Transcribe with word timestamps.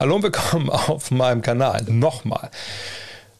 Hallo 0.00 0.14
und 0.14 0.22
willkommen 0.22 0.70
auf 0.70 1.10
meinem 1.10 1.42
Kanal. 1.42 1.82
Nochmal. 1.88 2.52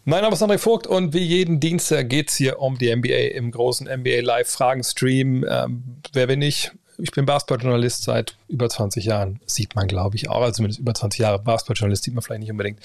Mein 0.04 0.22
Name 0.22 0.34
ist 0.34 0.42
André 0.42 0.58
Vogt 0.58 0.88
und 0.88 1.14
wie 1.14 1.22
jeden 1.22 1.60
Dienstag 1.60 2.08
geht 2.08 2.30
es 2.30 2.34
hier 2.34 2.58
um 2.58 2.76
die 2.76 2.92
NBA 2.92 3.36
im 3.36 3.52
großen 3.52 3.86
NBA 3.86 4.22
Live 4.22 4.48
Fragen 4.48 4.82
Stream. 4.82 5.46
Ähm, 5.48 6.00
wer 6.12 6.26
bin 6.26 6.42
ich? 6.42 6.72
Ich 6.98 7.12
bin 7.12 7.26
Basketballjournalist 7.26 8.02
seit 8.02 8.34
über 8.48 8.68
20 8.68 9.04
Jahren. 9.04 9.38
Sieht 9.46 9.76
man, 9.76 9.86
glaube 9.86 10.16
ich, 10.16 10.30
auch. 10.30 10.40
Also 10.40 10.54
zumindest 10.54 10.80
über 10.80 10.94
20 10.94 11.20
Jahre 11.20 11.38
Basketballjournalist 11.38 12.02
sieht 12.02 12.14
man 12.14 12.22
vielleicht 12.22 12.40
nicht 12.40 12.50
unbedingt. 12.50 12.80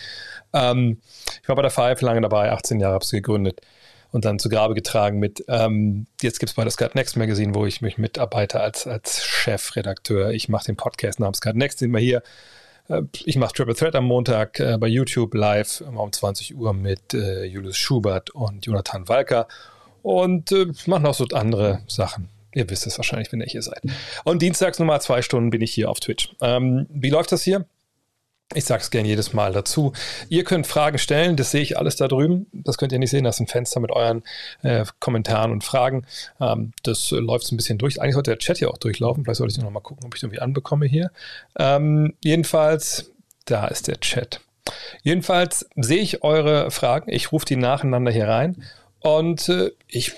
Ähm, 0.53 1.01
ich 1.41 1.49
war 1.49 1.55
bei 1.55 1.63
der 1.63 1.71
Five 1.71 1.99
lange 2.01 2.21
dabei, 2.21 2.51
18 2.51 2.79
Jahre 2.79 2.93
habe 2.93 3.03
ich 3.03 3.09
gegründet 3.09 3.61
und 4.11 4.23
dann 4.23 4.37
zu 4.37 4.49
Grabe 4.49 4.75
getragen 4.75 5.17
mit, 5.17 5.45
ähm, 5.47 6.05
jetzt 6.21 6.37
gibt 6.37 6.51
es 6.51 6.55
bei 6.55 6.61
der 6.61 6.71
Skat 6.71 6.93
Next 6.93 7.17
Magazine, 7.17 7.55
wo 7.55 7.65
ich 7.65 7.81
mich 7.81 7.97
mitarbeite 7.97 8.59
als, 8.59 8.85
als 8.85 9.25
Chefredakteur. 9.25 10.29
Ich 10.29 10.47
mache 10.47 10.65
den 10.65 10.75
Podcast 10.75 11.19
namens 11.19 11.39
Skat 11.39 11.55
Next, 11.55 11.79
sind 11.79 11.91
wir 11.91 11.99
hier 11.99 12.21
ich 13.25 13.37
mache 13.37 13.53
Triple 13.53 13.75
Threat 13.75 13.95
am 13.95 14.05
Montag 14.05 14.59
äh, 14.59 14.77
bei 14.77 14.87
YouTube 14.87 15.33
live 15.33 15.81
um 15.81 16.11
20 16.11 16.55
Uhr 16.55 16.73
mit 16.73 17.13
äh, 17.13 17.45
Julius 17.45 17.77
Schubert 17.77 18.31
und 18.31 18.65
Jonathan 18.65 19.07
Walker 19.07 19.47
und 20.01 20.51
äh, 20.51 20.67
mache 20.85 21.01
noch 21.01 21.13
so 21.13 21.25
andere 21.33 21.81
Sachen. 21.87 22.29
Ihr 22.53 22.69
wisst 22.69 22.85
es 22.85 22.97
wahrscheinlich, 22.97 23.31
wenn 23.31 23.41
ihr 23.41 23.47
hier 23.47 23.61
seid. 23.61 23.81
Und 24.25 24.41
dienstags 24.41 24.79
nochmal 24.79 25.01
zwei 25.01 25.21
Stunden 25.21 25.49
bin 25.49 25.61
ich 25.61 25.73
hier 25.73 25.89
auf 25.89 25.99
Twitch. 25.99 26.35
Ähm, 26.41 26.85
wie 26.89 27.09
läuft 27.09 27.31
das 27.31 27.41
hier? 27.43 27.65
Ich 28.55 28.65
sage 28.65 28.81
es 28.81 28.91
gerne 28.91 29.07
jedes 29.07 29.33
Mal 29.33 29.53
dazu. 29.53 29.93
Ihr 30.29 30.43
könnt 30.43 30.67
Fragen 30.67 30.97
stellen, 30.97 31.35
das 31.35 31.51
sehe 31.51 31.61
ich 31.61 31.77
alles 31.77 31.95
da 31.95 32.07
drüben. 32.07 32.47
Das 32.51 32.77
könnt 32.77 32.91
ihr 32.91 32.99
nicht 32.99 33.09
sehen, 33.09 33.23
das 33.23 33.37
ist 33.37 33.41
ein 33.41 33.47
Fenster 33.47 33.79
mit 33.79 33.91
euren 33.91 34.23
äh, 34.61 34.85
Kommentaren 34.99 35.51
und 35.51 35.63
Fragen. 35.63 36.05
Ähm, 36.39 36.73
das 36.83 37.11
äh, 37.11 37.15
läuft 37.15 37.45
so 37.45 37.55
ein 37.55 37.57
bisschen 37.57 37.77
durch. 37.77 38.01
Eigentlich 38.01 38.13
sollte 38.13 38.31
der 38.31 38.39
Chat 38.39 38.57
hier 38.59 38.69
auch 38.69 38.77
durchlaufen. 38.77 39.23
Vielleicht 39.23 39.37
sollte 39.37 39.53
ich 39.53 39.61
noch 39.61 39.69
mal 39.71 39.79
gucken, 39.79 40.05
ob 40.05 40.15
ich 40.15 40.23
irgendwie 40.23 40.39
anbekomme 40.39 40.85
hier. 40.85 41.11
Ähm, 41.57 42.13
jedenfalls, 42.23 43.11
da 43.45 43.67
ist 43.67 43.87
der 43.87 43.99
Chat. 43.99 44.41
Jedenfalls 45.01 45.67
sehe 45.75 46.01
ich 46.01 46.23
eure 46.23 46.71
Fragen. 46.71 47.11
Ich 47.11 47.31
rufe 47.31 47.45
die 47.45 47.55
nacheinander 47.55 48.11
hier 48.11 48.27
rein 48.27 48.63
und 48.99 49.49
äh, 49.49 49.71
ich 49.87 50.13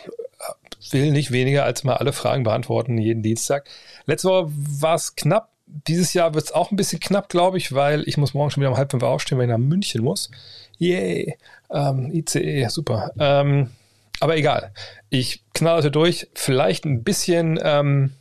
will 0.91 1.11
nicht 1.11 1.31
weniger 1.31 1.63
als 1.63 1.83
mal 1.83 1.95
alle 1.95 2.13
Fragen 2.13 2.43
beantworten 2.43 2.97
jeden 2.97 3.23
Dienstag. 3.23 3.67
Letzte 4.05 4.29
Woche 4.29 4.51
war 4.51 4.95
es 4.95 5.15
knapp 5.15 5.49
dieses 5.87 6.13
Jahr 6.13 6.33
wird 6.33 6.45
es 6.45 6.51
auch 6.51 6.71
ein 6.71 6.77
bisschen 6.77 6.99
knapp, 6.99 7.29
glaube 7.29 7.57
ich, 7.57 7.73
weil 7.73 8.03
ich 8.07 8.17
muss 8.17 8.33
morgen 8.33 8.51
schon 8.51 8.61
wieder 8.61 8.71
um 8.71 8.77
halb 8.77 8.91
fünf 8.91 9.03
aufstehen, 9.03 9.37
weil 9.37 9.45
ich 9.45 9.51
nach 9.51 9.57
München 9.57 10.03
muss. 10.03 10.31
Yay. 10.77 11.37
Ähm, 11.69 12.11
ICE, 12.13 12.67
super. 12.69 13.11
Ähm, 13.19 13.71
aber 14.19 14.37
egal. 14.37 14.73
Ich 15.09 15.43
knall 15.53 15.75
also 15.75 15.89
durch. 15.89 16.27
Vielleicht 16.33 16.85
ein 16.85 17.03
bisschen, 17.03 17.59
ähm, 17.61 18.13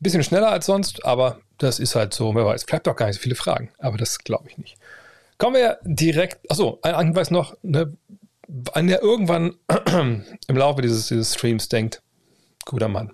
bisschen 0.00 0.22
schneller 0.22 0.50
als 0.50 0.66
sonst, 0.66 1.04
aber 1.04 1.40
das 1.58 1.78
ist 1.78 1.94
halt 1.94 2.12
so. 2.12 2.34
Wer 2.34 2.44
weiß, 2.44 2.64
bleibt 2.64 2.86
doch 2.86 2.96
gar 2.96 3.06
nicht 3.06 3.16
so 3.16 3.22
viele 3.22 3.34
Fragen. 3.34 3.70
Aber 3.78 3.96
das 3.96 4.18
glaube 4.18 4.48
ich 4.48 4.58
nicht. 4.58 4.76
Kommen 5.38 5.56
wir 5.56 5.78
direkt. 5.84 6.50
Achso, 6.50 6.78
ein 6.82 6.98
Hinweis 6.98 7.30
noch. 7.30 7.56
Ne, 7.62 7.96
wenn 8.48 8.88
ihr 8.88 9.00
irgendwann 9.00 9.54
im 10.46 10.56
Laufe 10.56 10.82
dieses, 10.82 11.08
dieses 11.08 11.34
Streams 11.34 11.68
denkt, 11.68 12.02
guter 12.66 12.88
Mann, 12.88 13.12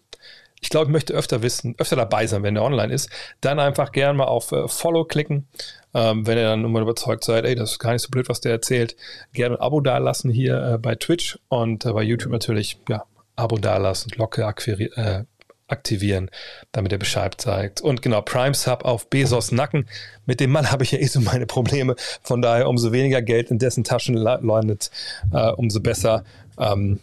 ich 0.61 0.71
glaube, 0.71 0.87
ich 0.87 0.93
möchte 0.93 1.15
öfter 1.15 1.43
wissen, 1.43 1.75
öfter 1.79 1.97
dabei 1.97 2.27
sein, 2.27 2.43
wenn 2.43 2.55
der 2.55 2.65
online 2.65 2.93
ist, 2.93 3.11
dann 3.41 3.59
einfach 3.61 3.93
gerne 3.93 4.19
mal 4.19 4.25
auf 4.25 4.53
äh, 4.53 4.69
Follow 4.69 5.05
klicken. 5.05 5.47
Ähm, 5.95 6.27
wenn 6.27 6.37
ihr 6.37 6.45
dann 6.45 6.65
immer 6.65 6.81
überzeugt 6.81 7.25
seid, 7.25 7.45
ey, 7.45 7.55
das 7.55 7.73
ist 7.73 7.79
gar 7.79 7.93
nicht 7.93 8.03
so 8.03 8.11
blöd, 8.11 8.29
was 8.29 8.41
der 8.41 8.53
erzählt, 8.53 8.97
gerne 9.33 9.57
ein 9.57 9.61
Abo 9.61 9.81
dalassen 9.81 10.31
hier 10.31 10.75
äh, 10.75 10.79
bei 10.79 10.95
Twitch 10.95 11.39
und 11.49 11.85
äh, 11.85 11.93
bei 11.93 12.03
YouTube 12.03 12.33
natürlich, 12.33 12.79
ja, 12.89 13.05
Abo 13.37 13.57
dalassen, 13.57 14.11
Glocke 14.11 14.43
äh, 14.43 15.25
aktivieren, 15.69 16.31
damit 16.73 16.93
er 16.93 16.99
Bescheid 16.99 17.35
zeigt. 17.39 17.81
Und 17.81 18.03
genau, 18.03 18.23
Prime 18.23 18.55
Sub 18.55 18.85
auf 18.85 19.09
Bezos 19.09 19.53
Nacken. 19.53 19.87
Mit 20.27 20.41
dem 20.41 20.51
Mann 20.51 20.71
habe 20.73 20.83
ich 20.83 20.93
ja 20.93 20.99
eh 20.99 21.07
so 21.07 21.21
meine 21.21 21.47
Probleme. 21.47 21.95
Von 22.23 22.43
daher, 22.43 22.69
umso 22.69 22.91
weniger 22.91 23.23
Geld 23.23 23.51
in 23.51 23.59
dessen 23.59 23.85
Taschen 23.85 24.15
landet, 24.15 24.91
äh, 25.33 25.51
umso 25.53 25.81
besser. 25.81 26.25
Ähm, 26.59 27.01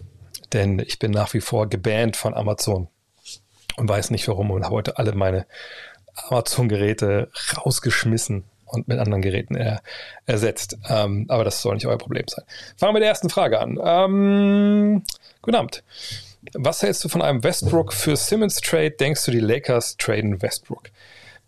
denn 0.52 0.80
ich 0.80 1.00
bin 1.00 1.12
nach 1.12 1.34
wie 1.34 1.42
vor 1.42 1.70
gebannt 1.70 2.18
von 2.18 2.34
Amazon 2.34 2.88
und 3.78 3.90
weiß 3.90 4.12
nicht 4.12 4.28
warum 4.28 4.52
und 4.52 4.64
habe 4.64 4.76
heute 4.76 4.98
alle 4.98 5.14
meine 5.14 5.46
Amazon-Geräte 6.16 7.30
rausgeschmissen 7.58 8.44
und 8.66 8.88
mit 8.88 9.00
anderen 9.00 9.22
Geräten 9.22 9.56
er, 9.56 9.82
ersetzt. 10.26 10.78
Ähm, 10.90 11.26
aber 11.30 11.44
das 11.44 11.62
soll 11.62 11.76
nicht 11.76 11.88
euer 11.88 11.98
Problem 11.98 12.26
sein. 12.28 12.46
Fangen 12.78 12.90
wir 12.90 12.94
mit 12.94 13.04
der 13.04 13.10
ersten 13.10 13.30
Frage 13.30 13.60
an. 13.60 13.80
Ähm, 13.84 15.04
guten 15.42 15.56
Abend. 15.56 15.84
Was 16.54 16.84
hältst 16.84 17.04
du 17.04 17.10
von 17.10 17.22
einem 17.22 17.44
Westbrook 17.44 17.94
für 17.94 18.16
Simmons 18.16 18.62
Trade? 18.62 18.92
Denkst 18.92 19.26
du, 19.26 19.32
die 19.32 19.40
Lakers 19.40 19.98
traden 19.98 20.42
Westbrook? 20.42 20.92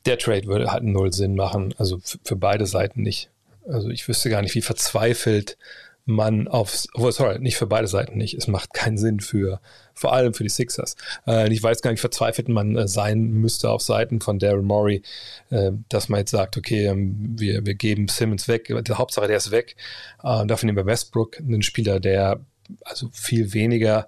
Der 0.05 0.17
Trade 0.17 0.47
würde 0.47 0.71
halt 0.71 0.83
null 0.83 1.13
Sinn 1.13 1.35
machen, 1.35 1.73
also 1.77 1.99
für 2.23 2.35
beide 2.35 2.65
Seiten 2.65 3.03
nicht. 3.03 3.29
Also 3.69 3.89
ich 3.89 4.07
wüsste 4.07 4.29
gar 4.29 4.41
nicht, 4.41 4.55
wie 4.55 4.61
verzweifelt 4.61 5.57
man 6.07 6.47
aufs, 6.47 6.87
oh, 6.93 7.11
sorry, 7.11 7.37
nicht 7.39 7.57
für 7.57 7.67
beide 7.67 7.87
Seiten 7.87 8.17
nicht. 8.17 8.33
Es 8.33 8.47
macht 8.47 8.73
keinen 8.73 8.97
Sinn 8.97 9.19
für, 9.19 9.59
vor 9.93 10.13
allem 10.13 10.33
für 10.33 10.43
die 10.43 10.49
Sixers. 10.49 10.95
Äh, 11.27 11.51
ich 11.51 11.61
weiß 11.61 11.81
gar 11.81 11.91
nicht, 11.91 11.99
verzweifelt 11.99 12.47
man 12.47 12.75
äh, 12.77 12.87
sein 12.87 13.27
müsste 13.27 13.69
auf 13.69 13.81
Seiten 13.81 14.21
von 14.21 14.39
Daryl 14.39 14.61
Morey, 14.61 15.03
äh, 15.49 15.71
dass 15.89 16.07
man 16.07 16.19
jetzt 16.19 16.31
sagt, 16.31 16.57
okay, 16.57 16.85
ähm, 16.85 17.35
wir, 17.37 17.65
wir 17.65 17.75
geben 17.75 18.07
Simmons 18.07 18.47
weg, 18.47 18.65
die 18.67 18.93
Hauptsache 18.93 19.27
der 19.27 19.37
ist 19.37 19.51
weg. 19.51 19.75
Äh, 20.23 20.45
dafür 20.45 20.67
nehmen 20.67 20.77
wir 20.77 20.85
Westbrook, 20.85 21.39
einen 21.39 21.61
Spieler, 21.61 21.99
der 21.99 22.39
also 22.85 23.09
viel 23.11 23.53
weniger 23.53 24.07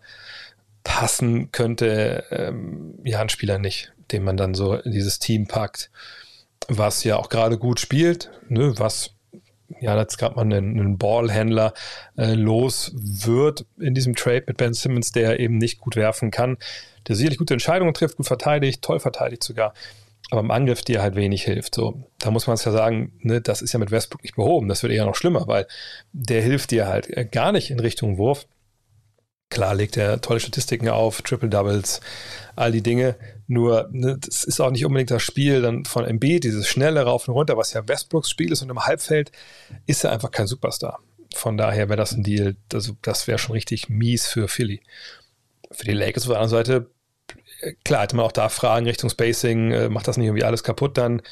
passen 0.83 1.51
könnte, 1.51 2.23
ähm, 2.31 2.95
ja, 3.03 3.19
ein 3.19 3.29
Spieler 3.29 3.59
nicht, 3.59 3.91
den 4.11 4.23
man 4.23 4.37
dann 4.37 4.53
so 4.53 4.75
in 4.75 4.93
dieses 4.93 5.19
Team 5.19 5.47
packt, 5.47 5.91
was 6.69 7.03
ja 7.03 7.17
auch 7.17 7.29
gerade 7.29 7.57
gut 7.57 7.79
spielt, 7.79 8.31
ne, 8.47 8.73
was 8.77 9.11
ja, 9.79 9.97
jetzt 9.97 10.17
gerade 10.17 10.35
mal 10.35 10.41
einen, 10.41 10.79
einen 10.79 10.97
Ballhändler 10.97 11.73
äh, 12.17 12.33
los 12.33 12.91
wird 12.95 13.65
in 13.79 13.93
diesem 13.93 14.15
Trade 14.15 14.43
mit 14.47 14.57
Ben 14.57 14.73
Simmons, 14.73 15.11
der 15.11 15.39
eben 15.39 15.57
nicht 15.57 15.79
gut 15.79 15.95
werfen 15.95 16.31
kann, 16.31 16.57
der 17.07 17.15
sicherlich 17.15 17.37
gute 17.37 17.53
Entscheidungen 17.53 17.93
trifft, 17.93 18.17
gut 18.17 18.27
verteidigt, 18.27 18.81
toll 18.81 18.99
verteidigt 18.99 19.43
sogar, 19.43 19.73
aber 20.31 20.41
im 20.41 20.51
Angriff 20.51 20.81
dir 20.81 21.01
halt 21.01 21.15
wenig 21.15 21.43
hilft. 21.43 21.75
So, 21.75 22.03
da 22.19 22.31
muss 22.31 22.47
man 22.47 22.55
es 22.55 22.65
ja 22.65 22.71
sagen, 22.71 23.13
ne, 23.19 23.41
das 23.41 23.61
ist 23.61 23.73
ja 23.73 23.79
mit 23.79 23.91
Westbrook 23.91 24.23
nicht 24.23 24.35
behoben. 24.35 24.67
Das 24.67 24.83
wird 24.83 24.93
eher 24.93 25.05
noch 25.05 25.15
schlimmer, 25.15 25.47
weil 25.47 25.67
der 26.11 26.41
hilft 26.41 26.71
dir 26.71 26.87
halt 26.87 27.09
äh, 27.15 27.25
gar 27.25 27.51
nicht 27.51 27.71
in 27.71 27.79
Richtung 27.79 28.17
Wurf. 28.17 28.47
Klar 29.49 29.73
legt 29.73 29.97
er 29.97 30.21
tolle 30.21 30.39
Statistiken 30.39 30.89
auf, 30.89 31.23
Triple 31.23 31.49
Doubles, 31.49 32.01
all 32.55 32.71
die 32.71 32.83
Dinge. 32.83 33.15
Nur, 33.51 33.89
ne, 33.91 34.15
das 34.19 34.43
ist 34.43 34.59
auch 34.59 34.69
nicht 34.69 34.85
unbedingt 34.85 35.09
das 35.09 35.23
Spiel 35.23 35.63
dann 35.63 35.83
von 35.83 36.05
MB, 36.05 36.39
dieses 36.39 36.67
schnelle 36.67 37.01
Rauf 37.01 37.27
und 37.27 37.33
runter, 37.33 37.57
was 37.57 37.73
ja 37.73 37.87
Westbrooks 37.87 38.29
Spiel 38.29 38.51
ist 38.51 38.61
und 38.61 38.69
im 38.69 38.85
Halbfeld 38.85 39.31
ist 39.87 40.03
er 40.03 40.11
einfach 40.11 40.29
kein 40.29 40.45
Superstar. 40.45 40.99
Von 41.33 41.57
daher 41.57 41.89
wäre 41.89 41.97
das 41.97 42.11
ein 42.11 42.21
Deal, 42.21 42.57
das, 42.69 42.93
das 43.01 43.25
wäre 43.25 43.39
schon 43.39 43.53
richtig 43.53 43.89
mies 43.89 44.27
für 44.27 44.47
Philly. 44.47 44.83
Für 45.71 45.85
die 45.85 45.93
Lakers 45.93 46.25
auf 46.25 46.29
der 46.29 46.41
anderen 46.41 46.49
Seite, 46.49 46.91
äh, 47.61 47.73
klar, 47.83 48.03
hätte 48.03 48.15
man 48.15 48.25
auch 48.25 48.31
da 48.31 48.49
Fragen 48.49 48.85
Richtung 48.85 49.09
Spacing, 49.09 49.71
äh, 49.71 49.89
macht 49.89 50.07
das 50.07 50.17
nicht 50.17 50.27
irgendwie 50.27 50.43
alles 50.43 50.63
kaputt 50.63 50.99
dann? 50.99 51.23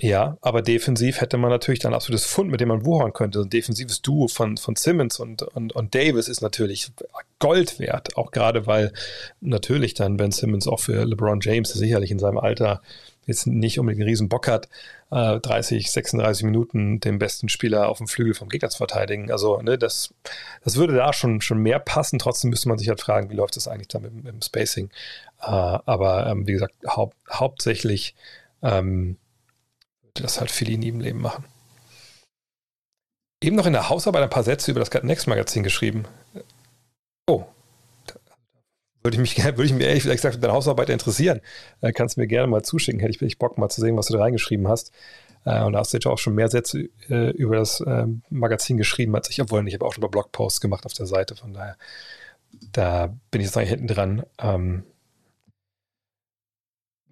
Ja, 0.00 0.38
aber 0.42 0.62
defensiv 0.62 1.20
hätte 1.20 1.38
man 1.38 1.50
natürlich 1.50 1.80
dann 1.80 1.92
absolutes 1.92 2.24
Fund, 2.24 2.50
mit 2.50 2.60
dem 2.60 2.68
man 2.68 2.84
wuchern 2.84 3.12
könnte. 3.12 3.40
Ein 3.40 3.50
defensives 3.50 4.00
Duo 4.00 4.28
von, 4.28 4.56
von 4.56 4.76
Simmons 4.76 5.18
und, 5.18 5.42
und, 5.42 5.74
und 5.74 5.94
Davis 5.94 6.28
ist 6.28 6.40
natürlich 6.40 6.92
Gold 7.40 7.80
wert, 7.80 8.16
auch 8.16 8.30
gerade 8.30 8.66
weil 8.66 8.92
natürlich 9.40 9.94
dann 9.94 10.16
Ben 10.16 10.30
Simmons 10.30 10.68
auch 10.68 10.78
für 10.80 11.04
LeBron 11.04 11.40
James 11.40 11.70
sicherlich 11.70 12.12
in 12.12 12.20
seinem 12.20 12.38
Alter 12.38 12.80
jetzt 13.26 13.46
nicht 13.46 13.78
unbedingt 13.78 14.00
einen 14.00 14.08
riesen 14.08 14.28
Bock 14.28 14.48
hat, 14.48 14.68
äh, 15.10 15.38
30, 15.40 15.90
36 15.90 16.44
Minuten 16.44 17.00
den 17.00 17.18
besten 17.18 17.48
Spieler 17.48 17.88
auf 17.88 17.98
dem 17.98 18.08
Flügel 18.08 18.34
vom 18.34 18.48
Gegner 18.48 18.70
zu 18.70 18.78
verteidigen. 18.78 19.30
Also 19.30 19.60
ne, 19.60 19.76
das, 19.76 20.14
das 20.64 20.76
würde 20.76 20.94
da 20.94 21.12
schon, 21.12 21.40
schon 21.40 21.58
mehr 21.58 21.78
passen. 21.78 22.18
Trotzdem 22.18 22.50
müsste 22.50 22.68
man 22.68 22.78
sich 22.78 22.88
halt 22.88 23.00
fragen, 23.00 23.30
wie 23.30 23.34
läuft 23.34 23.56
das 23.56 23.68
eigentlich 23.68 23.88
da 23.88 23.98
mit, 23.98 24.14
mit 24.14 24.26
dem 24.26 24.42
Spacing. 24.42 24.90
Äh, 25.40 25.46
aber 25.46 26.26
ähm, 26.28 26.46
wie 26.46 26.52
gesagt, 26.52 26.74
hau 26.86 27.12
hauptsächlich 27.30 28.14
ähm, 28.62 29.18
das 30.22 30.40
halt 30.40 30.50
viele 30.50 30.72
in 30.72 30.82
ihrem 30.82 31.00
Leben 31.00 31.20
machen. 31.20 31.44
Eben 33.42 33.56
noch 33.56 33.66
in 33.66 33.72
der 33.72 33.88
Hausarbeit 33.88 34.22
ein 34.22 34.30
paar 34.30 34.42
Sätze 34.42 34.70
über 34.70 34.80
das 34.80 34.90
Next 35.02 35.26
Magazin 35.26 35.62
geschrieben. 35.62 36.06
Oh, 37.28 37.44
würde 39.02 39.22
ich 39.22 39.36
mich, 39.36 39.44
würde 39.44 39.64
ich 39.64 39.72
mich 39.72 39.86
ehrlich 39.86 40.02
gesagt 40.04 40.34
für 40.34 40.40
deine 40.40 40.52
Hausarbeit 40.52 40.90
interessieren. 40.90 41.40
Äh, 41.80 41.92
kannst 41.92 42.16
du 42.16 42.20
mir 42.20 42.26
gerne 42.26 42.46
mal 42.46 42.62
zuschicken. 42.62 43.00
Hätte 43.00 43.12
ich 43.12 43.20
wirklich 43.20 43.38
Bock 43.38 43.58
mal 43.58 43.68
zu 43.68 43.80
sehen, 43.80 43.96
was 43.96 44.06
du 44.06 44.14
da 44.14 44.20
reingeschrieben 44.20 44.68
hast. 44.68 44.92
Äh, 45.44 45.62
und 45.62 45.72
da 45.72 45.80
hast 45.80 45.92
du 45.92 45.96
jetzt 45.96 46.06
auch 46.06 46.18
schon 46.18 46.34
mehr 46.34 46.48
Sätze 46.48 46.88
äh, 47.08 47.30
über 47.30 47.56
das 47.56 47.80
äh, 47.80 48.06
Magazin 48.30 48.76
geschrieben 48.76 49.14
als 49.14 49.30
ich, 49.30 49.40
obwohl 49.40 49.66
ich 49.66 49.74
habe 49.74 49.86
auch 49.86 49.92
schon 49.92 50.02
ein 50.02 50.10
paar 50.10 50.10
Blogposts 50.10 50.60
gemacht 50.60 50.84
auf 50.84 50.92
der 50.92 51.06
Seite. 51.06 51.36
Von 51.36 51.54
daher, 51.54 51.76
da 52.72 53.14
bin 53.30 53.40
ich 53.40 53.46
jetzt 53.46 53.56
eigentlich 53.56 53.70
hinten 53.70 53.86
dran. 53.86 54.24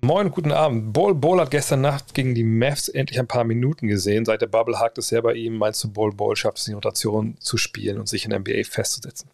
Moin, 0.07 0.31
guten 0.31 0.53
Abend. 0.53 0.93
Bol, 0.93 1.17
Bol 1.17 1.41
hat 1.41 1.51
gestern 1.51 1.81
Nacht 1.81 2.15
gegen 2.15 2.37
die 2.37 2.45
Mavs 2.45 2.87
endlich 2.87 3.19
ein 3.19 3.27
paar 3.27 3.43
Minuten 3.43 3.89
gesehen. 3.89 4.25
Seit 4.25 4.41
der 4.41 4.47
Bubble 4.47 4.79
hakt 4.79 4.99
es 4.99 5.09
sehr 5.09 5.21
bei 5.21 5.35
ihm. 5.35 5.57
Meinst 5.57 5.83
du, 5.83 5.91
Bol 5.91 6.13
Bol 6.13 6.37
schafft 6.37 6.59
es 6.59 6.69
in 6.69 6.75
Rotation 6.75 7.37
zu 7.41 7.57
spielen 7.57 7.99
und 7.99 8.09
sich 8.09 8.23
in 8.23 8.31
der 8.31 8.39
NBA 8.39 8.63
festzusetzen? 8.71 9.29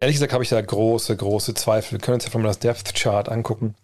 Ehrlich 0.00 0.16
gesagt 0.16 0.34
habe 0.34 0.44
ich 0.44 0.50
da 0.50 0.60
große, 0.60 1.16
große 1.16 1.54
Zweifel. 1.54 1.92
Wir 1.92 1.98
können 2.00 2.16
uns 2.16 2.30
ja 2.30 2.38
mal 2.38 2.46
das 2.46 2.58
Depth 2.58 2.92
Chart 2.94 3.30
angucken 3.30 3.74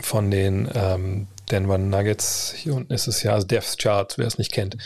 von 0.00 0.32
den, 0.32 0.68
ähm, 0.74 1.28
Denver 1.52 1.78
Nuggets. 1.78 2.52
Hier 2.56 2.74
unten 2.74 2.92
ist 2.92 3.06
es 3.06 3.22
ja 3.22 3.34
also 3.34 3.46
Death 3.46 3.78
Chart, 3.78 4.12
wer 4.18 4.26
es 4.26 4.38
nicht 4.38 4.50
kennt. 4.50 4.76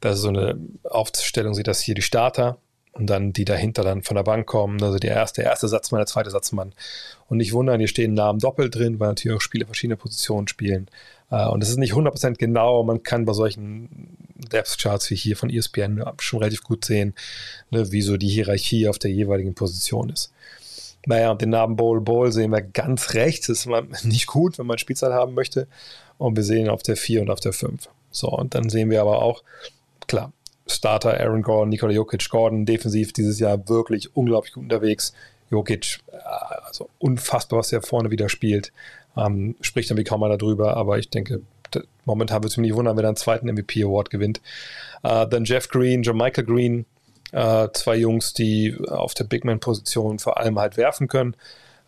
Das 0.00 0.16
ist 0.16 0.22
so 0.22 0.30
eine 0.30 0.58
Aufstellung, 0.82 1.54
sieht 1.54 1.68
das 1.68 1.78
hier 1.78 1.94
die 1.94 2.02
Starter 2.02 2.58
und 2.98 3.08
dann 3.08 3.32
die 3.32 3.44
dahinter 3.44 3.82
dann 3.82 4.02
von 4.02 4.16
der 4.16 4.22
Bank 4.22 4.46
kommen. 4.46 4.82
Also 4.82 4.98
der 4.98 5.14
erste, 5.14 5.42
der 5.42 5.50
erste 5.50 5.68
Satzmann, 5.68 6.00
der 6.00 6.06
zweite 6.06 6.30
Satzmann. 6.30 6.72
Und 7.28 7.38
nicht 7.38 7.52
wundern, 7.52 7.78
hier 7.78 7.88
stehen 7.88 8.14
Namen 8.14 8.38
doppelt 8.38 8.74
drin, 8.74 8.98
weil 8.98 9.08
natürlich 9.08 9.36
auch 9.36 9.42
Spiele 9.42 9.66
verschiedene 9.66 9.96
Positionen 9.96 10.48
spielen. 10.48 10.88
Uh, 11.28 11.50
und 11.50 11.60
es 11.60 11.70
ist 11.70 11.78
nicht 11.78 11.92
100% 11.92 12.36
genau. 12.36 12.84
Man 12.84 13.02
kann 13.02 13.24
bei 13.24 13.32
solchen 13.32 14.16
Depth 14.52 14.78
Charts 14.78 15.10
wie 15.10 15.16
hier 15.16 15.36
von 15.36 15.50
ESPN 15.50 16.04
schon 16.20 16.38
relativ 16.38 16.62
gut 16.62 16.84
sehen, 16.84 17.14
ne, 17.70 17.90
wie 17.90 18.02
so 18.02 18.16
die 18.16 18.28
Hierarchie 18.28 18.88
auf 18.88 18.98
der 18.98 19.10
jeweiligen 19.10 19.54
Position 19.54 20.10
ist. 20.10 20.32
Naja, 21.04 21.32
und 21.32 21.40
den 21.42 21.50
Namen 21.50 21.76
Bowl 21.76 22.00
Bowl 22.00 22.30
sehen 22.30 22.52
wir 22.52 22.62
ganz 22.62 23.14
rechts. 23.14 23.48
Das 23.48 23.66
ist 23.66 24.04
nicht 24.04 24.26
gut, 24.26 24.58
wenn 24.58 24.66
man 24.66 24.78
Spielzeit 24.78 25.12
haben 25.12 25.34
möchte. 25.34 25.66
Und 26.18 26.36
wir 26.36 26.44
sehen 26.44 26.66
ihn 26.66 26.70
auf 26.70 26.82
der 26.82 26.96
4 26.96 27.22
und 27.22 27.30
auf 27.30 27.40
der 27.40 27.52
5. 27.52 27.88
So, 28.10 28.28
und 28.28 28.54
dann 28.54 28.70
sehen 28.70 28.88
wir 28.90 29.00
aber 29.00 29.20
auch, 29.20 29.42
klar, 30.06 30.32
Starter 30.66 31.20
Aaron 31.20 31.42
Gordon, 31.42 31.68
Nikola 31.68 31.92
Jokic, 31.92 32.28
Gordon 32.28 32.66
defensiv 32.66 33.12
dieses 33.12 33.38
Jahr 33.38 33.68
wirklich 33.68 34.16
unglaublich 34.16 34.52
gut 34.52 34.64
unterwegs. 34.64 35.12
Jokic, 35.50 36.00
äh, 36.12 36.16
also 36.64 36.88
unfassbar, 36.98 37.60
was 37.60 37.72
er 37.72 37.82
vorne 37.82 38.10
wieder 38.10 38.28
spielt. 38.28 38.72
Ähm, 39.16 39.56
spricht 39.60 39.90
dann 39.90 39.96
wie 39.96 40.04
kaum 40.04 40.22
einer 40.22 40.38
darüber, 40.38 40.76
aber 40.76 40.98
ich 40.98 41.08
denke, 41.08 41.42
momentan 42.04 42.38
würde 42.38 42.48
es 42.48 42.56
mich 42.56 42.68
nicht 42.68 42.76
wundern, 42.76 42.96
wenn 42.96 43.04
er 43.04 43.08
einen 43.08 43.16
zweiten 43.16 43.48
MVP 43.48 43.82
Award 43.84 44.10
gewinnt. 44.10 44.40
Äh, 45.02 45.26
dann 45.28 45.44
Jeff 45.44 45.68
Green, 45.68 46.02
John 46.02 46.16
Michael 46.16 46.44
Green, 46.44 46.86
äh, 47.32 47.68
zwei 47.72 47.96
Jungs, 47.96 48.34
die 48.34 48.76
auf 48.88 49.14
der 49.14 49.24
Big 49.24 49.44
Man-Position 49.44 50.18
vor 50.18 50.38
allem 50.38 50.58
halt 50.58 50.76
werfen 50.76 51.08
können. 51.08 51.36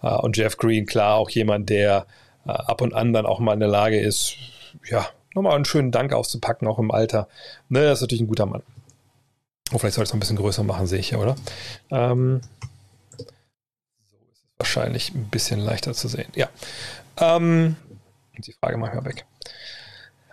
Äh, 0.03 0.15
und 0.17 0.37
Jeff 0.37 0.57
Green, 0.57 0.87
klar, 0.87 1.17
auch 1.17 1.31
jemand, 1.31 1.71
der 1.71 2.07
äh, 2.47 2.51
ab 2.51 2.81
und 2.81 2.95
an 2.95 3.13
dann 3.13 3.27
auch 3.27 3.41
mal 3.41 3.55
in 3.55 3.61
der 3.61 3.69
Lage 3.69 4.01
ist, 4.01 4.37
ja, 4.89 5.07
nochmal 5.35 5.55
einen 5.55 5.65
schönen 5.65 5.91
Dank 5.91 6.13
auszupacken, 6.13 6.69
auch 6.69 6.79
im 6.79 6.91
Alter. 6.91 7.29
Ne, 7.69 7.83
das 7.83 7.99
ist 7.99 8.03
natürlich 8.03 8.23
ein 8.23 8.29
guter 8.29 8.47
Mann. 8.47 8.63
Oh, 9.73 9.79
vielleicht 9.79 9.95
soll 9.95 10.05
ich 10.05 10.09
es 10.09 10.13
noch 10.13 10.17
ein 10.17 10.21
bisschen 10.21 10.37
größer 10.37 10.63
machen, 10.63 10.87
sehe 10.87 10.99
ich 10.99 11.11
ja, 11.11 11.19
oder? 11.19 11.37
Ähm, 11.91 12.41
so 13.19 14.17
ist 14.17 14.33
es 14.33 14.45
wahrscheinlich 14.57 15.15
ein 15.15 15.29
bisschen 15.29 15.61
leichter 15.61 15.93
zu 15.93 16.09
sehen. 16.09 16.29
Ja. 16.35 16.49
Ähm, 17.19 17.77
die 18.39 18.53
Frage 18.53 18.79
mache 18.79 18.93
ich 18.93 18.97
mal 18.97 19.05
weg. 19.05 19.27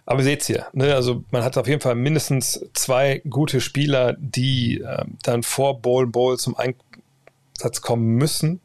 Aber 0.06 0.20
ihr 0.20 0.26
seht 0.26 0.44
hier, 0.44 0.68
ne? 0.74 0.94
also 0.94 1.24
man 1.32 1.44
hat 1.44 1.58
auf 1.58 1.68
jeden 1.68 1.82
Fall 1.82 1.96
mindestens 1.96 2.64
zwei 2.74 3.22
gute 3.28 3.60
Spieler, 3.60 4.16
die 4.20 4.82
äh, 4.82 5.04
dann 5.24 5.42
vor 5.42 5.82
Bowl 5.82 6.06
Bowl 6.08 6.38
zum 6.38 6.56
Einsatz 6.56 7.82
kommen 7.82 8.16
müssen. 8.16 8.62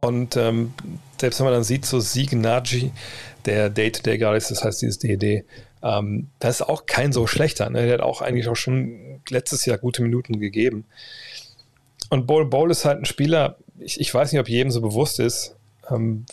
Und 0.00 0.36
ähm, 0.36 0.74
selbst 1.20 1.40
wenn 1.40 1.46
man 1.46 1.54
dann 1.54 1.64
sieht, 1.64 1.86
so 1.86 2.00
Sieg 2.00 2.32
Nagy, 2.32 2.92
der 3.44 3.70
Day-to-Day 3.70 4.18
gerade 4.18 4.36
ist, 4.36 4.50
das 4.50 4.64
heißt 4.64 4.82
dieses 4.82 4.98
DED, 4.98 5.44
ähm, 5.82 6.28
das 6.38 6.60
ist 6.60 6.68
auch 6.68 6.86
kein 6.86 7.12
so 7.12 7.26
schlechter. 7.26 7.70
Ne? 7.70 7.86
Der 7.86 7.94
hat 7.94 8.00
auch 8.00 8.22
eigentlich 8.22 8.48
auch 8.48 8.56
schon 8.56 9.20
letztes 9.30 9.64
Jahr 9.66 9.78
gute 9.78 10.02
Minuten 10.02 10.38
gegeben. 10.38 10.84
Und 12.10 12.26
Bowl 12.26 12.46
Bowl 12.46 12.70
ist 12.70 12.84
halt 12.84 12.98
ein 12.98 13.04
Spieler, 13.04 13.56
ich, 13.78 14.00
ich 14.00 14.12
weiß 14.12 14.32
nicht, 14.32 14.40
ob 14.40 14.48
jedem 14.48 14.70
so 14.70 14.80
bewusst 14.80 15.18
ist, 15.18 15.56
ähm, 15.90 16.26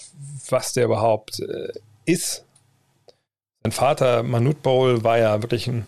was 0.50 0.74
der 0.74 0.86
überhaupt 0.86 1.39
äh, 1.39 1.71
ist 2.06 2.45
sein 3.63 3.71
Vater, 3.71 4.24
Manute 4.24 4.59
Bowl, 4.62 5.04
war 5.04 5.18
ja 5.18 5.42
wirklich 5.42 5.68
ein, 5.68 5.86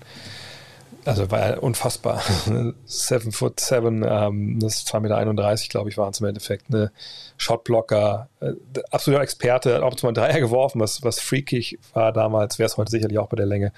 also 1.06 1.30
war 1.32 1.40
ja 1.40 1.58
unfassbar. 1.60 2.22
Seven 2.86 3.32
foot 3.32 3.60
seven, 3.60 4.04
ähm, 4.08 4.60
das 4.60 4.78
ist 4.78 4.94
2,31 4.94 5.02
Meter, 5.02 5.56
glaube 5.70 5.90
ich, 5.90 5.98
waren 5.98 6.12
es 6.12 6.20
im 6.20 6.26
Endeffekt. 6.26 6.66
Eine 6.70 6.92
Shotblocker, 7.38 8.28
äh, 8.42 8.54
absoluter 8.92 9.24
Experte, 9.24 9.76
hat 9.76 9.84
auch 9.84 10.04
mal 10.04 10.14
Dreier 10.14 10.40
geworfen, 10.40 10.82
was, 10.82 11.04
was 11.04 11.20
freakig 11.20 11.80
war 11.94 12.12
damals, 12.12 12.60
wäre 12.60 12.68
es 12.68 12.78
heute 12.78 12.92
sicherlich 12.92 13.20
auch 13.20 13.30
bei 13.30 13.38
der 13.38 13.46
Länge. 13.46 13.72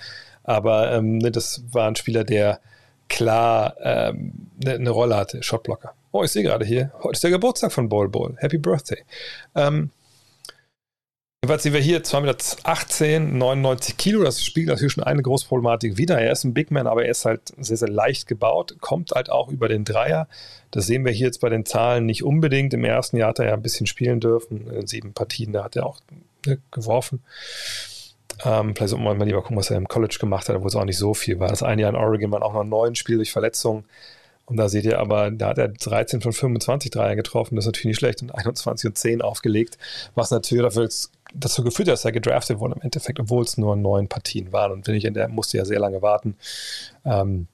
Aber 0.43 0.91
ähm, 0.93 1.17
ne, 1.17 1.31
das 1.31 1.63
war 1.71 1.87
ein 1.87 1.95
Spieler, 1.95 2.23
der 2.23 2.59
klar 3.09 3.75
ähm, 3.81 4.49
eine, 4.63 4.75
eine 4.75 4.89
Rolle 4.89 5.17
hatte, 5.17 5.43
Shotblocker. 5.43 5.93
Oh, 6.11 6.23
ich 6.23 6.31
sehe 6.31 6.43
gerade 6.43 6.65
hier, 6.65 6.91
heute 7.03 7.13
ist 7.13 7.23
der 7.23 7.31
Geburtstag 7.31 7.71
von 7.73 7.89
Ball 7.89 8.07
Ball. 8.07 8.35
Happy 8.37 8.57
Birthday. 8.57 9.03
Ähm, 9.55 9.91
Jedenfalls 11.47 11.63
sehen 11.63 11.71
wir 11.71 11.79
hier 11.79 12.03
2,18 12.03 13.19
Meter, 13.21 13.37
99 13.37 13.95
Kilo. 13.95 14.21
Das 14.21 14.43
spiegelt 14.43 14.67
natürlich 14.67 14.91
schon 14.91 15.05
eine 15.05 15.21
große 15.21 15.47
Problematik 15.47 15.95
wieder. 15.95 16.19
Er 16.19 16.33
ist 16.33 16.43
ein 16.43 16.53
Big 16.53 16.71
Man, 16.71 16.87
aber 16.87 17.05
er 17.05 17.11
ist 17.11 17.23
halt 17.23 17.53
sehr, 17.57 17.77
sehr 17.77 17.87
leicht 17.87 18.27
gebaut, 18.27 18.75
kommt 18.81 19.11
halt 19.11 19.29
auch 19.29 19.47
über 19.47 19.69
den 19.69 19.85
Dreier. 19.85 20.27
Das 20.71 20.87
sehen 20.87 21.05
wir 21.05 21.13
hier 21.13 21.27
jetzt 21.27 21.39
bei 21.39 21.47
den 21.47 21.65
Zahlen 21.65 22.05
nicht 22.05 22.21
unbedingt. 22.21 22.73
Im 22.73 22.83
ersten 22.83 23.15
Jahr 23.15 23.29
hat 23.29 23.39
er 23.39 23.45
ja 23.45 23.53
ein 23.53 23.61
bisschen 23.61 23.87
spielen 23.87 24.19
dürfen. 24.19 24.69
In 24.69 24.87
sieben 24.87 25.13
Partien, 25.13 25.53
da 25.53 25.63
hat 25.63 25.77
er 25.77 25.85
auch 25.85 26.01
ne, 26.45 26.59
geworfen. 26.69 27.23
Ähm, 28.43 28.75
vielleicht 28.75 28.89
sollte 28.89 29.05
man 29.05 29.17
mal 29.17 29.23
lieber 29.23 29.41
gucken, 29.41 29.55
was 29.55 29.71
er 29.71 29.77
im 29.77 29.87
College 29.87 30.17
gemacht 30.19 30.49
hat, 30.49 30.57
obwohl 30.57 30.67
es 30.67 30.75
auch 30.75 30.83
nicht 30.83 30.97
so 30.97 31.13
viel 31.13 31.39
war. 31.39 31.47
Das 31.47 31.63
eine 31.63 31.81
Jahr 31.81 31.91
in 31.91 31.95
Oregon 31.95 32.29
waren 32.29 32.43
auch 32.43 32.51
noch 32.51 32.65
neun 32.65 32.95
Spiele 32.95 33.19
durch 33.19 33.31
Verletzungen. 33.31 33.85
Und 34.47 34.55
da 34.55 34.69
seht 34.69 34.85
ihr 34.85 34.97
aber, 34.97 35.29
da 35.29 35.49
hat 35.49 35.57
er 35.57 35.67
13 35.67 36.21
von 36.21 36.31
25 36.31 36.89
Dreier 36.89 37.17
getroffen, 37.17 37.55
das 37.55 37.65
ist 37.65 37.67
natürlich 37.67 37.85
nicht 37.87 37.99
schlecht, 37.99 38.21
und 38.21 38.33
21 38.33 38.87
und 38.89 38.97
10 38.97 39.21
aufgelegt, 39.21 39.77
was 40.15 40.31
natürlich 40.31 40.63
dafür 40.63 40.89
dazu 41.33 41.63
geführt 41.63 41.89
hat, 41.89 41.93
dass 41.93 42.05
er 42.05 42.13
gedraftet 42.13 42.59
wurde 42.59 42.75
im 42.75 42.81
Endeffekt, 42.81 43.19
obwohl 43.19 43.43
es 43.43 43.57
nur 43.57 43.75
neun 43.75 44.07
Partien 44.07 44.53
waren. 44.53 44.71
Und 44.71 44.87
wenn 44.87 44.95
ich 44.95 45.03
in 45.03 45.13
der 45.13 45.27
musste 45.27 45.57
ja 45.57 45.65
sehr 45.65 45.79
lange 45.79 46.01
warten. 46.01 46.37
Ähm, 47.03 47.47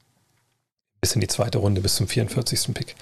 bis 1.01 1.16
in 1.16 1.22
die 1.22 1.28
zweite 1.28 1.57
Runde, 1.57 1.81
bis 1.81 1.95
zum 1.95 2.07
44. 2.07 2.74
Pick. 2.75 2.96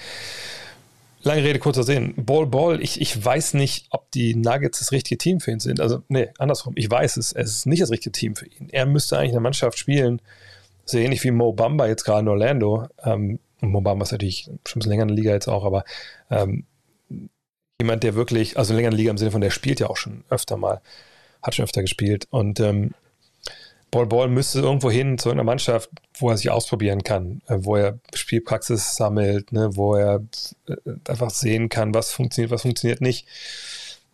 Lange 1.24 1.44
Rede, 1.44 1.60
kurzer 1.60 1.84
Sinn. 1.84 2.14
Ball, 2.16 2.48
Ball, 2.48 2.82
ich, 2.82 3.00
ich 3.02 3.24
weiß 3.24 3.56
nicht, 3.56 3.88
ob 3.90 4.10
die 4.12 4.36
Nuggets 4.36 4.80
das 4.80 4.94
richtige 4.94 5.18
Team 5.18 5.42
für 5.42 5.52
ihn 5.52 5.60
sind. 5.60 5.82
Also, 5.82 6.02
nee, 6.08 6.30
andersrum. 6.40 6.74
Ich 6.78 6.90
weiß 6.90 7.18
es. 7.18 7.34
Es 7.34 7.52
ist 7.58 7.66
nicht 7.68 7.82
das 7.82 7.92
richtige 7.92 8.14
Team 8.14 8.36
für 8.36 8.48
ihn. 8.48 8.70
Er 8.72 8.86
müsste 8.86 9.18
eigentlich 9.18 9.32
eine 9.32 9.42
Mannschaft 9.42 9.78
spielen, 9.78 10.22
so 10.86 10.98
ähnlich 10.98 11.24
wie 11.26 11.32
Mo 11.32 11.52
Bamba 11.52 11.88
jetzt 11.88 12.06
gerade 12.06 12.22
in 12.22 12.30
Orlando. 12.30 12.88
Ähm, 13.04 13.40
Mo 13.62 13.82
Bamba 13.82 14.04
ist 14.04 14.12
natürlich 14.12 14.44
schon 14.46 14.56
ein 14.56 14.80
bisschen 14.80 14.92
länger 14.92 15.04
in 15.04 15.10
der 15.10 15.18
Liga 15.18 15.32
jetzt 15.32 15.48
auch, 15.48 15.64
aber 15.64 15.84
ähm, 16.30 16.66
jemand, 17.80 18.04
der 18.04 18.16
wirklich, 18.16 18.58
also 18.58 18.74
länger 18.74 18.88
in 18.90 18.92
der 18.92 18.98
Liga 18.98 19.12
im 19.12 19.18
Sinne 19.18 19.32
von, 19.32 19.42
der 19.42 19.52
spielt 19.52 19.80
ja 19.80 19.88
auch 19.88 19.98
schon 19.98 20.24
öfter 20.30 20.58
mal, 20.58 20.82
hat 21.44 21.56
schon 21.56 21.64
öfter 21.64 21.82
gespielt 21.82 22.28
und 22.30 22.60
ähm, 22.60 22.94
Ball 23.92 24.06
Ball 24.06 24.30
müsste 24.30 24.62
irgendwo 24.62 24.90
hin 24.90 25.18
zu 25.18 25.30
einer 25.30 25.44
Mannschaft, 25.44 25.90
wo 26.18 26.30
er 26.30 26.38
sich 26.38 26.50
ausprobieren 26.50 27.04
kann, 27.04 27.42
äh, 27.48 27.58
wo 27.60 27.76
er 27.76 28.00
Spielpraxis 28.14 28.96
sammelt, 28.96 29.52
ne, 29.52 29.76
wo 29.76 29.96
er 29.96 30.24
äh, 30.68 30.76
einfach 31.10 31.30
sehen 31.30 31.68
kann, 31.68 31.94
was 31.94 32.12
funktioniert, 32.12 32.52
was 32.52 32.62
funktioniert 32.62 33.02
nicht. 33.02 33.28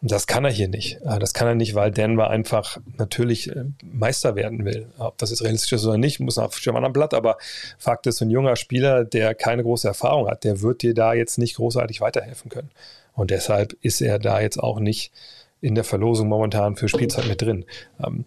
Und 0.02 0.12
das 0.12 0.28
kann 0.28 0.46
er 0.46 0.52
hier 0.52 0.68
nicht. 0.68 1.00
Äh, 1.02 1.20
das 1.20 1.34
kann 1.34 1.48
er 1.48 1.56
nicht, 1.56 1.76
weil 1.76 1.92
Denver 1.92 2.30
einfach 2.30 2.78
natürlich 2.98 3.52
Meister 3.82 4.36
werden 4.36 4.64
will. 4.66 4.88
Ob 4.98 5.18
das 5.18 5.32
jetzt 5.32 5.44
realistisch 5.44 5.74
ist 5.74 5.86
oder 5.86 5.98
nicht, 5.98 6.20
muss 6.20 6.38
auf 6.38 6.60
einem 6.66 6.76
anderen 6.76 6.94
Blatt. 6.94 7.14
Aber 7.14 7.38
Fakt 7.78 8.06
ist, 8.08 8.22
ein 8.22 8.30
junger 8.30 8.56
Spieler, 8.56 9.06
der 9.06 9.34
keine 9.34 9.64
große 9.64 9.88
Erfahrung 9.88 10.28
hat, 10.30 10.44
der 10.44 10.62
wird 10.62 10.82
dir 10.84 10.94
da 10.94 11.14
jetzt 11.14 11.38
nicht 11.38 11.56
großartig 11.56 12.02
weiterhelfen 12.02 12.50
können. 12.50 12.70
Und 13.14 13.32
deshalb 13.32 13.74
ist 13.82 14.02
er 14.02 14.20
da 14.20 14.40
jetzt 14.40 14.60
auch 14.60 14.80
nicht 14.80 15.12
in 15.62 15.74
der 15.74 15.84
Verlosung 15.84 16.28
momentan 16.28 16.76
für 16.76 16.88
Spielzeit 16.88 17.28
mit 17.28 17.42
drin. 17.42 17.66
Ähm, 18.06 18.26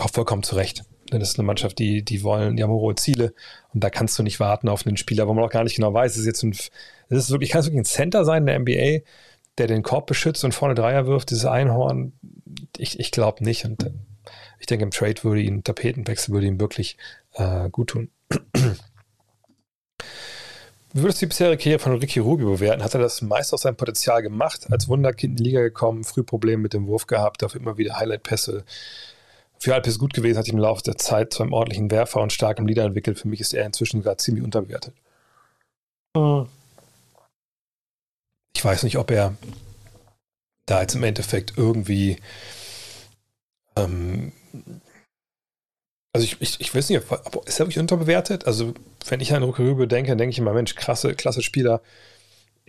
auch 0.00 0.10
vollkommen 0.10 0.42
zu 0.42 0.56
Recht. 0.56 0.82
Das 1.10 1.30
ist 1.30 1.38
eine 1.38 1.46
Mannschaft, 1.46 1.78
die, 1.78 2.02
die 2.02 2.24
wollen, 2.24 2.56
die 2.56 2.64
haben 2.64 2.70
hohe 2.70 2.96
Ziele 2.96 3.32
und 3.72 3.84
da 3.84 3.90
kannst 3.90 4.18
du 4.18 4.24
nicht 4.24 4.40
warten 4.40 4.68
auf 4.68 4.84
einen 4.84 4.96
Spieler, 4.96 5.28
wo 5.28 5.34
man 5.34 5.44
auch 5.44 5.50
gar 5.50 5.62
nicht 5.62 5.76
genau 5.76 5.94
weiß, 5.94 6.12
es 6.12 6.18
ist 6.18 6.26
jetzt 6.26 6.42
ein, 6.42 6.50
es 6.50 6.70
ist 7.08 7.30
wirklich, 7.30 7.50
kann 7.50 7.60
es 7.60 7.66
wirklich 7.66 7.82
ein 7.82 7.84
Center 7.84 8.24
sein 8.24 8.46
in 8.46 8.46
der 8.46 8.58
NBA, 8.58 9.04
der 9.58 9.66
den 9.66 9.82
Korb 9.82 10.06
beschützt 10.06 10.44
und 10.44 10.54
vorne 10.54 10.74
Dreier 10.74 11.06
wirft, 11.06 11.30
dieses 11.30 11.44
Einhorn? 11.44 12.12
Ich, 12.76 13.00
ich 13.00 13.10
glaube 13.10 13.44
nicht 13.44 13.64
und 13.64 13.82
äh, 13.84 13.92
ich 14.58 14.66
denke, 14.66 14.84
im 14.84 14.90
Trade 14.90 15.22
würde 15.22 15.40
ihn, 15.40 15.62
Tapetenwechsel 15.64 16.32
würde 16.34 16.46
ihm 16.46 16.60
wirklich 16.60 16.96
äh, 17.34 17.68
gut 17.70 17.90
tun. 17.90 18.10
Wie 20.92 21.02
würdest 21.02 21.20
du 21.20 21.26
die 21.26 21.28
bisherige 21.28 21.62
Karriere 21.62 21.78
von 21.78 21.98
Ricky 21.98 22.20
Rubio 22.20 22.52
bewerten? 22.52 22.82
Hat 22.82 22.94
er 22.94 23.00
das 23.00 23.20
meist 23.20 23.52
aus 23.52 23.62
seinem 23.62 23.76
Potenzial 23.76 24.22
gemacht? 24.22 24.66
Als 24.70 24.88
Wunderkind 24.88 25.32
in 25.32 25.36
die 25.36 25.50
Liga 25.50 25.60
gekommen, 25.60 26.04
früh 26.04 26.22
Probleme 26.22 26.62
mit 26.62 26.72
dem 26.72 26.86
Wurf 26.86 27.06
gehabt, 27.06 27.42
dafür 27.42 27.60
immer 27.60 27.76
wieder 27.76 27.98
Highlight-Pässe. 27.98 28.64
Für 29.58 29.74
Alpes 29.74 29.98
gut 29.98 30.14
gewesen, 30.14 30.38
hat 30.38 30.46
sich 30.46 30.54
im 30.54 30.60
Laufe 30.60 30.82
der 30.82 30.96
Zeit 30.96 31.34
zu 31.34 31.42
einem 31.42 31.52
ordentlichen 31.52 31.90
Werfer 31.90 32.20
und 32.20 32.32
starkem 32.32 32.66
Leader 32.66 32.84
entwickelt. 32.84 33.18
Für 33.18 33.28
mich 33.28 33.40
ist 33.40 33.52
er 33.52 33.66
inzwischen 33.66 34.02
gerade 34.02 34.16
ziemlich 34.18 34.44
unterbewertet. 34.44 34.94
Ich 38.56 38.64
weiß 38.64 38.84
nicht, 38.84 38.96
ob 38.96 39.10
er 39.10 39.36
da 40.64 40.80
jetzt 40.80 40.94
im 40.94 41.02
Endeffekt 41.02 41.52
irgendwie 41.58 42.16
ähm, 43.76 44.32
also 46.14 46.24
ich, 46.24 46.40
ich, 46.40 46.60
ich 46.62 46.74
weiß 46.74 46.88
nicht, 46.88 47.02
ist 47.44 47.60
er 47.60 47.66
wirklich 47.66 47.78
unterbewertet? 47.78 48.46
Also 48.46 48.72
wenn 49.06 49.20
ich 49.20 49.34
an 49.34 49.42
Rübe 49.42 49.86
denke, 49.86 50.16
denke 50.16 50.30
ich 50.30 50.38
immer, 50.38 50.54
Mensch, 50.54 50.74
krasse, 50.74 51.14
klasse 51.14 51.42
Spieler. 51.42 51.82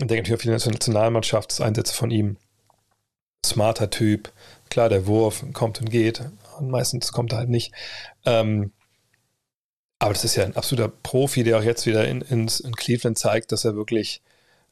Und 0.02 0.12
denke 0.12 0.30
natürlich 0.30 0.56
auf 0.56 0.60
die 0.60 0.70
Nationalmannschaftseinsätze 0.70 1.94
von 1.94 2.12
ihm. 2.12 2.36
Smarter 3.46 3.90
Typ. 3.90 4.34
Klar, 4.70 4.90
der 4.90 5.08
Wurf 5.08 5.46
kommt 5.54 5.80
und 5.80 5.90
geht. 5.90 6.30
Und 6.60 6.70
meistens 6.70 7.14
kommt 7.14 7.32
er 7.32 7.38
halt 7.38 7.50
nicht. 7.50 7.72
Ähm, 8.26 8.74
aber 10.00 10.12
das 10.12 10.26
ist 10.26 10.36
ja 10.36 10.44
ein 10.44 10.58
absoluter 10.58 10.90
Profi, 10.90 11.46
der 11.46 11.60
auch 11.60 11.64
jetzt 11.64 11.86
wieder 11.86 12.06
in, 12.06 12.22
in, 12.24 12.52
in 12.66 12.76
Cleveland 12.76 13.18
zeigt, 13.18 13.54
dass 13.54 13.64
er 13.64 13.78
wirklich 13.78 14.22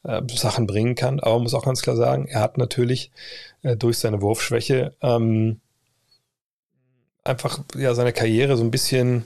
äh, 0.06 0.22
Sachen 0.28 0.66
bringen 0.66 0.94
kann. 0.94 1.20
Aber 1.20 1.34
man 1.34 1.44
muss 1.44 1.54
auch 1.54 1.64
ganz 1.64 1.82
klar 1.82 1.96
sagen, 1.96 2.26
er 2.26 2.40
hat 2.40 2.58
natürlich 2.58 3.10
äh, 3.62 3.76
durch 3.76 3.98
seine 3.98 4.22
Wurfschwäche 4.22 4.94
ähm, 5.02 5.60
einfach 7.24 7.60
ja 7.76 7.94
seine 7.94 8.12
Karriere 8.12 8.56
so 8.56 8.64
ein 8.64 8.70
bisschen 8.70 9.24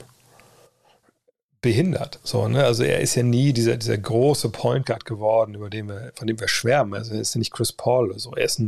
behindert. 1.61 2.19
So, 2.23 2.47
ne? 2.47 2.65
Also 2.65 2.83
er 2.83 2.99
ist 3.01 3.15
ja 3.15 3.23
nie 3.23 3.53
dieser, 3.53 3.77
dieser 3.77 3.97
große 3.97 4.49
Point 4.49 4.85
Guard 4.87 5.05
geworden, 5.05 5.55
über 5.55 5.69
den 5.69 5.87
wir, 5.87 6.11
von 6.15 6.27
dem 6.27 6.39
wir 6.39 6.47
schwärmen. 6.47 6.95
Also 6.95 7.13
er 7.13 7.21
ist 7.21 7.35
ja 7.35 7.39
nicht 7.39 7.53
Chris 7.53 7.71
Paul 7.71 8.09
oder 8.09 8.19
so. 8.19 8.33
Er 8.33 8.45
ist 8.45 8.61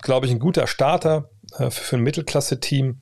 glaube 0.00 0.26
ich, 0.26 0.32
ein 0.32 0.38
guter 0.38 0.66
Starter 0.66 1.28
äh, 1.54 1.70
für, 1.70 1.82
für, 1.82 1.96
ein 1.96 2.02
Mittelklasse-Team. 2.02 3.00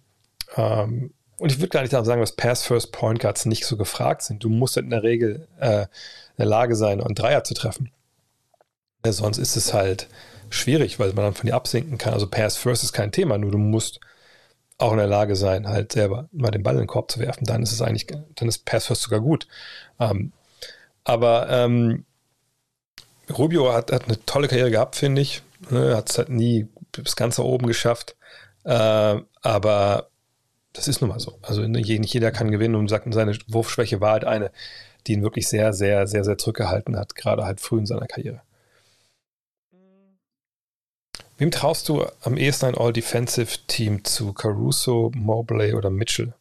Ähm, 0.56 1.12
und 1.38 1.52
ich 1.52 1.58
würde 1.58 1.68
gar 1.68 1.82
nicht 1.82 1.90
sagen, 1.90 2.20
dass 2.20 2.32
Pass-First 2.32 2.92
Point 2.92 3.20
Guards 3.20 3.44
nicht 3.44 3.66
so 3.66 3.76
gefragt 3.76 4.22
sind. 4.22 4.42
Du 4.42 4.48
musst 4.48 4.76
halt 4.76 4.84
in 4.84 4.90
der 4.90 5.02
Regel 5.02 5.46
äh, 5.60 5.82
in 5.82 6.38
der 6.38 6.46
Lage 6.46 6.74
sein, 6.74 7.02
einen 7.02 7.14
Dreier 7.14 7.44
zu 7.44 7.52
treffen. 7.52 7.90
Ja, 9.06 9.12
sonst 9.12 9.38
ist 9.38 9.54
es 9.54 9.72
halt 9.72 10.08
schwierig, 10.50 10.98
weil 10.98 11.12
man 11.12 11.26
dann 11.26 11.34
von 11.34 11.46
dir 11.46 11.54
absinken 11.54 11.96
kann. 11.96 12.12
Also 12.12 12.26
Pass-First 12.26 12.82
ist 12.82 12.92
kein 12.92 13.12
Thema, 13.12 13.38
nur 13.38 13.52
du 13.52 13.58
musst 13.58 14.00
auch 14.78 14.90
in 14.90 14.98
der 14.98 15.06
Lage 15.06 15.36
sein, 15.36 15.68
halt 15.68 15.92
selber 15.92 16.28
mal 16.32 16.50
den 16.50 16.64
Ball 16.64 16.74
in 16.74 16.80
den 16.80 16.86
Korb 16.88 17.12
zu 17.12 17.20
werfen. 17.20 17.44
Dann 17.44 17.62
ist 17.62 17.70
es 17.70 17.80
eigentlich, 17.80 18.08
dann 18.08 18.48
ist 18.48 18.64
Pass 18.64 18.86
First 18.86 19.02
sogar 19.02 19.20
gut. 19.20 19.46
Ähm, 20.00 20.32
aber 21.04 21.48
ähm, 21.50 22.04
Rubio 23.30 23.72
hat, 23.72 23.92
hat, 23.92 24.06
eine 24.06 24.18
tolle 24.26 24.48
Karriere 24.48 24.72
gehabt, 24.72 24.96
finde 24.96 25.22
ich. 25.22 25.42
Ne, 25.70 25.96
hat 25.96 26.10
es 26.10 26.18
halt 26.18 26.28
nie 26.28 26.66
bis 26.90 27.14
ganz 27.14 27.38
nach 27.38 27.44
oben 27.44 27.68
geschafft. 27.68 28.16
Äh, 28.64 29.20
aber 29.40 30.10
das 30.72 30.88
ist 30.88 31.00
nun 31.00 31.10
mal 31.10 31.20
so. 31.20 31.38
Also 31.42 31.62
nicht 31.62 32.12
jeder 32.12 32.32
kann 32.32 32.50
gewinnen 32.50 32.74
und 32.74 32.88
sagt, 32.88 33.06
seine 33.14 33.38
Wurfschwäche 33.46 34.00
war 34.00 34.14
halt 34.14 34.24
eine, 34.24 34.50
die 35.06 35.12
ihn 35.12 35.22
wirklich 35.22 35.46
sehr, 35.46 35.72
sehr, 35.72 36.08
sehr, 36.08 36.24
sehr 36.24 36.38
zurückgehalten 36.38 36.96
hat, 36.96 37.14
gerade 37.14 37.44
halt 37.44 37.60
früh 37.60 37.78
in 37.78 37.86
seiner 37.86 38.08
Karriere. 38.08 38.42
Wem 41.38 41.50
traust 41.50 41.88
du 41.88 42.06
am 42.22 42.36
ehesten 42.36 42.66
ein 42.66 42.78
All-Defensive-Team 42.78 44.04
zu? 44.04 44.32
Caruso, 44.32 45.12
Mobley 45.14 45.74
oder 45.74 45.90
Mitchell? 45.90 46.34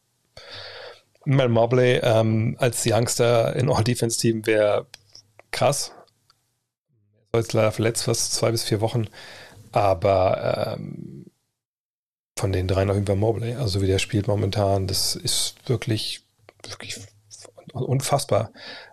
Mal 1.26 1.48
Mobley 1.48 2.00
ähm, 2.02 2.56
als 2.58 2.86
Youngster 2.86 3.54
in 3.56 3.70
All-Defense-Team 3.70 4.46
wäre 4.46 4.86
krass. 5.50 5.92
Er 7.32 7.40
ist 7.40 7.52
leider 7.52 7.72
verletzt, 7.72 8.04
fast 8.04 8.32
zwei 8.32 8.50
bis 8.50 8.62
vier 8.62 8.80
Wochen. 8.80 9.08
Aber 9.72 10.76
ähm, 10.78 11.26
von 12.38 12.52
den 12.52 12.70
auf 12.70 12.78
jeden 12.78 13.06
Fall 13.06 13.16
Mobley. 13.16 13.54
Also 13.54 13.82
wie 13.82 13.86
der 13.86 13.98
spielt 13.98 14.28
momentan, 14.28 14.86
das 14.86 15.14
ist 15.14 15.56
wirklich, 15.68 16.24
wirklich 16.66 16.98
unfassbar, 17.72 18.52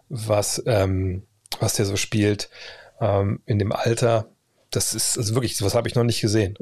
was, 0.09 0.61
ähm, 0.65 1.25
was 1.59 1.75
der 1.75 1.85
so 1.85 1.95
spielt 1.95 2.49
ähm, 2.99 3.41
in 3.45 3.59
dem 3.59 3.71
Alter 3.71 4.32
das 4.75 4.93
ist 4.93 5.17
also 5.17 5.35
wirklich, 5.35 5.61
was 5.61 5.75
habe 5.75 5.87
ich 5.87 5.95
noch 5.95 6.03
nicht 6.03 6.21
gesehen. 6.21 6.57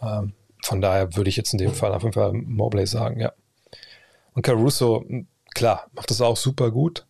Ähm, 0.00 0.32
von 0.62 0.80
daher 0.80 1.16
würde 1.16 1.30
ich 1.30 1.36
jetzt 1.36 1.52
in 1.52 1.58
dem 1.58 1.74
Fall 1.74 1.92
auf 1.92 2.02
jeden 2.02 2.14
Fall 2.14 2.32
Mobley 2.32 2.86
sagen, 2.86 3.20
ja. 3.20 3.32
Und 4.34 4.42
Caruso, 4.42 5.04
klar, 5.54 5.88
macht 5.92 6.10
das 6.10 6.20
auch 6.20 6.36
super 6.36 6.70
gut, 6.70 7.06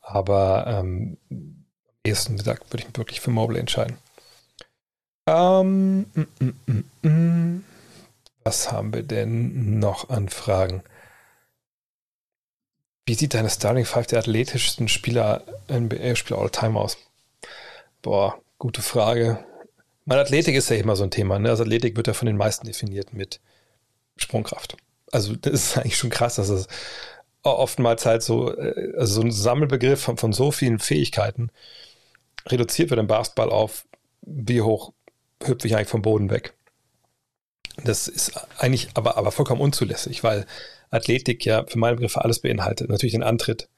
aber 0.00 0.64
ähm, 0.66 1.16
am 1.30 1.64
ehesten 2.04 2.36
gesagt, 2.36 2.72
würde 2.72 2.84
ich 2.84 2.96
wirklich 2.96 3.20
für 3.20 3.30
Mobley 3.30 3.60
entscheiden. 3.60 3.98
Ähm, 5.28 6.06
mm, 6.14 6.52
mm, 6.66 6.84
mm, 7.02 7.64
was 8.44 8.70
haben 8.70 8.94
wir 8.94 9.02
denn 9.02 9.78
noch 9.78 10.08
an 10.08 10.28
Fragen? 10.28 10.82
Wie 13.06 13.14
sieht 13.14 13.34
deine 13.34 13.50
Starting 13.50 13.84
Five 13.84 14.06
der 14.08 14.20
athletischsten 14.20 14.88
Spieler, 14.88 15.42
NBA-Spieler 15.68 16.40
all 16.40 16.50
time 16.50 16.78
aus? 16.78 16.96
Boah, 18.02 18.40
gute 18.58 18.82
Frage. 18.82 19.44
Meine 20.06 20.22
Athletik 20.22 20.54
ist 20.54 20.70
ja 20.70 20.76
immer 20.76 20.96
so 20.96 21.04
ein 21.04 21.10
Thema. 21.10 21.38
Ne? 21.38 21.50
Also 21.50 21.64
Athletik 21.64 21.96
wird 21.96 22.06
ja 22.06 22.14
von 22.14 22.26
den 22.26 22.36
meisten 22.36 22.66
definiert 22.66 23.12
mit 23.12 23.40
Sprungkraft. 24.16 24.76
Also 25.12 25.34
das 25.36 25.52
ist 25.52 25.76
eigentlich 25.76 25.96
schon 25.96 26.10
krass, 26.10 26.36
dass 26.36 26.48
es 26.48 26.68
oftmals 27.42 28.06
halt 28.06 28.22
so, 28.22 28.56
äh, 28.56 28.94
also 28.96 29.14
so 29.14 29.20
ein 29.22 29.32
Sammelbegriff 29.32 30.00
von, 30.00 30.16
von 30.16 30.32
so 30.32 30.50
vielen 30.50 30.78
Fähigkeiten 30.78 31.50
reduziert 32.46 32.90
wird 32.90 33.00
im 33.00 33.08
Basketball 33.08 33.50
auf, 33.50 33.86
wie 34.22 34.62
hoch 34.62 34.92
hüpfe 35.42 35.66
ich 35.66 35.76
eigentlich 35.76 35.88
vom 35.88 36.02
Boden 36.02 36.30
weg. 36.30 36.54
Das 37.84 38.08
ist 38.08 38.32
eigentlich 38.58 38.88
aber, 38.94 39.16
aber 39.16 39.32
vollkommen 39.32 39.60
unzulässig, 39.60 40.24
weil 40.24 40.46
Athletik 40.90 41.44
ja 41.44 41.64
für 41.66 41.78
meine 41.78 41.96
Begriffe 41.96 42.24
alles 42.24 42.40
beinhaltet. 42.40 42.88
Natürlich 42.88 43.12
den 43.12 43.22
Antritt, 43.22 43.68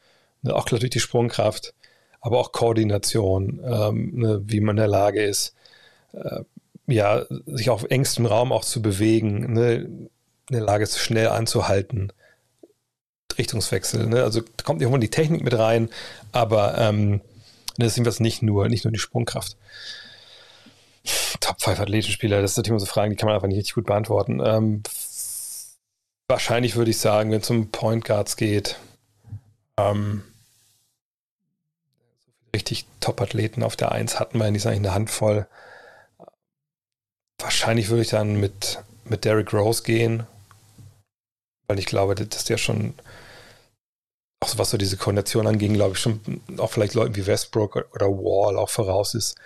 ne, 0.43 0.55
auch 0.55 0.71
natürlich 0.71 0.91
die 0.91 1.01
Sprungkraft, 1.01 1.75
aber 2.21 2.39
auch 2.39 2.53
Koordination, 2.53 3.61
ähm, 3.65 4.13
ne, 4.15 4.43
wie 4.45 4.61
man 4.61 4.77
in 4.77 4.83
der 4.83 4.89
Lage 4.89 5.23
ist, 5.23 5.55
äh, 6.23 6.45
ja, 6.87 7.27
sich 7.47 7.71
auf 7.71 7.85
engstem 7.85 8.27
Raum 8.27 8.53
auch 8.53 8.65
zu 8.65 8.81
bewegen, 8.81 9.53
ne, 9.53 9.75
in 9.75 10.11
der 10.51 10.63
Lage 10.63 10.85
ist, 10.85 10.99
schnell 10.99 11.29
anzuhalten. 11.29 12.13
Richtungswechsel, 13.37 14.07
ne? 14.07 14.23
Also 14.23 14.41
da 14.41 14.65
kommt 14.65 14.81
irgendwann 14.81 15.01
die 15.01 15.11
Technik 15.11 15.45
mit 15.45 15.57
rein, 15.57 15.91
aber 16.33 16.77
ähm, 16.79 17.21
das 17.77 17.89
ist 17.89 17.97
jedenfalls 17.97 18.21
nicht 18.21 18.43
nur, 18.43 18.69
nicht 18.69 18.85
nur 18.85 18.93
die 18.93 18.99
Sprungkraft. 18.99 19.57
Top 21.41 21.61
5 21.61 21.79
Athletenspieler, 21.79 22.43
das 22.43 22.55
sind 22.55 22.67
immer 22.67 22.81
so 22.81 22.87
Fragen, 22.87 23.11
die 23.11 23.17
kann 23.17 23.27
man 23.27 23.37
einfach 23.37 23.47
nicht 23.49 23.59
richtig 23.59 23.75
gut 23.75 23.87
beantworten. 23.87 24.41
Ähm, 24.45 24.83
wahrscheinlich 26.27 26.75
würde 26.77 26.91
ich 26.91 26.99
sagen, 26.99 27.31
wenn 27.31 27.41
es 27.41 27.51
um 27.51 27.71
Point 27.71 28.05
Guards 28.05 28.37
geht, 28.37 28.77
ähm, 29.77 30.25
richtig 32.55 32.87
Top-Athleten 33.01 33.63
auf 33.63 33.77
der 33.77 33.93
1 33.93 34.19
hatten 34.19 34.39
wir, 34.39 34.45
eigentlich 34.45 34.67
eine 34.67 34.95
Handvoll. 34.95 35.47
Wahrscheinlich 37.41 37.89
würde 37.89 38.03
ich 38.03 38.11
dann 38.11 38.41
mit, 38.41 38.79
mit 39.05 39.25
Derrick 39.25 39.53
Rose 39.53 39.83
gehen, 39.83 40.27
weil 41.69 41.79
ich 41.79 41.87
glaube, 41.87 42.15
dass 42.15 42.45
der 42.45 42.59
schon, 42.59 42.95
auch 44.41 44.59
was 44.59 44.71
so 44.71 44.79
diese 44.79 44.97
Koordination 44.97 45.47
anging, 45.47 45.75
glaube 45.75 45.95
ich, 45.95 46.01
schon 46.01 46.21
auch 46.59 46.71
vielleicht 46.71 46.95
Leuten 46.95 47.17
wie 47.17 47.27
Westbrook 47.27 47.89
oder 47.95 48.09
Wall 48.09 48.57
auch 48.57 48.71
voraus 48.71 49.15
ist. 49.15 49.37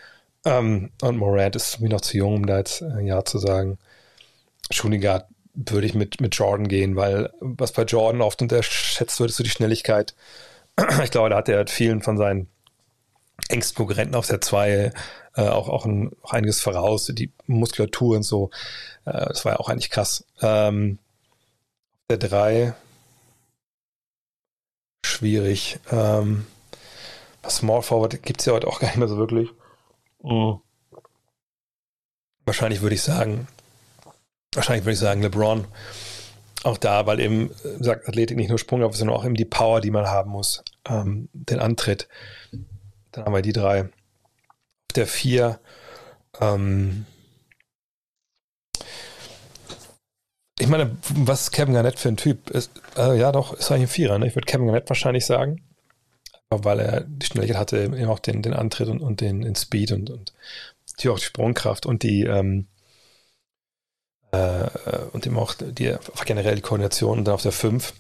Ähm, 0.45 0.91
und 1.03 1.17
Morant 1.19 1.57
ist 1.57 1.81
mir 1.81 1.89
noch 1.89 2.01
zu 2.01 2.17
jung, 2.17 2.37
um 2.37 2.47
da 2.47 2.59
jetzt 2.59 2.83
ein 2.83 3.07
Ja 3.07 3.25
zu 3.25 3.39
sagen. 3.39 3.79
Schunigard 4.71 5.27
würde 5.55 5.87
ich 5.87 5.95
mit, 5.95 6.21
mit 6.21 6.35
Jordan 6.35 6.69
gehen, 6.69 6.97
weil 6.97 7.31
was 7.41 7.73
bei 7.73 7.83
Jordan 7.83 8.23
oft 8.23 8.41
unterschätzt 8.41 9.21
wird, 9.21 9.31
ist 9.31 9.37
so 9.37 9.45
die 9.45 9.51
Schnelligkeit. 9.51 10.15
Ich 11.05 11.11
glaube, 11.11 11.31
da 11.31 11.37
hat 11.37 11.49
er 11.49 11.67
vielen 11.67 12.03
von 12.03 12.17
seinen 12.17 12.49
engsten 13.53 13.77
Konkurrenten 13.77 14.15
auf 14.15 14.27
der 14.27 14.41
2 14.41 14.93
äh, 15.35 15.49
auch, 15.49 15.69
auch, 15.69 15.85
ein, 15.87 16.11
auch 16.23 16.33
einiges 16.33 16.61
voraus, 16.61 17.11
die 17.13 17.33
Muskulatur 17.47 18.17
und 18.17 18.23
so. 18.23 18.51
Äh, 19.05 19.27
das 19.29 19.45
war 19.45 19.53
ja 19.53 19.61
auch 19.61 19.69
eigentlich 19.69 19.91
krass. 19.91 20.25
Ähm, 20.41 20.99
der 22.11 22.19
3 22.19 22.75
schwierig. 25.05 25.79
Ähm, 25.91 26.47
Small 27.49 27.83
Forward 27.83 28.23
gibt 28.23 28.41
es 28.41 28.47
ja 28.47 28.53
heute 28.53 28.69
auch 28.69 28.81
gar 28.81 28.89
nicht 28.89 28.99
mehr 28.99 29.09
so 29.09 29.17
wirklich. 29.17 29.51
Mhm. 30.23 30.61
Wahrscheinlich 32.45 32.83
würde 32.83 32.95
ich 32.95 33.03
sagen, 33.03 33.47
wahrscheinlich 34.55 34.85
würde 34.85 34.95
ich 34.95 34.99
sagen 34.99 35.23
LeBron. 35.23 35.67
Auch 36.65 36.79
da, 36.79 37.07
weil 37.07 37.19
eben, 37.19 37.51
sagt 37.81 38.09
Athletik 38.09 38.37
nicht 38.37 38.49
nur 38.49 38.59
Sprung, 38.59 38.81
sondern 38.93 39.17
auch 39.17 39.25
eben 39.25 39.35
die 39.35 39.45
Power, 39.45 39.81
die 39.81 39.91
man 39.91 40.07
haben 40.07 40.31
muss, 40.31 40.63
ähm, 40.89 41.29
den 41.33 41.59
Antritt. 41.59 42.09
Dann 43.13 43.25
haben 43.25 43.35
wir 43.35 43.43
die 43.43 43.53
drei. 43.53 43.83
Auf 43.83 44.95
der 44.97 45.07
vier. 45.07 45.61
Ähm, 46.41 47.07
ich 50.59 50.69
meine, 50.69 50.97
was 51.15 51.43
ist 51.43 51.53
Kevin 51.53 51.75
Garnett 51.75 51.99
für 51.99 52.09
ein 52.09 52.17
Typ? 52.17 52.51
Ist, 52.51 52.71
äh, 52.97 53.19
ja, 53.19 53.33
doch, 53.33 53.55
ist 53.55 53.71
eigentlich 53.71 53.83
ein 53.83 53.89
Vierer. 53.89 54.19
Ne? 54.19 54.27
Ich 54.27 54.35
würde 54.35 54.47
Kevin 54.47 54.67
Garnett 54.67 54.89
wahrscheinlich 54.89 55.27
sagen. 55.27 55.63
Weil 56.51 56.81
er 56.81 57.01
die 57.03 57.25
Schnelligkeit 57.25 57.57
hatte, 57.57 57.79
eben 57.79 58.11
auch 58.11 58.19
den, 58.19 58.43
den 58.43 58.53
Antritt 58.53 58.89
und, 58.89 59.01
und 59.01 59.23
den, 59.23 59.41
den 59.41 59.55
Speed 59.55 59.93
und, 59.93 60.11
und 60.11 60.35
die 61.01 61.09
auch 61.09 61.19
die 61.19 61.25
Sprungkraft 61.25 61.87
und 61.87 62.03
die 62.03 62.25
ähm, 62.25 62.67
äh, 64.33 64.69
und 65.13 65.27
eben 65.27 65.39
auch 65.39 65.55
die 65.55 65.97
generell 66.25 66.57
die 66.57 66.63
Koordination. 66.63 67.19
Und 67.19 67.25
dann 67.25 67.35
auf 67.35 67.43
der 67.43 67.53
5 67.53 67.95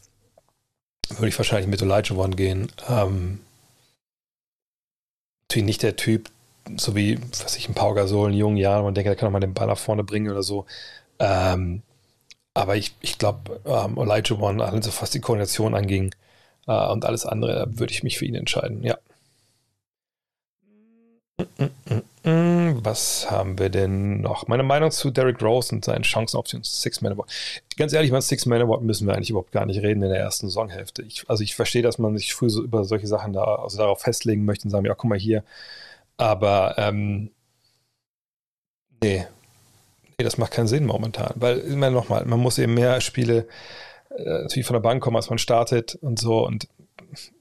würde 1.11 1.29
ich 1.29 1.39
wahrscheinlich 1.39 1.69
mit 1.69 1.83
One 1.83 2.37
gehen. 2.37 2.71
Ähm, 2.89 3.41
natürlich 5.53 5.67
nicht 5.67 5.83
der 5.83 5.97
Typ, 5.97 6.31
so 6.77 6.97
wie, 6.97 7.19
was 7.43 7.57
ich, 7.57 7.69
ein 7.69 7.75
Pau 7.75 7.93
Gasol 7.95 8.33
in 8.33 8.39
jungen 8.39 8.57
Jahren, 8.57 8.85
man 8.85 8.95
denkt, 8.95 9.09
der 9.09 9.17
kann 9.17 9.29
auch 9.29 9.33
mal 9.33 9.41
den 9.41 9.55
Ball 9.55 9.67
nach 9.67 9.79
vorne 9.79 10.05
bringen 10.05 10.31
oder 10.31 10.43
so. 10.43 10.65
Ähm, 11.19 11.83
aber 12.55 12.77
ich, 12.77 12.95
ich 13.01 13.19
glaube, 13.19 13.61
ähm, 13.67 13.99
One, 13.99 14.65
also 14.65 14.91
was 15.01 15.11
die 15.11 15.21
Koordination 15.21 15.75
anging 15.75 16.15
äh, 16.67 16.89
und 16.89 17.05
alles 17.05 17.27
andere, 17.27 17.67
würde 17.79 17.93
ich 17.93 18.03
mich 18.03 18.19
für 18.19 18.25
ihn 18.27 18.35
entscheiden, 18.35 18.83
ja. 18.83 18.97
Was 22.25 23.29
haben 23.33 23.59
wir 23.59 23.69
denn 23.69 24.21
noch? 24.21 24.47
Meine 24.47 24.63
Meinung 24.63 24.93
zu 24.93 25.11
Derrick 25.11 25.43
Rose 25.43 25.75
und 25.75 25.85
seinen 25.85 26.03
Chancen 26.03 26.37
auf 26.37 26.47
den 26.47 26.63
Six-Man 26.63 27.15
Award. 27.15 27.29
Ganz 27.77 27.93
ehrlich, 27.93 28.11
über 28.11 28.21
Six-Man 28.21 28.63
Award 28.63 28.83
müssen 28.83 29.09
wir 29.09 29.15
eigentlich 29.15 29.31
überhaupt 29.31 29.51
gar 29.51 29.67
nicht 29.67 29.83
reden 29.83 30.05
in 30.05 30.11
der 30.11 30.21
ersten 30.21 30.47
Saisonhälfte. 30.47 31.03
Ich, 31.03 31.29
also 31.29 31.43
ich 31.43 31.57
verstehe, 31.57 31.83
dass 31.83 31.99
man 31.99 32.17
sich 32.17 32.33
früh 32.33 32.49
so 32.49 32.63
über 32.63 32.85
solche 32.85 33.09
Sachen 33.09 33.33
da, 33.33 33.57
also 33.57 33.77
darauf 33.77 34.03
festlegen 34.03 34.45
möchte 34.45 34.67
und 34.67 34.71
sagen, 34.71 34.87
ja, 34.87 34.95
guck 34.95 35.11
mal 35.11 35.19
hier. 35.19 35.43
Aber 36.17 36.77
ähm, 36.79 37.31
nee. 39.03 39.27
Nee, 40.17 40.25
das 40.25 40.39
macht 40.39 40.53
keinen 40.53 40.69
Sinn 40.69 40.87
momentan. 40.87 41.33
Weil, 41.35 41.59
immer 41.59 41.91
nochmal, 41.91 42.25
man 42.25 42.39
muss 42.39 42.59
eben 42.59 42.75
mehr 42.75 43.01
Spiele 43.01 43.49
äh, 44.17 44.23
natürlich 44.23 44.67
von 44.67 44.75
der 44.75 44.81
Bank 44.81 45.03
kommen, 45.03 45.17
als 45.17 45.29
man 45.29 45.39
startet 45.39 45.97
und 45.97 46.21
so. 46.21 46.47
Und 46.47 46.69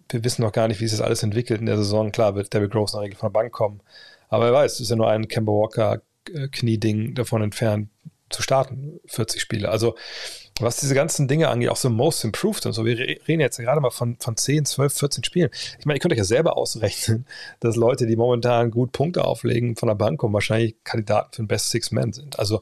wir 0.09 0.23
wissen 0.23 0.41
noch 0.41 0.53
gar 0.53 0.67
nicht, 0.67 0.81
wie 0.81 0.87
sich 0.87 0.97
das 0.97 1.05
alles 1.05 1.21
entwickelt 1.21 1.59
in 1.59 1.67
der 1.67 1.77
Saison. 1.77 2.11
Klar 2.11 2.33
wird 2.33 2.51
David 2.51 2.71
Gross 2.71 2.93
in 2.93 2.97
der 2.97 3.05
Regel 3.05 3.19
von 3.19 3.27
der 3.27 3.39
Bank 3.39 3.51
kommen. 3.51 3.81
Aber 4.31 4.45
wer 4.45 4.53
weiß, 4.53 4.73
es 4.73 4.79
ist 4.79 4.89
ja 4.89 4.95
nur 4.95 5.09
ein 5.09 5.27
Kemba 5.27 5.51
Walker 5.51 6.01
äh, 6.33 6.47
Knieding 6.47 7.13
davon 7.13 7.43
entfernt 7.43 7.89
zu 8.29 8.41
starten, 8.41 8.99
40 9.07 9.41
Spiele. 9.41 9.69
Also 9.69 9.95
was 10.59 10.77
diese 10.77 10.93
ganzen 10.93 11.27
Dinge 11.27 11.49
angeht, 11.49 11.69
auch 11.69 11.75
so 11.75 11.89
Most 11.89 12.23
Improved 12.23 12.65
und 12.65 12.73
so, 12.73 12.85
wir 12.85 12.97
reden 12.97 13.39
jetzt 13.39 13.57
gerade 13.57 13.81
mal 13.81 13.89
von, 13.89 14.17
von 14.19 14.37
10, 14.37 14.65
12, 14.65 14.93
14 14.93 15.23
Spielen. 15.23 15.49
Ich 15.79 15.85
meine, 15.85 15.97
ihr 15.97 16.01
könnt 16.01 16.13
euch 16.13 16.19
ja 16.19 16.23
selber 16.23 16.55
ausrechnen, 16.55 17.25
dass 17.59 17.75
Leute, 17.75 18.05
die 18.05 18.15
momentan 18.15 18.71
gut 18.71 18.91
Punkte 18.91 19.25
auflegen, 19.25 19.75
von 19.75 19.87
der 19.87 19.95
Bank 19.95 20.19
kommen, 20.19 20.33
wahrscheinlich 20.33 20.75
Kandidaten 20.83 21.33
für 21.33 21.41
den 21.41 21.47
Best 21.47 21.71
Six 21.71 21.91
Men 21.91 22.13
sind. 22.13 22.39
Also 22.39 22.61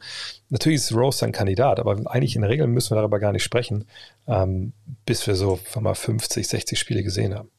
natürlich 0.50 0.78
ist 0.78 0.94
Rose 0.94 1.26
ein 1.26 1.32
Kandidat, 1.32 1.80
aber 1.80 2.00
eigentlich 2.06 2.36
in 2.36 2.42
der 2.42 2.50
Regel 2.50 2.68
müssen 2.68 2.92
wir 2.92 2.98
darüber 2.98 3.20
gar 3.20 3.34
nicht 3.34 3.44
sprechen, 3.44 3.86
ähm, 4.28 4.74
bis 5.06 5.28
wir 5.28 5.36
so 5.36 5.60
mal 5.80 5.94
50, 5.94 6.48
60 6.48 6.80
Spiele 6.80 7.04
gesehen 7.04 7.36
haben. 7.36 7.52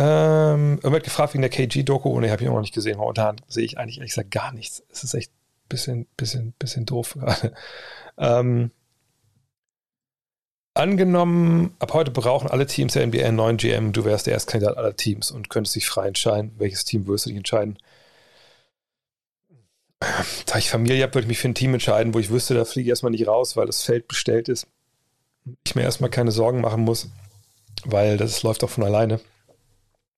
Ähm, 0.00 0.74
irgendwer 0.76 1.00
gefragt 1.00 1.34
wegen 1.34 1.42
der 1.42 1.50
KG-Doku, 1.50 2.08
und 2.08 2.22
ich 2.22 2.30
habe 2.30 2.42
ich 2.42 2.48
noch 2.48 2.60
nicht 2.60 2.74
gesehen. 2.74 2.98
Momentan 2.98 3.40
sehe 3.48 3.64
ich 3.64 3.78
eigentlich 3.78 3.98
ehrlich 3.98 4.12
gesagt 4.12 4.30
gar 4.30 4.52
nichts. 4.52 4.82
Es 4.90 5.02
ist 5.02 5.14
echt 5.14 5.32
ein 5.32 5.68
bisschen, 5.68 6.06
bisschen, 6.16 6.52
bisschen 6.58 6.86
doof 6.86 7.14
gerade. 7.18 7.52
Ähm, 8.16 8.70
angenommen, 10.74 11.74
ab 11.80 11.94
heute 11.94 12.12
brauchen 12.12 12.48
alle 12.48 12.66
Teams 12.66 12.92
der 12.92 13.06
NBA 13.06 13.24
einen 13.24 13.36
neuen 13.36 13.56
GM, 13.56 13.92
du 13.92 14.04
wärst 14.04 14.26
der 14.26 14.34
Erstkandidat 14.34 14.76
aller 14.76 14.94
Teams 14.94 15.32
und 15.32 15.50
könntest 15.50 15.74
dich 15.74 15.88
frei 15.88 16.06
entscheiden. 16.06 16.52
Welches 16.58 16.84
Team 16.84 17.06
würdest 17.08 17.26
du 17.26 17.30
dich 17.30 17.38
entscheiden? 17.38 17.78
Da 20.46 20.58
ich 20.58 20.70
Familie 20.70 21.02
habe, 21.02 21.14
würde 21.14 21.24
ich 21.24 21.28
mich 21.28 21.40
für 21.40 21.48
ein 21.48 21.56
Team 21.56 21.74
entscheiden, 21.74 22.14
wo 22.14 22.20
ich 22.20 22.30
wüsste, 22.30 22.54
da 22.54 22.64
fliege 22.64 22.86
ich 22.86 22.90
erstmal 22.90 23.10
nicht 23.10 23.26
raus, 23.26 23.56
weil 23.56 23.66
das 23.66 23.82
Feld 23.82 24.06
bestellt 24.06 24.48
ist. 24.48 24.68
Ich 25.66 25.74
mir 25.74 25.82
erstmal 25.82 26.10
keine 26.10 26.30
Sorgen 26.30 26.60
machen 26.60 26.84
muss, 26.84 27.08
weil 27.84 28.16
das 28.16 28.44
läuft 28.44 28.62
auch 28.62 28.70
von 28.70 28.84
alleine. 28.84 29.18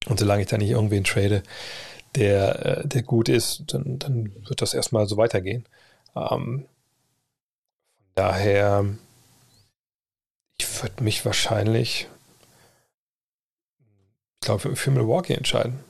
Und 0.06 0.18
solange 0.18 0.42
ich 0.42 0.48
da 0.48 0.56
nicht 0.56 0.70
irgendwen 0.70 1.04
trade, 1.04 1.42
der, 2.16 2.66
äh, 2.66 2.88
der 2.88 3.02
gut 3.02 3.28
ist, 3.28 3.64
dann, 3.68 3.98
dann 3.98 4.32
wird 4.48 4.62
das 4.62 4.74
erstmal 4.74 5.06
so 5.06 5.16
weitergehen. 5.16 5.66
Ähm, 6.16 6.66
daher, 8.14 8.84
ich 10.58 10.82
würde 10.82 11.04
mich 11.04 11.24
wahrscheinlich, 11.24 12.08
ich 14.40 14.46
glaube, 14.46 14.74
für 14.74 14.90
Milwaukee 14.90 15.34
entscheiden. 15.34 15.80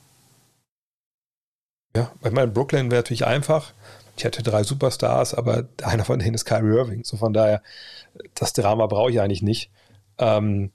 Ja, 1.96 2.12
weil 2.20 2.32
mein 2.32 2.52
Brooklyn 2.52 2.90
wäre 2.90 3.02
natürlich 3.02 3.26
einfach. 3.26 3.72
Ich 4.16 4.24
hätte 4.24 4.42
drei 4.42 4.62
Superstars, 4.64 5.34
aber 5.34 5.66
einer 5.82 6.04
von 6.04 6.18
denen 6.18 6.34
ist 6.34 6.44
Kyrie 6.44 6.76
Irving. 6.76 7.04
So 7.04 7.16
von 7.16 7.32
daher, 7.32 7.62
das 8.34 8.52
Drama 8.52 8.86
brauche 8.86 9.10
ich 9.10 9.20
eigentlich 9.20 9.42
nicht. 9.42 9.70
Ähm, 10.18 10.72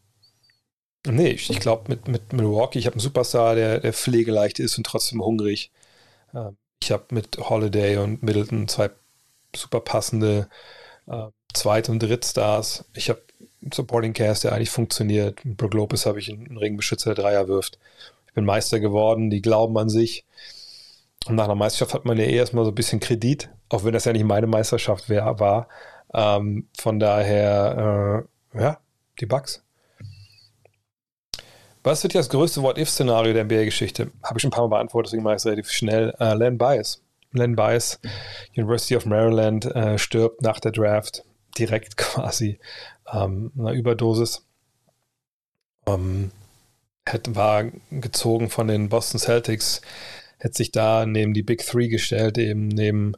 nee, 1.05 1.29
ich, 1.29 1.49
ich 1.49 1.59
glaube, 1.59 1.83
mit, 1.87 2.07
mit 2.07 2.33
Milwaukee, 2.33 2.79
ich 2.79 2.85
habe 2.85 2.95
einen 2.95 3.01
Superstar, 3.01 3.55
der, 3.55 3.79
der 3.79 3.93
pflegeleicht 3.93 4.59
ist 4.59 4.77
und 4.77 4.85
trotzdem 4.85 5.21
hungrig. 5.21 5.71
Ähm, 6.33 6.57
ich 6.81 6.91
habe 6.91 7.05
mit 7.11 7.37
Holiday 7.37 7.97
und 7.97 8.23
Middleton 8.23 8.67
zwei 8.67 8.89
super 9.55 9.79
passende 9.79 10.49
äh, 11.07 11.27
Zweit- 11.53 11.89
und 11.89 11.99
Drittstars. 11.99 12.85
Ich 12.93 13.09
habe 13.09 13.21
einen 13.61 13.71
Supporting 13.71 14.13
Cast, 14.13 14.43
der 14.43 14.53
eigentlich 14.53 14.69
funktioniert. 14.69 15.43
Mit 15.45 15.57
Brook 15.57 15.73
Lopez 15.73 16.05
habe 16.05 16.19
ich 16.19 16.29
einen 16.29 16.57
Ringbeschützer, 16.57 17.15
der 17.15 17.23
Dreier 17.23 17.47
wirft. 17.47 17.79
Ich 18.27 18.33
bin 18.33 18.45
Meister 18.45 18.79
geworden, 18.79 19.29
die 19.29 19.41
glauben 19.41 19.77
an 19.77 19.89
sich. 19.89 20.25
Und 21.25 21.35
nach 21.35 21.45
einer 21.45 21.55
Meisterschaft 21.55 21.93
hat 21.93 22.05
man 22.05 22.17
ja 22.17 22.25
eh 22.25 22.35
erstmal 22.35 22.65
so 22.65 22.71
ein 22.71 22.75
bisschen 22.75 22.99
Kredit, 22.99 23.49
auch 23.69 23.83
wenn 23.83 23.93
das 23.93 24.05
ja 24.05 24.13
nicht 24.13 24.25
meine 24.25 24.47
Meisterschaft 24.47 25.09
wär, 25.09 25.39
war. 25.39 25.67
Ähm, 26.13 26.67
von 26.77 26.99
daher, 26.99 28.25
äh, 28.53 28.61
ja, 28.61 28.79
die 29.19 29.25
Bugs. 29.25 29.64
Was 31.85 32.01
wird 32.01 32.15
das 32.15 32.29
größte 32.29 32.63
What-If-Szenario 32.63 33.31
der 33.33 33.43
NBA-Geschichte? 33.43 34.11
Habe 34.23 34.39
ich 34.39 34.41
schon 34.41 34.47
ein 34.47 34.55
paar 34.55 34.67
Mal 34.67 34.77
beantwortet, 34.77 35.09
deswegen 35.11 35.21
mache 35.21 35.35
ich 35.35 35.41
es 35.41 35.45
relativ 35.45 35.69
schnell. 35.69 36.15
Uh, 36.19 36.33
Len 36.33 36.57
Bias. 36.57 37.03
Len 37.31 37.55
Bias, 37.55 37.99
University 38.57 38.95
of 38.95 39.05
Maryland, 39.05 39.67
uh, 39.67 39.95
stirbt 39.99 40.41
nach 40.41 40.59
der 40.59 40.71
Draft 40.71 41.23
direkt 41.59 41.95
quasi 41.97 42.57
ähm, 43.13 43.51
einer 43.55 43.73
Überdosis. 43.73 44.47
Ähm, 45.85 46.31
hat, 47.07 47.35
war 47.35 47.65
gezogen 47.91 48.49
von 48.49 48.67
den 48.67 48.89
Boston 48.89 49.19
Celtics, 49.19 49.81
hätte 50.39 50.57
sich 50.57 50.71
da 50.71 51.05
neben 51.05 51.35
die 51.35 51.43
Big 51.43 51.63
Three 51.67 51.87
gestellt, 51.87 52.39
eben 52.39 52.67
neben 52.67 53.13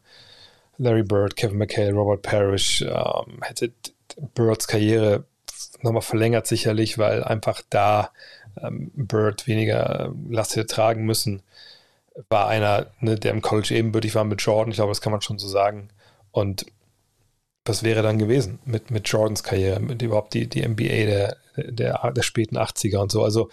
Larry 0.77 1.03
Bird, 1.03 1.37
Kevin 1.37 1.57
McHale, 1.57 1.93
Robert 1.93 2.21
Parrish, 2.21 2.81
ähm, 2.81 3.39
hätte 3.43 3.71
Birds 4.35 4.67
Karriere 4.67 5.23
nochmal 5.81 6.01
verlängert 6.01 6.47
sicherlich, 6.47 6.97
weil 6.97 7.23
einfach 7.23 7.61
da 7.69 8.11
ähm, 8.63 8.91
Bird 8.95 9.47
weniger 9.47 10.13
Last 10.29 10.55
hätte 10.55 10.67
tragen 10.67 11.05
müssen. 11.05 11.43
War 12.29 12.47
einer, 12.47 12.87
ne, 12.99 13.15
der 13.15 13.31
im 13.31 13.41
College 13.41 13.75
ebenbürtig 13.75 14.15
war 14.15 14.23
mit 14.23 14.41
Jordan, 14.41 14.71
ich 14.71 14.77
glaube, 14.77 14.91
das 14.91 15.01
kann 15.01 15.11
man 15.11 15.21
schon 15.21 15.39
so 15.39 15.47
sagen. 15.47 15.89
Und 16.31 16.65
was 17.65 17.83
wäre 17.83 18.01
dann 18.01 18.17
gewesen 18.17 18.59
mit, 18.65 18.91
mit 18.91 19.07
Jordans 19.09 19.43
Karriere, 19.43 19.79
mit 19.79 20.01
überhaupt 20.01 20.33
die, 20.33 20.47
die 20.47 20.67
NBA 20.67 20.83
der, 20.83 21.37
der, 21.57 22.11
der 22.11 22.23
späten 22.23 22.57
80er 22.57 22.97
und 22.97 23.11
so. 23.11 23.23
Also 23.23 23.49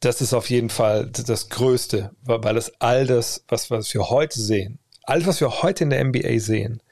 das 0.00 0.20
ist 0.20 0.34
auf 0.34 0.50
jeden 0.50 0.70
Fall 0.70 1.06
das 1.06 1.48
Größte, 1.48 2.10
weil 2.22 2.54
das 2.54 2.72
all 2.80 3.06
das, 3.06 3.44
was, 3.48 3.70
was 3.70 3.92
wir 3.94 4.10
heute 4.10 4.40
sehen, 4.40 4.78
alles, 5.02 5.26
was 5.26 5.40
wir 5.40 5.62
heute 5.62 5.84
in 5.84 5.90
der 5.90 6.02
NBA 6.04 6.38
sehen, 6.38 6.82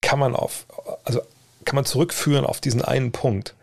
kann 0.00 0.18
man 0.18 0.34
auf, 0.34 0.66
also 1.04 1.20
kann 1.64 1.76
man 1.76 1.84
zurückführen 1.84 2.44
auf 2.44 2.60
diesen 2.60 2.82
einen 2.82 3.12
Punkt. 3.12 3.54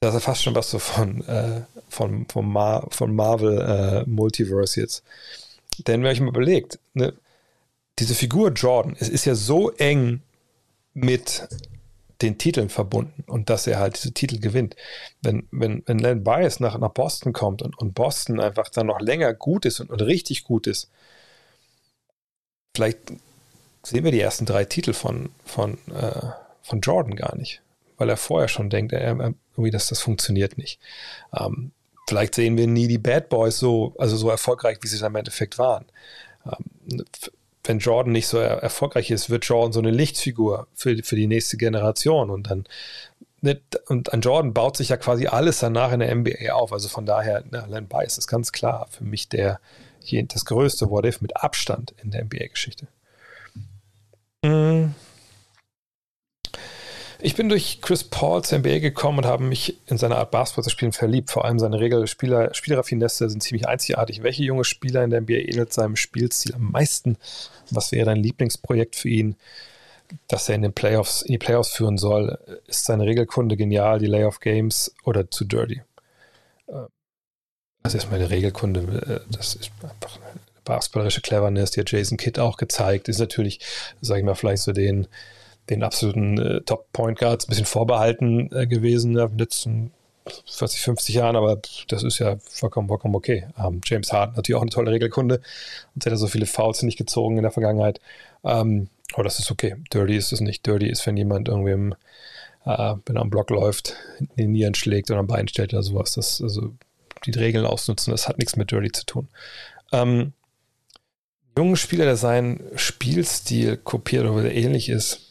Das 0.00 0.14
ist 0.14 0.24
fast 0.24 0.42
schon 0.42 0.54
was 0.54 0.70
so 0.70 0.78
von, 0.78 1.22
äh, 1.28 1.62
von, 1.88 2.26
von, 2.26 2.50
Mar 2.50 2.86
von 2.90 3.14
Marvel 3.14 3.60
äh, 3.60 4.08
Multiverse 4.08 4.80
jetzt. 4.80 5.04
Denn 5.86 6.02
wenn 6.02 6.12
ich 6.12 6.20
mir 6.20 6.28
überlegt, 6.28 6.78
ne, 6.94 7.12
diese 7.98 8.14
Figur 8.14 8.50
Jordan, 8.52 8.96
es 8.98 9.10
ist 9.10 9.26
ja 9.26 9.34
so 9.34 9.70
eng 9.72 10.22
mit 10.94 11.46
den 12.22 12.38
Titeln 12.38 12.68
verbunden 12.70 13.24
und 13.26 13.50
dass 13.50 13.66
er 13.66 13.78
halt 13.78 13.96
diese 13.96 14.12
Titel 14.12 14.40
gewinnt. 14.40 14.76
Wenn, 15.22 15.46
wenn, 15.50 15.82
wenn 15.86 15.98
Len 15.98 16.24
Bias 16.24 16.60
nach, 16.60 16.78
nach 16.78 16.90
Boston 16.90 17.32
kommt 17.32 17.62
und, 17.62 17.78
und 17.78 17.94
Boston 17.94 18.40
einfach 18.40 18.68
dann 18.70 18.86
noch 18.86 19.00
länger 19.00 19.34
gut 19.34 19.64
ist 19.64 19.80
und, 19.80 19.90
und 19.90 20.00
richtig 20.02 20.44
gut 20.44 20.66
ist, 20.66 20.90
vielleicht 22.74 22.98
sehen 23.82 24.04
wir 24.04 24.12
die 24.12 24.20
ersten 24.20 24.46
drei 24.46 24.64
Titel 24.64 24.92
von, 24.92 25.30
von, 25.44 25.78
äh, 25.94 26.26
von 26.62 26.80
Jordan 26.80 27.16
gar 27.16 27.36
nicht, 27.36 27.62
weil 27.96 28.08
er 28.08 28.16
vorher 28.16 28.48
schon 28.48 28.70
denkt, 28.70 28.92
er, 28.92 29.34
irgendwie, 29.60 29.70
dass 29.70 29.88
das 29.88 30.00
funktioniert 30.00 30.58
nicht. 30.58 30.80
Ähm, 31.38 31.72
vielleicht 32.08 32.34
sehen 32.34 32.56
wir 32.56 32.66
nie 32.66 32.88
die 32.88 32.98
Bad 32.98 33.28
Boys 33.28 33.58
so, 33.58 33.94
also 33.98 34.16
so 34.16 34.30
erfolgreich, 34.30 34.78
wie 34.82 34.88
sie 34.88 34.98
dann 34.98 35.12
im 35.12 35.16
Endeffekt 35.16 35.58
waren. 35.58 35.86
Ähm, 36.44 37.04
wenn 37.64 37.78
Jordan 37.78 38.12
nicht 38.12 38.26
so 38.26 38.38
er 38.38 38.62
erfolgreich 38.62 39.10
ist, 39.10 39.30
wird 39.30 39.44
Jordan 39.44 39.72
so 39.72 39.80
eine 39.80 39.90
Lichtfigur 39.90 40.66
für, 40.74 40.96
für 41.02 41.16
die 41.16 41.26
nächste 41.26 41.56
Generation 41.56 42.30
und 42.30 42.50
dann 42.50 42.64
und 43.86 44.12
an 44.12 44.20
Jordan 44.20 44.52
baut 44.52 44.76
sich 44.76 44.90
ja 44.90 44.98
quasi 44.98 45.26
alles 45.26 45.60
danach 45.60 45.92
in 45.92 46.00
der 46.00 46.14
NBA 46.14 46.52
auf. 46.52 46.74
Also 46.74 46.88
von 46.88 47.06
daher, 47.06 47.42
na, 47.50 47.64
Len 47.64 47.86
Bias 47.86 48.18
ist 48.18 48.26
ganz 48.26 48.52
klar 48.52 48.86
für 48.90 49.04
mich 49.04 49.30
der, 49.30 49.60
das 50.10 50.44
größte 50.44 50.90
What 50.90 51.06
If 51.06 51.22
mit 51.22 51.36
Abstand 51.36 51.94
in 52.02 52.10
der 52.10 52.24
NBA-Geschichte. 52.24 52.86
Mhm. 54.44 54.94
Ich 57.22 57.34
bin 57.34 57.48
durch 57.50 57.80
Chris 57.82 58.04
Paul 58.04 58.42
zur 58.42 58.58
NBA 58.58 58.78
gekommen 58.78 59.18
und 59.18 59.26
habe 59.26 59.44
mich 59.44 59.76
in 59.86 59.98
seine 59.98 60.16
Art 60.16 60.30
Basketball 60.30 60.64
zu 60.64 60.70
spielen 60.70 60.92
verliebt. 60.92 61.30
Vor 61.30 61.44
allem 61.44 61.58
seine 61.58 61.78
Regel 61.78 62.06
Spieler, 62.06 62.54
Spielraffinesse 62.54 63.28
sind 63.28 63.42
ziemlich 63.42 63.68
einzigartig. 63.68 64.22
Welche 64.22 64.42
junge 64.42 64.64
Spieler 64.64 65.04
in 65.04 65.10
der 65.10 65.20
NBA 65.20 65.34
ähnelt 65.34 65.72
seinem 65.72 65.96
Spielstil 65.96 66.54
am 66.54 66.70
meisten? 66.70 67.18
Was 67.70 67.92
wäre 67.92 68.06
dein 68.06 68.22
Lieblingsprojekt 68.22 68.96
für 68.96 69.10
ihn, 69.10 69.36
das 70.28 70.48
er 70.48 70.54
in 70.54 70.62
den 70.62 70.72
Playoffs, 70.72 71.22
in 71.22 71.32
die 71.32 71.38
Playoffs 71.38 71.72
führen 71.72 71.98
soll? 71.98 72.38
Ist 72.66 72.86
seine 72.86 73.04
Regelkunde 73.04 73.56
genial, 73.56 73.98
die 73.98 74.06
Layoff 74.06 74.40
Games 74.40 74.94
oder 75.04 75.30
zu 75.30 75.44
dirty? 75.44 75.82
Äh, 76.68 76.86
das 77.82 77.94
ist 77.94 78.10
meine 78.10 78.30
Regelkunde. 78.30 78.80
Äh, 79.26 79.32
das 79.32 79.56
ist 79.56 79.70
einfach 79.82 80.16
eine 80.16 80.40
basketballerische 80.64 81.20
Cleverness, 81.20 81.72
die 81.72 81.80
hat 81.80 81.90
Jason 81.92 82.16
Kidd 82.16 82.40
auch 82.40 82.56
gezeigt. 82.56 83.08
Ist 83.08 83.18
natürlich, 83.18 83.60
sage 84.00 84.20
ich 84.20 84.26
mal, 84.26 84.34
vielleicht 84.34 84.62
so 84.62 84.72
den 84.72 85.06
den 85.70 85.82
absoluten 85.82 86.38
äh, 86.38 86.60
Top-Point 86.62 87.18
Guards 87.18 87.46
ein 87.46 87.50
bisschen 87.50 87.66
vorbehalten 87.66 88.50
äh, 88.52 88.66
gewesen 88.66 89.16
in 89.16 89.28
den 89.28 89.38
letzten 89.38 89.92
40, 90.46 90.80
50 90.82 91.14
Jahren, 91.14 91.36
aber 91.36 91.60
das 91.88 92.02
ist 92.02 92.18
ja 92.18 92.36
vollkommen, 92.48 92.88
vollkommen 92.88 93.14
okay. 93.14 93.48
Ähm, 93.58 93.80
James 93.84 94.12
Harden 94.12 94.36
natürlich 94.36 94.56
auch 94.56 94.62
eine 94.62 94.70
tolle 94.70 94.90
Regelkunde 94.90 95.40
und 95.94 96.04
hat 96.04 96.12
ja 96.12 96.16
so 96.16 96.26
viele 96.26 96.46
Fouls 96.46 96.82
nicht 96.82 96.98
gezogen 96.98 97.36
in 97.36 97.42
der 97.42 97.52
Vergangenheit. 97.52 98.00
Ähm, 98.44 98.88
aber 99.14 99.24
das 99.24 99.38
ist 99.38 99.50
okay. 99.50 99.76
Dirty 99.92 100.16
ist 100.16 100.32
es 100.32 100.40
nicht. 100.40 100.66
Dirty 100.66 100.88
ist, 100.88 101.06
wenn 101.06 101.16
jemand 101.16 101.48
irgendwie 101.48 101.72
im, 101.72 101.92
äh, 102.64 102.94
wenn 103.06 103.16
er 103.16 103.22
am 103.22 103.30
Block 103.30 103.50
läuft, 103.50 103.96
in 104.18 104.28
den 104.36 104.52
Nieren 104.52 104.74
schlägt 104.74 105.10
oder 105.10 105.20
am 105.20 105.26
Bein 105.26 105.48
stellt 105.48 105.72
oder 105.72 105.82
sowas. 105.82 106.12
Das, 106.12 106.40
also 106.40 106.74
die 107.24 107.32
Regeln 107.32 107.66
ausnutzen, 107.66 108.12
das 108.12 108.28
hat 108.28 108.38
nichts 108.38 108.56
mit 108.56 108.70
Dirty 108.70 108.92
zu 108.92 109.04
tun. 109.06 109.28
Ähm, 109.92 110.32
jungen 111.56 111.76
Spieler, 111.76 112.04
der 112.04 112.16
seinen 112.16 112.62
Spielstil 112.76 113.76
kopiert 113.76 114.26
oder 114.26 114.52
ähnlich 114.52 114.88
ist, 114.88 115.29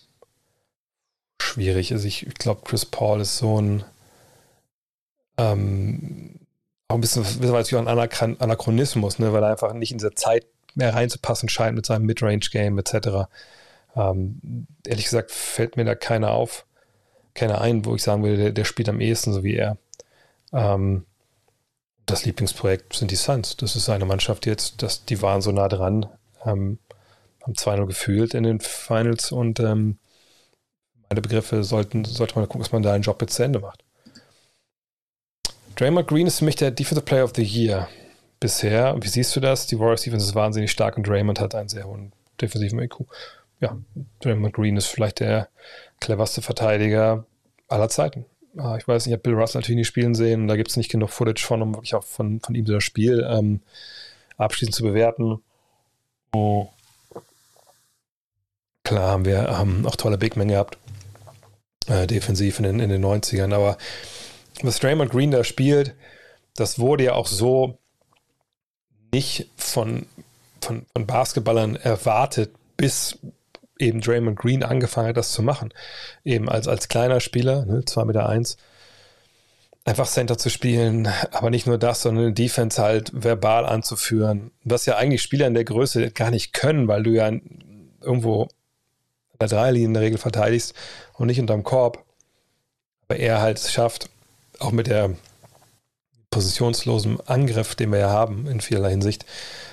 schwierig. 1.42 1.92
Also 1.92 2.08
ich, 2.08 2.26
ich 2.28 2.36
glaube, 2.36 2.62
Chris 2.64 2.86
Paul 2.86 3.22
ist 3.22 3.38
so 3.38 3.62
ein 3.62 3.84
ähm, 5.38 6.40
auch 6.90 6.96
ein 6.96 7.02
bisschen, 7.02 7.24
bisschen 7.24 7.88
ein 7.88 8.42
Anachronismus, 8.42 9.20
ne, 9.20 9.32
weil 9.32 9.44
er 9.44 9.52
einfach 9.52 9.74
nicht 9.74 9.92
in 9.92 10.00
diese 10.00 10.16
Zeit 10.16 10.46
mehr 10.76 10.94
reinzupassen 10.94 11.48
scheint 11.48 11.76
mit 11.76 11.86
seinem 11.86 12.06
Midrange-Game 12.06 12.78
etc. 12.80 13.30
Ähm, 13.96 14.68
ehrlich 14.86 15.06
gesagt 15.06 15.32
fällt 15.32 15.78
mir 15.78 15.86
da 15.86 15.96
keiner 15.96 16.32
auf, 16.32 16.66
keiner 17.36 17.62
ein, 17.62 17.86
wo 17.86 17.96
ich 17.96 18.04
sagen 18.04 18.24
würde, 18.24 18.38
der, 18.38 18.52
der 18.52 18.66
spielt 18.66 18.90
am 18.90 19.02
ehesten 19.02 19.34
so 19.34 19.44
wie 19.44 19.56
er. 19.56 19.78
Ähm, 20.52 21.06
das 22.06 22.26
Lieblingsprojekt 22.26 22.96
sind 22.96 23.12
die 23.12 23.16
Suns. 23.16 23.56
Das 23.56 23.76
ist 23.76 23.88
eine 23.90 24.06
Mannschaft 24.06 24.48
jetzt, 24.48 24.82
das, 24.82 25.06
die 25.06 25.22
waren 25.22 25.42
so 25.42 25.52
nah 25.52 25.68
dran, 25.68 26.08
ähm, 26.44 26.80
haben 27.44 27.54
2-0 27.54 27.86
gefühlt 27.86 28.34
in 28.34 28.44
den 28.44 28.60
Finals 28.60 29.32
und 29.32 29.60
ähm, 29.60 30.00
meine 31.10 31.22
Begriffe 31.22 31.64
sollten, 31.64 32.06
sollte 32.06 32.36
man 32.36 32.46
gucken, 32.46 32.62
dass 32.62 32.72
man 32.72 32.84
da 32.84 32.94
einen 32.94 33.04
Job 33.04 33.22
jetzt 33.22 33.36
zu 33.36 33.44
Ende 33.44 33.60
macht. 33.60 33.84
Draymond 35.76 36.08
Green 36.08 36.28
ist 36.28 36.40
für 36.40 36.46
mich 36.46 36.56
der 36.56 36.72
Defensive 36.72 37.06
Player 37.06 37.24
of 37.24 37.34
the 37.36 37.44
Year 37.44 37.88
bisher. 38.40 38.96
Wie 39.00 39.08
siehst 39.08 39.36
du 39.36 39.40
das? 39.40 39.68
Die 39.68 39.80
Warriors 39.80 40.02
Defense 40.02 40.28
ist 40.28 40.36
wahnsinnig 40.36 40.72
stark 40.72 40.98
und 40.98 41.08
Draymond 41.08 41.40
hat 41.40 41.56
einen 41.56 41.70
sehr 41.70 41.86
hohen 41.86 42.12
defensiven 42.40 42.80
IQ. 42.80 43.06
Ja, 43.60 43.78
Draymond 44.22 44.54
Green 44.54 44.78
ist 44.78 44.88
vielleicht 44.88 45.20
der 45.20 45.50
cleverste 46.00 46.42
Verteidiger 46.42 47.26
aller 47.68 47.90
Zeiten. 47.90 48.26
Ah, 48.58 48.78
ich 48.78 48.88
weiß 48.88 49.06
nicht, 49.06 49.14
ich 49.14 49.14
habe 49.14 49.24
Bill 49.24 49.40
Russell 49.40 49.62
natürlich 49.62 49.78
nicht 49.78 49.88
spielen 49.88 50.16
sehen. 50.16 50.48
Da 50.48 50.56
gibt 50.56 50.70
es 50.70 50.78
nicht 50.78 50.92
genug 50.92 51.12
Footage 51.12 51.46
von, 51.46 51.62
um 51.62 51.76
wirklich 51.76 51.96
auch 51.96 52.04
von, 52.04 52.40
von 52.40 52.56
ihm 52.56 52.66
das 52.66 52.84
Spiel 52.84 53.26
ähm, 53.30 53.62
abschließend 54.38 54.76
zu 54.76 54.84
bewerten. 54.84 55.40
Oh. 56.34 56.68
Klar 58.84 59.12
haben 59.12 59.26
wir 59.26 59.50
ähm, 59.50 59.86
auch 59.86 59.96
tolle 59.96 60.18
Big 60.18 60.36
Men 60.36 60.48
gehabt. 60.48 60.79
Äh, 61.88 62.08
defensiv 62.08 62.60
in 62.60 62.64
den, 62.64 62.80
in 62.80 62.90
den 62.90 63.04
90ern, 63.04 63.54
aber 63.54 63.78
was 64.62 64.80
Draymond 64.80 65.12
Green 65.12 65.32
da 65.32 65.44
spielt, 65.44 65.96
das 66.56 66.80
wurde 66.80 67.06
ja 67.06 67.14
auch 67.14 67.28
so 67.28 67.78
nicht 69.12 69.50
von, 69.56 70.06
von, 70.62 70.86
von 70.94 71.08
Basketballern 71.08 71.76
erwartet, 71.78 72.52
bis 72.78 73.18
eben 73.80 74.02
Draymond 74.02 74.38
Green 74.38 74.64
angefangen 74.64 75.10
hat, 75.10 75.18
das 75.18 75.32
zu 75.32 75.42
machen. 75.42 75.74
Eben 76.24 76.50
als, 76.50 76.68
als 76.68 76.90
kleiner 76.90 77.22
Spieler, 77.22 77.66
ne, 77.66 77.86
2 77.86 78.06
Meter 78.06 78.28
eins, 78.28 78.58
einfach 79.86 80.08
Center 80.08 80.38
zu 80.38 80.50
spielen, 80.50 81.08
aber 81.32 81.50
nicht 81.50 81.66
nur 81.66 81.78
das, 81.78 82.02
sondern 82.02 82.36
Defense 82.36 82.82
halt 82.82 83.12
verbal 83.14 83.66
anzuführen, 83.66 84.52
was 84.64 84.86
ja 84.86 84.98
eigentlich 84.98 85.22
Spieler 85.22 85.48
in 85.48 85.54
der 85.54 85.64
Größe 85.64 86.12
gar 86.12 86.30
nicht 86.30 86.54
können, 86.54 86.88
weil 86.88 87.04
du 87.04 87.12
ja 87.12 87.32
irgendwo 88.02 88.44
an 88.44 88.50
der 89.40 89.48
Dreierlinie 89.48 89.88
in 89.88 89.94
der 89.94 90.04
Regel 90.04 90.18
verteidigst 90.18 90.76
und 91.20 91.28
nicht 91.28 91.40
unterm 91.40 91.64
Korb. 91.64 92.04
Aber 93.08 93.20
er 93.20 93.42
halt 93.42 93.58
es 93.58 93.72
schafft, 93.72 94.10
auch 94.58 94.72
mit 94.72 94.88
der 94.88 95.16
positionslosen 96.32 97.20
Angriff, 97.28 97.76
den 97.76 97.92
wir 97.92 98.00
ja 98.00 98.10
haben 98.10 98.48
in 98.48 98.62
vielerlei 98.62 98.92
Hinsicht, 98.92 99.26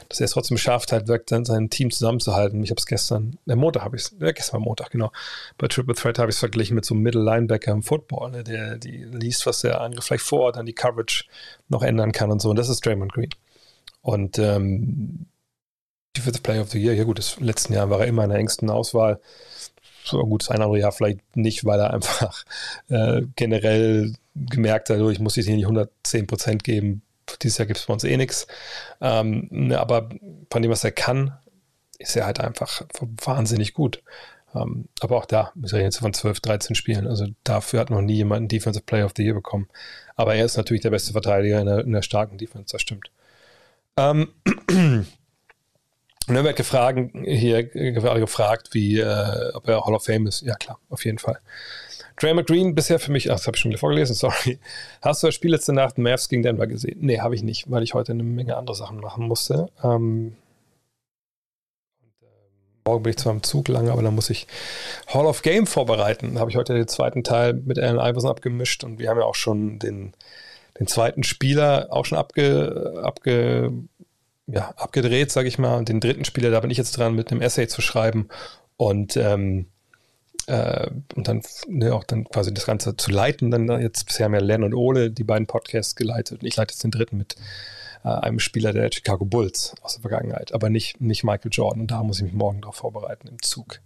dass 0.08 0.20
er 0.20 0.24
es 0.24 0.30
trotzdem 0.30 0.56
schafft, 0.56 0.92
halt 0.92 1.06
wirkt, 1.06 1.28
sein 1.28 1.68
Team 1.68 1.90
zusammenzuhalten. 1.90 2.62
Ich 2.62 2.70
habe 2.70 2.78
es 2.78 2.86
gestern, 2.86 3.38
der 3.44 3.56
Montag 3.56 3.82
habe 3.82 3.96
ich 3.96 4.04
es, 4.04 4.16
ja, 4.18 4.32
gestern 4.32 4.54
war 4.54 4.60
Montag, 4.60 4.90
genau. 4.90 5.12
Bei 5.58 5.68
Triple 5.68 5.94
Threat 5.94 6.18
habe 6.18 6.30
ich 6.30 6.36
es 6.36 6.40
verglichen 6.40 6.74
mit 6.74 6.84
so 6.84 6.94
einem 6.94 7.02
Middle 7.02 7.22
Linebacker 7.22 7.72
im 7.72 7.82
Football, 7.82 8.30
ne, 8.30 8.44
der 8.44 8.78
die 8.78 9.04
liest, 9.04 9.46
was 9.46 9.60
der 9.60 9.80
Angriff 9.80 10.04
vielleicht 10.04 10.24
vor 10.24 10.56
an 10.56 10.66
die 10.66 10.74
Coverage 10.74 11.24
noch 11.68 11.82
ändern 11.82 12.12
kann 12.12 12.30
und 12.30 12.40
so. 12.40 12.50
Und 12.50 12.56
das 12.56 12.68
ist 12.68 12.84
Draymond 12.86 13.12
Green. 13.12 13.30
Und 14.00 14.38
ähm, 14.38 15.26
Defensive 16.16 16.42
Player 16.42 16.62
of 16.62 16.70
the 16.70 16.82
Year, 16.82 16.94
ja 16.94 17.04
gut, 17.04 17.18
das 17.18 17.38
letzten 17.40 17.74
Jahr 17.74 17.90
war 17.90 18.00
er 18.00 18.06
immer 18.06 18.24
in 18.24 18.30
der 18.30 18.38
engsten 18.38 18.70
Auswahl. 18.70 19.20
Gut, 20.10 20.42
das 20.42 20.50
eine 20.50 20.64
andere 20.64 20.80
Jahr 20.80 20.92
vielleicht 20.92 21.36
nicht, 21.36 21.64
weil 21.64 21.80
er 21.80 21.92
einfach 21.92 22.44
äh, 22.88 23.22
generell 23.36 24.14
gemerkt 24.34 24.90
hat, 24.90 24.98
ich 24.98 25.18
muss 25.20 25.36
jetzt 25.36 25.46
hier 25.46 25.56
nicht 25.56 25.64
110 25.64 26.26
Prozent 26.26 26.64
geben. 26.64 27.02
Dieses 27.42 27.58
Jahr 27.58 27.66
gibt 27.66 27.78
es 27.80 27.86
bei 27.86 27.92
uns 27.92 28.04
eh 28.04 28.16
nichts. 28.16 28.46
Ähm, 29.00 29.48
ne, 29.50 29.80
aber 29.80 30.10
von 30.50 30.62
dem, 30.62 30.70
was 30.70 30.84
er 30.84 30.92
kann, 30.92 31.36
ist 31.98 32.16
er 32.16 32.26
halt 32.26 32.40
einfach 32.40 32.82
wahnsinnig 32.98 33.74
gut. 33.74 34.02
Ähm, 34.54 34.88
aber 35.00 35.16
auch 35.16 35.26
da 35.26 35.52
ist 35.62 35.72
er 35.72 35.80
jetzt 35.80 35.98
von 35.98 36.14
12, 36.14 36.40
13 36.40 36.76
Spielen. 36.76 37.06
Also 37.06 37.26
dafür 37.44 37.80
hat 37.80 37.90
noch 37.90 38.00
nie 38.00 38.14
jemand 38.14 38.40
einen 38.40 38.48
Defensive 38.48 38.84
Player 38.84 39.06
of 39.06 39.12
the 39.16 39.24
Year 39.24 39.34
bekommen. 39.34 39.68
Aber 40.14 40.34
er 40.34 40.44
ist 40.44 40.56
natürlich 40.56 40.82
der 40.82 40.90
beste 40.90 41.12
Verteidiger 41.12 41.60
in 41.60 41.66
der, 41.66 41.80
in 41.80 41.92
der 41.92 42.02
starken 42.02 42.38
Defense, 42.38 42.72
das 42.72 42.82
stimmt. 42.82 43.10
Ähm, 43.96 44.28
und 46.28 46.34
dann 46.34 46.44
wird 46.44 46.56
gefragt, 46.56 46.98
hier 47.24 47.64
gefragt, 47.64 48.70
wie, 48.72 48.98
äh, 48.98 49.52
ob 49.54 49.68
er 49.68 49.84
Hall 49.84 49.94
of 49.94 50.04
Fame 50.04 50.26
ist. 50.26 50.42
Ja, 50.42 50.54
klar, 50.56 50.78
auf 50.88 51.04
jeden 51.04 51.18
Fall. 51.18 51.38
Draymond 52.18 52.48
Green 52.48 52.74
bisher 52.74 52.98
für 52.98 53.12
mich, 53.12 53.30
ach, 53.30 53.36
das 53.36 53.46
habe 53.46 53.56
ich 53.56 53.60
schon 53.60 53.70
wieder 53.70 53.78
vorgelesen, 53.78 54.14
sorry. 54.16 54.58
Hast 55.02 55.22
du 55.22 55.28
das 55.28 55.34
Spiel 55.34 55.50
letzte 55.50 55.72
Nacht 55.72 55.98
Mavs 55.98 56.28
gegen 56.28 56.42
Denver 56.42 56.66
gesehen? 56.66 56.98
Nee, 57.00 57.20
habe 57.20 57.34
ich 57.34 57.42
nicht, 57.42 57.70
weil 57.70 57.82
ich 57.82 57.94
heute 57.94 58.12
eine 58.12 58.22
Menge 58.22 58.56
andere 58.56 58.74
Sachen 58.74 58.98
machen 58.98 59.28
musste. 59.28 59.68
Ähm, 59.84 60.34
und, 62.00 62.22
äh, 62.22 62.26
morgen 62.86 63.02
bin 63.04 63.10
ich 63.10 63.18
zwar 63.18 63.32
im 63.32 63.42
Zug 63.42 63.68
lange, 63.68 63.92
aber 63.92 64.02
dann 64.02 64.14
muss 64.14 64.30
ich 64.30 64.46
Hall 65.06 65.26
of 65.26 65.42
Game 65.42 65.66
vorbereiten. 65.66 66.34
Da 66.34 66.40
habe 66.40 66.50
ich 66.50 66.56
heute 66.56 66.74
den 66.74 66.88
zweiten 66.88 67.22
Teil 67.22 67.52
mit 67.52 67.78
Allen 67.78 68.00
Iverson 68.00 68.30
abgemischt 68.30 68.82
und 68.82 68.98
wir 68.98 69.10
haben 69.10 69.18
ja 69.18 69.26
auch 69.26 69.34
schon 69.34 69.78
den, 69.78 70.14
den 70.80 70.86
zweiten 70.86 71.22
Spieler 71.22 71.88
auch 71.90 72.06
schon 72.06 72.18
abge, 72.18 73.00
abge, 73.02 73.72
ja, 74.46 74.70
abgedreht, 74.76 75.32
sage 75.32 75.48
ich 75.48 75.58
mal. 75.58 75.76
Und 75.76 75.88
den 75.88 76.00
dritten 76.00 76.24
Spieler, 76.24 76.50
da 76.50 76.60
bin 76.60 76.70
ich 76.70 76.78
jetzt 76.78 76.96
dran, 76.96 77.14
mit 77.14 77.30
einem 77.30 77.42
Essay 77.42 77.68
zu 77.68 77.82
schreiben. 77.82 78.28
Und 78.76 79.16
ähm, 79.16 79.66
äh, 80.46 80.90
und 81.14 81.28
dann 81.28 81.42
ne, 81.68 81.94
auch 81.94 82.04
dann 82.04 82.24
quasi 82.24 82.54
das 82.54 82.66
Ganze 82.66 82.96
zu 82.96 83.10
leiten. 83.10 83.50
Dann 83.50 83.68
jetzt 83.80 84.06
bisher 84.06 84.26
haben 84.26 84.34
ja 84.34 84.40
Len 84.40 84.64
und 84.64 84.74
Ole 84.74 85.10
die 85.10 85.24
beiden 85.24 85.46
Podcasts 85.46 85.96
geleitet 85.96 86.40
und 86.42 86.46
ich 86.46 86.56
leite 86.56 86.72
jetzt 86.72 86.84
den 86.84 86.90
dritten 86.90 87.16
mit 87.16 87.36
äh, 88.04 88.08
einem 88.08 88.38
Spieler 88.38 88.72
der 88.72 88.90
Chicago 88.92 89.24
Bulls 89.24 89.74
aus 89.82 89.94
der 89.94 90.02
Vergangenheit, 90.02 90.52
aber 90.52 90.70
nicht, 90.70 91.00
nicht 91.00 91.24
Michael 91.24 91.50
Jordan. 91.52 91.82
Und 91.82 91.90
da 91.90 92.02
muss 92.02 92.18
ich 92.18 92.24
mich 92.24 92.32
morgen 92.32 92.60
darauf 92.60 92.76
vorbereiten 92.76 93.28
im 93.28 93.42
Zug. 93.42 93.80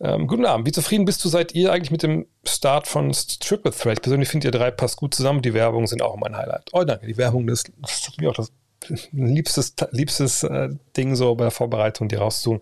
Ähm, 0.00 0.26
guten 0.26 0.46
Abend. 0.46 0.66
Wie 0.66 0.72
zufrieden 0.72 1.04
bist 1.04 1.24
du, 1.24 1.28
seid 1.28 1.54
ihr 1.54 1.70
eigentlich 1.70 1.92
mit 1.92 2.02
dem 2.02 2.26
Start 2.44 2.88
von 2.88 3.12
Triple 3.12 3.70
Threat? 3.70 3.98
Ich 3.98 4.02
persönlich 4.02 4.28
finde, 4.28 4.48
ihr 4.48 4.50
drei 4.50 4.70
passt 4.70 4.96
gut 4.96 5.14
zusammen. 5.14 5.42
Die 5.42 5.54
Werbung 5.54 5.86
sind 5.86 6.02
auch 6.02 6.16
mein 6.16 6.36
Highlight. 6.36 6.70
Oh, 6.72 6.82
danke. 6.82 7.06
Die 7.06 7.16
Werbung 7.16 7.46
das 7.46 7.64
ist 7.86 8.20
mir 8.20 8.30
auch 8.30 8.34
das 8.34 8.50
liebstes, 9.12 9.74
liebstes 9.90 10.42
äh, 10.42 10.70
Ding 10.96 11.16
so 11.16 11.34
bei 11.34 11.44
der 11.44 11.50
Vorbereitung, 11.50 12.08
die 12.08 12.16
rauszusuchen. 12.16 12.60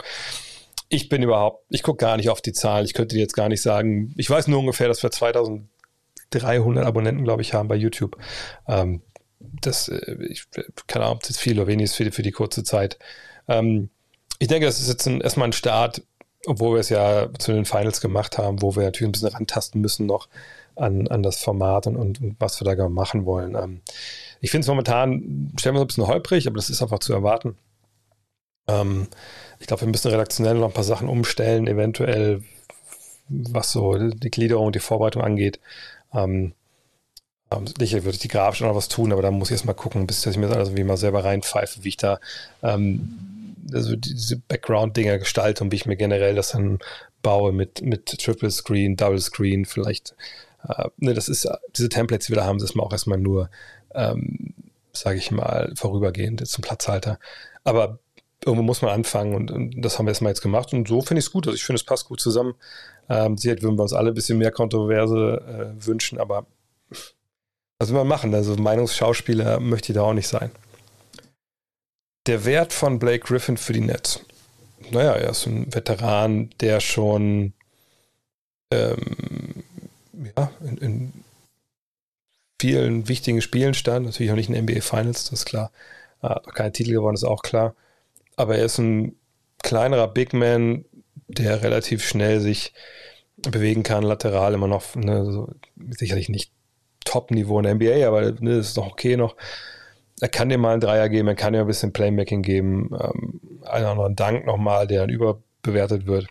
Ich 0.89 1.09
bin 1.09 1.23
überhaupt, 1.23 1.65
ich 1.71 1.83
gucke 1.83 2.05
gar 2.05 2.17
nicht 2.17 2.31
auf 2.31 2.41
die 2.41 2.53
Zahl. 2.53 2.85
Ich 2.85 2.95
könnte 2.95 3.15
dir 3.15 3.21
jetzt 3.21 3.37
gar 3.37 3.49
nicht 3.49 3.63
sagen. 3.63 4.13
Ich 4.17 4.29
weiß 4.29 4.49
nur 4.49 4.59
ungefähr, 4.59 4.89
dass 4.89 5.03
wir 5.03 5.11
2300 5.11 6.85
Abonnenten, 6.85 7.25
glaube 7.25 7.43
ich, 7.43 7.55
haben 7.55 7.69
bei 7.69 7.77
YouTube. 7.77 8.17
Ähm, 8.67 9.03
das, 9.39 9.89
äh, 9.89 10.17
ich, 10.29 10.47
keine 10.87 11.05
Ahnung, 11.05 11.19
ob 11.19 11.23
das 11.23 11.39
viel 11.39 11.59
oder 11.59 11.67
wenig 11.67 11.85
ist 11.85 11.95
für 11.95 12.05
die, 12.05 12.11
für 12.11 12.23
die 12.23 12.33
kurze 12.33 12.65
Zeit. 12.65 12.99
Ähm, 13.49 13.91
ich 14.39 14.49
denke, 14.49 14.67
das 14.67 14.81
ist 14.81 14.89
jetzt 14.89 15.07
ein, 15.07 15.21
erstmal 15.21 15.49
ein 15.49 15.53
Start, 15.53 16.03
obwohl 16.47 16.77
wir 16.77 16.81
es 16.81 16.89
ja 16.89 17.29
zu 17.39 17.53
den 17.53 17.65
Finals 17.65 18.01
gemacht 18.01 18.39
haben, 18.39 18.63
wo 18.63 18.75
wir 18.75 18.85
natürlich 18.85 19.09
ein 19.09 19.13
bisschen 19.13 19.29
rantasten 19.29 19.81
müssen 19.81 20.07
noch 20.07 20.29
an, 20.77 21.09
an 21.09 21.23
das 21.23 21.43
Format 21.43 21.87
und, 21.87 21.97
und, 21.97 22.21
und 22.21 22.37
was 22.39 22.61
wir 22.61 22.75
da 22.75 22.89
machen 22.89 23.27
wollen. 23.27 23.55
Ähm, 23.55 23.83
ich 24.40 24.50
finde 24.50 24.62
es 24.62 24.68
momentan, 24.68 25.53
stellen 25.59 25.74
wir 25.74 25.81
uns 25.81 25.92
ein 25.92 25.96
bisschen 25.96 26.07
holprig, 26.07 26.46
aber 26.46 26.57
das 26.57 26.70
ist 26.70 26.83
einfach 26.83 27.00
zu 27.00 27.12
erwarten. 27.12 27.57
Ähm, 28.68 29.09
ich 29.59 29.66
glaube, 29.66 29.83
wir 29.83 29.88
müssen 29.88 30.11
redaktionell 30.11 30.55
noch 30.55 30.68
ein 30.68 30.74
paar 30.74 30.85
Sachen 30.85 31.09
umstellen, 31.09 31.66
eventuell, 31.66 32.42
was 33.29 33.72
so 33.72 33.96
die 33.96 34.31
Gliederung, 34.31 34.66
und 34.66 34.74
die 34.74 34.81
Vorbereitung 34.81 35.22
angeht. 35.22 35.61
Ähm, 36.14 36.55
sicher 37.79 38.05
würde 38.05 38.14
ich 38.16 38.20
die 38.20 38.29
grafisch 38.29 38.61
noch 38.61 38.74
was 38.74 38.88
tun, 38.88 39.12
aber 39.12 39.22
da 39.22 39.31
muss 39.31 39.48
ich 39.48 39.53
erst 39.53 39.66
mal 39.66 39.74
gucken, 39.74 40.07
bis 40.07 40.24
ich 40.24 40.37
mir 40.37 40.48
das 40.48 40.57
alles 40.57 40.76
wie 40.76 40.85
mal 40.85 40.96
selber 40.96 41.24
reinpfeife, 41.24 41.85
wie 41.85 41.88
ich 41.88 41.96
da 41.96 42.20
ähm, 42.62 43.55
also 43.72 43.96
diese 43.96 44.37
Background-Dinger 44.37 45.18
gestalte 45.18 45.64
und 45.64 45.72
wie 45.72 45.76
ich 45.76 45.87
mir 45.87 45.96
generell 45.96 46.35
das 46.35 46.53
dann 46.53 46.79
baue 47.22 47.53
mit, 47.53 47.83
mit 47.83 48.07
Triple 48.07 48.50
Screen, 48.50 48.96
Double 48.96 49.20
Screen, 49.20 49.64
vielleicht. 49.64 50.14
Äh, 50.66 50.88
ne, 50.98 51.14
das 51.14 51.29
ist 51.29 51.48
diese 51.76 51.88
Templates, 51.88 52.26
die 52.26 52.33
wir 52.33 52.38
da 52.38 52.46
haben, 52.46 52.59
das 52.59 52.70
ist 52.70 52.76
mal 52.76 52.85
auch 52.85 52.92
erstmal 52.92 53.18
nur, 53.18 53.50
ähm, 53.94 54.55
sage 54.92 55.18
ich 55.18 55.31
mal, 55.31 55.72
vorübergehend 55.76 56.46
zum 56.46 56.62
Platzhalter. 56.62 57.18
Aber 57.64 57.98
irgendwo 58.44 58.62
muss 58.62 58.83
man 58.83 58.92
anfangen 58.92 59.35
und, 59.35 59.50
und 59.50 59.83
das 59.83 59.98
haben 59.98 60.07
wir 60.07 60.11
erstmal 60.11 60.31
jetzt 60.31 60.42
gemacht 60.42 60.72
und 60.72 60.88
so 60.88 61.03
finde 61.03 61.20
ich 61.20 61.26
es 61.26 61.33
gut. 61.33 61.46
Also 61.46 61.57
ich 61.57 61.64
finde, 61.64 61.79
es 61.79 61.85
passt 61.85 62.07
gut 62.07 62.20
zusammen. 62.20 62.55
Ähm, 63.09 63.37
sicher 63.37 63.61
würden 63.61 63.76
wir 63.76 63.83
uns 63.83 63.92
alle 63.92 64.11
ein 64.11 64.14
bisschen 64.14 64.38
mehr 64.38 64.53
Kontroverse 64.53 65.74
äh, 65.76 65.87
wünschen, 65.87 66.18
aber 66.18 66.46
was 67.79 67.88
will 67.88 67.96
man 67.96 68.09
machen? 68.09 68.35
Also 68.35 68.57
Meinungsschauspieler 68.57 69.61
möchte 69.61 69.92
ich 69.92 69.96
da 69.96 70.03
auch 70.03 70.14
nicht 70.14 70.29
sein. 70.29 70.50
Der 72.26 72.44
Wert 72.44 72.72
von 72.72 72.98
Blake 72.98 73.26
Griffin 73.26 73.57
für 73.57 73.72
die 73.72 73.81
Nets. 73.81 74.20
Naja, 74.90 75.12
er 75.12 75.31
ist 75.31 75.46
ein 75.46 75.72
Veteran, 75.74 76.50
der 76.61 76.81
schon 76.81 77.53
ähm, 78.70 79.64
ja, 80.37 80.50
in, 80.61 80.76
in, 80.79 81.12
vielen 82.61 83.09
wichtigen 83.09 83.40
Spielen 83.40 83.75
stand. 83.75 84.07
Natürlich 84.07 84.31
auch 84.33 84.37
nicht 84.37 84.51
in 84.51 84.64
NBA 84.64 84.81
Finals, 84.81 85.25
das 85.25 85.40
ist 85.40 85.46
klar. 85.46 85.70
Äh, 86.23 86.37
keine 86.55 86.73
Titel 86.73 86.92
gewonnen, 86.92 87.14
ist 87.14 87.25
auch 87.25 87.42
klar 87.42 87.75
aber 88.40 88.57
er 88.57 88.64
ist 88.64 88.79
ein 88.79 89.16
kleinerer 89.62 90.09
Big 90.09 90.33
Man, 90.33 90.87
der 91.29 91.62
relativ 91.62 92.03
schnell 92.03 92.40
sich 92.40 92.73
bewegen 93.37 93.83
kann, 93.83 94.03
lateral 94.03 94.55
immer 94.55 94.66
noch, 94.66 94.94
ne, 94.96 95.25
so, 95.31 95.51
sicherlich 95.90 96.29
nicht 96.29 96.51
Top-Niveau 97.05 97.59
in 97.59 97.64
der 97.64 97.75
NBA, 97.75 98.07
aber 98.07 98.33
ne, 98.33 98.57
ist 98.57 98.77
noch 98.77 98.92
okay 98.92 99.16
noch. 99.16 99.37
Er 100.20 100.29
kann 100.29 100.49
dir 100.49 100.59
mal 100.59 100.73
einen 100.73 100.81
Dreier 100.81 101.09
geben, 101.09 101.29
er 101.29 101.35
kann 101.35 101.53
dir 101.53 101.61
ein 101.61 101.66
bisschen 101.66 101.92
Playmaking 101.92 102.42
geben, 102.42 102.90
ähm, 102.99 103.40
einen 103.64 103.87
anderen 103.87 104.16
Dank 104.16 104.46
nochmal, 104.46 104.87
der 104.87 105.03
dann 105.03 105.11
überbewertet 105.11 106.07
wird. 106.07 106.27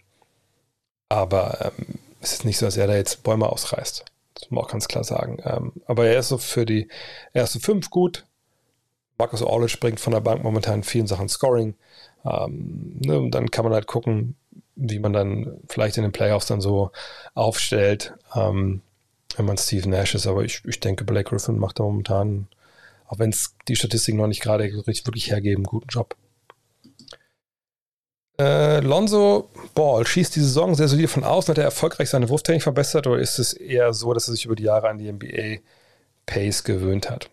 Aber 1.10 1.72
ähm, 1.78 2.00
es 2.22 2.34
ist 2.34 2.46
nicht 2.46 2.58
so, 2.58 2.66
dass 2.66 2.78
er 2.78 2.88
da 2.88 2.96
jetzt 2.96 3.24
Bäume 3.24 3.48
ausreißt. 3.48 4.06
Das 4.40 4.50
muss 4.50 4.56
man 4.56 4.64
auch 4.64 4.72
ganz 4.72 4.88
klar 4.88 5.04
sagen. 5.04 5.38
Ähm, 5.44 5.74
aber 5.86 6.08
er 6.08 6.20
ist 6.20 6.30
so 6.30 6.38
für 6.38 6.66
die 6.66 6.88
erste 7.34 7.60
fünf 7.60 7.90
gut. 7.90 8.26
Marcus 9.18 9.42
Orlic 9.42 9.80
bringt 9.82 10.00
von 10.00 10.14
der 10.14 10.22
Bank 10.22 10.44
momentan 10.44 10.84
vielen 10.84 11.08
Sachen 11.08 11.28
Scoring. 11.28 11.76
Ähm, 12.26 12.98
ne, 13.00 13.20
und 13.20 13.32
dann 13.32 13.52
kann 13.52 13.66
man 13.66 13.74
halt 13.74 13.88
gucken, 13.88 14.36
wie 14.76 15.00
man 15.00 15.12
dann 15.12 15.60
vielleicht 15.68 15.98
in 15.98 16.04
den 16.04 16.14
Playoffs 16.14 16.46
dann 16.46 16.62
so 16.62 16.92
aufstellt, 17.34 18.14
ähm, 18.34 18.82
wenn 19.36 19.46
man 19.46 19.58
Steve 19.58 19.90
Nash 19.90 20.16
ist. 20.16 20.26
Aber 20.26 20.44
ich, 20.46 20.62
ich 20.66 20.80
denke, 20.80 21.04
Blake 21.04 21.30
Griffin 21.30 21.60
macht 21.60 21.80
da 21.80 21.84
momentan, 21.84 22.48
auch 23.08 23.20
wenn 23.20 23.32
es 23.32 23.56
die 23.68 23.76
Statistiken 23.76 24.18
noch 24.18 24.28
nicht 24.28 24.42
gerade 24.42 24.72
wirklich 24.72 25.32
hergeben, 25.32 25.66
einen 25.66 25.66
guten 25.66 25.90
Job. 25.90 26.16
Äh, 28.40 28.80
Lonzo 28.80 29.50
Ball 29.76 30.08
schießt 30.08 30.36
die 30.36 30.40
Saison 30.40 30.74
sehr 30.74 30.88
solide 30.88 31.10
von 31.10 31.26
außen. 31.26 31.52
Hat 31.52 31.58
er 31.58 31.66
erfolgreich 31.66 32.10
seine 32.10 32.30
Wurftechnik 32.30 32.64
verbessert 32.64 33.06
oder 33.06 33.20
ist 33.20 33.38
es 33.38 33.52
eher 33.52 33.94
so, 33.94 34.14
dass 34.14 34.30
er 34.30 34.34
sich 34.34 34.46
über 34.46 34.56
die 34.56 34.64
Jahre 34.64 34.88
an 34.88 34.98
die 34.98 35.12
NBA 35.12 35.62
Pace 36.26 36.64
gewöhnt 36.64 37.10
hat? 37.10 37.30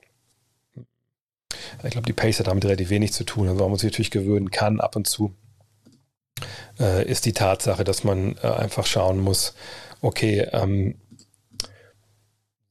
Ich 1.85 1.91
glaube, 1.91 2.07
die 2.07 2.13
Pace 2.13 2.41
hat 2.41 2.49
damit 2.49 2.65
relativ 2.65 2.91
wenig 2.91 3.13
zu 3.13 3.25
tun. 3.25 3.47
Also, 3.47 3.61
warum 3.61 3.73
man 3.73 3.79
sich 3.79 3.93
natürlich 3.93 4.11
gewöhnen 4.11 4.51
kann 4.51 4.81
ab 4.81 4.97
und 4.97 5.07
zu, 5.07 5.33
äh, 6.81 7.09
ist 7.09 7.25
die 7.25 7.33
Tatsache, 7.33 7.85
dass 7.85 8.03
man 8.03 8.37
äh, 8.43 8.49
einfach 8.49 8.87
schauen 8.87 9.21
muss, 9.21 9.55
okay, 10.01 10.49
ähm, 10.53 10.97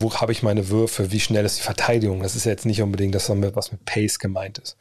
wo 0.02 0.14
habe 0.14 0.34
ich 0.34 0.44
meine 0.44 0.68
Würfe, 0.68 1.12
wie 1.14 1.22
schnell 1.22 1.46
ist 1.46 1.58
die 1.60 1.64
Verteidigung? 1.64 2.22
Das 2.22 2.36
ist 2.36 2.46
ja 2.46 2.52
jetzt 2.52 2.66
nicht 2.66 2.82
unbedingt 2.82 3.16
das, 3.16 3.30
was 3.30 3.72
mit 3.72 3.86
Pace 3.86 4.20
gemeint 4.20 4.58
ist. 4.58 4.76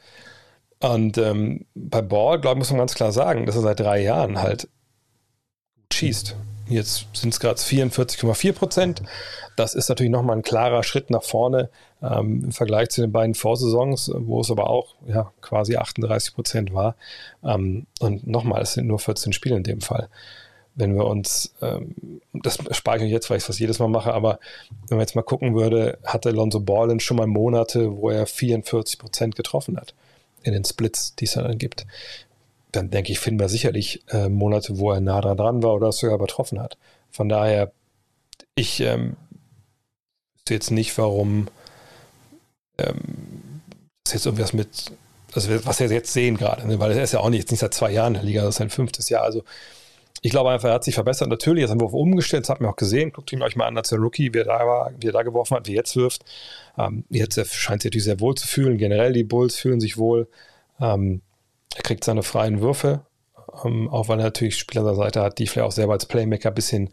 Und 0.85 1.17
ähm, 1.17 1.65
bei 1.75 2.03
Ball, 2.03 2.39
glaube 2.39 2.57
ich, 2.57 2.59
muss 2.59 2.71
man 2.71 2.81
ganz 2.81 2.95
klar 2.95 3.11
sagen, 3.11 3.47
dass 3.47 3.57
er 3.57 3.63
seit 3.63 3.81
drei 3.81 4.03
Jahren 4.03 4.43
halt 4.43 4.69
schießt. 5.91 6.37
Jetzt 6.69 7.07
sind 7.15 7.33
es 7.33 7.41
gerade 7.41 7.59
44,4 7.59 8.53
Prozent. 8.53 9.03
Das 9.57 9.75
ist 9.75 9.89
natürlich 9.89 10.13
nochmal 10.13 10.37
ein 10.37 10.43
klarer 10.43 10.83
Schritt 10.83 11.09
nach 11.09 11.23
vorne 11.23 11.71
ähm, 12.03 12.45
im 12.45 12.53
Vergleich 12.53 12.91
zu 12.91 13.01
den 13.01 13.13
beiden 13.13 13.35
Vorsaisons, 13.35 14.13
wo 14.15 14.43
es 14.43 14.51
aber 14.51 14.69
auch 14.69 14.95
ja, 15.07 15.33
quasi 15.41 15.77
38 15.77 16.35
Prozent 16.35 16.75
war. 16.75 16.97
Ähm, 17.43 17.87
und 18.01 18.27
nochmal, 18.27 18.61
es 18.61 18.75
sind 18.75 18.87
nur 18.87 18.99
14 18.99 19.33
Spiele 19.33 19.57
in 19.57 19.63
dem 19.63 19.81
Fall. 19.81 20.11
Wenn 20.75 20.97
wir 20.97 21.07
uns, 21.07 21.55
ähm, 21.63 21.95
das 22.35 22.59
speichere 22.73 23.07
ich 23.07 23.13
jetzt, 23.13 23.31
weil 23.31 23.39
ich 23.39 23.45
es 23.45 23.47
fast 23.47 23.61
jedes 23.61 23.79
Mal 23.79 23.89
mache, 23.89 24.13
aber 24.13 24.39
wenn 24.89 24.99
man 24.99 25.07
jetzt 25.07 25.17
mal 25.17 25.23
gucken 25.23 25.55
würde, 25.55 25.97
hatte 26.05 26.31
Lonzo 26.31 26.61
Ball 26.61 27.01
schon 27.01 27.17
mal 27.17 27.27
Monate, 27.27 27.97
wo 27.97 28.11
er 28.11 28.27
44 28.27 28.99
Prozent 28.99 29.35
getroffen 29.35 29.79
hat 29.79 29.95
in 30.45 30.53
den 30.53 30.65
Splits, 30.65 31.15
die 31.17 31.25
es 31.25 31.33
dann 31.33 31.59
gibt. 31.59 31.87
Dann 32.73 32.91
denke 32.91 33.13
ich, 33.13 33.19
finden 33.19 33.41
wir 33.41 33.49
sicherlich 33.49 34.03
äh, 34.09 34.29
Monate, 34.29 34.79
wo 34.79 34.93
er 34.93 35.01
nah 35.01 35.21
dran 35.21 35.63
war 35.63 35.75
oder 35.75 35.89
es 35.89 35.99
sogar 35.99 36.17
übertroffen 36.17 36.61
hat. 36.61 36.77
Von 37.11 37.29
daher, 37.29 37.73
ich 38.55 38.81
ähm, 38.81 39.17
wüsste 40.35 40.55
jetzt 40.55 40.71
nicht, 40.71 40.97
warum 40.99 41.49
ähm, 42.79 43.61
das 44.05 44.15
jetzt 44.15 44.27
irgendwas 44.27 44.53
mit, 44.53 44.93
also 45.35 45.65
was 45.65 45.81
wir 45.81 45.89
jetzt 45.89 46.13
sehen 46.13 46.37
gerade, 46.37 46.67
ne? 46.67 46.79
weil 46.79 46.93
er 46.93 47.03
ist 47.03 47.13
ja 47.13 47.21
auch 47.21 47.31
nicht, 47.31 47.41
jetzt 47.41 47.51
nicht 47.51 47.61
seit 47.61 47.75
zwei 47.75 47.91
Jahren 47.91 48.15
in 48.15 48.21
der 48.21 48.25
Liga, 48.25 48.43
das 48.43 48.51
ist 48.51 48.59
sein 48.59 48.71
fünftes 48.71 49.09
Jahr. 49.09 49.23
Also 49.23 49.45
ich 50.25 50.31
glaube 50.31 50.49
einfach, 50.49 50.71
er 50.71 50.77
hat 50.77 50.85
sich 50.85 50.95
verbessert. 50.95 51.29
Natürlich 51.29 51.69
er 51.69 51.81
Wurf 51.81 51.93
umgestellt, 51.93 52.45
das 52.45 52.49
hat 52.49 52.63
man 52.63 52.71
auch 52.71 52.77
gesehen. 52.77 53.13
Guckt 53.13 53.31
ihn 53.35 53.43
euch 53.43 53.57
mal 53.57 53.67
an 53.67 53.77
als 53.77 53.91
der 53.91 53.99
Rookie, 53.99 54.33
wie 54.33 54.39
er 54.39 54.45
da 54.45 54.67
war, 54.67 54.91
wie 54.99 55.09
er 55.09 55.13
da 55.13 55.23
geworfen 55.23 55.55
hat, 55.55 55.67
wie 55.67 55.73
er 55.73 55.81
jetzt 55.81 55.95
wirft. 55.97 56.25
Ähm, 56.79 57.05
jetzt 57.11 57.35
scheint 57.53 57.83
sich 57.83 57.91
natürlich 57.91 58.05
sehr 58.05 58.21
wohl 58.21 58.35
zu 58.35 58.49
fühlen. 58.49 58.79
Generell 58.79 59.13
die 59.13 59.23
Bulls 59.23 59.57
fühlen 59.57 59.81
sich 59.81 59.99
wohl. 59.99 60.27
Ähm, 60.81 61.21
er 61.77 61.83
kriegt 61.83 62.05
seine 62.05 62.23
freien 62.23 62.63
Würfe, 62.63 63.03
ähm, 63.67 63.91
auch 63.91 64.09
weil 64.09 64.19
er 64.19 64.25
natürlich 64.25 64.57
Spieler 64.57 64.81
an 64.81 64.87
der 64.87 64.95
Seite 64.95 65.21
hat, 65.21 65.39
die 65.39 65.47
vielleicht 65.47 65.67
auch 65.67 65.73
selber 65.73 65.93
als 65.93 66.07
Playmaker 66.07 66.49
ein 66.49 66.55
bisschen 66.55 66.89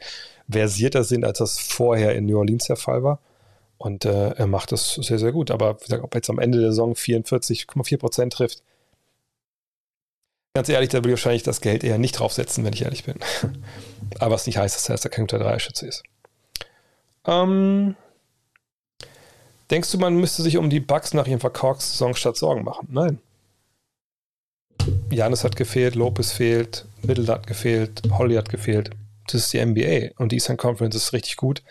versierter 0.50 1.06
sind, 1.06 1.24
als 1.24 1.38
das 1.38 1.58
vorher 1.58 2.14
in 2.16 2.26
New 2.26 2.38
Orleans 2.38 2.66
der 2.66 2.76
Fall 2.76 3.02
war. 3.02 3.20
Und 3.78 4.04
äh, 4.04 4.32
er 4.32 4.48
macht 4.48 4.74
das 4.74 4.96
sehr, 4.96 5.20
sehr 5.20 5.32
gut. 5.32 5.52
Aber 5.52 5.80
wie 5.80 5.86
gesagt, 5.86 6.04
ob 6.04 6.14
er 6.14 6.18
jetzt 6.18 6.30
am 6.30 6.40
Ende 6.40 6.60
der 6.60 6.72
Saison 6.72 6.96
44,4 6.96 7.98
Prozent 7.98 8.34
trifft, 8.34 8.62
ganz 10.54 10.70
ehrlich, 10.70 10.90
da 10.90 11.00
würde 11.00 11.10
ich 11.10 11.14
wahrscheinlich 11.14 11.44
das 11.44 11.62
Geld 11.62 11.84
eher 11.84 11.98
nicht 11.98 12.14
draufsetzen, 12.14 12.64
wenn 12.64 12.74
ich 12.74 12.84
ehrlich 12.84 13.04
bin. 13.04 13.16
Aber 14.20 14.36
was 14.36 14.46
nicht 14.46 14.58
heißt, 14.58 14.76
dass 14.76 14.90
er 14.90 14.96
jetzt 14.96 15.10
kein 15.12 15.26
guter 15.26 15.40
Dreierschütze 15.40 15.88
ist. 15.88 16.04
Ähm, 17.26 17.96
denkst 19.70 19.92
du, 19.92 19.98
man 19.98 20.16
müsste 20.16 20.42
sich 20.42 20.58
um 20.58 20.70
die 20.70 20.80
Bugs 20.80 21.14
nach 21.14 21.28
ihrem 21.28 21.40
verkorksten 21.40 21.94
Saisonstart 21.98 22.38
Sorgen 22.38 22.64
machen? 22.64 22.88
Nein. 22.92 23.20
Janis 25.12 25.44
hat 25.44 25.56
gefehlt, 25.56 25.96
Lopez 25.96 26.32
fehlt, 26.32 26.86
Middle 27.04 27.28
hat 27.28 27.46
gefehlt, 27.46 28.02
Holly 28.12 28.36
hat 28.36 28.50
gefehlt. 28.50 28.92
Das 29.28 29.36
ist 29.36 29.54
die 29.54 29.64
NBA 29.64 30.20
und 30.22 30.32
die 30.32 30.38
Eastern 30.38 30.58
Conference 30.58 30.96
ist 30.96 31.14
richtig 31.14 31.38
gut 31.38 31.62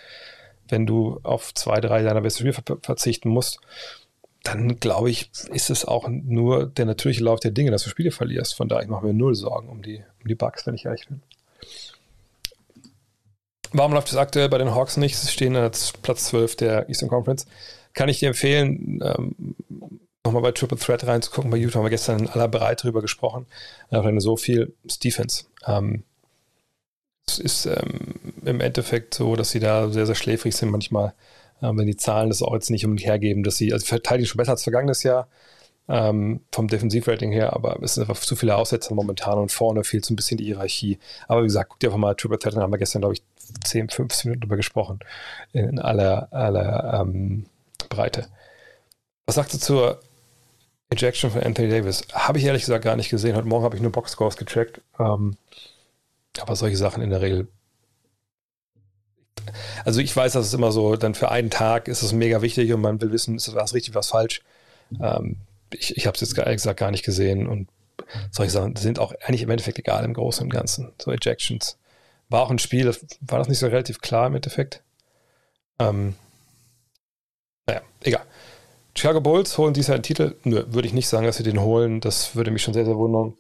wenn 0.70 0.86
du 0.86 1.20
auf 1.22 1.52
zwei, 1.54 1.80
drei 1.80 2.02
deiner 2.02 2.20
besten 2.20 2.52
Spieler 2.52 2.78
verzichten 2.82 3.28
musst, 3.28 3.60
dann 4.42 4.81
glaube 4.81 5.11
ich, 5.11 5.31
ist 5.53 5.70
es 5.70 5.85
auch 5.85 6.09
nur 6.09 6.66
der 6.66 6.87
natürliche 6.87 7.22
Lauf 7.22 7.40
der 7.40 7.50
Dinge, 7.50 7.70
dass 7.70 7.85
du 7.85 7.90
Spiele 7.90 8.11
verlierst. 8.11 8.55
Von 8.55 8.68
daher, 8.68 8.83
ich 8.83 8.88
mache 8.88 9.05
mir 9.05 9.12
null 9.12 9.35
Sorgen 9.35 9.68
um 9.68 9.83
die, 9.83 10.03
um 10.22 10.29
die 10.29 10.35
Bugs, 10.35 10.66
wenn 10.66 10.74
ich 10.74 10.87
ehrlich 10.87 11.07
bin. 11.09 11.22
Warum 13.72 13.92
läuft 13.92 14.09
es 14.09 14.16
aktuell 14.16 14.48
bei 14.48 14.59
den 14.59 14.74
Hawks 14.74 14.96
nicht? 14.96 15.16
Sie 15.16 15.31
stehen 15.31 15.55
als 15.57 15.92
Platz 15.92 16.24
12 16.26 16.57
der 16.57 16.88
Eastern 16.88 17.09
Conference. 17.09 17.46
Kann 17.92 18.09
ich 18.09 18.18
dir 18.18 18.29
empfehlen, 18.29 19.00
ähm, 19.03 19.55
nochmal 20.24 20.42
bei 20.42 20.53
Triple 20.53 20.79
Threat 20.79 21.07
reinzugucken. 21.07 21.50
Bei 21.50 21.57
YouTube 21.57 21.76
haben 21.76 21.85
wir 21.85 21.90
gestern 21.90 22.20
in 22.20 22.29
aller 22.29 22.48
Breite 22.48 22.83
drüber 22.83 23.03
gesprochen. 23.03 23.46
Einfach 23.90 24.11
so 24.18 24.37
viel 24.37 24.74
Defense. 25.05 25.44
Ähm, 25.66 26.03
es 27.26 27.38
ist 27.38 27.66
ähm, 27.66 28.14
im 28.44 28.61
Endeffekt 28.61 29.14
so, 29.14 29.37
dass 29.37 29.50
sie 29.50 29.61
da 29.61 29.88
sehr, 29.90 30.07
sehr 30.07 30.14
schläfrig 30.14 30.57
sind 30.57 30.70
manchmal, 30.70 31.14
wenn 31.60 31.86
die 31.86 31.96
Zahlen 31.96 32.28
das 32.28 32.42
auch 32.42 32.54
jetzt 32.54 32.70
nicht 32.70 32.84
unbedingt 32.84 33.06
hergeben, 33.06 33.42
dass 33.42 33.56
sie, 33.56 33.72
also 33.72 33.86
verteidigen 33.86 34.26
schon 34.26 34.38
besser 34.38 34.52
als 34.52 34.62
vergangenes 34.62 35.02
Jahr 35.02 35.28
ähm, 35.88 36.40
vom 36.52 36.68
Defensivrating 36.68 37.32
her, 37.32 37.52
aber 37.52 37.82
es 37.82 37.94
sind 37.94 38.08
einfach 38.08 38.20
zu 38.20 38.36
viele 38.36 38.56
Aussetzer 38.56 38.94
momentan 38.94 39.38
und 39.38 39.50
vorne 39.52 39.84
fehlt 39.84 40.04
so 40.04 40.14
ein 40.14 40.16
bisschen 40.16 40.38
die 40.38 40.44
Hierarchie. 40.44 40.98
Aber 41.26 41.42
wie 41.42 41.46
gesagt, 41.46 41.70
guck 41.70 41.80
dir 41.80 41.88
einfach 41.88 41.98
mal 41.98 42.14
Triple 42.14 42.38
Threat 42.38 42.56
haben 42.56 42.72
wir 42.72 42.78
gestern, 42.78 43.02
glaube 43.02 43.14
ich, 43.14 43.22
10, 43.64 43.88
15 43.88 44.30
Minuten 44.30 44.42
drüber 44.42 44.56
gesprochen, 44.56 45.00
in 45.52 45.78
aller, 45.80 46.28
aller 46.32 47.00
ähm, 47.00 47.46
Breite. 47.88 48.28
Was 49.26 49.34
sagst 49.34 49.54
du 49.54 49.58
zur 49.58 50.00
Ejection 50.90 51.30
von 51.30 51.42
Anthony 51.42 51.68
Davis? 51.68 52.04
Habe 52.12 52.38
ich 52.38 52.44
ehrlich 52.44 52.62
gesagt 52.62 52.84
gar 52.84 52.96
nicht 52.96 53.10
gesehen. 53.10 53.36
Heute 53.36 53.48
Morgen 53.48 53.64
habe 53.64 53.76
ich 53.76 53.82
nur 53.82 53.92
Boxscores 53.92 54.36
gecheckt. 54.36 54.80
Ähm, 54.98 55.36
aber 56.38 56.56
solche 56.56 56.76
Sachen 56.76 57.02
in 57.02 57.10
der 57.10 57.20
Regel. 57.20 57.48
Also 59.85 60.00
ich 60.00 60.14
weiß, 60.14 60.33
dass 60.33 60.46
es 60.46 60.55
immer 60.55 60.72
so, 60.72 60.96
dann 60.96 61.14
für 61.14 61.31
einen 61.31 61.50
Tag 61.50 61.88
ist 61.88 62.03
es 62.03 62.12
mega 62.12 62.42
wichtig 62.42 62.72
und 62.72 62.81
man 62.81 63.00
will 63.00 63.12
wissen, 63.12 63.37
ist 63.37 63.48
das 63.48 63.74
richtig, 63.74 63.94
was 63.94 64.09
falsch. 64.09 64.42
Ähm, 65.00 65.37
ich 65.72 65.96
ich 65.96 66.07
habe 66.07 66.14
es 66.14 66.20
jetzt 66.20 66.37
ehrlich 66.37 66.57
gesagt 66.57 66.81
gar 66.81 66.90
nicht 66.90 67.05
gesehen 67.05 67.46
und 67.46 67.68
solche 68.31 68.53
Sachen 68.53 68.76
sind 68.76 68.98
auch 68.98 69.12
eigentlich 69.22 69.42
im 69.42 69.50
Endeffekt 69.50 69.79
egal 69.79 70.05
im 70.05 70.14
Großen 70.14 70.42
und 70.44 70.50
Ganzen. 70.50 70.92
So 71.00 71.12
Ejections. 71.12 71.76
War 72.29 72.42
auch 72.42 72.50
ein 72.50 72.59
Spiel, 72.59 72.87
war 73.20 73.38
das 73.38 73.48
nicht 73.48 73.59
so 73.59 73.66
relativ 73.66 74.00
klar 74.00 74.26
im 74.26 74.37
Endeffekt? 74.37 74.83
Ähm, 75.79 76.14
naja, 77.66 77.83
egal. 78.03 78.22
Chicago 78.94 79.20
Bulls 79.20 79.57
holen 79.59 79.74
Jahr 79.74 79.94
einen 79.94 80.03
Titel. 80.03 80.37
Nö, 80.44 80.64
würde 80.68 80.88
ich 80.88 80.94
nicht 80.94 81.09
sagen, 81.09 81.26
dass 81.26 81.37
sie 81.37 81.42
den 81.42 81.61
holen. 81.61 82.00
Das 82.00 82.35
würde 82.35 82.50
mich 82.50 82.62
schon 82.62 82.74
sehr, 82.74 82.85
sehr 82.85 82.96
wundern. 82.96 83.35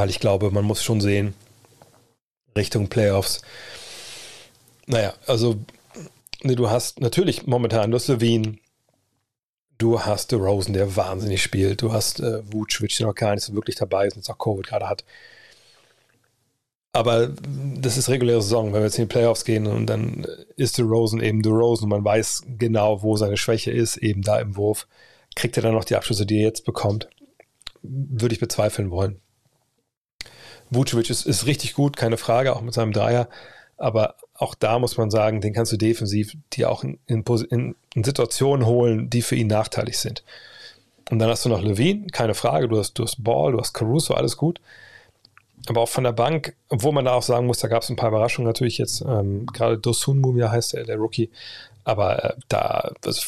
weil 0.00 0.08
ich 0.08 0.18
glaube, 0.18 0.50
man 0.50 0.64
muss 0.64 0.82
schon 0.82 1.02
sehen, 1.02 1.34
Richtung 2.56 2.88
Playoffs. 2.88 3.42
Naja, 4.86 5.14
also 5.26 5.56
ne, 6.42 6.56
du 6.56 6.70
hast 6.70 7.00
natürlich 7.00 7.46
momentan, 7.46 7.90
du 7.90 7.96
hast 7.96 8.08
Levine, 8.08 8.58
du 9.78 10.00
hast 10.00 10.32
Rosen, 10.32 10.74
der 10.74 10.96
wahnsinnig 10.96 11.42
spielt, 11.42 11.82
du 11.82 11.92
hast 11.92 12.20
äh, 12.20 12.42
Vucic, 12.52 12.96
der 12.98 13.06
noch 13.06 13.14
gar 13.14 13.34
nicht 13.34 13.44
so 13.44 13.54
wirklich 13.54 13.76
dabei 13.76 14.06
ist 14.06 14.14
und 14.14 14.20
jetzt 14.20 14.30
auch 14.30 14.38
Covid 14.38 14.66
gerade 14.66 14.88
hat. 14.88 15.04
Aber 16.92 17.28
das 17.28 17.96
ist 17.96 18.08
reguläre 18.08 18.42
Saison, 18.42 18.72
wenn 18.72 18.80
wir 18.80 18.86
jetzt 18.86 18.98
in 18.98 19.04
die 19.04 19.12
Playoffs 19.12 19.44
gehen 19.44 19.66
und 19.68 19.86
dann 19.86 20.26
ist 20.56 20.76
der 20.78 20.86
Rosen 20.86 21.20
eben 21.20 21.40
der 21.42 21.52
Rosen 21.52 21.84
und 21.84 21.90
man 21.90 22.04
weiß 22.04 22.42
genau, 22.58 23.02
wo 23.02 23.16
seine 23.16 23.36
Schwäche 23.36 23.70
ist, 23.70 23.96
eben 23.98 24.22
da 24.22 24.40
im 24.40 24.56
Wurf. 24.56 24.88
Kriegt 25.36 25.56
er 25.56 25.62
dann 25.62 25.74
noch 25.74 25.84
die 25.84 25.94
Abschlüsse, 25.94 26.26
die 26.26 26.38
er 26.38 26.46
jetzt 26.46 26.64
bekommt? 26.64 27.08
Würde 27.82 28.34
ich 28.34 28.40
bezweifeln 28.40 28.90
wollen. 28.90 29.20
Vucevic 30.70 31.10
ist, 31.10 31.26
ist 31.26 31.46
richtig 31.46 31.74
gut, 31.74 31.96
keine 31.96 32.16
Frage, 32.16 32.54
auch 32.54 32.62
mit 32.62 32.74
seinem 32.74 32.92
Dreier. 32.92 33.28
Aber 33.76 34.16
auch 34.34 34.54
da 34.54 34.78
muss 34.78 34.96
man 34.96 35.10
sagen, 35.10 35.40
den 35.40 35.52
kannst 35.52 35.72
du 35.72 35.76
defensiv 35.76 36.34
dir 36.52 36.70
auch 36.70 36.84
in, 36.84 36.98
in, 37.06 37.24
in, 37.94 38.04
Situationen 38.04 38.66
holen, 38.66 39.10
die 39.10 39.22
für 39.22 39.36
ihn 39.36 39.48
nachteilig 39.48 39.98
sind. 39.98 40.22
Und 41.10 41.18
dann 41.18 41.28
hast 41.28 41.44
du 41.44 41.48
noch 41.48 41.62
Levine, 41.62 42.06
keine 42.08 42.34
Frage, 42.34 42.68
du 42.68 42.78
hast, 42.78 42.94
du 42.94 43.02
hast 43.02 43.22
Ball, 43.22 43.52
du 43.52 43.58
hast 43.58 43.72
Caruso, 43.72 44.14
alles 44.14 44.36
gut. 44.36 44.60
aber 45.68 45.80
auch 45.80 45.88
von 45.88 46.04
der 46.04 46.12
Bank, 46.12 46.54
obwohl 46.68 46.92
man 46.92 47.04
da 47.04 47.12
auch 47.12 47.22
sagen 47.22 47.46
muss, 47.46 47.58
da 47.58 47.68
gab 47.68 47.82
es 47.82 47.90
ein 47.90 47.96
paar 47.96 48.10
Überraschungen 48.10 48.46
natürlich 48.46 48.78
jetzt, 48.78 49.02
ähm, 49.02 49.46
gerade 49.46 49.78
Dosunmu, 49.78 50.36
wie 50.36 50.44
heißt 50.44 50.74
der, 50.74 50.84
der 50.84 50.96
Rookie, 50.96 51.30
aber 51.84 52.24
äh, 52.24 52.34
da, 52.48 52.92
also 53.04 53.22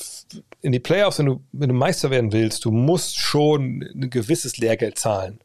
in 0.60 0.72
die 0.72 0.80
Playoffs, 0.80 1.18
wenn 1.18 1.26
du, 1.26 1.40
wenn 1.52 1.68
du 1.68 1.74
Meister 1.74 2.10
werden 2.10 2.32
willst, 2.32 2.64
du 2.64 2.70
musst 2.70 3.18
schon 3.18 3.82
ein 3.82 4.10
gewisses 4.10 4.58
Lehrgeld 4.58 4.98
zahlen. 4.98 5.40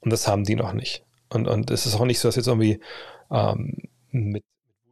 Und 0.00 0.10
das 0.10 0.26
haben 0.26 0.44
die 0.44 0.56
noch 0.56 0.72
nicht. 0.72 1.02
Und, 1.30 1.46
und 1.46 1.70
es 1.70 1.86
ist 1.86 1.94
auch 1.94 2.04
nicht 2.04 2.18
so, 2.18 2.28
dass 2.28 2.36
jetzt 2.36 2.48
irgendwie 2.48 2.80
ähm, 3.30 3.76
mit 4.10 4.44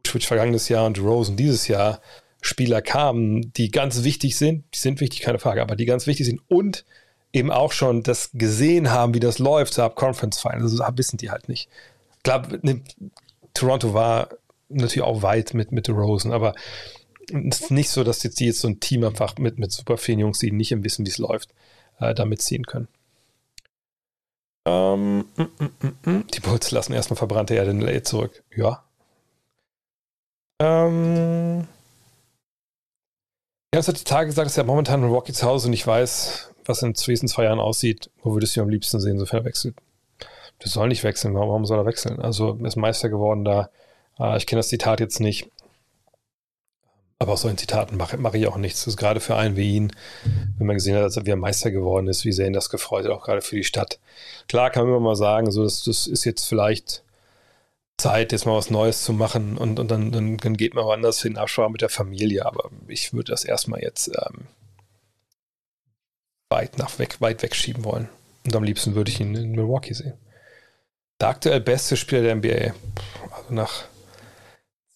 Switch 0.07 0.27
vergangenes 0.27 0.69
Jahr 0.69 0.85
und 0.85 0.99
Rosen 0.99 1.35
dieses 1.35 1.67
Jahr 1.67 2.01
Spieler 2.41 2.81
kamen, 2.81 3.51
die 3.53 3.69
ganz 3.69 4.03
wichtig 4.03 4.37
sind, 4.37 4.63
die 4.73 4.79
sind 4.79 5.01
wichtig, 5.01 5.21
keine 5.21 5.39
Frage, 5.39 5.61
aber 5.61 5.75
die 5.75 5.85
ganz 5.85 6.07
wichtig 6.07 6.25
sind 6.25 6.41
und 6.47 6.85
eben 7.33 7.51
auch 7.51 7.73
schon 7.73 8.01
das 8.01 8.31
gesehen 8.33 8.91
haben, 8.91 9.13
wie 9.13 9.19
das 9.19 9.39
läuft, 9.39 9.73
so 9.73 9.83
ab 9.83 9.95
Conference 9.95 10.39
Finals, 10.39 10.79
also 10.79 10.97
wissen 10.97 11.17
die 11.17 11.29
halt 11.29 11.49
nicht. 11.49 11.69
Klar, 12.23 12.47
ne, 12.61 12.81
Toronto 13.53 13.93
war 13.93 14.29
natürlich 14.69 15.01
auch 15.01 15.21
weit 15.21 15.53
mit, 15.53 15.71
mit 15.71 15.89
Rosen, 15.89 16.31
aber 16.31 16.55
es 17.31 17.61
ist 17.61 17.71
nicht 17.71 17.89
so, 17.89 18.03
dass 18.03 18.23
jetzt 18.23 18.39
die 18.39 18.45
jetzt 18.45 18.61
so 18.61 18.67
ein 18.67 18.79
Team 18.79 19.03
einfach 19.03 19.37
mit, 19.37 19.59
mit 19.59 19.71
super 19.71 19.97
vielen 19.97 20.19
Jungs, 20.19 20.39
die 20.39 20.51
nicht 20.51 20.71
wissen, 20.83 21.05
wie 21.05 21.09
es 21.09 21.17
läuft, 21.17 21.49
äh, 21.99 22.15
da 22.15 22.25
mitziehen 22.25 22.65
können. 22.65 22.87
Ähm, 24.69 25.25
die 26.33 26.39
Bulls 26.41 26.71
lassen 26.71 26.93
erstmal 26.93 27.17
verbrannte 27.17 27.55
Erde 27.55 27.71
in 27.71 27.81
LA 27.81 28.03
zurück. 28.03 28.43
Ja. 28.55 28.83
Ähm, 30.61 31.67
ja, 33.73 33.79
es 33.79 33.87
hat 33.87 33.99
die 33.99 34.03
Tage 34.03 34.27
gesagt, 34.27 34.47
dass 34.47 34.57
er 34.57 34.63
momentan 34.63 35.03
in 35.03 35.09
Rocky 35.09 35.33
zu 35.33 35.47
Hause 35.47 35.69
nicht 35.69 35.87
weiß, 35.87 36.51
was 36.65 36.83
in 36.83 36.93
zwei, 36.95 37.15
zwei 37.15 37.43
Jahren 37.45 37.59
aussieht. 37.59 38.11
Wo 38.21 38.33
würdest 38.33 38.55
du 38.55 38.61
am 38.61 38.69
liebsten 38.69 38.99
sehen, 38.99 39.17
sofern 39.17 39.41
er 39.41 39.45
wechselt? 39.45 39.75
Der 40.61 40.69
soll 40.69 40.89
nicht 40.89 41.03
wechseln. 41.03 41.33
Warum, 41.33 41.49
warum 41.49 41.65
soll 41.65 41.79
er 41.79 41.85
wechseln? 41.85 42.19
Also, 42.19 42.57
er 42.59 42.65
ist 42.65 42.75
Meister 42.75 43.09
geworden 43.09 43.45
da. 43.45 43.69
Äh, 44.19 44.37
ich 44.37 44.45
kenne 44.45 44.59
das 44.59 44.67
Zitat 44.67 44.99
jetzt 44.99 45.19
nicht. 45.19 45.49
Aber 47.21 47.33
aus 47.33 47.41
solchen 47.41 47.57
Zitaten 47.57 47.97
mache, 47.97 48.17
mache 48.17 48.37
ich 48.37 48.47
auch 48.47 48.55
nichts. 48.55 48.79
Das 48.79 48.93
ist 48.93 48.97
gerade 48.97 49.19
für 49.19 49.35
einen 49.35 49.57
wie 49.57 49.75
ihn, 49.75 49.91
wenn 50.57 50.67
man 50.67 50.77
gesehen 50.77 50.95
hat, 50.95 51.03
dass 51.03 51.17
er 51.17 51.25
wieder 51.25 51.35
Meister 51.35 51.69
geworden 51.69 52.07
ist, 52.07 52.23
wie 52.23 52.31
sehr 52.31 52.47
ihn 52.47 52.53
das 52.53 52.69
gefreut 52.69 53.03
hat, 53.03 53.11
auch 53.11 53.23
gerade 53.23 53.41
für 53.41 53.57
die 53.57 53.65
Stadt. 53.65 53.99
Klar 54.47 54.69
kann 54.69 54.83
man 54.83 54.95
immer 54.95 55.01
mal 55.01 55.15
sagen, 55.17 55.51
so, 55.51 55.63
das, 55.63 55.83
das 55.83 56.07
ist 56.07 56.23
jetzt 56.23 56.47
vielleicht 56.47 57.03
Zeit, 57.97 58.31
jetzt 58.31 58.45
mal 58.45 58.55
was 58.55 58.69
Neues 58.69 59.03
zu 59.03 59.11
machen 59.11 59.57
und, 59.57 59.79
und 59.79 59.91
dann, 59.91 60.13
dann, 60.13 60.37
dann 60.37 60.55
geht 60.55 60.73
man 60.73 60.85
woanders 60.85 61.21
hin, 61.21 61.37
Absprache 61.37 61.69
mit 61.69 61.81
der 61.81 61.89
Familie. 61.89 62.45
Aber 62.45 62.71
ich 62.87 63.13
würde 63.13 63.31
das 63.31 63.43
erstmal 63.43 63.81
jetzt 63.81 64.07
ähm, 64.07 64.47
weit 66.49 66.77
nach 66.77 66.99
weg, 66.99 67.19
weit 67.19 67.43
wegschieben 67.43 67.83
wollen. 67.83 68.07
Und 68.45 68.55
am 68.55 68.63
liebsten 68.63 68.95
würde 68.95 69.11
ich 69.11 69.19
ihn 69.19 69.35
in 69.35 69.51
Milwaukee 69.51 69.93
sehen. 69.93 70.13
Der 71.19 71.27
aktuell 71.27 71.59
beste 71.59 71.97
Spieler 71.97 72.21
der 72.21 72.35
NBA. 72.35 72.73
Also 73.35 73.53
nach 73.53 73.83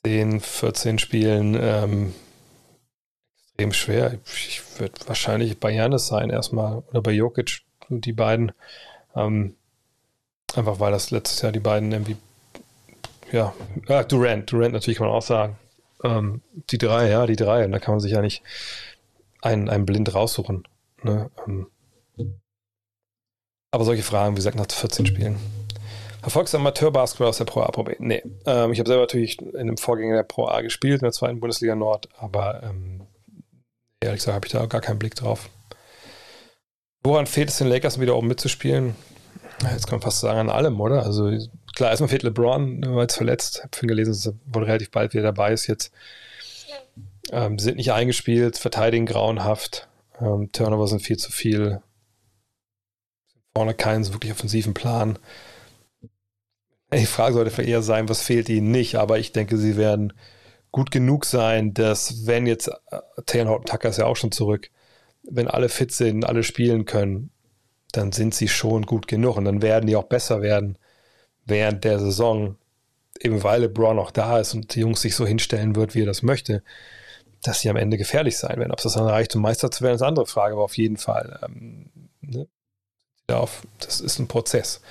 10, 0.05 0.41
14 0.41 0.99
Spielen 0.99 1.57
ähm, 1.59 2.13
extrem 3.45 3.73
schwer. 3.73 4.19
Ich 4.25 4.61
würde 4.79 4.93
wahrscheinlich 5.07 5.59
bei 5.59 5.71
Janis 5.71 6.07
sein 6.07 6.29
erstmal 6.29 6.79
oder 6.89 7.01
bei 7.01 7.11
Jokic, 7.11 7.61
die 7.89 8.13
beiden. 8.13 8.51
Ähm, 9.15 9.55
einfach 10.55 10.79
weil 10.79 10.91
das 10.91 11.11
letztes 11.11 11.41
Jahr 11.41 11.51
die 11.51 11.59
beiden 11.59 11.91
irgendwie, 11.91 12.17
ja, 13.31 13.53
ah, 13.87 14.03
Durant, 14.03 14.51
Durant 14.51 14.73
natürlich 14.73 14.97
kann 14.97 15.07
man 15.07 15.15
auch 15.15 15.21
sagen. 15.21 15.57
Ähm, 16.03 16.41
die 16.69 16.77
drei, 16.77 17.09
ja, 17.09 17.25
die 17.25 17.35
drei. 17.35 17.65
Und 17.65 17.71
da 17.71 17.79
kann 17.79 17.93
man 17.93 18.01
sich 18.01 18.11
ja 18.11 18.21
nicht 18.21 18.43
einen, 19.41 19.69
einen 19.69 19.85
blind 19.85 20.13
raussuchen. 20.13 20.67
Ne? 21.03 21.29
Ähm, 21.47 21.67
aber 23.71 23.85
solche 23.85 24.03
Fragen, 24.03 24.33
wie 24.33 24.37
gesagt, 24.37 24.57
nach 24.57 24.69
14 24.69 25.05
Spielen. 25.07 25.37
Verfolgst 26.23 26.53
du 26.53 26.57
Amateurbasketball 26.57 27.27
aus 27.27 27.38
der 27.38 27.43
Pro 27.43 27.62
A, 27.63 27.71
Pro 27.71 27.83
B? 27.83 27.95
Nee. 27.99 28.23
Ähm, 28.45 28.71
ich 28.71 28.79
habe 28.79 28.88
selber 28.88 29.01
natürlich 29.01 29.41
in 29.41 29.67
dem 29.67 29.77
Vorgänger 29.77 30.15
der 30.15 30.23
Pro 30.23 30.47
A 30.47 30.62
gespielt, 30.62 31.01
in 31.01 31.05
der 31.05 31.12
zweiten 31.12 31.41
Bundesliga 31.41 31.75
Nord, 31.75 32.07
aber 32.17 32.63
ähm, 32.63 33.05
ehrlich 33.99 34.19
gesagt 34.19 34.36
habe 34.36 34.45
ich 34.45 34.53
da 34.53 34.65
gar 34.65 34.79
keinen 34.79 34.99
Blick 34.99 35.15
drauf. 35.15 35.49
Woran 37.03 37.25
fehlt 37.25 37.49
es 37.49 37.57
den 37.57 37.67
Lakers, 37.67 37.99
wieder 37.99 38.15
oben 38.15 38.27
mitzuspielen? 38.27 38.95
Jetzt 39.69 39.88
kann 39.88 39.99
man 39.99 40.01
fast 40.01 40.21
sagen, 40.21 40.39
an 40.39 40.49
allem, 40.49 40.79
oder? 40.79 41.03
Also 41.03 41.29
klar, 41.75 41.89
erstmal 41.89 42.07
fehlt 42.07 42.23
LeBron, 42.23 42.95
war 42.95 43.01
jetzt 43.01 43.17
verletzt. 43.17 43.57
Ich 43.57 43.63
habe 43.63 43.88
gelesen, 43.88 44.13
dass 44.13 44.25
er 44.25 44.33
wohl 44.45 44.63
relativ 44.63 44.91
bald 44.91 45.13
wieder 45.13 45.23
dabei 45.23 45.51
ist 45.51 45.67
jetzt. 45.67 45.91
Ähm, 47.31 47.59
sind 47.59 47.75
nicht 47.75 47.91
eingespielt, 47.91 48.57
verteidigen 48.57 49.05
grauenhaft. 49.05 49.89
Ähm, 50.21 50.53
Turnover 50.53 50.88
sind 50.88 51.01
viel 51.01 51.17
zu 51.17 51.33
viel. 51.33 51.81
Vorne 53.53 53.73
keinen 53.73 54.07
wirklich 54.13 54.31
offensiven 54.31 54.73
Plan. 54.73 55.19
Die 56.97 57.06
Frage 57.06 57.34
sollte 57.34 57.62
eher 57.62 57.82
sein, 57.82 58.10
was 58.10 58.21
fehlt 58.21 58.49
ihnen 58.49 58.71
nicht, 58.71 58.95
aber 58.95 59.19
ich 59.19 59.32
denke, 59.32 59.58
sie 59.58 59.77
werden 59.77 60.13
gut 60.71 60.91
genug 60.91 61.25
sein, 61.25 61.73
dass 61.73 62.25
wenn 62.25 62.47
jetzt 62.47 62.67
äh, 62.67 62.99
Taylor 63.25 63.63
Tucker 63.63 63.89
ist 63.89 63.97
ja 63.97 64.06
auch 64.06 64.15
schon 64.15 64.32
zurück, 64.32 64.69
wenn 65.23 65.47
alle 65.47 65.69
fit 65.69 65.91
sind, 65.91 66.25
alle 66.25 66.43
spielen 66.43 66.86
können, 66.86 67.32
dann 67.91 68.12
sind 68.12 68.34
sie 68.34 68.47
schon 68.47 68.86
gut 68.86 69.08
genug 69.08 69.38
und 69.38 69.45
dann 69.45 69.62
werden 69.62 69.88
die 69.88 69.95
auch 69.95 70.06
besser 70.06 70.41
werden 70.41 70.77
während 71.45 71.84
der 71.84 71.99
Saison, 71.99 72.58
eben 73.19 73.43
weil 73.43 73.62
LeBron 73.62 73.99
auch 73.99 74.12
da 74.12 74.39
ist 74.39 74.53
und 74.53 74.75
die 74.75 74.82
Jungs 74.82 75.01
sich 75.01 75.15
so 75.15 75.25
hinstellen 75.25 75.75
wird, 75.75 75.95
wie 75.95 76.01
er 76.01 76.08
das 76.08 76.23
möchte, 76.23 76.63
dass 77.43 77.62
sie 77.62 77.69
am 77.69 77.75
Ende 77.75 77.97
gefährlich 77.97 78.38
sein 78.38 78.58
werden. 78.58 78.71
Ob 78.71 78.79
es 78.79 78.84
das 78.84 78.93
dann 78.93 79.08
reicht, 79.08 79.36
um 79.36 79.41
Meister 79.41 79.69
zu 79.69 79.84
werden, 79.84 79.95
ist 79.95 80.01
eine 80.01 80.10
andere 80.10 80.25
Frage, 80.25 80.53
aber 80.53 80.63
auf 80.63 80.77
jeden 80.77 80.97
Fall, 80.97 81.39
ähm, 81.45 81.89
ne? 82.21 82.47
das 83.27 84.01
ist 84.01 84.19
ein 84.19 84.27
Prozess 84.27 84.82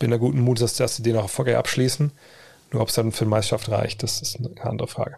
bin 0.00 0.10
da 0.10 0.16
guten 0.16 0.40
Mut, 0.40 0.60
dass, 0.60 0.74
dass 0.74 0.96
sie 0.96 1.04
den 1.04 1.16
auch 1.16 1.22
erfolgreich 1.22 1.56
abschließen. 1.56 2.10
Nur 2.72 2.82
ob 2.82 2.88
es 2.88 2.94
dann 2.94 3.12
für 3.12 3.24
die 3.24 3.30
Meisterschaft 3.30 3.68
reicht, 3.68 4.02
das 4.02 4.20
ist 4.20 4.36
eine 4.36 4.50
andere 4.62 4.88
Frage. 4.88 5.16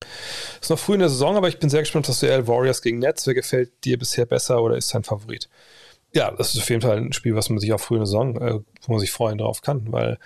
Es 0.00 0.62
ist 0.62 0.70
noch 0.70 0.78
früh 0.78 0.94
in 0.94 1.00
der 1.00 1.08
Saison, 1.08 1.36
aber 1.36 1.48
ich 1.48 1.58
bin 1.58 1.70
sehr 1.70 1.80
gespannt, 1.80 2.08
was 2.08 2.20
Duell 2.20 2.46
Warriors 2.46 2.82
gegen 2.82 2.98
Nets. 2.98 3.26
Wer 3.26 3.34
gefällt 3.34 3.84
dir 3.84 3.98
bisher 3.98 4.26
besser 4.26 4.62
oder 4.62 4.76
ist 4.76 4.94
dein 4.94 5.04
Favorit? 5.04 5.48
Ja, 6.12 6.30
das 6.30 6.54
ist 6.54 6.60
auf 6.60 6.70
jeden 6.70 6.82
Fall 6.82 6.98
ein 6.98 7.12
Spiel, 7.12 7.34
was 7.34 7.50
man 7.50 7.58
sich 7.58 7.72
auch 7.72 7.80
früh 7.80 7.96
in 7.96 8.00
der 8.00 8.06
Saison, 8.06 8.36
äh, 8.36 8.60
wo 8.82 8.92
man 8.92 9.00
sich 9.00 9.12
freuen 9.12 9.38
drauf 9.38 9.62
kann, 9.62 9.92
weil 9.92 10.18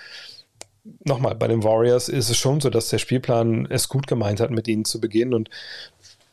nochmal, 1.04 1.34
bei 1.34 1.48
den 1.48 1.62
Warriors 1.62 2.08
ist 2.08 2.30
es 2.30 2.36
schon 2.36 2.60
so, 2.60 2.70
dass 2.70 2.88
der 2.88 2.98
Spielplan 2.98 3.66
es 3.70 3.88
gut 3.88 4.06
gemeint 4.06 4.40
hat, 4.40 4.50
mit 4.50 4.68
ihnen 4.68 4.84
zu 4.84 5.00
beginnen 5.00 5.34
und 5.34 5.50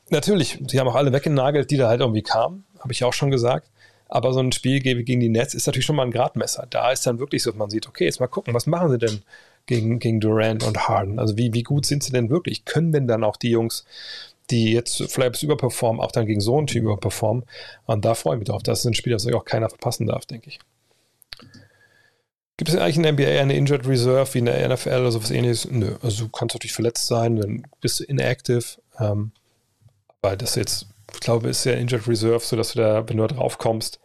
natürlich, 0.09 0.59
sie 0.67 0.79
haben 0.79 0.87
auch 0.87 0.95
alle 0.95 1.11
weggenagelt, 1.11 1.69
die 1.71 1.77
da 1.77 1.89
halt 1.89 2.01
irgendwie 2.01 2.21
kamen, 2.21 2.65
habe 2.79 2.93
ich 2.93 3.03
auch 3.03 3.13
schon 3.13 3.31
gesagt. 3.31 3.69
Aber 4.09 4.33
so 4.33 4.39
ein 4.39 4.51
Spiel 4.51 4.79
gegen 4.79 5.19
die 5.19 5.29
Nets 5.29 5.53
ist 5.53 5.67
natürlich 5.67 5.85
schon 5.85 5.95
mal 5.95 6.05
ein 6.05 6.11
Gradmesser. 6.11 6.67
Da 6.69 6.91
ist 6.91 7.05
dann 7.05 7.19
wirklich 7.19 7.43
so, 7.43 7.51
dass 7.51 7.57
man 7.57 7.69
sieht, 7.69 7.87
okay, 7.87 8.05
jetzt 8.05 8.19
mal 8.19 8.27
gucken, 8.27 8.53
was 8.53 8.65
machen 8.65 8.91
sie 8.91 8.97
denn 8.97 9.21
gegen, 9.65 9.99
gegen 9.99 10.19
Durant 10.19 10.63
und 10.63 10.87
Harden? 10.87 11.19
Also 11.19 11.37
wie, 11.37 11.53
wie 11.53 11.63
gut 11.63 11.85
sind 11.85 12.03
sie 12.03 12.11
denn 12.11 12.29
wirklich? 12.29 12.65
Können 12.65 12.91
denn 12.91 13.07
dann 13.07 13.23
auch 13.23 13.37
die 13.37 13.51
Jungs, 13.51 13.85
die 14.49 14.71
jetzt 14.71 15.03
vielleicht 15.11 15.43
überperformen, 15.43 16.01
auch 16.01 16.11
dann 16.11 16.25
gegen 16.25 16.41
so 16.41 16.57
einen 16.57 16.67
Team 16.67 16.85
überperformen? 16.85 17.43
Und 17.85 18.05
da 18.05 18.15
freue 18.15 18.35
ich 18.35 18.39
mich 18.39 18.49
drauf. 18.49 18.63
Das 18.63 18.79
ist 18.79 18.85
ein 18.85 18.93
Spiel, 18.93 19.13
das 19.13 19.27
auch 19.27 19.45
keiner 19.45 19.69
verpassen 19.69 20.07
darf, 20.07 20.25
denke 20.25 20.49
ich. 20.49 20.59
Gibt 22.55 22.69
es 22.69 22.75
eigentlich 22.75 22.97
in 22.97 23.03
der 23.03 23.13
NBA 23.13 23.39
eine 23.39 23.55
Injured 23.55 23.87
Reserve 23.87 24.33
wie 24.33 24.39
in 24.39 24.45
der 24.45 24.67
NFL 24.67 24.89
oder 24.89 25.11
sowas 25.11 25.29
ähnliches? 25.29 25.69
Nö. 25.69 25.95
Also 26.01 26.25
du 26.25 26.31
kannst 26.31 26.55
natürlich 26.55 26.73
verletzt 26.73 27.05
sein, 27.05 27.35
dann 27.35 27.67
bist 27.81 27.99
du 27.99 28.03
inactive. 28.05 28.63
Ähm, 28.99 29.31
aber 30.21 30.35
das 30.35 30.55
jetzt 30.55 30.87
ich 31.13 31.19
glaube, 31.19 31.49
ist 31.49 31.65
ja 31.65 31.73
Injured 31.73 32.07
Reserve, 32.07 32.39
sodass 32.39 32.73
du 32.73 32.79
da, 32.79 33.07
wenn 33.07 33.17
du 33.17 33.27
da 33.27 33.35
drauf 33.35 33.57
kommst, 33.57 33.99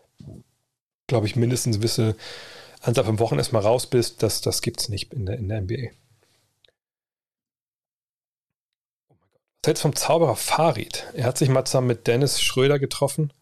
glaube 1.06 1.26
ich, 1.26 1.36
mindestens 1.36 1.78
gewisse 1.78 2.16
Anzahl 2.80 3.04
von 3.04 3.18
Wochen 3.18 3.38
erstmal 3.38 3.62
raus 3.62 3.86
bist. 3.86 4.22
Das, 4.22 4.40
das 4.40 4.62
gibt 4.62 4.80
es 4.80 4.88
nicht 4.88 5.12
in 5.12 5.26
der, 5.26 5.36
in 5.38 5.48
der 5.48 5.60
NBA. 5.60 5.90
Was 9.62 9.68
hältst 9.68 9.82
vom 9.82 9.94
Zauberer 9.94 10.34
Farid? 10.34 11.06
Er 11.14 11.24
hat 11.24 11.38
sich 11.38 11.48
mal 11.48 11.64
zusammen 11.64 11.86
mit 11.86 12.08
Dennis 12.08 12.40
Schröder 12.40 12.80
getroffen. 12.80 13.32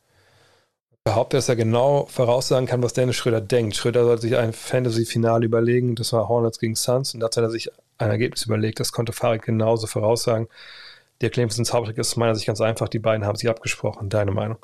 Behauptet, 1.02 1.38
dass 1.38 1.48
er 1.48 1.56
genau 1.56 2.04
voraussagen 2.06 2.66
kann, 2.66 2.82
was 2.82 2.92
Dennis 2.92 3.16
Schröder 3.16 3.40
denkt. 3.40 3.74
Schröder 3.74 4.04
sollte 4.04 4.22
sich 4.22 4.36
ein 4.36 4.52
Fantasy-Finale 4.52 5.46
überlegen. 5.46 5.96
Das 5.96 6.12
war 6.12 6.28
Hornets 6.28 6.58
gegen 6.58 6.74
Suns. 6.74 7.14
Und 7.14 7.20
dazu 7.20 7.40
hat 7.40 7.48
er 7.48 7.50
sich 7.50 7.70
ein 7.96 8.10
Ergebnis 8.10 8.44
überlegt. 8.44 8.80
Das 8.80 8.92
konnte 8.92 9.14
Farid 9.14 9.40
genauso 9.40 9.86
voraussagen. 9.86 10.48
Der 11.20 11.30
Claim 11.30 11.50
sind 11.50 11.64
Zaubertrick 11.64 11.98
ist 11.98 12.16
meiner 12.16 12.34
Sicht 12.34 12.46
ganz 12.46 12.60
einfach. 12.60 12.88
Die 12.88 12.98
beiden 12.98 13.26
haben 13.26 13.36
sich 13.36 13.48
abgesprochen. 13.48 14.08
Deine 14.08 14.30
Meinung? 14.30 14.58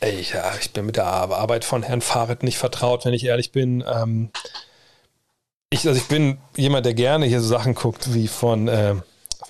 Ey, 0.00 0.20
ja, 0.32 0.52
ich 0.60 0.72
bin 0.72 0.86
mit 0.86 0.96
der 0.96 1.06
Arbeit 1.06 1.64
von 1.64 1.82
Herrn 1.82 2.00
Farid 2.00 2.42
nicht 2.42 2.58
vertraut, 2.58 3.04
wenn 3.04 3.14
ich 3.14 3.24
ehrlich 3.24 3.52
bin. 3.52 3.84
Ähm, 3.86 4.30
ich, 5.70 5.86
also 5.86 5.98
ich 5.98 6.08
bin 6.08 6.38
jemand, 6.56 6.86
der 6.86 6.94
gerne 6.94 7.26
hier 7.26 7.40
so 7.40 7.48
Sachen 7.48 7.74
guckt, 7.74 8.12
wie 8.12 8.26
von, 8.26 8.68
äh, 8.68 8.96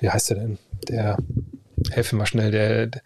wie 0.01 0.11
heißt 0.11 0.31
der 0.31 0.37
denn? 0.37 0.59
Der, 0.89 1.17
helfe 1.91 2.17
mal 2.17 2.27
schnell, 2.27 2.51
der, 2.51 2.87
der, 2.87 3.03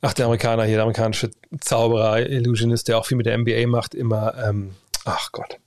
ach, 0.00 0.12
der 0.12 0.26
Amerikaner 0.26 0.64
hier, 0.64 0.76
der 0.76 0.82
amerikanische 0.82 1.30
Zauberer, 1.60 2.20
Illusionist, 2.20 2.88
der 2.88 2.98
auch 2.98 3.06
viel 3.06 3.16
mit 3.16 3.26
der 3.26 3.36
NBA 3.38 3.66
macht, 3.66 3.94
immer, 3.94 4.34
ähm, 4.36 4.74
ach 5.04 5.32
Gott, 5.32 5.58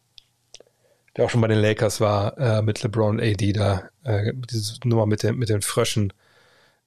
der 1.20 1.26
auch 1.26 1.30
schon 1.30 1.42
bei 1.42 1.50
den 1.50 1.60
Lakers 1.60 2.00
war, 2.00 2.38
äh, 2.38 2.62
mit 2.62 2.82
LeBron 2.82 3.20
AD 3.20 3.52
da, 3.52 3.90
äh, 4.06 4.32
diese 4.50 4.76
Nummer 4.86 5.06
mit, 5.06 5.22
den, 5.22 5.36
mit 5.36 5.50
den 5.50 5.62
Fröschen, 5.62 6.14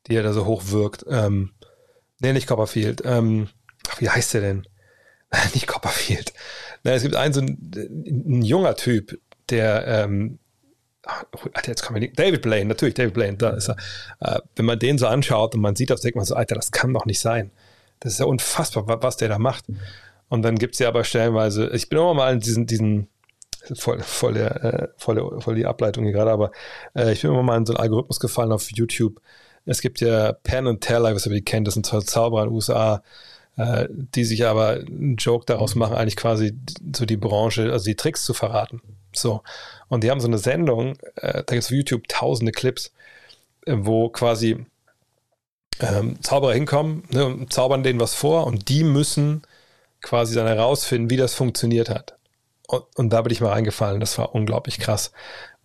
die 0.07 0.17
er 0.17 0.23
da 0.23 0.33
so 0.33 0.47
hoch 0.47 0.63
wirkt. 0.69 1.05
Ähm, 1.07 1.53
nee, 2.19 2.33
nicht 2.33 2.47
Copperfield. 2.47 3.03
Ähm, 3.05 3.49
ach, 3.91 4.01
wie 4.01 4.09
heißt 4.09 4.33
der 4.33 4.41
denn? 4.41 4.67
nicht 5.55 5.67
Copperfield. 5.67 6.33
Nein, 6.83 6.95
es 6.95 7.03
gibt 7.03 7.15
einen 7.15 7.35
so 7.35 7.43
ein, 7.43 7.73
ein 7.75 8.43
junger 8.43 8.75
Typ, 8.75 9.21
der, 9.51 9.87
ähm, 9.87 10.39
Alter, 11.03 11.69
jetzt 11.69 11.83
kommen 11.83 11.97
wir 11.97 12.09
nicht. 12.09 12.19
David 12.19 12.41
Blaine, 12.41 12.65
natürlich, 12.65 12.95
David 12.95 13.13
Blaine, 13.13 13.37
da 13.37 13.51
ist 13.51 13.69
er. 13.69 13.77
Äh, 14.21 14.41
wenn 14.57 14.65
man 14.65 14.79
den 14.79 14.97
so 14.97 15.09
anschaut 15.09 15.55
und 15.55 15.61
man 15.61 15.77
sieht 15.77 15.91
das, 15.91 16.01
denkt 16.01 16.17
man 16.17 16.25
so, 16.25 16.37
Alter, 16.37 16.55
das 16.55 16.71
kann 16.71 16.95
doch 16.95 17.05
nicht 17.05 17.21
sein. 17.21 17.51
Das 18.01 18.15
ist 18.15 18.21
ja 18.21 18.25
unfassbar, 18.25 19.03
was 19.03 19.19
der 19.19 19.29
da 19.29 19.39
macht. 19.39 19.67
Und 20.31 20.41
dann 20.41 20.57
gibt 20.57 20.73
es 20.73 20.79
ja 20.79 20.89
aber 20.89 21.05
stellenweise, 21.05 21.69
ich 21.75 21.91
bin 21.91 21.99
immer 21.99 22.15
mal 22.15 22.33
in 22.33 22.41
diesen, 22.41 22.67
diesen 22.67 23.09
voll, 23.75 24.01
voll, 24.01 24.35
der, 24.35 24.65
äh, 24.65 24.89
voll, 24.97 25.41
voll 25.41 25.55
die 25.55 25.67
Ableitung 25.67 26.05
hier 26.05 26.13
gerade, 26.13 26.31
aber 26.31 26.51
äh, 26.95 27.13
ich 27.13 27.23
bin 27.23 27.31
immer 27.31 27.43
mal 27.43 27.57
in 27.57 27.67
so 27.67 27.75
einen 27.75 27.83
Algorithmus 27.83 28.21
gefallen 28.21 28.53
auf 28.53 28.71
YouTube. 28.71 29.21
Es 29.65 29.81
gibt 29.81 30.01
ja 30.01 30.33
Penn 30.33 30.67
und 30.67 30.81
Teller, 30.81 31.15
ob 31.15 31.27
ihr 31.27 31.45
kennt, 31.45 31.67
das 31.67 31.75
sind 31.75 31.87
Zauberer 31.87 32.43
in 32.43 32.49
den 32.49 32.55
USA, 32.55 33.03
äh, 33.57 33.87
die 33.91 34.25
sich 34.25 34.45
aber 34.47 34.81
einen 34.81 35.17
Joke 35.17 35.47
daraus 35.47 35.75
machen, 35.75 35.95
eigentlich 35.95 36.17
quasi 36.17 36.57
so 36.95 37.05
die 37.07 37.17
Branche, 37.17 37.73
also 37.73 37.85
die 37.85 37.97
Tricks 37.97 38.25
zu 38.25 38.35
verraten. 38.35 38.83
So. 39.13 39.43
Und 39.89 40.05
die 40.05 40.11
haben 40.11 40.21
so 40.21 40.27
eine 40.27 40.39
Sendung, 40.39 40.97
äh, 41.17 41.45
da 41.45 41.55
gibt 41.55 41.63
es 41.63 41.67
auf 41.67 41.73
YouTube 41.73 42.09
tausende 42.09 42.53
Clips, 42.53 42.93
äh, 43.67 43.75
wo 43.77 44.09
quasi 44.09 44.65
ähm, 45.81 46.23
Zauberer 46.23 46.55
hinkommen 46.55 47.05
ne, 47.11 47.47
zaubern 47.49 47.83
denen 47.83 48.01
was 48.01 48.15
vor 48.15 48.47
und 48.47 48.69
die 48.69 48.85
müssen 48.85 49.43
quasi 50.01 50.35
dann 50.35 50.47
herausfinden, 50.47 51.11
wie 51.11 51.17
das 51.17 51.35
funktioniert 51.35 51.89
hat. 51.89 52.17
Und, 52.73 52.85
und 52.97 53.11
da 53.11 53.21
bin 53.21 53.33
ich 53.33 53.43
mal 53.43 53.51
reingefallen, 53.51 54.01
das 54.01 54.17
war 54.17 54.35
unglaublich 54.35 54.79
krass. 54.79 55.13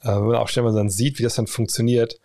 Äh, 0.02 0.08
wenn 0.08 0.26
man 0.26 0.36
auch 0.36 0.50
stellenweise 0.50 0.78
dann 0.78 0.90
sieht, 0.90 1.20
wie 1.20 1.24
das 1.24 1.36
dann 1.36 1.48
funktioniert. 1.48 2.20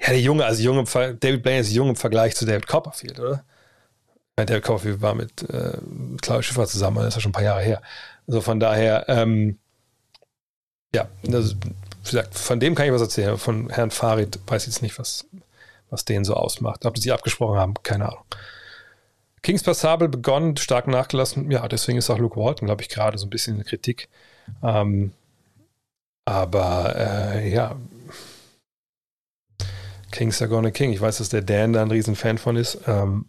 Ja, 0.00 0.08
der 0.08 0.20
Junge, 0.20 0.46
also 0.46 0.62
Junge, 0.62 0.84
David 0.84 1.42
Blaine 1.42 1.60
ist 1.60 1.72
jung 1.72 1.90
im 1.90 1.96
Vergleich 1.96 2.34
zu 2.34 2.46
David 2.46 2.66
Copperfield, 2.66 3.20
oder? 3.20 3.44
David 4.36 4.64
Copperfield 4.64 5.02
war 5.02 5.14
mit 5.14 5.42
äh, 5.50 5.76
Klaus 6.22 6.46
Schiffer 6.46 6.66
zusammen, 6.66 6.98
das 6.98 7.08
ist 7.08 7.14
ja 7.16 7.20
schon 7.20 7.30
ein 7.30 7.34
paar 7.34 7.42
Jahre 7.42 7.60
her. 7.60 7.82
Also 8.26 8.40
von 8.40 8.60
daher, 8.60 9.04
ähm, 9.08 9.58
ja, 10.94 11.08
das, 11.24 11.54
wie 11.56 12.10
gesagt, 12.10 12.34
von 12.34 12.60
dem 12.60 12.74
kann 12.74 12.86
ich 12.86 12.92
was 12.92 13.02
erzählen. 13.02 13.36
Von 13.36 13.68
Herrn 13.68 13.90
Farid 13.90 14.38
weiß 14.46 14.62
ich 14.62 14.68
jetzt 14.72 14.82
nicht, 14.82 14.98
was, 14.98 15.26
was 15.90 16.06
den 16.06 16.24
so 16.24 16.32
ausmacht. 16.32 16.86
Ob 16.86 16.96
sie 16.96 17.12
abgesprochen 17.12 17.58
haben, 17.58 17.74
keine 17.82 18.06
Ahnung. 18.08 18.24
Kings 19.42 19.62
Passable 19.62 20.08
begonnen, 20.08 20.56
stark 20.56 20.86
nachgelassen. 20.88 21.50
Ja, 21.50 21.66
deswegen 21.68 21.98
ist 21.98 22.10
auch 22.10 22.18
Luke 22.18 22.38
Walton, 22.38 22.66
glaube 22.66 22.82
ich, 22.82 22.88
gerade 22.88 23.18
so 23.18 23.26
ein 23.26 23.30
bisschen 23.30 23.56
in 23.58 23.64
Kritik. 23.64 24.08
Ähm, 24.62 25.12
aber 26.24 26.94
äh, 26.96 27.50
ja, 27.50 27.76
Kings 30.10 30.40
are 30.42 30.48
gonna 30.48 30.70
King. 30.70 30.92
Ich 30.92 31.00
weiß, 31.00 31.18
dass 31.18 31.28
der 31.28 31.42
Dan 31.42 31.72
da 31.72 31.82
ein 31.82 31.90
Riesenfan 31.90 32.38
von 32.38 32.56
ist. 32.56 32.80
Ähm, 32.86 33.26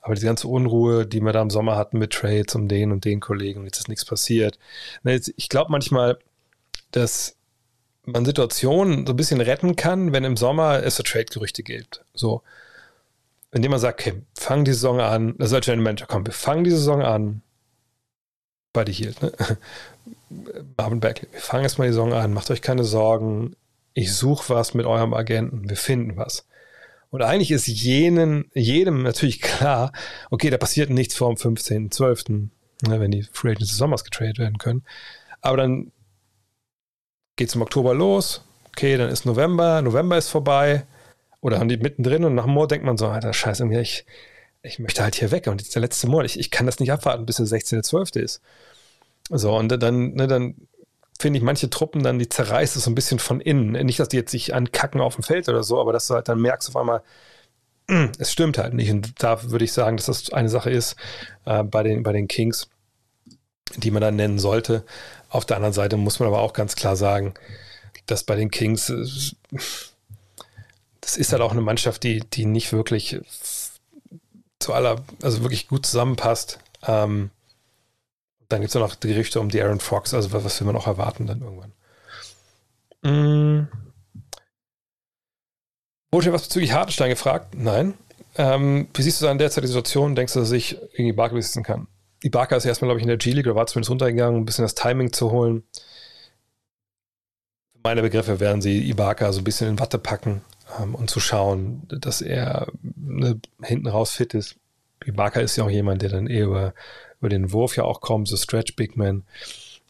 aber 0.00 0.14
die 0.14 0.24
ganze 0.24 0.48
Unruhe, 0.48 1.06
die 1.06 1.20
wir 1.20 1.32
da 1.32 1.42
im 1.42 1.50
Sommer 1.50 1.76
hatten 1.76 1.98
mit 1.98 2.12
Trades 2.12 2.54
um 2.54 2.68
den 2.68 2.90
und 2.90 3.04
den 3.04 3.20
Kollegen, 3.20 3.64
jetzt 3.64 3.78
ist 3.78 3.88
nichts 3.88 4.04
passiert. 4.04 4.58
Ich 5.04 5.48
glaube 5.48 5.70
manchmal, 5.70 6.18
dass 6.90 7.36
man 8.06 8.24
Situationen 8.24 9.06
so 9.06 9.12
ein 9.12 9.16
bisschen 9.16 9.42
retten 9.42 9.76
kann, 9.76 10.12
wenn 10.12 10.24
im 10.24 10.38
Sommer 10.38 10.82
es 10.82 10.96
so 10.96 11.02
Trade-Gerüchte 11.02 11.62
gibt. 11.62 12.02
So, 12.14 12.42
indem 13.52 13.70
man 13.70 13.80
sagt, 13.80 14.00
okay, 14.00 14.22
fang 14.38 14.64
die 14.64 14.72
Saison 14.72 15.00
an, 15.00 15.34
das 15.38 15.52
ist 15.52 15.68
ein 15.68 15.82
Manager, 15.82 16.06
komm, 16.06 16.26
wir 16.26 16.32
fangen 16.32 16.64
die 16.64 16.70
Saison 16.70 17.02
an. 17.02 17.42
Buddy 18.72 18.94
Hield, 18.94 19.20
ne? 19.22 19.32
Marvin 20.76 21.00
Beckley, 21.00 21.28
wir 21.32 21.40
fangen 21.40 21.64
erstmal 21.64 21.88
die 21.88 21.92
Saison 21.92 22.12
an, 22.12 22.32
macht 22.32 22.50
euch 22.50 22.62
keine 22.62 22.84
Sorgen, 22.84 23.56
ich 23.94 24.14
suche 24.14 24.54
was 24.54 24.74
mit 24.74 24.86
eurem 24.86 25.12
Agenten, 25.12 25.68
wir 25.68 25.76
finden 25.76 26.16
was. 26.16 26.46
Und 27.10 27.22
eigentlich 27.22 27.50
ist 27.50 27.66
jenen, 27.66 28.48
jedem 28.54 29.02
natürlich 29.02 29.40
klar, 29.42 29.92
okay, 30.30 30.50
da 30.50 30.56
passiert 30.56 30.90
nichts 30.90 31.16
vor 31.16 31.34
dem 31.34 31.36
15.12., 31.36 32.48
ne, 32.86 33.00
wenn 33.00 33.10
die 33.10 33.24
Free 33.24 33.50
Agents 33.50 33.70
des 33.70 33.78
Sommers 33.78 34.04
getradet 34.04 34.38
werden 34.38 34.58
können. 34.58 34.84
Aber 35.40 35.56
dann 35.56 35.90
geht 37.34 37.48
es 37.48 37.56
im 37.56 37.62
Oktober 37.62 37.94
los, 37.94 38.44
okay, 38.68 38.96
dann 38.96 39.10
ist 39.10 39.26
November, 39.26 39.82
November 39.82 40.16
ist 40.16 40.28
vorbei, 40.28 40.84
oder 41.40 41.58
haben 41.58 41.68
die 41.68 41.76
mittendrin 41.76 42.24
und 42.24 42.34
nach 42.34 42.44
dem 42.44 42.54
Monat 42.54 42.72
denkt 42.72 42.86
man 42.86 42.96
so, 42.96 43.08
alter 43.08 43.32
Scheiße, 43.32 43.66
ich, 43.80 44.06
ich 44.62 44.78
möchte 44.78 45.02
halt 45.02 45.14
hier 45.14 45.30
weg 45.30 45.46
und 45.46 45.60
jetzt 45.60 45.74
der 45.74 45.82
letzte 45.82 46.08
Monat, 46.08 46.26
ich, 46.26 46.38
ich 46.38 46.50
kann 46.50 46.66
das 46.66 46.80
nicht 46.80 46.92
abwarten, 46.92 47.26
bis 47.26 47.36
der 47.36 47.46
16.12. 47.46 48.20
ist. 48.20 48.42
So, 49.30 49.56
und 49.56 49.68
dann, 49.68 50.14
ne, 50.14 50.26
dann 50.26 50.54
finde 51.20 51.38
ich 51.38 51.44
manche 51.44 51.70
Truppen 51.70 52.02
dann, 52.02 52.18
die 52.18 52.28
zerreißt 52.28 52.76
es 52.76 52.84
so 52.84 52.90
ein 52.90 52.94
bisschen 52.94 53.18
von 53.18 53.40
innen. 53.40 53.72
Nicht, 53.86 54.00
dass 54.00 54.08
die 54.08 54.16
jetzt 54.16 54.30
sich 54.30 54.54
ankacken 54.54 55.00
auf 55.00 55.14
dem 55.14 55.22
Feld 55.22 55.48
oder 55.48 55.62
so, 55.62 55.80
aber 55.80 55.92
dass 55.92 56.06
du 56.06 56.14
halt 56.14 56.28
dann 56.28 56.40
merkst 56.40 56.68
auf 56.68 56.76
einmal, 56.76 57.02
es 58.18 58.32
stimmt 58.32 58.58
halt 58.58 58.74
nicht. 58.74 58.90
Und 58.90 59.22
da 59.22 59.50
würde 59.50 59.64
ich 59.64 59.72
sagen, 59.72 59.96
dass 59.96 60.06
das 60.06 60.32
eine 60.32 60.48
Sache 60.48 60.70
ist 60.70 60.96
äh, 61.44 61.62
bei, 61.62 61.82
den, 61.82 62.02
bei 62.02 62.12
den 62.12 62.26
Kings, 62.26 62.68
die 63.76 63.90
man 63.90 64.00
dann 64.00 64.16
nennen 64.16 64.38
sollte. 64.38 64.84
Auf 65.28 65.44
der 65.44 65.56
anderen 65.56 65.74
Seite 65.74 65.96
muss 65.96 66.18
man 66.18 66.28
aber 66.28 66.40
auch 66.40 66.52
ganz 66.52 66.74
klar 66.74 66.96
sagen, 66.96 67.34
dass 68.06 68.24
bei 68.24 68.34
den 68.34 68.50
Kings 68.50 68.90
äh, 68.90 69.58
das 71.00 71.16
ist 71.16 71.32
halt 71.32 71.42
auch 71.42 71.52
eine 71.52 71.60
Mannschaft, 71.60 72.02
die, 72.02 72.20
die 72.20 72.46
nicht 72.46 72.72
wirklich 72.72 73.20
zu 74.58 74.74
aller, 74.74 75.02
also 75.22 75.42
wirklich 75.42 75.68
gut 75.68 75.86
zusammenpasst. 75.86 76.58
Ähm, 76.86 77.30
dann 78.48 78.60
gibt 78.60 78.74
es 78.74 78.80
noch 78.80 78.94
die 78.94 79.08
Gerüchte 79.08 79.40
um 79.40 79.48
die 79.48 79.62
Aaron 79.62 79.80
Fox, 79.80 80.12
also 80.12 80.32
was, 80.32 80.44
was 80.44 80.60
will 80.60 80.66
man 80.66 80.76
auch 80.76 80.86
erwarten 80.86 81.26
dann 81.26 81.40
irgendwann. 81.40 81.72
Mm. 83.02 83.68
Wurde 86.12 86.32
was 86.32 86.42
bezüglich 86.42 86.72
Hartenstein 86.72 87.10
gefragt? 87.10 87.54
Nein. 87.54 87.94
Ähm, 88.36 88.88
wie 88.94 89.02
siehst 89.02 89.20
du 89.20 89.26
seine 89.26 89.38
derzeitige 89.38 89.68
Situation? 89.68 90.14
Denkst 90.14 90.34
du, 90.34 90.40
dass 90.40 90.48
er 90.48 90.56
sich 90.56 90.76
gegen 90.96 91.08
Ibaka 91.08 91.34
besitzen 91.34 91.62
kann? 91.62 91.86
Ibaka 92.22 92.56
ist 92.56 92.64
erstmal, 92.64 92.88
glaube 92.88 92.98
ich, 92.98 93.04
in 93.04 93.08
der 93.08 93.16
G-League 93.16 93.46
oder 93.46 93.54
war 93.54 93.66
zumindest 93.66 93.90
runtergegangen, 93.90 94.40
ein 94.40 94.44
bisschen 94.44 94.64
das 94.64 94.74
Timing 94.74 95.12
zu 95.12 95.30
holen. 95.30 95.62
Für 97.72 97.78
meine 97.84 98.02
Begriffe 98.02 98.40
werden 98.40 98.60
sie 98.60 98.90
Ibaka 98.90 99.32
so 99.32 99.40
ein 99.40 99.44
bisschen 99.44 99.68
in 99.68 99.78
Watte 99.78 99.98
packen 99.98 100.42
ähm, 100.78 100.94
und 100.94 101.10
zu 101.10 101.20
schauen, 101.20 101.82
dass 101.88 102.20
er 102.20 102.68
ne, 102.82 103.40
hinten 103.62 103.88
raus 103.88 104.12
fit 104.12 104.34
ist. 104.34 104.56
Ibaka 105.04 105.40
ist 105.40 105.56
ja 105.56 105.64
auch 105.64 105.70
jemand, 105.70 106.02
der 106.02 106.10
dann 106.10 106.26
eher 106.26 106.44
über, 106.44 106.74
über 107.20 107.28
den 107.28 107.52
Wurf 107.52 107.76
ja 107.76 107.84
auch 107.84 108.00
kommt, 108.00 108.28
so 108.28 108.36
Stretch 108.36 108.76
Big 108.76 108.96
Man. 108.96 109.24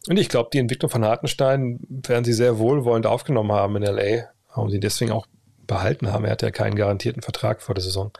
Und 0.09 0.19
ich 0.19 0.29
glaube, 0.29 0.51
die 0.53 0.59
Entwicklung 0.59 0.91
von 0.91 1.05
Hartenstein 1.05 1.81
werden 1.89 2.25
sie 2.25 2.33
sehr 2.33 2.59
wohlwollend 2.59 3.07
aufgenommen 3.07 3.53
haben 3.53 3.77
in 3.77 3.83
LA 3.83 4.29
und 4.55 4.71
sie 4.71 4.81
deswegen 4.81 5.13
auch 5.13 5.27
behalten 5.67 6.11
haben. 6.13 6.25
Er 6.25 6.33
hat 6.33 6.43
ja 6.43 6.51
keinen 6.51 6.77
garantierten 6.77 7.23
Vertrag 7.23 7.61
vor 7.61 7.75
der 7.75 7.85
Saison. 7.85 8.13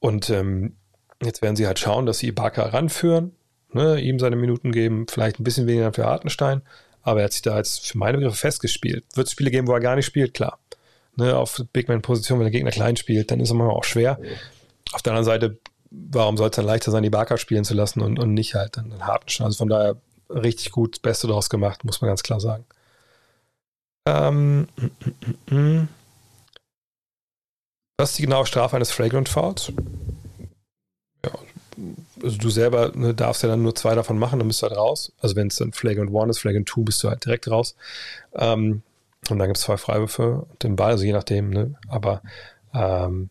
Und 0.00 0.30
ähm, 0.30 0.76
jetzt 1.22 1.42
werden 1.42 1.56
sie 1.56 1.66
halt 1.66 1.78
schauen, 1.78 2.06
dass 2.06 2.18
sie 2.18 2.28
Ibaka 2.28 2.62
ranführen, 2.66 3.32
ne, 3.72 4.00
ihm 4.00 4.18
seine 4.18 4.36
Minuten 4.36 4.72
geben, 4.72 5.06
vielleicht 5.08 5.38
ein 5.38 5.44
bisschen 5.44 5.66
weniger 5.66 5.92
für 5.92 6.06
Hartenstein, 6.06 6.62
aber 7.02 7.20
er 7.20 7.24
hat 7.24 7.32
sich 7.32 7.42
da 7.42 7.58
jetzt 7.58 7.86
für 7.86 7.98
meine 7.98 8.18
Begriffe 8.18 8.38
festgespielt. 8.38 9.04
Wird 9.14 9.26
es 9.26 9.32
Spiele 9.32 9.50
geben, 9.50 9.68
wo 9.68 9.72
er 9.72 9.80
gar 9.80 9.94
nicht 9.94 10.06
spielt? 10.06 10.34
Klar 10.34 10.58
ne, 11.16 11.36
auf 11.36 11.62
Big 11.72 11.88
Man-Position, 11.88 12.38
wenn 12.38 12.44
der 12.44 12.52
Gegner 12.52 12.70
klein 12.70 12.96
spielt, 12.96 13.30
dann 13.30 13.40
ist 13.40 13.50
es 13.50 13.54
manchmal 13.54 13.76
auch 13.76 13.84
schwer. 13.84 14.18
Auf 14.92 15.02
der 15.02 15.12
anderen 15.12 15.24
Seite, 15.24 15.58
warum 15.90 16.36
soll 16.36 16.50
es 16.50 16.56
dann 16.56 16.64
leichter 16.64 16.90
sein, 16.90 17.02
die 17.02 17.10
Barker 17.10 17.38
spielen 17.38 17.64
zu 17.64 17.74
lassen 17.74 18.00
und, 18.00 18.18
und 18.18 18.34
nicht 18.34 18.54
halt 18.54 18.78
einen 18.78 19.06
harten 19.06 19.42
Also 19.42 19.58
von 19.58 19.68
daher 19.68 19.96
richtig 20.30 20.70
gut, 20.70 20.96
das 20.96 21.00
Beste 21.00 21.26
daraus 21.26 21.50
gemacht, 21.50 21.84
muss 21.84 22.00
man 22.00 22.08
ganz 22.08 22.22
klar 22.22 22.40
sagen. 22.40 22.64
Ähm, 24.08 24.68
mm, 24.76 24.90
mm, 25.50 25.54
mm. 25.54 25.88
Was 27.98 28.10
ist 28.10 28.18
die 28.18 28.22
genaue 28.22 28.46
Strafe 28.46 28.76
eines 28.76 28.90
Fragrant 28.90 29.28
Fouls? 29.28 29.72
Ja, 31.24 31.32
also 32.22 32.36
du 32.36 32.50
selber 32.50 32.92
ne, 32.94 33.14
darfst 33.14 33.42
ja 33.42 33.48
dann 33.48 33.62
nur 33.62 33.74
zwei 33.74 33.94
davon 33.94 34.18
machen, 34.18 34.38
dann 34.38 34.48
bist 34.48 34.62
du 34.62 34.66
halt 34.66 34.76
raus. 34.76 35.12
Also 35.20 35.36
wenn 35.36 35.48
es 35.48 35.56
dann 35.56 35.72
Flagrant 35.72 36.10
One 36.10 36.30
ist, 36.30 36.38
Flagrant 36.38 36.66
Two, 36.66 36.82
bist 36.82 37.02
du 37.04 37.08
halt 37.08 37.24
direkt 37.24 37.48
raus. 37.48 37.76
Ähm, 38.34 38.82
und 39.28 39.38
dann 39.38 39.48
gibt 39.48 39.58
es 39.58 39.64
zwei 39.64 39.76
Freiwürfe 39.76 40.46
und 40.50 40.62
den 40.62 40.76
Ball, 40.76 40.92
also 40.92 41.04
je 41.04 41.12
nachdem, 41.12 41.50
ne? 41.50 41.74
Aber 41.88 42.22
ähm, 42.74 43.30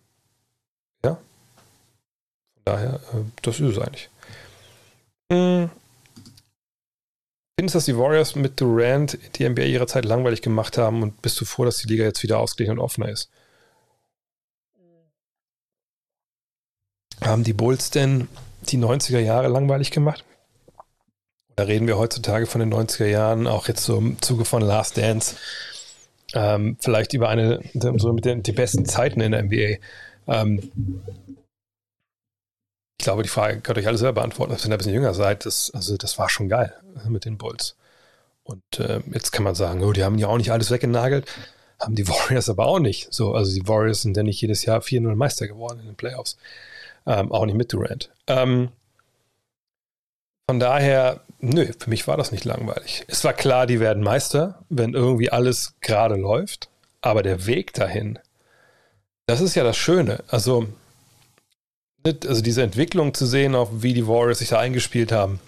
ja. 1.04 1.16
Von 1.16 2.66
daher, 2.66 2.94
äh, 3.14 3.24
das 3.42 3.60
ist 3.60 3.78
es 3.78 3.80
eigentlich. 3.80 4.10
Hm. 5.32 5.70
Findest 7.60 7.76
du, 7.76 7.78
dass 7.78 7.86
die 7.86 7.98
Warriors 7.98 8.36
mit 8.36 8.60
Durant 8.60 9.18
die 9.36 9.48
NBA 9.48 9.64
ihrer 9.64 9.88
Zeit 9.88 10.06
langweilig 10.06 10.42
gemacht 10.42 10.78
haben 10.78 11.04
und 11.04 11.22
bist 11.22 11.40
du 11.40 11.46
froh, 11.46 11.66
dass 11.66 11.78
die 11.78 11.88
Liga 11.88 12.06
jetzt 12.06 12.24
wieder 12.24 12.40
ausgeglichen 12.40 12.78
und 12.78 12.84
offener 12.84 13.10
ist? 13.10 13.30
Haben 17.22 17.44
die 17.44 17.54
Bulls 17.54 17.92
denn 17.92 18.28
die 18.70 18.78
90er 18.78 19.20
Jahre 19.20 19.48
langweilig 19.48 19.92
gemacht? 19.92 20.24
Oder 21.52 21.68
reden 21.68 21.86
wir 21.86 21.98
heutzutage 21.98 22.48
von 22.48 22.62
den 22.62 22.74
90er 22.74 23.06
Jahren, 23.06 23.46
auch 23.46 23.68
jetzt 23.68 23.84
so 23.84 23.98
im 23.98 24.20
Zuge 24.22 24.46
von 24.46 24.62
Last 24.62 24.98
Dance? 24.98 25.36
Ähm, 26.34 26.78
vielleicht 26.80 27.14
über 27.14 27.30
eine, 27.30 27.60
so 27.74 28.14
mit 28.14 28.26
den 28.26 28.44
die 28.44 28.52
besten 28.52 28.86
Zeiten 28.86 29.22
in 29.22 29.32
der 29.32 29.44
NBA. 29.44 29.78
Ähm, 30.28 30.72
ich 33.00 33.04
glaube, 33.04 33.24
die 33.24 33.30
Frage 33.30 33.62
könnt 33.62 33.78
ihr 33.78 33.82
euch 33.82 33.88
alle 33.88 33.98
selber 33.98 34.22
beantworten, 34.22 34.54
wenn 34.54 34.72
ihr 34.72 34.76
ein 34.76 34.78
bisschen 34.78 34.94
jünger 34.94 35.14
seid. 35.14 35.46
Das, 35.46 35.72
also, 35.72 35.98
das 35.98 36.20
war 36.20 36.30
schon 36.30 36.50
geil 36.50 36.74
äh, 37.04 37.10
mit 37.10 37.26
den 37.26 37.38
Bulls. 37.38 37.76
Und 38.44 38.80
äh, 38.80 39.02
jetzt 39.12 39.32
kann 39.32 39.44
man 39.44 39.56
sagen, 39.56 39.84
oh, 39.84 39.92
die 39.92 40.04
haben 40.04 40.18
ja 40.18 40.28
auch 40.28 40.38
nicht 40.38 40.52
alles 40.52 40.72
weggenagelt. 40.72 41.26
Haben 41.80 41.96
die 41.96 42.08
Warriors 42.08 42.50
aber 42.50 42.68
auch 42.68 42.80
nicht. 42.80 43.12
So, 43.14 43.34
also 43.34 43.54
die 43.54 43.68
Warriors 43.68 44.02
sind 44.02 44.18
ja 44.18 44.24
nicht 44.24 44.42
jedes 44.42 44.66
Jahr 44.66 44.82
4-0 44.82 45.16
Meister 45.16 45.48
geworden 45.48 45.80
in 45.80 45.88
den 45.88 45.96
Playoffs. 45.96 46.38
Ähm, 47.06 47.32
auch 47.32 47.46
nicht 47.46 47.58
mit 47.58 47.74
Durant. 47.74 48.12
Ähm, 48.28 48.70
von 50.48 50.60
daher, 50.60 51.22
nö, 51.42 51.72
für 51.78 51.90
mich 51.90 52.08
war 52.08 52.18
das 52.18 52.32
nicht 52.32 52.46
langweilig. 52.46 53.04
Es 53.08 53.24
war 53.24 53.34
klar, 53.34 53.68
die 53.68 53.80
werden 53.80 54.04
Meister, 54.04 54.64
wenn 54.70 54.94
irgendwie 54.94 55.32
alles 55.32 55.76
gerade 55.82 56.16
läuft. 56.16 56.70
Aber 57.02 57.24
der 57.24 57.48
Weg 57.48 57.74
dahin, 57.74 58.20
das 59.26 59.42
ist 59.42 59.56
ja 59.56 59.64
das 59.64 59.78
Schöne. 59.78 60.24
Also, 60.28 60.68
also 62.06 62.42
diese 62.42 62.62
Entwicklung 62.62 63.14
zu 63.14 63.26
sehen, 63.26 63.56
auch 63.56 63.70
wie 63.74 63.94
die 63.94 64.08
Warriors 64.08 64.40
sich 64.40 64.50
da 64.50 64.60
eingespielt 64.60 65.12
haben. 65.12 65.40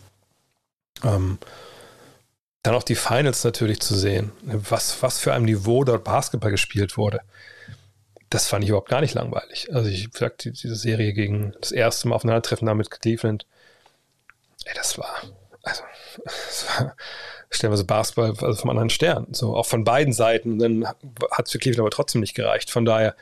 Ähm, 1.04 1.38
dann 2.64 2.76
auch 2.76 2.84
die 2.84 2.96
Finals 2.96 3.44
natürlich 3.44 3.82
zu 3.82 3.94
sehen, 3.96 4.32
was, 4.42 5.02
was 5.04 5.20
für 5.20 5.34
ein 5.34 5.44
Niveau 5.44 5.84
dort 5.84 6.06
Basketball 6.06 6.52
gespielt 6.52 6.98
wurde. 6.98 7.20
Das 8.30 8.48
fand 8.48 8.64
ich 8.64 8.70
überhaupt 8.70 8.90
gar 8.90 9.02
nicht 9.02 9.14
langweilig. 9.14 9.68
Also 9.74 9.90
ich 9.90 10.10
sagte, 10.14 10.52
diese 10.52 10.76
Serie 10.76 11.14
gegen 11.14 11.54
das 11.60 11.72
erste 11.72 12.08
Mal 12.08 12.16
Aufeinandertreffen 12.16 12.66
da 12.66 12.74
mit 12.74 12.90
Cleveland, 12.90 13.46
ey, 14.64 14.74
das 14.76 14.98
war, 14.98 15.14
also, 15.64 15.84
war 16.78 16.96
stellenweise 17.50 17.86
Basketball 17.86 18.34
also 18.42 18.62
vom 18.62 18.70
anderen 18.70 18.90
Stern. 18.90 19.28
So, 19.32 19.56
auch 19.56 19.66
von 19.66 19.84
beiden 19.84 20.14
Seiten. 20.14 20.54
Und 20.54 20.60
dann 20.60 20.88
hat 20.88 21.46
es 21.46 21.52
für 21.52 21.60
Cleveland 21.60 21.82
aber 21.82 21.92
trotzdem 21.92 22.22
nicht 22.22 22.36
gereicht. 22.36 22.70
Von 22.70 22.86
daher, 22.86 23.16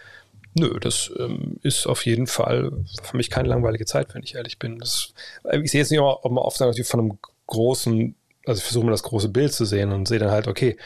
nö, 0.54 0.80
das 0.80 1.12
ähm, 1.20 1.60
ist 1.64 1.88
auf 1.88 2.06
jeden 2.06 2.28
Fall 2.28 2.72
für 3.04 3.18
mich 3.18 3.30
keine 3.30 3.50
langweilige 3.50 3.86
Zeit, 3.86 4.14
wenn 4.14 4.24
ich 4.24 4.36
ehrlich 4.36 4.60
bin. 4.60 4.80
Das, 4.80 5.14
ich 5.52 5.72
sehe 5.72 5.82
jetzt 5.82 5.92
nicht 5.92 6.00
immer, 6.00 6.26
ob 6.26 6.32
man 6.32 6.44
oft 6.44 6.60
natürlich 6.60 6.88
von 6.88 7.00
einem 7.00 7.20
großen, 7.48 8.16
also 8.46 8.60
ich 8.60 8.64
versuche 8.64 8.86
mal 8.86 8.92
das 8.92 9.04
große 9.04 9.30
Bild 9.30 9.54
zu 9.54 9.66
sehen 9.66 9.92
und 9.92 10.08
sehe 10.08 10.20
dann 10.20 10.32
halt, 10.32 10.48
okay, 10.48 10.78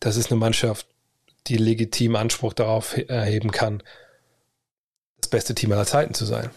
das 0.00 0.16
ist 0.16 0.30
eine 0.30 0.40
Mannschaft, 0.40 0.86
die 1.46 1.56
legitim 1.56 2.16
Anspruch 2.16 2.52
darauf 2.52 2.96
erheben 3.08 3.50
kann, 3.50 3.82
das 5.20 5.28
beste 5.28 5.54
Team 5.54 5.72
aller 5.72 5.86
Zeiten 5.86 6.14
zu 6.14 6.24
sein. 6.24 6.50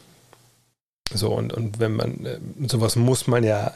So, 1.13 1.33
und, 1.33 1.53
und 1.53 1.79
wenn 1.79 1.93
man, 1.95 2.25
äh, 2.25 2.39
sowas 2.67 2.95
muss 2.95 3.27
man 3.27 3.43
ja 3.43 3.73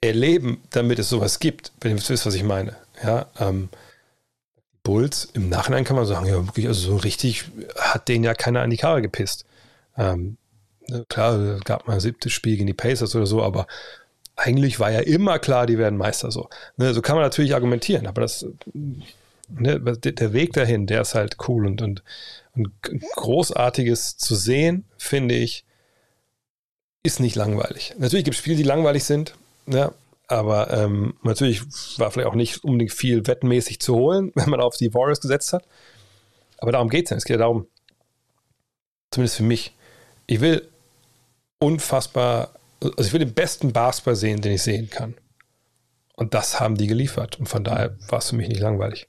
erleben, 0.00 0.62
damit 0.70 0.98
es 0.98 1.08
sowas 1.08 1.38
gibt, 1.38 1.72
wenn 1.80 1.92
ihr 1.92 2.08
wisst, 2.08 2.26
was 2.26 2.34
ich 2.34 2.42
meine. 2.42 2.76
Ja, 3.02 3.26
ähm, 3.38 3.68
Bulls, 4.82 5.28
im 5.34 5.48
Nachhinein 5.48 5.84
kann 5.84 5.96
man 5.96 6.06
sagen, 6.06 6.26
ja, 6.26 6.46
wirklich, 6.46 6.66
also 6.66 6.92
so 6.92 6.96
richtig 6.96 7.44
hat 7.76 8.08
denen 8.08 8.24
ja 8.24 8.34
keiner 8.34 8.62
an 8.62 8.70
die 8.70 8.78
Karre 8.78 9.02
gepisst. 9.02 9.44
Ähm, 9.96 10.38
ne, 10.88 11.04
klar, 11.08 11.60
gab 11.64 11.86
mal 11.86 11.94
ein 11.94 12.00
siebtes 12.00 12.32
Spiel 12.32 12.56
gegen 12.56 12.66
die 12.66 12.74
Pacers 12.74 13.14
oder 13.14 13.26
so, 13.26 13.42
aber 13.42 13.66
eigentlich 14.36 14.80
war 14.80 14.90
ja 14.90 15.00
immer 15.00 15.38
klar, 15.38 15.66
die 15.66 15.76
werden 15.76 15.98
Meister 15.98 16.30
so. 16.30 16.48
Ne, 16.76 16.94
so 16.94 17.02
kann 17.02 17.16
man 17.16 17.24
natürlich 17.24 17.54
argumentieren, 17.54 18.06
aber 18.06 18.22
das, 18.22 18.46
ne, 19.48 19.80
der 19.80 20.32
Weg 20.32 20.54
dahin, 20.54 20.86
der 20.86 21.02
ist 21.02 21.14
halt 21.14 21.36
cool 21.46 21.66
und, 21.66 21.82
und, 21.82 22.02
und 22.54 22.72
großartiges 23.16 24.16
zu 24.16 24.34
sehen, 24.34 24.86
finde 24.96 25.34
ich, 25.34 25.64
ist 27.02 27.20
nicht 27.20 27.36
langweilig. 27.36 27.94
Natürlich 27.98 28.24
gibt 28.24 28.34
es 28.34 28.40
Spiele, 28.40 28.56
die 28.56 28.62
langweilig 28.62 29.04
sind, 29.04 29.34
ja, 29.70 29.92
aber 30.28 30.70
ähm, 30.70 31.14
natürlich 31.22 31.62
war 31.98 32.10
vielleicht 32.10 32.28
auch 32.28 32.34
nicht 32.34 32.62
unbedingt 32.62 32.92
viel 32.92 33.26
wettenmäßig 33.26 33.80
zu 33.80 33.94
holen, 33.96 34.32
wenn 34.36 34.50
man 34.50 34.60
auf 34.60 34.76
die 34.76 34.94
Warriors 34.94 35.20
gesetzt 35.20 35.52
hat. 35.52 35.64
Aber 36.58 36.72
darum 36.72 36.88
geht 36.88 37.06
es 37.06 37.10
ja. 37.10 37.16
Es 37.16 37.24
geht 37.24 37.34
ja 37.34 37.38
darum, 37.38 37.66
zumindest 39.10 39.36
für 39.36 39.42
mich, 39.42 39.74
ich 40.26 40.40
will 40.40 40.68
unfassbar, 41.58 42.54
also 42.80 43.02
ich 43.02 43.12
will 43.12 43.20
den 43.20 43.34
besten 43.34 43.72
Basketball 43.72 44.16
sehen, 44.16 44.40
den 44.40 44.52
ich 44.52 44.62
sehen 44.62 44.88
kann. 44.88 45.14
Und 46.14 46.34
das 46.34 46.60
haben 46.60 46.76
die 46.76 46.86
geliefert. 46.86 47.40
Und 47.40 47.48
von 47.48 47.64
daher 47.64 47.96
war 48.08 48.18
es 48.18 48.30
für 48.30 48.36
mich 48.36 48.48
nicht 48.48 48.60
langweilig. 48.60 49.08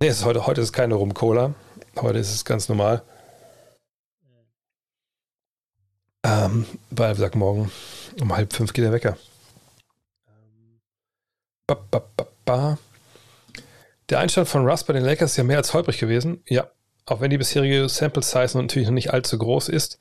Nee, 0.00 0.08
es 0.08 0.18
ist 0.18 0.24
heute, 0.24 0.46
heute 0.46 0.60
ist 0.60 0.68
es 0.68 0.72
keine 0.72 0.94
Rum-Cola. 0.94 1.54
Heute 2.00 2.18
ist 2.18 2.32
es 2.32 2.44
ganz 2.44 2.68
normal. 2.68 3.02
Ähm, 6.24 6.66
weil, 6.90 7.10
wie 7.10 7.16
gesagt, 7.16 7.34
morgen 7.34 7.70
um 8.20 8.34
halb 8.34 8.52
fünf 8.52 8.72
geht 8.72 8.84
der 8.84 8.92
Wecker. 8.92 9.16
Ba, 11.66 11.74
ba, 11.90 12.04
ba, 12.44 12.78
der 14.12 14.18
Einstand 14.18 14.46
von 14.46 14.68
Russ 14.68 14.84
bei 14.84 14.92
den 14.92 15.04
Lakers 15.04 15.30
ist 15.30 15.36
ja 15.38 15.44
mehr 15.44 15.56
als 15.56 15.72
holprig 15.72 15.98
gewesen. 15.98 16.42
Ja, 16.46 16.70
auch 17.06 17.22
wenn 17.22 17.30
die 17.30 17.38
bisherige 17.38 17.88
Sample 17.88 18.22
Size 18.22 18.58
natürlich 18.58 18.88
noch 18.88 18.94
nicht 18.94 19.10
allzu 19.10 19.38
groß 19.38 19.70
ist. 19.70 19.98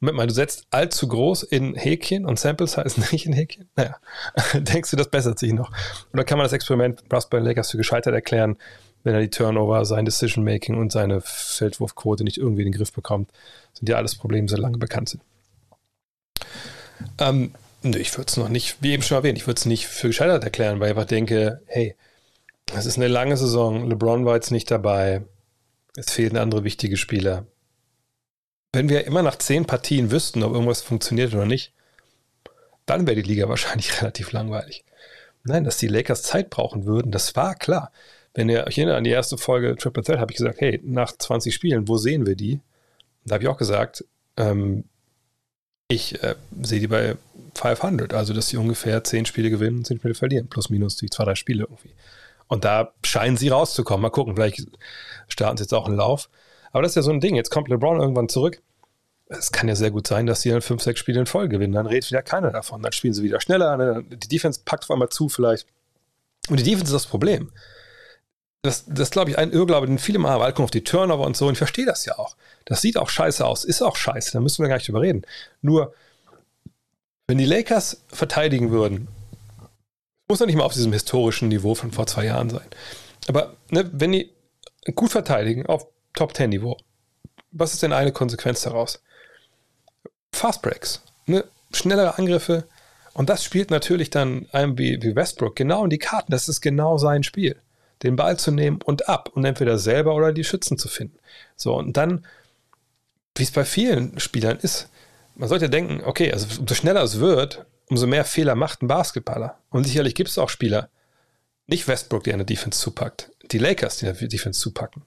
Moment 0.00 0.16
mal, 0.16 0.26
du 0.26 0.34
setzt 0.34 0.66
allzu 0.70 1.06
groß 1.06 1.44
in 1.44 1.76
Häkchen 1.76 2.26
und 2.26 2.40
Sample 2.40 2.66
Size 2.66 3.00
nicht 3.12 3.24
in 3.24 3.32
Häkchen? 3.32 3.68
Naja, 3.76 3.96
denkst 4.54 4.90
du, 4.90 4.96
das 4.96 5.08
bessert 5.08 5.38
sich 5.38 5.52
noch? 5.52 5.70
Oder 6.12 6.24
kann 6.24 6.38
man 6.38 6.44
das 6.44 6.52
Experiment 6.52 7.04
Russ 7.12 7.28
bei 7.28 7.38
den 7.38 7.44
Lakers 7.44 7.70
für 7.70 7.76
gescheitert 7.76 8.14
erklären, 8.14 8.56
wenn 9.04 9.14
er 9.14 9.20
die 9.20 9.30
Turnover, 9.30 9.84
sein 9.84 10.04
Decision 10.04 10.42
Making 10.44 10.76
und 10.76 10.90
seine 10.90 11.20
Feldwurfquote 11.20 12.24
nicht 12.24 12.38
irgendwie 12.38 12.62
in 12.62 12.72
den 12.72 12.76
Griff 12.76 12.92
bekommt? 12.92 13.30
Das 13.70 13.78
sind 13.78 13.88
ja 13.88 13.96
alles 13.96 14.16
Probleme, 14.16 14.46
die 14.48 14.54
so 14.54 14.60
lange 14.60 14.78
bekannt 14.78 15.08
sind. 15.08 15.22
Ähm, 17.18 17.54
nö, 17.82 17.98
ich 17.98 18.16
würde 18.16 18.28
es 18.28 18.36
noch 18.36 18.48
nicht, 18.48 18.76
wie 18.80 18.92
eben 18.92 19.02
schon 19.02 19.16
erwähnt, 19.16 19.38
ich 19.38 19.46
würde 19.46 19.58
es 19.58 19.66
nicht 19.66 19.86
für 19.86 20.08
gescheitert 20.08 20.44
erklären, 20.44 20.80
weil 20.80 20.88
ich 20.88 20.96
einfach 20.96 21.08
denke, 21.08 21.62
hey, 21.66 21.96
es 22.74 22.86
ist 22.86 22.96
eine 22.96 23.08
lange 23.08 23.36
Saison, 23.36 23.88
LeBron 23.88 24.24
war 24.24 24.34
jetzt 24.34 24.50
nicht 24.50 24.70
dabei, 24.70 25.22
es 25.96 26.10
fehlen 26.10 26.36
andere 26.36 26.64
wichtige 26.64 26.96
Spieler. 26.96 27.46
Wenn 28.72 28.88
wir 28.88 29.06
immer 29.06 29.22
nach 29.22 29.36
zehn 29.36 29.66
Partien 29.66 30.10
wüssten, 30.10 30.42
ob 30.42 30.52
irgendwas 30.52 30.80
funktioniert 30.80 31.34
oder 31.34 31.44
nicht, 31.44 31.74
dann 32.86 33.06
wäre 33.06 33.20
die 33.20 33.28
Liga 33.28 33.48
wahrscheinlich 33.48 34.00
relativ 34.00 34.32
langweilig. 34.32 34.84
Nein, 35.44 35.64
dass 35.64 35.76
die 35.76 35.88
Lakers 35.88 36.22
Zeit 36.22 36.50
brauchen 36.50 36.86
würden, 36.86 37.10
das 37.10 37.34
war 37.36 37.54
klar. 37.54 37.90
Wenn 38.34 38.48
ihr 38.48 38.66
euch 38.66 38.78
erinnert 38.78 38.96
an 38.96 39.04
die 39.04 39.10
erste 39.10 39.36
Folge 39.36 39.76
Triple 39.76 40.02
Threat, 40.02 40.18
habe 40.18 40.32
ich 40.32 40.38
gesagt, 40.38 40.60
hey, 40.60 40.80
nach 40.84 41.12
20 41.12 41.52
Spielen, 41.52 41.88
wo 41.88 41.98
sehen 41.98 42.26
wir 42.26 42.36
die? 42.36 42.60
Da 43.24 43.34
habe 43.34 43.44
ich 43.44 43.48
auch 43.48 43.58
gesagt, 43.58 44.04
ähm, 44.36 44.84
ich 45.92 46.22
äh, 46.22 46.34
sehe 46.62 46.80
die 46.80 46.88
bei 46.88 47.16
500, 47.54 48.14
also 48.14 48.32
dass 48.34 48.48
sie 48.48 48.56
ungefähr 48.56 49.04
10 49.04 49.26
Spiele 49.26 49.50
gewinnen, 49.50 49.84
10 49.84 49.98
Spiele 49.98 50.14
verlieren, 50.14 50.48
plus 50.48 50.70
minus 50.70 50.96
die 50.96 51.10
zwei, 51.10 51.24
drei 51.24 51.34
Spiele 51.34 51.64
irgendwie. 51.64 51.94
Und 52.48 52.64
da 52.64 52.92
scheinen 53.04 53.36
sie 53.36 53.48
rauszukommen. 53.48 54.02
Mal 54.02 54.10
gucken, 54.10 54.34
vielleicht 54.34 54.66
starten 55.28 55.56
sie 55.56 55.64
jetzt 55.64 55.72
auch 55.72 55.86
einen 55.86 55.96
Lauf. 55.96 56.28
Aber 56.72 56.82
das 56.82 56.92
ist 56.92 56.96
ja 56.96 57.02
so 57.02 57.10
ein 57.10 57.20
Ding. 57.20 57.34
Jetzt 57.34 57.50
kommt 57.50 57.68
LeBron 57.68 58.00
irgendwann 58.00 58.28
zurück. 58.28 58.60
Es 59.28 59.52
kann 59.52 59.68
ja 59.68 59.74
sehr 59.74 59.90
gut 59.90 60.06
sein, 60.06 60.26
dass 60.26 60.42
sie 60.42 60.50
dann 60.50 60.60
5, 60.60 60.82
6 60.82 61.00
Spiele 61.00 61.20
in 61.20 61.26
Folge 61.26 61.56
gewinnen. 61.56 61.72
Dann 61.72 61.86
redet 61.86 62.10
wieder 62.10 62.22
keiner 62.22 62.50
davon. 62.50 62.82
Dann 62.82 62.92
spielen 62.92 63.14
sie 63.14 63.22
wieder 63.22 63.40
schneller. 63.40 63.76
Ne? 63.76 64.04
Die 64.04 64.28
Defense 64.28 64.60
packt 64.64 64.84
auf 64.84 64.90
einmal 64.90 65.08
zu, 65.08 65.28
vielleicht. 65.28 65.66
Und 66.50 66.58
die 66.58 66.64
Defense 66.64 66.86
ist 66.86 67.04
das 67.04 67.06
Problem. 67.06 67.50
Das, 68.62 68.84
das 68.86 69.10
glaube 69.10 69.30
ich, 69.30 69.38
ein 69.38 69.50
Irrglaube, 69.50 69.88
den 69.88 69.98
viele 69.98 70.20
mal 70.20 70.30
haben, 70.30 70.62
auf 70.62 70.70
die 70.70 70.84
Turnover 70.84 71.26
und 71.26 71.36
so. 71.36 71.46
Und 71.46 71.52
ich 71.52 71.58
verstehe 71.58 71.84
das 71.84 72.04
ja 72.04 72.18
auch. 72.18 72.36
Das 72.64 72.80
sieht 72.80 72.96
auch 72.96 73.08
scheiße 73.08 73.44
aus, 73.44 73.64
ist 73.64 73.82
auch 73.82 73.96
scheiße, 73.96 74.32
da 74.32 74.40
müssen 74.40 74.62
wir 74.62 74.68
gar 74.68 74.76
nicht 74.76 74.86
drüber 74.86 75.00
reden. 75.00 75.22
Nur, 75.62 75.94
wenn 77.26 77.38
die 77.38 77.44
Lakers 77.44 78.02
verteidigen 78.08 78.70
würden, 78.70 79.08
muss 80.28 80.38
doch 80.38 80.46
nicht 80.46 80.56
mal 80.56 80.64
auf 80.64 80.74
diesem 80.74 80.92
historischen 80.92 81.48
Niveau 81.48 81.74
von 81.74 81.90
vor 81.90 82.06
zwei 82.06 82.24
Jahren 82.24 82.50
sein. 82.50 82.66
Aber 83.28 83.56
ne, 83.70 83.90
wenn 83.92 84.12
die 84.12 84.30
gut 84.94 85.10
verteidigen 85.10 85.66
auf 85.66 85.86
Top 86.14 86.34
Ten 86.34 86.50
Niveau, 86.50 86.76
was 87.50 87.72
ist 87.74 87.82
denn 87.82 87.92
eine 87.92 88.12
Konsequenz 88.12 88.62
daraus? 88.62 89.02
Fast 90.32 90.62
Breaks, 90.62 91.02
ne? 91.26 91.44
schnellere 91.72 92.18
Angriffe. 92.18 92.64
Und 93.12 93.28
das 93.28 93.44
spielt 93.44 93.70
natürlich 93.70 94.08
dann 94.10 94.48
einem 94.52 94.78
wie, 94.78 95.02
wie 95.02 95.14
Westbrook 95.14 95.56
genau 95.56 95.84
in 95.84 95.90
die 95.90 95.98
Karten. 95.98 96.32
Das 96.32 96.48
ist 96.48 96.60
genau 96.60 96.96
sein 96.96 97.22
Spiel. 97.24 97.56
Den 98.02 98.16
Ball 98.16 98.38
zu 98.38 98.50
nehmen 98.50 98.80
und 98.82 99.08
ab 99.08 99.30
und 99.34 99.44
entweder 99.44 99.78
selber 99.78 100.14
oder 100.14 100.32
die 100.32 100.44
Schützen 100.44 100.78
zu 100.78 100.88
finden. 100.88 101.18
So, 101.56 101.76
und 101.76 101.96
dann 101.96 102.24
wie 103.36 103.42
es 103.42 103.50
bei 103.50 103.64
vielen 103.64 104.18
Spielern 104.18 104.58
ist. 104.58 104.88
Man 105.34 105.48
sollte 105.48 105.70
denken, 105.70 106.02
okay, 106.04 106.32
also 106.32 106.60
umso 106.60 106.74
schneller 106.74 107.02
es 107.02 107.18
wird, 107.20 107.64
umso 107.88 108.06
mehr 108.06 108.24
Fehler 108.24 108.54
macht 108.54 108.82
ein 108.82 108.88
Basketballer. 108.88 109.58
Und 109.70 109.84
sicherlich 109.84 110.14
gibt 110.14 110.30
es 110.30 110.38
auch 110.38 110.50
Spieler, 110.50 110.90
nicht 111.66 111.88
Westbrook, 111.88 112.24
der 112.24 112.34
eine 112.34 112.44
Defense 112.44 112.78
zupackt, 112.78 113.30
die 113.50 113.58
Lakers, 113.58 113.98
die 113.98 114.06
eine 114.06 114.28
Defense 114.28 114.60
zupacken. 114.60 115.02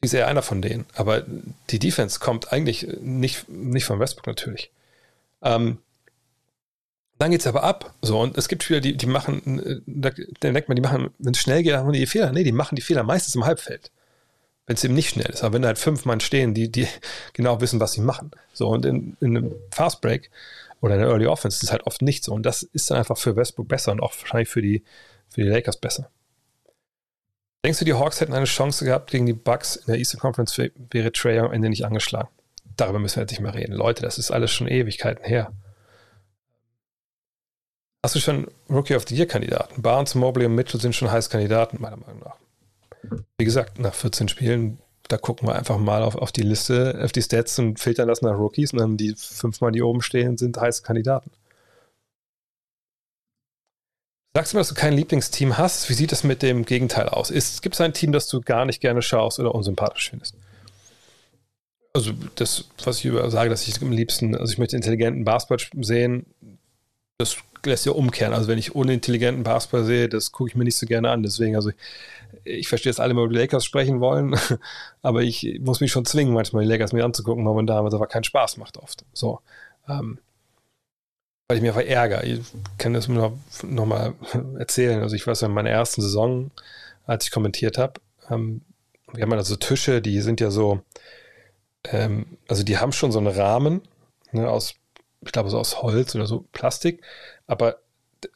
Sie 0.00 0.06
ist 0.06 0.14
eher 0.14 0.28
einer 0.28 0.42
von 0.42 0.62
denen. 0.62 0.86
Aber 0.94 1.24
die 1.70 1.78
Defense 1.78 2.20
kommt 2.20 2.52
eigentlich 2.52 2.86
nicht, 3.00 3.48
nicht 3.48 3.84
von 3.84 3.98
Westbrook 3.98 4.26
natürlich. 4.26 4.70
Ähm, 5.42 5.78
dann 7.22 7.30
geht 7.30 7.40
es 7.40 7.46
aber 7.46 7.62
ab. 7.62 7.94
So, 8.02 8.20
und 8.20 8.36
es 8.36 8.48
gibt 8.48 8.62
Spieler, 8.62 8.80
die, 8.80 8.96
die 8.96 9.06
machen, 9.06 9.82
da, 9.86 10.10
da 10.10 10.50
denkt 10.50 10.68
man, 10.68 10.76
die 10.76 10.82
machen, 10.82 11.10
wenn 11.18 11.32
es 11.32 11.40
schnell 11.40 11.62
geht, 11.62 11.74
haben 11.74 11.92
die 11.92 12.06
Fehler. 12.06 12.32
Nee, 12.32 12.44
die 12.44 12.52
machen 12.52 12.76
die 12.76 12.82
Fehler 12.82 13.02
meistens 13.02 13.34
im 13.34 13.44
Halbfeld 13.44 13.90
wenn 14.66 14.76
es 14.76 14.84
eben 14.84 14.94
nicht 14.94 15.10
schnell 15.10 15.26
ist. 15.26 15.42
Aber 15.42 15.54
wenn 15.54 15.62
da 15.62 15.68
halt 15.68 15.78
fünf 15.78 16.04
Mann 16.04 16.20
stehen, 16.20 16.54
die, 16.54 16.70
die 16.70 16.86
genau 17.32 17.60
wissen, 17.60 17.80
was 17.80 17.92
sie 17.92 18.00
machen. 18.00 18.30
So, 18.52 18.68
und 18.68 18.84
in, 18.84 19.16
in 19.20 19.36
einem 19.36 19.54
Fast 19.70 20.00
Break 20.00 20.30
oder 20.80 20.94
in 20.94 21.00
der 21.00 21.10
Early 21.10 21.26
Offense 21.26 21.56
ist 21.56 21.64
es 21.64 21.72
halt 21.72 21.86
oft 21.86 22.02
nicht 22.02 22.24
so. 22.24 22.32
Und 22.32 22.44
das 22.44 22.62
ist 22.62 22.90
dann 22.90 22.98
einfach 22.98 23.18
für 23.18 23.36
Westbrook 23.36 23.68
besser 23.68 23.92
und 23.92 24.00
auch 24.00 24.14
wahrscheinlich 24.18 24.48
für 24.48 24.62
die, 24.62 24.82
für 25.28 25.42
die 25.42 25.48
Lakers 25.48 25.76
besser. 25.76 26.10
Denkst 27.64 27.78
du, 27.78 27.84
die 27.84 27.94
Hawks 27.94 28.20
hätten 28.20 28.32
eine 28.32 28.46
Chance 28.46 28.84
gehabt 28.84 29.10
gegen 29.10 29.26
die 29.26 29.32
Bucks 29.32 29.76
in 29.76 29.86
der 29.86 29.96
Eastern 29.96 30.20
Conference, 30.20 30.58
wäre 30.58 31.12
Trey 31.12 31.38
am 31.38 31.52
Ende 31.52 31.68
nicht 31.68 31.84
angeschlagen? 31.84 32.28
Darüber 32.76 32.98
müssen 32.98 33.16
wir 33.16 33.22
jetzt 33.22 33.30
nicht 33.30 33.40
mehr 33.40 33.54
reden. 33.54 33.74
Leute, 33.74 34.02
das 34.02 34.18
ist 34.18 34.32
alles 34.32 34.50
schon 34.50 34.66
Ewigkeiten 34.66 35.24
her. 35.24 35.52
Hast 38.04 38.14
du 38.14 38.20
schon 38.20 38.48
Rookie 38.68 38.96
of 38.96 39.04
the 39.08 39.14
Year 39.14 39.26
Kandidaten? 39.26 39.80
Barnes, 39.80 40.14
Mobley 40.14 40.46
und 40.46 40.54
Mitchell 40.54 40.80
sind 40.80 40.94
schon 40.94 41.10
heiß 41.10 41.30
Kandidaten, 41.30 41.80
meiner 41.80 41.96
Meinung 41.96 42.20
nach 42.20 42.36
wie 43.38 43.44
gesagt, 43.44 43.78
nach 43.78 43.94
14 43.94 44.28
Spielen 44.28 44.78
da 45.08 45.18
gucken 45.18 45.46
wir 45.46 45.56
einfach 45.56 45.78
mal 45.78 46.02
auf, 46.02 46.14
auf 46.14 46.32
die 46.32 46.42
Liste, 46.42 46.98
auf 47.04 47.12
die 47.12 47.20
Stats 47.20 47.58
und 47.58 47.78
filtern 47.78 48.08
das 48.08 48.22
nach 48.22 48.38
Rookies 48.38 48.72
und 48.72 48.78
dann 48.78 48.96
die 48.96 49.14
fünfmal, 49.14 49.72
die 49.72 49.82
oben 49.82 50.00
stehen, 50.00 50.38
sind 50.38 50.56
heiße 50.56 50.82
Kandidaten. 50.82 51.30
Sagst 54.34 54.52
du 54.52 54.56
mir, 54.56 54.60
dass 54.60 54.68
du 54.68 54.74
kein 54.74 54.94
Lieblingsteam 54.94 55.58
hast? 55.58 55.90
Wie 55.90 55.94
sieht 55.94 56.12
es 56.12 56.24
mit 56.24 56.40
dem 56.40 56.64
Gegenteil 56.64 57.08
aus? 57.08 57.28
Gibt 57.60 57.74
es 57.74 57.80
ein 57.82 57.92
Team, 57.92 58.12
das 58.12 58.28
du 58.28 58.40
gar 58.40 58.64
nicht 58.64 58.80
gerne 58.80 59.02
schaust 59.02 59.38
oder 59.38 59.54
unsympathisch 59.54 60.08
findest? 60.08 60.34
Also, 61.92 62.12
das, 62.36 62.64
was 62.82 62.98
ich 62.98 63.04
über 63.04 63.30
sage, 63.30 63.50
dass 63.50 63.68
ich 63.68 63.82
am 63.82 63.92
liebsten, 63.92 64.34
also 64.34 64.50
ich 64.50 64.58
möchte 64.58 64.76
intelligenten 64.76 65.24
Basketball 65.24 65.84
sehen, 65.84 66.24
das 67.22 67.36
lässt 67.64 67.86
ja 67.86 67.92
umkehren. 67.92 68.34
Also, 68.34 68.48
wenn 68.48 68.58
ich 68.58 68.74
unintelligenten 68.74 69.44
Basketball 69.44 69.84
sehe, 69.84 70.08
das 70.08 70.32
gucke 70.32 70.50
ich 70.50 70.56
mir 70.56 70.64
nicht 70.64 70.76
so 70.76 70.86
gerne 70.86 71.10
an. 71.10 71.22
Deswegen, 71.22 71.56
also, 71.56 71.70
ich, 71.70 71.76
ich 72.44 72.68
verstehe, 72.68 72.90
dass 72.90 73.00
alle 73.00 73.14
mal 73.14 73.24
über 73.24 73.32
die 73.32 73.40
Lakers 73.40 73.64
sprechen 73.64 74.00
wollen, 74.00 74.36
aber 75.02 75.22
ich 75.22 75.60
muss 75.60 75.80
mich 75.80 75.92
schon 75.92 76.04
zwingen, 76.04 76.34
manchmal 76.34 76.64
die 76.64 76.70
Lakers 76.70 76.92
mir 76.92 77.04
anzugucken, 77.04 77.44
weil 77.44 77.86
es 77.88 77.94
aber 77.94 78.06
keinen 78.06 78.24
Spaß 78.24 78.56
macht 78.56 78.76
oft. 78.76 79.04
So. 79.12 79.40
Ähm, 79.88 80.18
weil 81.48 81.58
ich 81.58 81.62
mir 81.62 81.68
einfach 81.68 81.86
ärgere. 81.86 82.24
Ich 82.24 82.40
kann 82.78 82.94
das 82.94 83.08
nur 83.08 83.38
noch 83.62 83.86
mal 83.86 84.14
erzählen. 84.58 85.02
Also 85.02 85.14
ich 85.14 85.26
weiß, 85.26 85.42
in 85.42 85.52
meiner 85.52 85.70
ersten 85.70 86.00
Saison, 86.00 86.50
als 87.04 87.26
ich 87.26 87.30
kommentiert 87.30 87.78
habe, 87.78 88.00
ähm, 88.30 88.62
wir 89.12 89.22
haben 89.22 89.32
also 89.34 89.56
Tische, 89.56 90.00
die 90.00 90.22
sind 90.22 90.40
ja 90.40 90.50
so, 90.50 90.80
ähm, 91.84 92.38
also 92.48 92.62
die 92.62 92.78
haben 92.78 92.92
schon 92.92 93.12
so 93.12 93.18
einen 93.18 93.28
Rahmen 93.28 93.82
ne, 94.30 94.48
aus, 94.48 94.76
ich 95.24 95.32
glaube 95.32 95.50
so 95.50 95.58
aus 95.58 95.82
Holz 95.82 96.14
oder 96.14 96.26
so 96.26 96.44
Plastik, 96.52 97.02
aber 97.46 97.76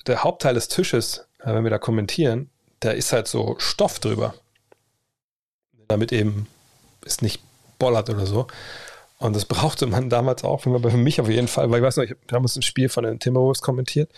der 0.06 0.24
Hauptteil 0.24 0.54
des 0.54 0.68
Tisches, 0.68 1.26
äh, 1.40 1.54
wenn 1.54 1.64
wir 1.64 1.70
da 1.70 1.78
kommentieren, 1.78 2.50
da 2.80 2.90
ist 2.90 3.12
halt 3.12 3.28
so 3.28 3.56
Stoff 3.58 3.98
drüber. 3.98 4.34
Damit 5.88 6.12
eben 6.12 6.48
es 7.04 7.22
nicht 7.22 7.40
bollert 7.78 8.10
oder 8.10 8.26
so. 8.26 8.46
Und 9.18 9.34
das 9.34 9.44
brauchte 9.46 9.86
man 9.86 10.10
damals 10.10 10.44
auch, 10.44 10.62
für 10.62 10.68
mich 10.70 11.20
auf 11.20 11.28
jeden 11.28 11.48
Fall, 11.48 11.70
weil 11.70 11.78
ich 11.78 11.84
weiß 11.84 11.96
noch, 11.96 12.04
ich 12.04 12.10
habe 12.10 12.20
damals 12.26 12.56
ein 12.56 12.62
Spiel 12.62 12.88
von 12.88 13.04
den 13.04 13.18
Timberwolves 13.18 13.62
kommentiert 13.62 14.10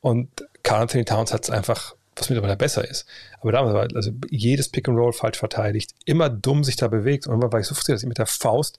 und 0.00 0.28
Carl 0.62 0.82
Anthony 0.82 1.04
Towns 1.04 1.32
hat 1.32 1.44
es 1.44 1.50
einfach, 1.50 1.94
was 2.16 2.28
mittlerweile 2.28 2.56
besser 2.56 2.88
ist. 2.88 3.06
Aber 3.40 3.52
damals 3.52 3.74
war 3.74 3.88
also 3.96 4.10
jedes 4.30 4.68
Pick 4.68 4.88
and 4.88 4.98
Roll 4.98 5.12
falsch 5.12 5.38
verteidigt, 5.38 5.94
immer 6.04 6.28
dumm 6.28 6.64
sich 6.64 6.76
da 6.76 6.88
bewegt 6.88 7.26
und 7.26 7.32
irgendwann 7.32 7.52
war 7.52 7.60
ich 7.60 7.66
so 7.66 7.74
frustriert, 7.74 7.96
dass 7.96 8.02
ich 8.02 8.08
mit 8.08 8.18
der 8.18 8.26
Faust 8.26 8.78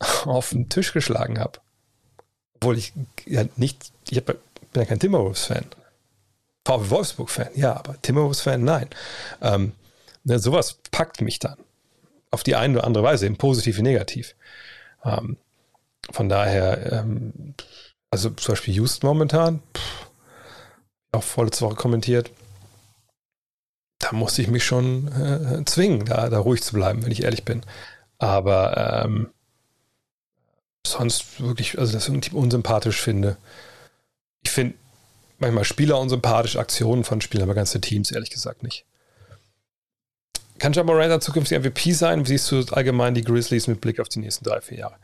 auf 0.24 0.50
den 0.50 0.68
Tisch 0.68 0.92
geschlagen 0.92 1.38
habe. 1.38 1.60
Obwohl 2.60 2.78
ich 2.78 2.92
ja 3.26 3.44
nicht, 3.56 3.92
ich 4.10 4.22
bin 4.24 4.36
ja 4.74 4.84
kein 4.84 4.98
Timberwolves-Fan. 4.98 5.64
VW 6.66 6.90
Wolfsburg-Fan, 6.90 7.48
ja, 7.54 7.76
aber 7.76 8.00
Timberwolves-Fan, 8.02 8.62
nein. 8.62 8.88
Ähm, 9.40 9.72
ne, 10.24 10.38
sowas 10.38 10.78
packt 10.90 11.20
mich 11.20 11.38
dann. 11.38 11.56
Auf 12.30 12.42
die 12.42 12.56
eine 12.56 12.78
oder 12.78 12.86
andere 12.86 13.04
Weise, 13.04 13.26
eben 13.26 13.38
positiv 13.38 13.78
wie 13.78 13.82
negativ. 13.82 14.34
Ähm, 15.04 15.36
von 16.10 16.28
daher, 16.28 16.92
ähm, 16.92 17.54
also 18.10 18.30
zum 18.30 18.52
Beispiel 18.52 18.74
Houston 18.74 19.06
momentan, 19.06 19.62
pff, 19.74 20.10
auch 21.12 21.22
vorletzte 21.22 21.64
Woche 21.64 21.76
kommentiert, 21.76 22.30
da 23.98 24.12
musste 24.12 24.42
ich 24.42 24.48
mich 24.48 24.64
schon 24.64 25.08
äh, 25.08 25.64
zwingen, 25.64 26.04
da, 26.06 26.28
da 26.28 26.38
ruhig 26.38 26.62
zu 26.62 26.74
bleiben, 26.74 27.04
wenn 27.04 27.12
ich 27.12 27.24
ehrlich 27.24 27.44
bin. 27.44 27.62
Aber 28.18 29.04
ähm, 29.04 29.30
sonst 30.86 31.40
wirklich, 31.40 31.78
also 31.78 31.92
das 31.92 32.08
ich 32.08 32.32
unsympathisch 32.32 33.00
finde. 33.00 33.36
Ich 34.42 34.50
finde 34.50 34.74
manchmal 35.38 35.64
Spieler 35.64 35.98
unsympathisch, 35.98 36.56
Aktionen 36.56 37.04
von 37.04 37.20
Spielern, 37.20 37.48
aber 37.48 37.54
ganze 37.54 37.80
Teams 37.80 38.10
ehrlich 38.10 38.30
gesagt 38.30 38.62
nicht. 38.62 38.84
Kann 40.58 40.72
Jamorant 40.72 41.12
ein 41.12 41.20
zukünftiger 41.20 41.60
MVP 41.60 41.92
sein? 41.92 42.24
Wie 42.24 42.28
siehst 42.28 42.50
du 42.50 42.64
allgemein 42.72 43.14
die 43.14 43.22
Grizzlies 43.22 43.68
mit 43.68 43.80
Blick 43.80 44.00
auf 44.00 44.08
die 44.08 44.18
nächsten 44.18 44.44
drei, 44.44 44.60
vier 44.60 44.78
Jahre? 44.78 44.96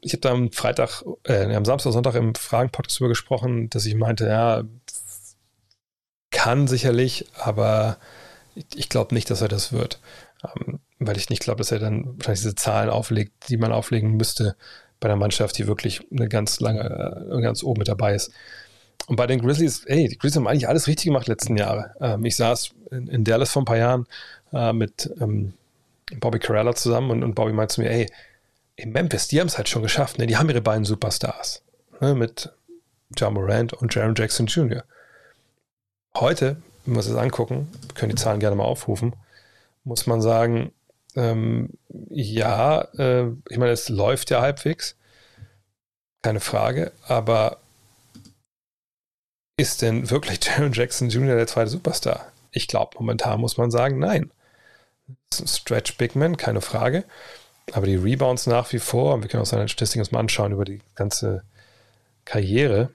Ich 0.00 0.12
habe 0.12 0.20
da 0.20 0.30
am 0.30 0.52
Freitag, 0.52 1.02
äh, 1.24 1.52
am 1.54 1.64
Samstag, 1.64 1.92
Sonntag 1.92 2.14
im 2.14 2.34
Fragen-Podcast 2.34 3.00
darüber 3.00 3.08
gesprochen, 3.08 3.68
dass 3.70 3.86
ich 3.86 3.96
meinte, 3.96 4.26
ja, 4.26 4.62
kann 6.30 6.68
sicherlich, 6.68 7.26
aber 7.34 7.96
ich, 8.54 8.66
ich 8.76 8.88
glaube 8.88 9.14
nicht, 9.14 9.30
dass 9.30 9.40
er 9.40 9.48
das 9.48 9.72
wird. 9.72 9.98
Ähm, 10.44 10.80
weil 10.98 11.16
ich 11.16 11.30
nicht 11.30 11.42
glaube, 11.42 11.58
dass 11.58 11.72
er 11.72 11.78
dann 11.78 12.16
wahrscheinlich 12.18 12.40
diese 12.40 12.54
Zahlen 12.54 12.90
auflegt, 12.90 13.48
die 13.48 13.56
man 13.56 13.72
auflegen 13.72 14.16
müsste 14.16 14.56
bei 15.00 15.08
einer 15.08 15.16
Mannschaft, 15.16 15.58
die 15.58 15.66
wirklich 15.66 16.00
eine 16.10 16.28
ganz 16.28 16.60
lange, 16.60 17.26
äh, 17.30 17.40
ganz 17.40 17.62
oben 17.62 17.80
mit 17.80 17.88
dabei 17.88 18.14
ist. 18.14 18.32
Und 19.06 19.16
bei 19.16 19.26
den 19.26 19.40
Grizzlies, 19.40 19.84
ey, 19.84 20.08
die 20.08 20.18
Grizzlies 20.18 20.36
haben 20.36 20.48
eigentlich 20.48 20.68
alles 20.68 20.86
richtig 20.86 21.06
gemacht 21.06 21.28
letzten 21.28 21.56
Jahre. 21.56 21.94
Ähm, 22.00 22.24
ich 22.24 22.36
saß 22.36 22.70
in, 22.90 23.06
in, 23.08 23.24
Dallas 23.24 23.50
vor 23.50 23.62
ein 23.62 23.66
paar 23.66 23.76
Jahren 23.76 24.06
äh, 24.52 24.72
mit 24.72 25.10
ähm, 25.20 25.52
Bobby 26.18 26.38
Carella 26.38 26.74
zusammen 26.74 27.10
und, 27.10 27.22
und 27.22 27.34
Bobby 27.34 27.52
meinte 27.52 27.74
zu 27.74 27.82
mir, 27.82 27.90
ey, 27.90 28.06
in 28.76 28.92
Memphis, 28.92 29.28
die 29.28 29.40
haben 29.40 29.46
es 29.46 29.56
halt 29.56 29.68
schon 29.68 29.82
geschafft, 29.82 30.18
ne? 30.18 30.26
Die 30.26 30.36
haben 30.36 30.48
ihre 30.50 30.60
beiden 30.60 30.84
Superstars. 30.84 31.62
Ne? 32.00 32.14
Mit 32.14 32.52
John 33.16 33.34
Morant 33.34 33.72
und 33.72 33.94
Jaron 33.94 34.14
Jackson 34.14 34.46
Jr. 34.46 34.84
Heute, 36.14 36.56
wenn 36.84 36.94
wir 36.94 36.98
uns 36.98 37.08
das 37.08 37.16
angucken, 37.16 37.68
können 37.94 38.10
die 38.10 38.20
Zahlen 38.20 38.40
gerne 38.40 38.56
mal 38.56 38.64
aufrufen, 38.64 39.14
muss 39.84 40.06
man 40.06 40.20
sagen, 40.20 40.72
ähm, 41.16 41.70
ja, 42.10 42.82
äh, 42.98 43.26
ich 43.48 43.58
meine, 43.58 43.72
es 43.72 43.88
läuft 43.88 44.30
ja 44.30 44.40
halbwegs, 44.40 44.96
keine 46.22 46.40
Frage, 46.40 46.92
aber 47.06 47.58
ist 49.56 49.82
denn 49.82 50.10
wirklich 50.10 50.40
Jaron 50.44 50.72
Jackson 50.72 51.08
Jr. 51.08 51.36
der 51.36 51.46
zweite 51.46 51.70
Superstar? 51.70 52.32
Ich 52.50 52.68
glaube, 52.68 52.96
momentan 52.98 53.40
muss 53.40 53.56
man 53.56 53.70
sagen, 53.70 53.98
nein. 53.98 54.30
Stretch 55.32 55.96
Bigman, 55.96 56.36
keine 56.36 56.60
Frage. 56.60 57.04
Aber 57.72 57.86
die 57.86 57.96
Rebounds 57.96 58.46
nach 58.46 58.72
wie 58.72 58.78
vor, 58.78 59.20
wir 59.22 59.28
können 59.28 59.42
auch 59.42 59.46
seine 59.46 59.68
Statistiken 59.68 60.00
uns 60.00 60.12
mal 60.12 60.20
anschauen 60.20 60.52
über 60.52 60.64
die 60.64 60.80
ganze 60.94 61.42
Karriere. 62.24 62.90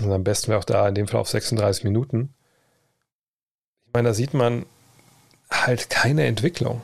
Und 0.00 0.12
am 0.12 0.24
besten 0.24 0.48
wäre 0.48 0.60
auch 0.60 0.64
da 0.64 0.88
in 0.88 0.94
dem 0.94 1.08
Fall 1.08 1.20
auf 1.20 1.28
36 1.28 1.84
Minuten. 1.84 2.32
Ich 3.86 3.92
meine, 3.92 4.08
da 4.08 4.14
sieht 4.14 4.32
man 4.32 4.64
halt 5.50 5.90
keine 5.90 6.24
Entwicklung. 6.26 6.82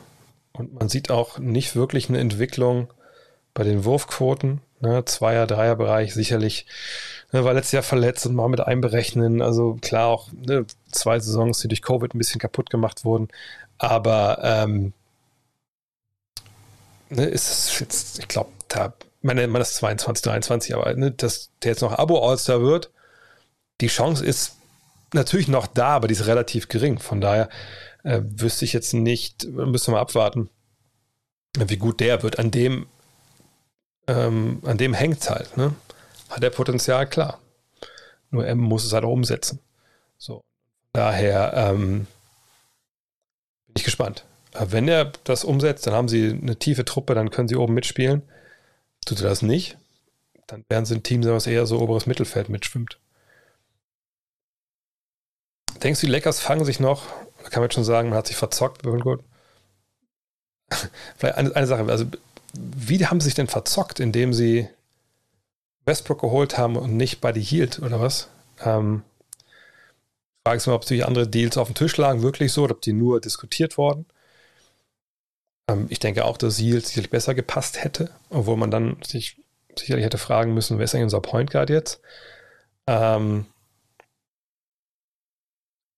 Und 0.53 0.73
man 0.73 0.89
sieht 0.89 1.11
auch 1.11 1.39
nicht 1.39 1.75
wirklich 1.75 2.09
eine 2.09 2.19
Entwicklung 2.19 2.91
bei 3.53 3.63
den 3.63 3.85
Wurfquoten. 3.85 4.61
Ne, 4.81 5.03
Zweier-, 5.05 5.47
Dreier-Bereich 5.47 6.13
sicherlich 6.13 6.65
Ne, 7.31 7.43
war 7.43 7.53
letztes 7.53 7.73
Jahr 7.73 7.83
verletzt 7.83 8.25
und 8.25 8.35
mal 8.35 8.49
mit 8.49 8.59
einberechnen. 8.61 9.41
Also 9.41 9.77
klar 9.81 10.07
auch 10.07 10.29
ne, 10.31 10.65
zwei 10.91 11.19
Saisons, 11.19 11.59
die 11.59 11.67
durch 11.67 11.81
Covid 11.81 12.13
ein 12.13 12.17
bisschen 12.17 12.41
kaputt 12.41 12.69
gemacht 12.69 13.05
wurden. 13.05 13.27
Aber 13.77 14.39
ähm, 14.43 14.93
ne, 17.09 17.25
ist 17.25 17.49
es 17.49 17.79
jetzt, 17.79 18.19
ich 18.19 18.27
glaube, 18.27 18.49
da, 18.67 18.93
meine, 19.21 19.47
man 19.47 19.61
ist 19.61 19.75
22, 19.75 20.23
23, 20.23 20.75
aber 20.75 20.93
ne, 20.95 21.11
dass 21.11 21.51
der 21.63 21.71
jetzt 21.71 21.81
noch 21.81 21.97
Abo-All-Star 21.97 22.61
wird, 22.61 22.89
die 23.81 23.87
Chance 23.87 24.25
ist 24.25 24.53
natürlich 25.13 25.47
noch 25.47 25.67
da, 25.67 25.89
aber 25.89 26.07
die 26.07 26.13
ist 26.15 26.27
relativ 26.27 26.67
gering. 26.67 26.99
Von 26.99 27.21
daher 27.21 27.49
äh, 28.03 28.21
wüsste 28.23 28.65
ich 28.65 28.73
jetzt 28.73 28.93
nicht, 28.93 29.45
müssen 29.45 29.93
wir 29.93 29.99
abwarten, 29.99 30.49
wie 31.57 31.77
gut 31.77 31.99
der 31.99 32.23
wird. 32.23 32.39
An 32.39 32.51
dem, 32.51 32.87
ähm, 34.07 34.61
dem 34.63 34.93
hängt 34.93 35.21
es 35.21 35.29
halt. 35.29 35.57
Ne? 35.57 35.73
hat 36.29 36.43
er 36.43 36.49
Potenzial, 36.51 37.07
klar. 37.07 37.39
Nur 38.29 38.45
er 38.45 38.55
muss 38.55 38.85
es 38.85 38.93
halt 38.93 39.03
auch 39.03 39.11
umsetzen. 39.11 39.59
So. 40.17 40.43
Daher 40.93 41.53
ähm, 41.55 42.07
bin 43.67 43.75
ich 43.75 43.83
gespannt. 43.83 44.25
Wenn 44.53 44.87
er 44.87 45.11
das 45.23 45.43
umsetzt, 45.43 45.85
dann 45.85 45.93
haben 45.93 46.09
sie 46.09 46.29
eine 46.29 46.57
tiefe 46.57 46.85
Truppe, 46.85 47.13
dann 47.15 47.29
können 47.29 47.47
sie 47.47 47.55
oben 47.55 47.73
mitspielen. 47.73 48.23
Tut 49.05 49.21
er 49.21 49.29
das 49.29 49.41
nicht, 49.41 49.77
dann 50.47 50.65
werden 50.69 50.85
sie 50.85 50.95
ein 50.95 51.03
Team 51.03 51.23
sein, 51.23 51.33
was 51.33 51.47
eher 51.47 51.65
so 51.65 51.79
oberes 51.79 52.05
Mittelfeld 52.05 52.49
mitschwimmt. 52.49 52.99
Denkst 55.83 56.01
du, 56.01 56.07
die 56.07 56.11
Lakers 56.11 56.39
fangen 56.39 56.65
sich 56.65 56.79
noch, 56.79 57.03
da 57.43 57.49
kann 57.49 57.61
man 57.61 57.67
jetzt 57.67 57.75
schon 57.75 57.83
sagen, 57.83 58.09
man 58.09 58.17
hat 58.17 58.27
sich 58.27 58.35
verzockt. 58.35 58.81
Vielleicht 61.17 61.35
eine, 61.35 61.55
eine 61.55 61.67
Sache, 61.67 61.85
also 61.85 62.05
wie 62.53 63.05
haben 63.05 63.19
sie 63.19 63.25
sich 63.25 63.35
denn 63.35 63.47
verzockt, 63.47 63.99
indem 63.99 64.33
sie 64.33 64.67
Westbrook 65.85 66.21
geholt 66.21 66.57
haben 66.57 66.75
und 66.75 66.97
nicht 66.97 67.21
Buddy 67.21 67.43
Hield 67.43 67.79
oder 67.79 67.99
was? 67.99 68.29
Ähm, 68.63 69.03
frage 70.45 70.57
ich 70.57 70.67
mal, 70.67 70.73
ob 70.73 70.85
die 70.85 71.03
andere 71.03 71.27
Deals 71.27 71.57
auf 71.57 71.67
dem 71.67 71.75
Tisch 71.75 71.95
lagen, 71.97 72.21
wirklich 72.21 72.51
so, 72.51 72.63
oder 72.63 72.75
ob 72.75 72.81
die 72.81 72.93
nur 72.93 73.21
diskutiert 73.21 73.77
wurden. 73.77 74.05
Ähm, 75.69 75.87
ich 75.89 75.99
denke 75.99 76.25
auch, 76.25 76.37
dass 76.37 76.57
Hield 76.57 76.85
sicherlich 76.85 77.09
besser 77.09 77.35
gepasst 77.35 77.83
hätte, 77.83 78.11
obwohl 78.29 78.57
man 78.57 78.71
dann 78.71 78.97
sich 79.05 79.37
sicherlich 79.77 80.05
hätte 80.05 80.17
fragen 80.17 80.53
müssen, 80.53 80.77
wer 80.77 80.85
ist 80.85 80.95
eigentlich 80.95 81.05
unser 81.05 81.21
Point 81.21 81.51
Guard 81.51 81.69
jetzt? 81.69 82.01
Ähm, 82.87 83.45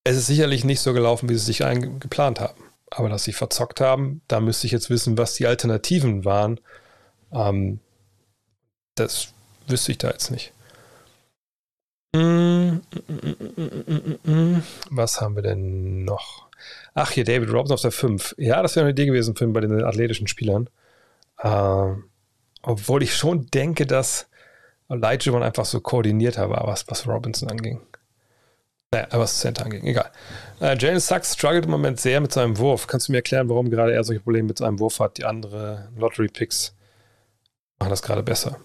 es 0.04 0.18
ist 0.18 0.28
sicherlich 0.28 0.64
nicht 0.64 0.82
so 0.82 0.93
gelaufen, 0.93 1.30
wie 1.30 1.36
sie 1.36 1.45
sich 1.45 1.60
geplant 1.99 2.39
haben. 2.39 2.64
Aber 2.89 3.10
dass 3.10 3.24
sie 3.24 3.34
verzockt 3.34 3.80
haben, 3.80 4.22
da 4.28 4.39
müsste 4.39 4.68
ich 4.68 4.74
jetzt 4.74 4.89
wissen, 4.89 5.18
was 5.18 5.36
die 5.36 5.47
Alternativen 5.47 6.26
waren. 6.26 6.60
Ähm, 7.32 7.80
das 8.95 9.34
wüsste 9.68 9.93
ich 9.93 9.97
da 9.97 10.10
jetzt 10.10 10.32
nicht. 10.32 10.52
Was 14.89 15.22
haben 15.22 15.36
wir 15.36 15.43
denn 15.43 16.04
noch? 16.04 16.47
Ach, 16.93 17.12
hier 17.12 17.24
David 17.24 17.49
Robinson 17.49 17.76
auf 17.76 17.82
der 17.82 17.91
5. 17.91 18.36
Ja, 18.38 18.62
das 18.62 18.76
wäre 18.76 18.84
eine 18.84 18.91
Idee 18.91 19.06
gewesen 19.06 19.36
für 19.36 19.47
bei 19.47 19.62
den 19.62 19.84
athletischen 19.84 20.28
Spielern. 20.28 20.70
Äh, 21.38 21.93
obwohl 22.64 23.04
ich 23.04 23.16
schon 23.16 23.47
denke, 23.47 23.86
dass 23.86 24.28
Elijah 24.89 25.39
einfach 25.39 25.66
so 25.66 25.80
koordinierter 25.80 26.49
war, 26.49 26.68
was, 26.68 26.86
was 26.89 27.08
Robinson 27.08 27.49
anging. 27.49 27.80
Naja, 28.93 29.07
was 29.13 29.39
Center 29.39 29.65
anging, 29.65 29.85
egal. 29.85 30.11
Äh, 30.59 30.77
Jalen 30.77 30.99
Sachs 30.99 31.33
struggelt 31.33 31.63
im 31.63 31.71
Moment 31.71 31.97
sehr 32.01 32.19
mit 32.19 32.33
seinem 32.33 32.57
Wurf. 32.57 32.87
Kannst 32.87 33.07
du 33.07 33.13
mir 33.13 33.19
erklären, 33.19 33.47
warum 33.47 33.69
gerade 33.69 33.93
er 33.93 34.03
solche 34.03 34.19
Probleme 34.19 34.49
mit 34.49 34.57
seinem 34.57 34.79
Wurf 34.79 34.99
hat? 34.99 35.17
Die 35.17 35.23
andere 35.23 35.87
Lottery-Picks 35.97 36.75
machen 37.79 37.89
das 37.89 38.01
gerade 38.01 38.21
besser. 38.21 38.59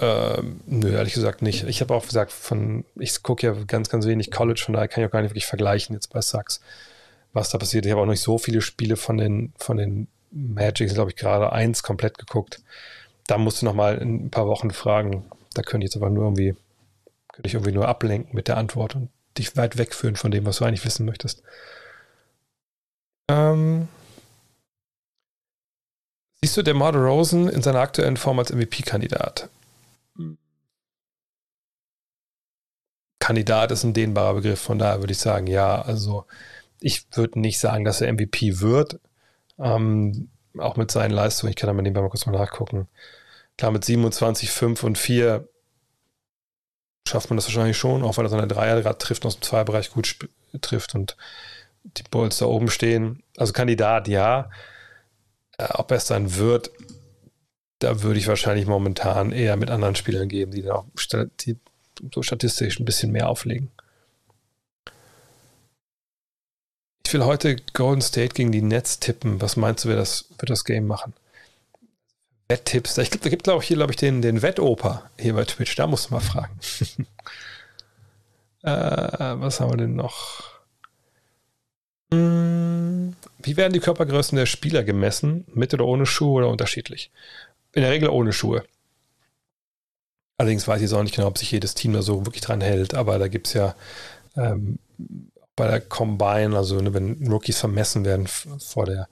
Ähm, 0.00 0.60
nö, 0.66 0.90
ehrlich 0.90 1.14
gesagt 1.14 1.42
nicht. 1.42 1.62
Ich 1.68 1.80
habe 1.80 1.94
auch 1.94 2.04
gesagt, 2.04 2.32
von, 2.32 2.84
ich 2.96 3.22
gucke 3.22 3.46
ja 3.46 3.54
ganz, 3.68 3.88
ganz 3.88 4.04
wenig 4.06 4.32
College, 4.32 4.60
von 4.64 4.74
daher 4.74 4.88
kann 4.88 5.04
ich 5.04 5.08
auch 5.08 5.12
gar 5.12 5.22
nicht 5.22 5.30
wirklich 5.30 5.46
vergleichen 5.46 5.94
jetzt 5.94 6.12
bei 6.12 6.20
Sachs, 6.20 6.60
was 7.32 7.50
da 7.50 7.58
passiert. 7.58 7.86
Ich 7.86 7.92
habe 7.92 8.00
auch 8.00 8.06
nicht 8.06 8.20
so 8.20 8.36
viele 8.36 8.60
Spiele 8.60 8.96
von 8.96 9.16
den, 9.16 9.52
von 9.58 9.76
den 9.76 10.08
Magics, 10.32 10.94
glaube 10.94 11.10
ich, 11.10 11.16
gerade 11.16 11.52
eins 11.52 11.84
komplett 11.84 12.18
geguckt. 12.18 12.62
Da 13.28 13.38
musst 13.38 13.62
du 13.62 13.66
noch 13.66 13.74
mal 13.74 13.98
in 13.98 14.26
ein 14.26 14.30
paar 14.30 14.48
Wochen 14.48 14.72
fragen. 14.72 15.24
Da 15.54 15.62
könnte 15.62 15.84
ich 15.84 15.92
jetzt 15.92 16.02
aber 16.02 16.10
nur 16.10 16.24
irgendwie, 16.24 16.56
könnte 17.32 17.46
ich 17.46 17.54
irgendwie 17.54 17.72
nur 17.72 17.86
ablenken 17.86 18.34
mit 18.34 18.48
der 18.48 18.56
Antwort 18.56 18.96
und 18.96 19.10
dich 19.38 19.56
weit 19.56 19.78
wegführen 19.78 20.16
von 20.16 20.30
dem, 20.30 20.46
was 20.46 20.58
du 20.58 20.64
eigentlich 20.64 20.84
wissen 20.84 21.06
möchtest. 21.06 21.42
Ähm, 23.30 23.88
siehst 26.42 26.56
du 26.56 26.62
DeMar 26.62 26.94
Rosen 26.94 27.48
in 27.48 27.62
seiner 27.62 27.80
aktuellen 27.80 28.16
Form 28.16 28.38
als 28.38 28.52
MVP-Kandidat? 28.52 29.48
Kandidat 33.20 33.72
ist 33.72 33.84
ein 33.84 33.92
dehnbarer 33.92 34.34
Begriff, 34.34 34.60
von 34.60 34.78
daher 34.78 35.00
würde 35.00 35.12
ich 35.12 35.18
sagen, 35.18 35.46
ja, 35.46 35.82
also 35.82 36.24
ich 36.80 37.06
würde 37.14 37.40
nicht 37.40 37.58
sagen, 37.58 37.84
dass 37.84 38.00
er 38.00 38.10
MVP 38.12 38.60
wird. 38.60 39.00
Ähm, 39.58 40.30
auch 40.56 40.76
mit 40.76 40.90
seinen 40.90 41.10
Leistungen, 41.10 41.50
ich 41.50 41.56
kann 41.56 41.66
da 41.68 41.74
mal 41.74 41.82
nebenbei 41.82 42.00
mal 42.00 42.08
kurz 42.08 42.26
mal 42.26 42.32
nachgucken. 42.32 42.88
Klar, 43.58 43.72
mit 43.72 43.84
27, 43.84 44.50
5 44.50 44.82
und 44.84 44.98
4 44.98 45.46
schafft 47.08 47.30
man 47.30 47.36
das 47.36 47.46
wahrscheinlich 47.46 47.76
schon, 47.76 48.02
auch 48.04 48.16
weil 48.16 48.26
er 48.26 48.30
seine 48.30 48.46
Dreier 48.46 48.80
gerade 48.82 48.98
trifft 48.98 49.24
und 49.24 49.28
aus 49.28 49.36
dem 49.36 49.42
Zweierbereich 49.42 49.90
gut 49.90 50.16
trifft 50.60 50.94
und 50.94 51.16
die 51.84 52.02
Bulls 52.10 52.38
da 52.38 52.46
oben 52.46 52.70
stehen. 52.70 53.22
Also 53.36 53.52
Kandidat, 53.52 54.08
ja. 54.08 54.50
Äh, 55.56 55.68
ob 55.74 55.90
er 55.90 55.96
es 55.96 56.06
dann 56.06 56.36
wird, 56.36 56.70
da 57.78 58.02
würde 58.02 58.18
ich 58.18 58.28
wahrscheinlich 58.28 58.66
momentan 58.66 59.32
eher 59.32 59.56
mit 59.56 59.70
anderen 59.70 59.94
Spielern 59.96 60.28
geben, 60.28 60.52
die 60.52 60.62
dann 60.62 60.72
auch 60.72 60.84
die 61.40 61.56
so 62.14 62.22
statistisch 62.22 62.78
ein 62.78 62.84
bisschen 62.84 63.12
mehr 63.12 63.28
auflegen. 63.28 63.70
Ich 67.04 67.14
will 67.14 67.24
heute 67.24 67.56
Golden 67.72 68.02
State 68.02 68.34
gegen 68.34 68.52
die 68.52 68.60
Nets 68.60 69.00
tippen. 69.00 69.40
Was 69.40 69.56
meinst 69.56 69.84
du, 69.84 69.88
wer 69.88 69.96
das, 69.96 70.26
wird 70.38 70.50
das 70.50 70.64
Game 70.64 70.86
machen? 70.86 71.14
Wetttipps. 72.48 72.96
Ich 72.98 73.10
glaube, 73.10 73.24
da 73.24 73.30
gibt 73.30 73.46
es 73.46 73.64
hier, 73.64 73.76
glaube 73.76 73.92
ich, 73.92 73.96
den, 73.96 74.22
den 74.22 74.42
Wettoper 74.42 75.10
hier 75.18 75.34
bei 75.34 75.44
Twitch. 75.44 75.76
Da 75.76 75.86
musst 75.86 76.08
du 76.08 76.14
mal 76.14 76.20
fragen. 76.20 76.58
äh, 78.62 79.40
was 79.40 79.60
haben 79.60 79.72
wir 79.72 79.76
denn 79.76 79.94
noch? 79.94 80.42
Hm, 82.12 83.14
wie 83.42 83.56
werden 83.56 83.74
die 83.74 83.80
Körpergrößen 83.80 84.36
der 84.36 84.46
Spieler 84.46 84.82
gemessen? 84.82 85.44
Mit 85.54 85.74
oder 85.74 85.84
ohne 85.84 86.06
Schuhe 86.06 86.38
oder 86.38 86.48
unterschiedlich? 86.48 87.10
In 87.72 87.82
der 87.82 87.90
Regel 87.90 88.08
ohne 88.08 88.32
Schuhe. 88.32 88.64
Allerdings 90.38 90.66
weiß 90.66 90.76
ich 90.76 90.82
jetzt 90.82 90.92
auch 90.94 91.02
nicht 91.02 91.16
genau, 91.16 91.28
ob 91.28 91.36
sich 91.36 91.50
jedes 91.50 91.74
Team 91.74 91.92
da 91.92 92.00
so 92.00 92.24
wirklich 92.24 92.42
dran 92.42 92.60
hält, 92.60 92.94
aber 92.94 93.18
da 93.18 93.28
gibt 93.28 93.48
es 93.48 93.54
ja 93.54 93.74
ähm, 94.36 94.78
bei 95.56 95.66
der 95.66 95.80
Combine, 95.80 96.56
also 96.56 96.80
ne, 96.80 96.94
wenn 96.94 97.26
Rookies 97.28 97.58
vermessen 97.58 98.04
werden 98.04 98.28
vor 98.28 98.86
der 98.86 99.08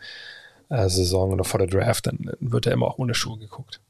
äh, 0.69 0.89
Saison 0.89 1.33
oder 1.33 1.45
vor 1.45 1.59
der 1.59 1.69
Draft, 1.69 2.07
dann 2.07 2.33
wird 2.41 2.67
er 2.67 2.73
immer 2.73 2.87
auch 2.87 2.99
ohne 2.99 3.15
Schuhe 3.15 3.39
geguckt. 3.39 3.81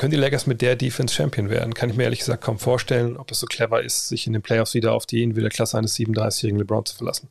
Können 0.00 0.12
die 0.12 0.16
Lakers 0.16 0.46
mit 0.46 0.62
der 0.62 0.76
Defense 0.76 1.14
Champion 1.14 1.50
werden? 1.50 1.74
Kann 1.74 1.90
ich 1.90 1.96
mir 1.96 2.04
ehrlich 2.04 2.20
gesagt 2.20 2.42
kaum 2.42 2.58
vorstellen, 2.58 3.18
ob 3.18 3.30
es 3.30 3.40
so 3.40 3.46
clever 3.46 3.82
ist, 3.82 4.08
sich 4.08 4.26
in 4.26 4.32
den 4.32 4.40
Playoffs 4.40 4.72
wieder 4.72 4.94
auf 4.94 5.04
die 5.04 5.22
individuelle 5.22 5.50
Klasse 5.50 5.76
eines 5.76 5.94
37-jährigen 5.94 6.58
LeBron 6.58 6.86
zu 6.86 6.96
verlassen. 6.96 7.28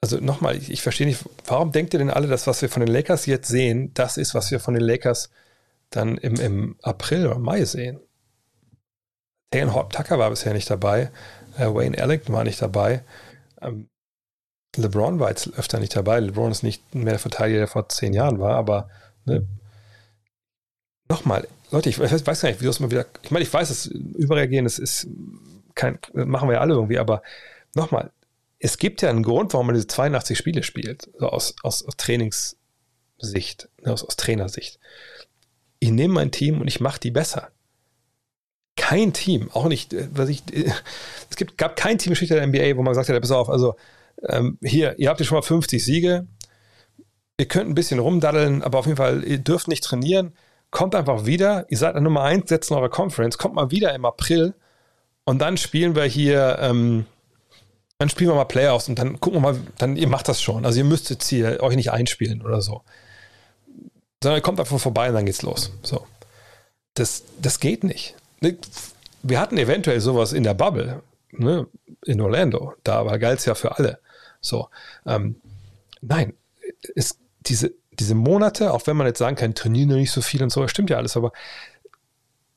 Also 0.00 0.18
nochmal, 0.18 0.56
ich, 0.56 0.70
ich 0.70 0.80
verstehe 0.80 1.06
nicht, 1.06 1.22
warum 1.46 1.72
denkt 1.72 1.92
ihr 1.92 1.98
denn 1.98 2.08
alle, 2.08 2.26
dass 2.26 2.46
was 2.46 2.62
wir 2.62 2.70
von 2.70 2.80
den 2.80 2.92
Lakers 2.92 3.26
jetzt 3.26 3.48
sehen, 3.48 3.92
das 3.92 4.16
ist, 4.16 4.34
was 4.34 4.50
wir 4.50 4.60
von 4.60 4.72
den 4.72 4.82
Lakers 4.82 5.30
dann 5.90 6.16
im, 6.16 6.36
im 6.36 6.76
April 6.82 7.26
oder 7.26 7.38
Mai 7.38 7.64
sehen? 7.66 8.00
Taylor 9.50 9.74
Hop 9.74 9.92
Tucker 9.92 10.18
war 10.18 10.30
bisher 10.30 10.54
nicht 10.54 10.70
dabei, 10.70 11.10
äh, 11.58 11.66
Wayne 11.66 11.96
Ellington 11.96 12.34
war 12.34 12.44
nicht 12.44 12.60
dabei. 12.60 13.04
Ähm, 13.60 13.88
LeBron 14.76 15.20
war 15.20 15.30
jetzt 15.30 15.52
öfter 15.56 15.80
nicht 15.80 15.94
dabei. 15.94 16.20
LeBron 16.20 16.50
ist 16.50 16.62
nicht 16.62 16.94
mehr 16.94 17.12
der 17.12 17.18
Verteidiger, 17.18 17.58
der 17.58 17.68
vor 17.68 17.88
zehn 17.88 18.12
Jahren 18.12 18.38
war, 18.38 18.56
aber 18.56 18.88
ne, 19.24 19.46
nochmal, 21.08 21.46
Leute, 21.70 21.88
ich 21.88 21.98
weiß, 21.98 22.26
weiß 22.26 22.40
gar 22.40 22.48
nicht, 22.48 22.60
wie 22.60 22.66
das 22.66 22.80
mal 22.80 22.90
wieder. 22.90 23.06
Ich 23.22 23.30
meine, 23.30 23.44
ich 23.44 23.52
weiß, 23.52 23.68
dass 23.68 23.86
Überreagieren, 23.86 24.64
das 24.64 24.78
ist 24.78 25.06
kein, 25.74 25.98
machen 26.12 26.48
wir 26.48 26.54
ja 26.54 26.60
alle 26.60 26.74
irgendwie, 26.74 26.98
aber 26.98 27.22
nochmal, 27.74 28.10
es 28.58 28.78
gibt 28.78 29.02
ja 29.02 29.10
einen 29.10 29.22
Grund, 29.22 29.52
warum 29.52 29.66
man 29.66 29.74
diese 29.74 29.88
82 29.88 30.38
Spiele 30.38 30.62
spielt, 30.62 31.10
so 31.18 31.28
aus, 31.28 31.54
aus, 31.62 31.84
aus 31.84 31.96
Trainingssicht, 31.96 33.68
ne, 33.82 33.92
aus, 33.92 34.04
aus 34.04 34.16
Trainersicht. 34.16 34.78
Ich 35.80 35.90
nehme 35.90 36.14
mein 36.14 36.30
Team 36.30 36.60
und 36.60 36.68
ich 36.68 36.80
mache 36.80 37.00
die 37.00 37.10
besser. 37.10 37.50
Kein 38.76 39.12
Team, 39.12 39.50
auch 39.52 39.66
nicht, 39.66 39.92
äh, 39.92 40.08
was 40.12 40.28
ich, 40.28 40.42
äh, 40.52 40.72
es 41.30 41.36
gibt, 41.36 41.58
gab 41.58 41.76
kein 41.76 41.98
Team 41.98 42.14
in 42.14 42.26
der 42.28 42.46
NBA, 42.46 42.76
wo 42.76 42.82
man 42.82 42.92
gesagt 42.92 43.08
hat, 43.08 43.20
pass 43.20 43.30
auf, 43.30 43.50
also 43.50 43.76
ähm, 44.22 44.58
hier, 44.62 44.98
ihr 44.98 45.08
habt 45.08 45.20
ja 45.20 45.26
schon 45.26 45.36
mal 45.36 45.42
50 45.42 45.84
Siege, 45.84 46.26
ihr 47.38 47.46
könnt 47.46 47.68
ein 47.68 47.74
bisschen 47.74 47.98
rumdaddeln, 47.98 48.62
aber 48.62 48.78
auf 48.78 48.86
jeden 48.86 48.96
Fall, 48.96 49.24
ihr 49.24 49.38
dürft 49.38 49.68
nicht 49.68 49.84
trainieren, 49.84 50.34
kommt 50.70 50.94
einfach 50.94 51.26
wieder, 51.26 51.66
ihr 51.70 51.78
seid 51.78 51.94
Nummer 52.00 52.22
1, 52.22 52.48
setzt 52.48 52.70
in 52.70 52.76
eurer 52.76 52.88
Conference, 52.88 53.38
kommt 53.38 53.54
mal 53.54 53.70
wieder 53.70 53.94
im 53.94 54.04
April 54.04 54.54
und 55.24 55.38
dann 55.40 55.56
spielen 55.56 55.94
wir 55.94 56.04
hier, 56.04 56.58
ähm, 56.60 57.06
dann 57.98 58.08
spielen 58.08 58.30
wir 58.30 58.34
mal 58.34 58.44
Playoffs 58.44 58.88
und 58.88 58.98
dann 58.98 59.20
gucken 59.20 59.42
wir 59.42 59.52
mal, 59.52 59.60
dann 59.78 59.96
ihr 59.96 60.08
macht 60.08 60.28
das 60.28 60.42
schon. 60.42 60.66
Also 60.66 60.78
ihr 60.78 60.84
müsst 60.84 61.10
jetzt 61.10 61.28
hier 61.28 61.62
euch 61.62 61.76
nicht 61.76 61.92
einspielen 61.92 62.42
oder 62.42 62.60
so. 62.60 62.82
Sondern 64.22 64.38
ihr 64.38 64.42
kommt 64.42 64.60
einfach 64.60 64.78
vorbei 64.78 65.08
und 65.08 65.14
dann 65.14 65.26
geht's 65.26 65.42
los. 65.42 65.72
So. 65.82 66.06
Das, 66.94 67.24
das 67.40 67.60
geht 67.60 67.84
nicht. 67.84 68.14
Wir 69.22 69.40
hatten 69.40 69.56
eventuell 69.56 70.00
sowas 70.00 70.32
in 70.32 70.42
der 70.42 70.54
Bubble, 70.54 71.02
ne, 71.30 71.66
in 72.04 72.20
Orlando. 72.20 72.74
Da 72.84 73.06
war 73.06 73.18
geil 73.18 73.38
ja 73.44 73.54
für 73.54 73.78
alle. 73.78 74.00
So. 74.44 74.68
Ähm, 75.06 75.36
nein, 76.00 76.34
es, 76.94 77.18
diese, 77.40 77.74
diese 77.92 78.14
Monate, 78.14 78.72
auch 78.72 78.86
wenn 78.86 78.96
man 78.96 79.06
jetzt 79.06 79.18
sagen 79.18 79.36
kann, 79.36 79.54
trainieren 79.54 79.90
noch 79.90 79.96
nicht 79.96 80.10
so 80.10 80.22
viel 80.22 80.42
und 80.42 80.50
so, 80.50 80.66
stimmt 80.68 80.90
ja 80.90 80.96
alles, 80.96 81.16
aber 81.16 81.32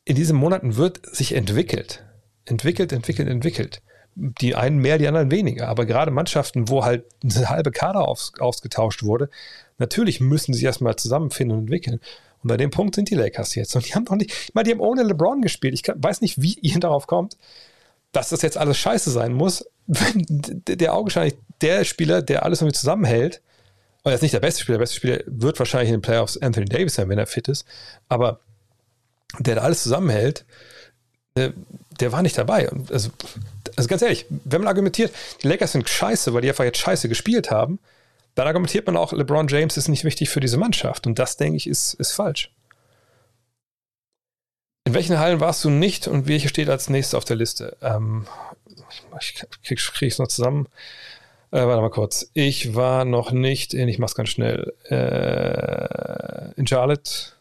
in 0.06 0.16
diesen 0.16 0.38
Monaten 0.38 0.78
wird 0.78 1.06
sich 1.16 1.34
entwickelt. 1.34 2.04
Entwickelt, 2.46 2.94
entwickelt, 2.94 3.28
entwickelt. 3.28 3.82
Die 4.16 4.56
einen 4.56 4.78
mehr, 4.78 4.98
die 4.98 5.08
anderen 5.08 5.32
weniger. 5.32 5.68
Aber 5.68 5.86
gerade 5.86 6.12
Mannschaften, 6.12 6.70
wo 6.70 6.86
halt 6.86 7.06
eine 7.24 7.50
halbe 7.50 7.72
Kader 7.72 8.08
aus, 8.08 8.32
ausgetauscht 8.40 9.04
wurde, 9.04 9.30
natürlich 9.78 10.22
müssen 10.22 10.54
sie 10.54 10.66
erstmal 10.66 10.96
zusammenfinden 10.96 11.58
und 11.58 11.64
entwickeln. 11.66 12.00
Und 12.42 12.48
bei 12.48 12.58
dem 12.58 12.72
Punkt 12.72 12.96
sind 12.96 13.10
die 13.10 13.16
Lakers 13.16 13.54
jetzt. 13.56 13.76
Und 13.76 13.88
die 13.88 13.94
haben 13.94 14.06
doch 14.06 14.16
nicht, 14.16 14.32
ich 14.32 14.54
meine, 14.54 14.66
die 14.66 14.72
haben 14.72 14.80
ohne 14.80 15.04
LeBron 15.04 15.42
gespielt. 15.42 15.74
Ich 15.74 15.84
kann, 15.84 16.02
weiß 16.02 16.22
nicht, 16.22 16.42
wie 16.42 16.54
ihr 16.54 16.80
darauf 16.80 17.06
kommt, 17.06 17.38
dass 18.14 18.30
das 18.30 18.42
jetzt 18.42 18.58
alles 18.58 18.78
scheiße 18.78 19.12
sein 19.12 19.34
muss, 19.34 19.66
der 20.68 20.94
augenscheinlich 20.94 21.36
der 21.62 21.84
Spieler, 21.84 22.22
der 22.22 22.44
alles 22.44 22.62
irgendwie 22.62 22.78
zusammenhält, 22.78 23.42
und 24.04 24.12
er 24.12 24.16
ist 24.16 24.22
nicht 24.22 24.34
der 24.34 24.40
beste 24.40 24.62
Spieler, 24.62 24.78
der 24.78 24.84
beste 24.84 24.96
Spieler 24.96 25.20
wird 25.26 25.60
wahrscheinlich 25.60 25.90
in 25.90 25.96
den 25.96 26.02
Playoffs 26.02 26.38
Anthony 26.38 26.66
Davis 26.66 26.96
sein, 26.96 27.10
wenn 27.10 27.18
er 27.18 27.28
fit 27.28 27.48
ist, 27.48 27.66
aber 28.08 28.40
der 29.40 29.56
da 29.56 29.62
alles 29.62 29.84
zusammenhält, 29.84 30.46
der, 31.36 31.54
der 32.00 32.12
war 32.12 32.22
nicht 32.22 32.38
dabei. 32.38 32.70
Also, 32.90 33.10
also 33.76 33.90
ganz 33.90 34.02
ehrlich, 34.02 34.26
wenn 34.30 34.62
man 34.62 34.68
argumentiert, 34.68 35.14
die 35.44 35.48
Lakers 35.48 35.74
sind 35.74 35.90
scheiße, 35.90 36.34
weil 36.34 36.42
die 36.42 36.50
einfach 36.50 36.64
jetzt 36.64 36.80
scheiße 36.80 37.10
gespielt 37.10 37.52
haben, 37.52 37.80
dann 38.36 38.48
argumentiert 38.48 38.86
man 38.86 38.98
auch, 38.98 39.14
LeBron 39.14 39.48
James 39.48 39.78
ist 39.78 39.88
nicht 39.88 40.04
wichtig 40.04 40.30
für 40.30 40.40
diese 40.40 40.58
Mannschaft. 40.58 41.08
Und 41.08 41.18
das, 41.18 41.38
denke 41.38 41.58
ich, 41.58 41.68
ist, 41.68 41.96
ist 41.96 42.12
falsch. 42.12 42.52
In 44.86 44.94
welchen 44.94 45.20
Hallen 45.20 45.40
warst 45.40 45.66
du 45.66 45.70
nicht 45.70 46.08
und 46.08 46.28
welche 46.28 46.48
steht 46.48 46.70
als 46.70 46.90
nächstes 46.90 47.16
auf 47.16 47.26
der 47.26 47.36
Liste? 47.36 47.76
Ähm, 47.82 48.26
ich 49.22 49.36
kriege 49.64 49.82
krieg 49.82 50.12
es 50.12 50.20
noch 50.20 50.28
zusammen. 50.28 50.68
Äh, 51.52 51.66
warte 51.66 51.82
mal 51.82 51.90
kurz. 51.90 52.30
Ich 52.34 52.76
war 52.76 53.06
noch 53.06 53.32
nicht 53.32 53.74
in, 53.74 53.88
ich 53.88 54.00
mach's 54.00 54.16
ganz 54.16 54.30
schnell, 54.30 54.74
äh, 54.90 56.54
in 56.60 56.68
Charlotte, 56.68 57.34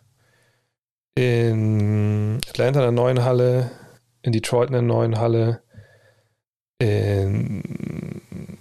in 1.16 2.38
Atlanta 2.48 2.80
in 2.80 2.84
der 2.84 2.92
neuen 2.92 3.24
Halle, 3.24 3.70
in 4.22 4.32
Detroit 4.32 4.68
in 4.68 4.74
der 4.74 4.82
neuen 4.82 5.18
Halle, 5.18 5.62
in 6.78 7.62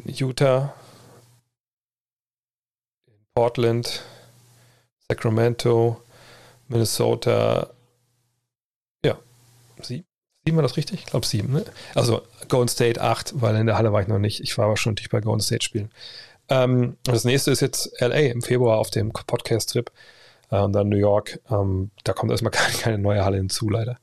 Utah, 0.06 0.74
in 3.06 3.14
Portland, 3.36 4.04
Sacramento, 5.10 6.02
Minnesota, 6.68 7.70
ja, 9.06 9.20
sieben, 9.82 10.06
Sieben 10.46 10.58
war 10.58 10.64
das 10.64 10.78
richtig? 10.78 11.00
Ich 11.00 11.06
glaube 11.08 11.26
sieben, 11.26 11.54
ne? 11.54 11.66
Also 11.96 12.22
Golden 12.50 12.70
State 12.70 13.02
acht, 13.02 13.34
weil 13.42 13.56
in 13.56 13.66
der 13.66 13.78
Halle 13.78 13.94
war 13.94 14.02
ich 14.02 14.08
noch 14.08 14.20
nicht. 14.20 14.42
Ich 14.42 14.58
war 14.58 14.66
aber 14.66 14.78
schon 14.78 14.94
nicht 14.94 15.10
bei 15.10 15.22
Golden 15.22 15.42
State 15.42 15.64
spielen. 15.64 15.92
Ähm, 16.50 16.98
das 17.04 17.24
nächste 17.24 17.52
ist 17.52 17.62
jetzt 17.62 17.92
LA 18.00 18.32
im 18.32 18.42
Februar 18.42 18.78
auf 18.78 18.90
dem 18.90 19.12
Podcast-Trip. 19.12 19.92
Äh, 20.52 20.60
und 20.60 20.74
dann 20.74 20.90
New 20.90 20.98
York. 20.98 21.40
Ähm, 21.50 21.92
da 22.04 22.14
kommt 22.14 22.32
erstmal 22.32 22.52
keine, 22.52 22.78
keine 22.78 22.98
neue 22.98 23.24
Halle 23.24 23.38
hinzu, 23.38 23.70
leider. 23.70 23.98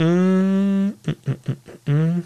Mm, 0.00 0.94
mm, 1.04 1.90
mm, 1.90 2.24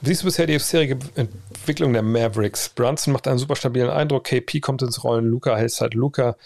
Wie 0.00 0.08
siehst 0.08 0.22
du 0.22 0.26
bisher 0.26 0.46
die 0.46 0.54
bisherige 0.54 0.98
Entwicklung 1.14 1.92
der 1.92 2.02
Mavericks? 2.02 2.70
Brunson 2.70 3.12
macht 3.12 3.28
einen 3.28 3.38
super 3.38 3.56
stabilen 3.56 3.90
Eindruck, 3.90 4.24
KP 4.24 4.60
kommt 4.60 4.82
ins 4.82 5.04
Rollen, 5.04 5.26
Luca 5.26 5.56
hält 5.56 5.78
halt 5.80 5.94
Luca. 5.94 6.36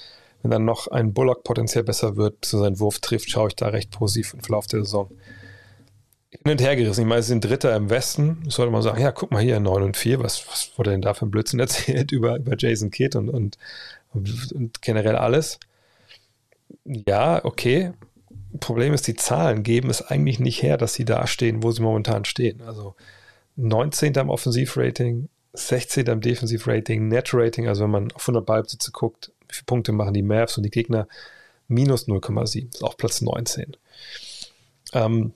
Wenn 0.42 0.50
dann 0.50 0.64
noch 0.64 0.88
ein 0.88 1.12
Bullock 1.12 1.44
potenziell 1.44 1.84
besser 1.84 2.16
wird, 2.16 2.44
zu 2.44 2.58
seinen 2.58 2.78
Wurf 2.78 3.00
trifft, 3.00 3.30
schaue 3.30 3.48
ich 3.48 3.56
da 3.56 3.68
recht 3.68 3.90
positiv 3.90 4.34
im 4.34 4.40
Verlauf 4.40 4.66
der 4.66 4.84
Saison. 4.84 5.10
Hin 6.30 6.52
und 6.52 6.60
her 6.60 6.76
gerissen. 6.76 7.02
Ich 7.02 7.06
meine, 7.06 7.22
sie 7.22 7.28
sind 7.28 7.44
Dritter 7.44 7.74
im 7.76 7.88
Westen. 7.88 8.42
Sollte 8.48 8.72
mal 8.72 8.82
sagen, 8.82 9.00
ja, 9.00 9.12
guck 9.12 9.30
mal 9.30 9.42
hier, 9.42 9.60
9 9.60 9.82
und 9.82 9.96
4, 9.96 10.22
was, 10.22 10.46
was 10.48 10.72
wurde 10.76 10.90
denn 10.90 11.02
da 11.02 11.14
für 11.14 11.26
ein 11.26 11.30
Blödsinn 11.30 11.60
erzählt 11.60 12.12
über, 12.12 12.36
über 12.36 12.56
Jason 12.58 12.90
Kidd 12.90 13.16
und, 13.16 13.28
und, 13.28 13.56
und 14.12 14.82
generell 14.82 15.16
alles? 15.16 15.58
Ja, 16.84 17.44
okay. 17.44 17.92
Problem 18.60 18.94
ist, 18.94 19.06
die 19.06 19.14
Zahlen 19.14 19.62
geben 19.62 19.90
es 19.90 20.02
eigentlich 20.02 20.40
nicht 20.40 20.62
her, 20.62 20.76
dass 20.76 20.94
sie 20.94 21.04
da 21.04 21.26
stehen, 21.26 21.62
wo 21.62 21.70
sie 21.70 21.82
momentan 21.82 22.24
stehen. 22.24 22.62
Also 22.62 22.94
19. 23.56 24.14
im 24.14 24.30
Offensivrating, 24.30 25.28
16. 25.52 26.06
im 26.06 26.20
Defensivrating, 26.20 27.08
Net-Rating, 27.08 27.68
also 27.68 27.84
wenn 27.84 27.90
man 27.90 28.12
auf 28.12 28.22
100 28.22 28.44
Ballbesitze 28.44 28.92
guckt, 28.92 29.32
wie 29.48 29.54
viele 29.54 29.66
Punkte 29.66 29.92
machen 29.92 30.14
die 30.14 30.22
Mavs 30.22 30.56
und 30.56 30.62
die 30.62 30.70
Gegner? 30.70 31.08
Minus 31.68 32.06
0,7, 32.06 32.74
ist 32.74 32.84
auch 32.84 32.96
Platz 32.96 33.20
19. 33.20 33.76
Ähm, 34.92 35.32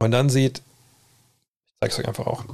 man 0.00 0.10
dann 0.10 0.28
sieht, 0.28 0.58
ich 0.58 1.74
zeige 1.80 1.92
es 1.92 1.98
euch 2.00 2.08
einfach 2.08 2.26
auch, 2.26 2.44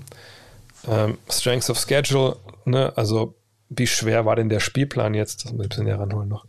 ähm, 0.88 1.18
Strengths 1.30 1.70
of 1.70 1.78
Schedule, 1.78 2.36
ne, 2.64 2.92
also 2.97 3.34
wie 3.68 3.86
schwer 3.86 4.26
war 4.26 4.36
denn 4.36 4.49
der 4.49 4.61
Spielplan 4.61 5.14
jetzt? 5.14 5.44
Das 5.44 5.53
muss 5.53 5.66
ich 5.66 5.66
ein 5.66 5.68
bisschen 5.68 5.84
näher 5.84 6.26
noch. 6.26 6.47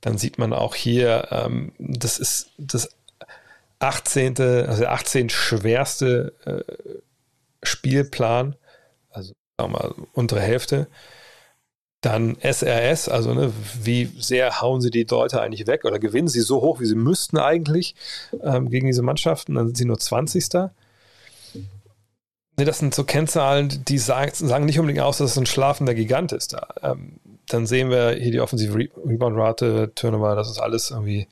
Dann 0.00 0.18
sieht 0.18 0.38
man 0.38 0.52
auch 0.52 0.74
hier, 0.74 1.28
ähm, 1.30 1.72
das 1.78 2.18
ist 2.18 2.50
das 2.58 2.90
18., 3.80 4.38
also 4.40 4.80
der 4.80 4.92
18 4.92 5.30
schwerste 5.30 6.34
äh, 6.44 6.92
Spielplan, 7.62 8.56
also 9.10 9.34
sagen 9.58 9.72
wir 9.72 9.78
mal 9.78 9.94
untere 10.12 10.40
Hälfte. 10.40 10.86
Dann 12.00 12.36
SRS, 12.40 13.10
also 13.10 13.34
ne, 13.34 13.52
wie 13.82 14.06
sehr 14.18 14.62
hauen 14.62 14.80
sie 14.80 14.90
die 14.90 15.04
Leute 15.04 15.40
eigentlich 15.40 15.66
weg 15.66 15.84
oder 15.84 15.98
gewinnen 15.98 16.28
sie 16.28 16.40
so 16.40 16.62
hoch, 16.62 16.80
wie 16.80 16.86
sie 16.86 16.94
müssten 16.94 17.36
eigentlich 17.36 17.94
ähm, 18.42 18.70
gegen 18.70 18.86
diese 18.86 19.02
Mannschaften, 19.02 19.54
dann 19.54 19.66
sind 19.66 19.76
sie 19.76 19.84
nur 19.84 19.98
20. 19.98 20.48
Ne, 20.52 20.70
das 22.56 22.78
sind 22.78 22.94
so 22.94 23.04
Kennzahlen, 23.04 23.84
die 23.86 23.98
sagen, 23.98 24.32
sagen, 24.34 24.64
nicht 24.64 24.78
unbedingt 24.78 25.04
aus, 25.04 25.18
dass 25.18 25.32
es 25.32 25.38
ein 25.38 25.46
schlafender 25.46 25.94
Gigant 25.94 26.32
ist. 26.32 26.54
Da. 26.54 26.68
Ähm, 26.82 27.16
dann 27.48 27.66
sehen 27.66 27.90
wir 27.90 28.12
hier 28.12 28.32
die 28.32 28.40
offensive 28.40 28.74
Re 28.74 28.88
Rebound-Rate, 29.04 29.92
Turnover, 29.94 30.34
das 30.36 30.50
ist 30.50 30.58
alles 30.58 30.90
irgendwie. 30.90 31.28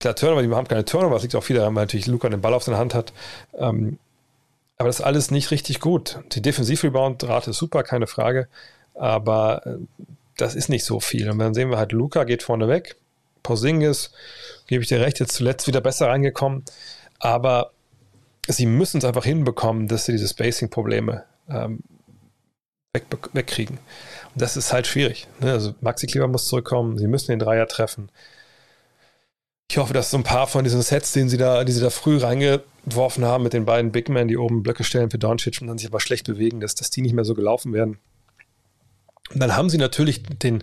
Klar, 0.00 0.16
Turnover, 0.16 0.42
die 0.42 0.50
haben 0.50 0.66
keine 0.66 0.84
Turnover, 0.84 1.14
das 1.14 1.22
liegt 1.22 1.36
auch 1.36 1.48
wieder, 1.48 1.64
weil 1.66 1.72
natürlich 1.72 2.06
Luca 2.06 2.28
den 2.28 2.40
Ball 2.40 2.54
auf 2.54 2.64
seiner 2.64 2.78
Hand 2.78 2.94
hat. 2.94 3.12
Ähm, 3.56 3.98
aber 4.78 4.88
das 4.88 4.98
ist 4.98 5.04
alles 5.04 5.30
nicht 5.30 5.50
richtig 5.52 5.78
gut. 5.78 6.18
Die 6.32 6.42
Defensiv-Rebound-Rate 6.42 7.50
ist 7.50 7.58
super, 7.58 7.84
keine 7.84 8.08
Frage. 8.08 8.48
Aber 8.94 9.66
äh, 9.66 9.76
das 10.36 10.54
ist 10.54 10.68
nicht 10.68 10.84
so 10.84 11.00
viel. 11.00 11.30
Und 11.30 11.38
dann 11.38 11.54
sehen 11.54 11.70
wir 11.70 11.78
halt, 11.78 11.92
Luca 11.92 12.24
geht 12.24 12.42
vorne 12.42 12.68
weg. 12.68 12.96
Porzingis, 13.42 14.12
gebe 14.66 14.82
ich 14.82 14.88
dir 14.88 15.00
recht, 15.00 15.20
jetzt 15.20 15.34
zuletzt 15.34 15.66
wieder 15.66 15.80
besser 15.80 16.08
reingekommen. 16.08 16.64
Aber 17.18 17.72
sie 18.48 18.66
müssen 18.66 18.98
es 18.98 19.04
einfach 19.04 19.24
hinbekommen, 19.24 19.88
dass 19.88 20.06
sie 20.06 20.12
diese 20.12 20.28
Spacing-Probleme 20.28 21.24
ähm, 21.48 21.80
weg, 22.92 23.06
wegkriegen. 23.32 23.78
Und 24.34 24.42
das 24.42 24.56
ist 24.56 24.72
halt 24.72 24.86
schwierig. 24.86 25.26
Ne? 25.40 25.52
Also 25.52 25.74
Maxi 25.80 26.06
Kleber 26.06 26.28
muss 26.28 26.46
zurückkommen, 26.46 26.98
sie 26.98 27.06
müssen 27.06 27.30
den 27.30 27.38
Dreier 27.38 27.66
treffen. 27.66 28.10
Ich 29.70 29.78
hoffe, 29.78 29.94
dass 29.94 30.10
so 30.10 30.18
ein 30.18 30.24
paar 30.24 30.46
von 30.46 30.64
diesen 30.64 30.82
Sets, 30.82 31.12
den 31.12 31.28
sie 31.28 31.38
da, 31.38 31.64
die 31.64 31.72
sie 31.72 31.80
da 31.80 31.88
früh 31.88 32.18
reingeworfen 32.18 33.24
haben 33.24 33.42
mit 33.42 33.54
den 33.54 33.64
beiden 33.64 33.90
Big 33.90 34.08
Men, 34.10 34.28
die 34.28 34.36
oben 34.36 34.62
Blöcke 34.62 34.84
stellen 34.84 35.10
für 35.10 35.18
Doncic 35.18 35.62
und 35.62 35.68
dann 35.68 35.78
sich 35.78 35.88
aber 35.88 36.00
schlecht 36.00 36.26
bewegen, 36.26 36.60
dass, 36.60 36.74
dass 36.74 36.90
die 36.90 37.00
nicht 37.00 37.14
mehr 37.14 37.24
so 37.24 37.34
gelaufen 37.34 37.72
werden. 37.72 37.98
Und 39.30 39.40
dann 39.40 39.56
haben 39.56 39.70
sie 39.70 39.78
natürlich 39.78 40.22
den, 40.22 40.62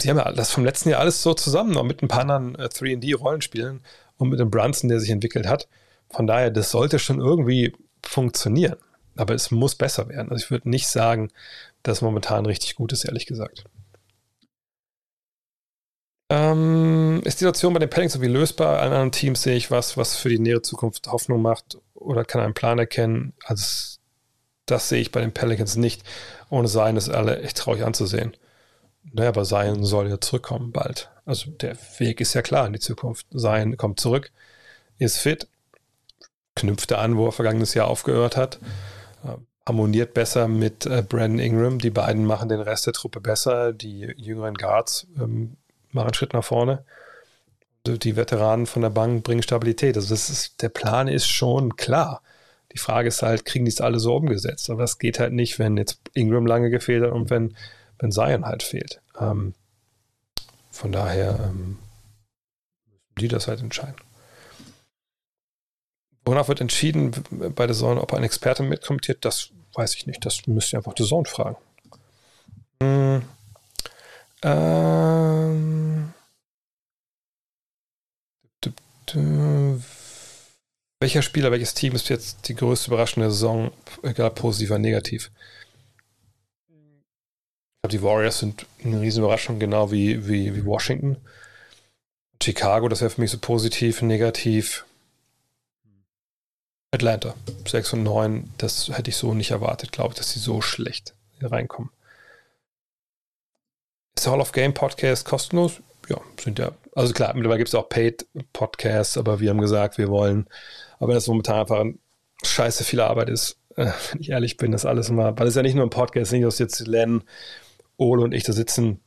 sie 0.00 0.10
haben 0.10 0.18
ja 0.18 0.32
das 0.32 0.50
vom 0.50 0.64
letzten 0.64 0.90
Jahr 0.90 1.00
alles 1.00 1.22
so 1.22 1.34
zusammen, 1.34 1.72
noch 1.72 1.84
mit 1.84 2.02
ein 2.02 2.08
paar 2.08 2.20
anderen 2.20 2.54
äh, 2.56 2.68
3D-Rollenspielen 2.68 3.80
und 4.16 4.28
mit 4.28 4.40
dem 4.40 4.50
Brunson, 4.50 4.88
der 4.88 5.00
sich 5.00 5.10
entwickelt 5.10 5.46
hat. 5.46 5.68
Von 6.10 6.26
daher, 6.26 6.50
das 6.50 6.70
sollte 6.70 6.98
schon 6.98 7.20
irgendwie 7.20 7.74
funktionieren. 8.02 8.76
Aber 9.16 9.34
es 9.34 9.50
muss 9.50 9.74
besser 9.74 10.08
werden. 10.08 10.30
Also 10.30 10.44
ich 10.44 10.50
würde 10.50 10.68
nicht 10.68 10.88
sagen, 10.88 11.30
dass 11.82 12.02
momentan 12.02 12.46
richtig 12.46 12.74
gut 12.74 12.92
ist, 12.92 13.04
ehrlich 13.04 13.26
gesagt. 13.26 13.64
Ähm, 16.30 17.20
ist 17.24 17.40
die 17.40 17.44
Situation 17.44 17.74
bei 17.74 17.78
den 17.78 17.90
Pelicans 17.90 18.16
irgendwie 18.16 18.32
lösbar? 18.32 18.80
An 18.80 18.88
anderen 18.88 19.12
Teams 19.12 19.42
sehe 19.42 19.56
ich 19.56 19.70
was, 19.70 19.96
was 19.96 20.16
für 20.16 20.30
die 20.30 20.38
nähere 20.38 20.62
Zukunft 20.62 21.06
Hoffnung 21.08 21.42
macht 21.42 21.78
oder 21.94 22.24
kann 22.24 22.40
einen 22.40 22.54
Plan 22.54 22.78
erkennen. 22.78 23.34
Also 23.44 23.98
das 24.66 24.88
sehe 24.88 25.00
ich 25.00 25.12
bei 25.12 25.20
den 25.20 25.32
Pelicans 25.32 25.76
nicht. 25.76 26.02
Ohne 26.50 26.68
Sein 26.68 26.96
ist 26.96 27.08
alle 27.08 27.42
echt 27.42 27.58
traurig 27.58 27.84
anzusehen. 27.84 28.36
Naja, 29.12 29.28
aber 29.28 29.44
Sein 29.44 29.84
soll 29.84 30.08
ja 30.08 30.20
zurückkommen 30.20 30.72
bald. 30.72 31.10
Also 31.26 31.50
der 31.50 31.76
Weg 31.98 32.20
ist 32.20 32.34
ja 32.34 32.42
klar 32.42 32.66
in 32.66 32.72
die 32.72 32.80
Zukunft. 32.80 33.26
Sein 33.30 33.76
kommt 33.76 34.00
zurück, 34.00 34.30
ist 34.98 35.18
fit, 35.18 35.48
knüpfte 36.54 36.98
an, 36.98 37.16
wo 37.16 37.26
er 37.26 37.32
vergangenes 37.32 37.74
Jahr 37.74 37.88
aufgehört 37.88 38.36
hat, 38.36 38.58
äh, 39.24 39.36
harmoniert 39.66 40.14
besser 40.14 40.48
mit 40.48 40.86
äh, 40.86 41.02
Brandon 41.02 41.38
Ingram. 41.38 41.78
Die 41.78 41.90
beiden 41.90 42.24
machen 42.24 42.48
den 42.48 42.60
Rest 42.60 42.86
der 42.86 42.92
Truppe 42.92 43.20
besser. 43.20 43.72
Die 43.72 44.12
jüngeren 44.16 44.54
Guards 44.54 45.06
ähm, 45.18 45.56
machen 45.90 46.08
einen 46.08 46.14
Schritt 46.14 46.34
nach 46.34 46.44
vorne. 46.44 46.84
Die 47.86 48.16
Veteranen 48.16 48.66
von 48.66 48.80
der 48.80 48.90
Bank 48.90 49.24
bringen 49.24 49.42
Stabilität. 49.42 49.96
Also 49.96 50.08
das 50.08 50.30
ist, 50.30 50.62
der 50.62 50.70
Plan 50.70 51.06
ist 51.06 51.26
schon 51.26 51.76
klar. 51.76 52.22
Die 52.74 52.78
Frage 52.78 53.08
ist 53.08 53.22
halt, 53.22 53.44
kriegen 53.44 53.64
die 53.64 53.70
es 53.70 53.80
alle 53.80 54.00
so 54.00 54.14
umgesetzt? 54.16 54.68
Aber 54.68 54.82
das 54.82 54.98
geht 54.98 55.20
halt 55.20 55.32
nicht, 55.32 55.58
wenn 55.58 55.76
jetzt 55.76 56.00
Ingram 56.12 56.46
lange 56.46 56.70
gefehlt 56.70 57.04
hat 57.04 57.12
und 57.12 57.30
wenn, 57.30 57.56
wenn 57.98 58.12
Zion 58.12 58.44
halt 58.44 58.62
fehlt. 58.62 59.00
Ähm, 59.18 59.54
von 60.70 60.90
daher 60.90 61.38
ähm, 61.50 61.78
müssen 62.88 63.18
die 63.18 63.28
das 63.28 63.48
halt 63.48 63.60
entscheiden. 63.60 63.96
Wonach 66.24 66.48
wird 66.48 66.60
entschieden 66.60 67.12
bei 67.54 67.66
der 67.66 67.76
Zone, 67.76 68.00
ob 68.00 68.12
ein 68.14 68.24
Experte 68.24 68.62
mitkommentiert? 68.62 69.24
Das 69.24 69.50
weiß 69.74 69.94
ich 69.94 70.06
nicht. 70.06 70.24
Das 70.24 70.46
müsst 70.46 70.72
ihr 70.72 70.78
einfach 70.78 70.94
die 70.94 71.04
Zone 71.04 71.26
fragen. 71.26 71.56
Hm. 72.82 73.22
Ähm. 74.42 76.14
Welcher 81.04 81.20
Spieler, 81.20 81.50
welches 81.50 81.74
Team 81.74 81.94
ist 81.94 82.08
jetzt 82.08 82.48
die 82.48 82.54
größte 82.54 82.88
überraschende 82.88 83.30
Saison, 83.30 83.72
egal 84.02 84.30
positiv 84.30 84.70
oder 84.70 84.78
negativ? 84.78 85.30
Ich 86.66 87.82
glaube, 87.82 87.90
die 87.90 88.02
Warriors 88.02 88.38
sind 88.38 88.64
eine 88.82 89.02
riesen 89.02 89.22
Überraschung, 89.22 89.58
genau 89.58 89.92
wie, 89.92 90.26
wie, 90.26 90.56
wie 90.56 90.64
Washington. 90.64 91.18
Chicago, 92.42 92.88
das 92.88 93.02
wäre 93.02 93.10
für 93.10 93.20
mich 93.20 93.30
so 93.30 93.36
positiv, 93.36 94.00
negativ. 94.00 94.86
Atlanta, 96.90 97.34
6 97.66 97.92
und 97.92 98.02
9, 98.04 98.54
das 98.56 98.88
hätte 98.88 99.10
ich 99.10 99.16
so 99.16 99.34
nicht 99.34 99.50
erwartet, 99.50 99.92
glaube 99.92 100.12
ich, 100.12 100.16
dass 100.16 100.30
sie 100.30 100.40
so 100.40 100.62
schlecht 100.62 101.12
hier 101.38 101.52
reinkommen. 101.52 101.90
Ist 104.16 104.24
der 104.24 104.32
Hall 104.32 104.40
of 104.40 104.52
Game 104.52 104.72
Podcast 104.72 105.26
kostenlos? 105.26 105.82
Ja, 106.08 106.18
sind 106.42 106.58
ja. 106.58 106.72
Also 106.94 107.12
klar, 107.12 107.34
mittlerweile 107.34 107.58
gibt 107.58 107.68
es 107.68 107.74
auch 107.74 107.88
Paid 107.88 108.26
Podcasts, 108.52 109.18
aber 109.18 109.40
wir 109.40 109.50
haben 109.50 109.60
gesagt, 109.60 109.98
wir 109.98 110.08
wollen 110.08 110.46
aber 110.98 111.14
das 111.14 111.26
momentan 111.26 111.60
einfach 111.60 111.80
ein 111.80 111.98
scheiße 112.44 112.84
viel 112.84 113.00
Arbeit 113.00 113.28
ist, 113.28 113.58
äh, 113.76 113.90
wenn 114.12 114.20
ich 114.20 114.30
ehrlich 114.30 114.56
bin, 114.56 114.72
das 114.72 114.86
alles 114.86 115.08
immer, 115.08 115.38
weil 115.38 115.46
es 115.46 115.54
ja 115.54 115.62
nicht 115.62 115.74
nur 115.74 115.84
ein 115.84 115.90
Podcast, 115.90 116.32
nicht, 116.32 116.44
dass 116.44 116.58
jetzt 116.58 116.86
Len, 116.86 117.22
Ole 117.96 118.22
und 118.22 118.32
ich 118.32 118.44
da 118.44 118.52
sitzen 118.52 119.00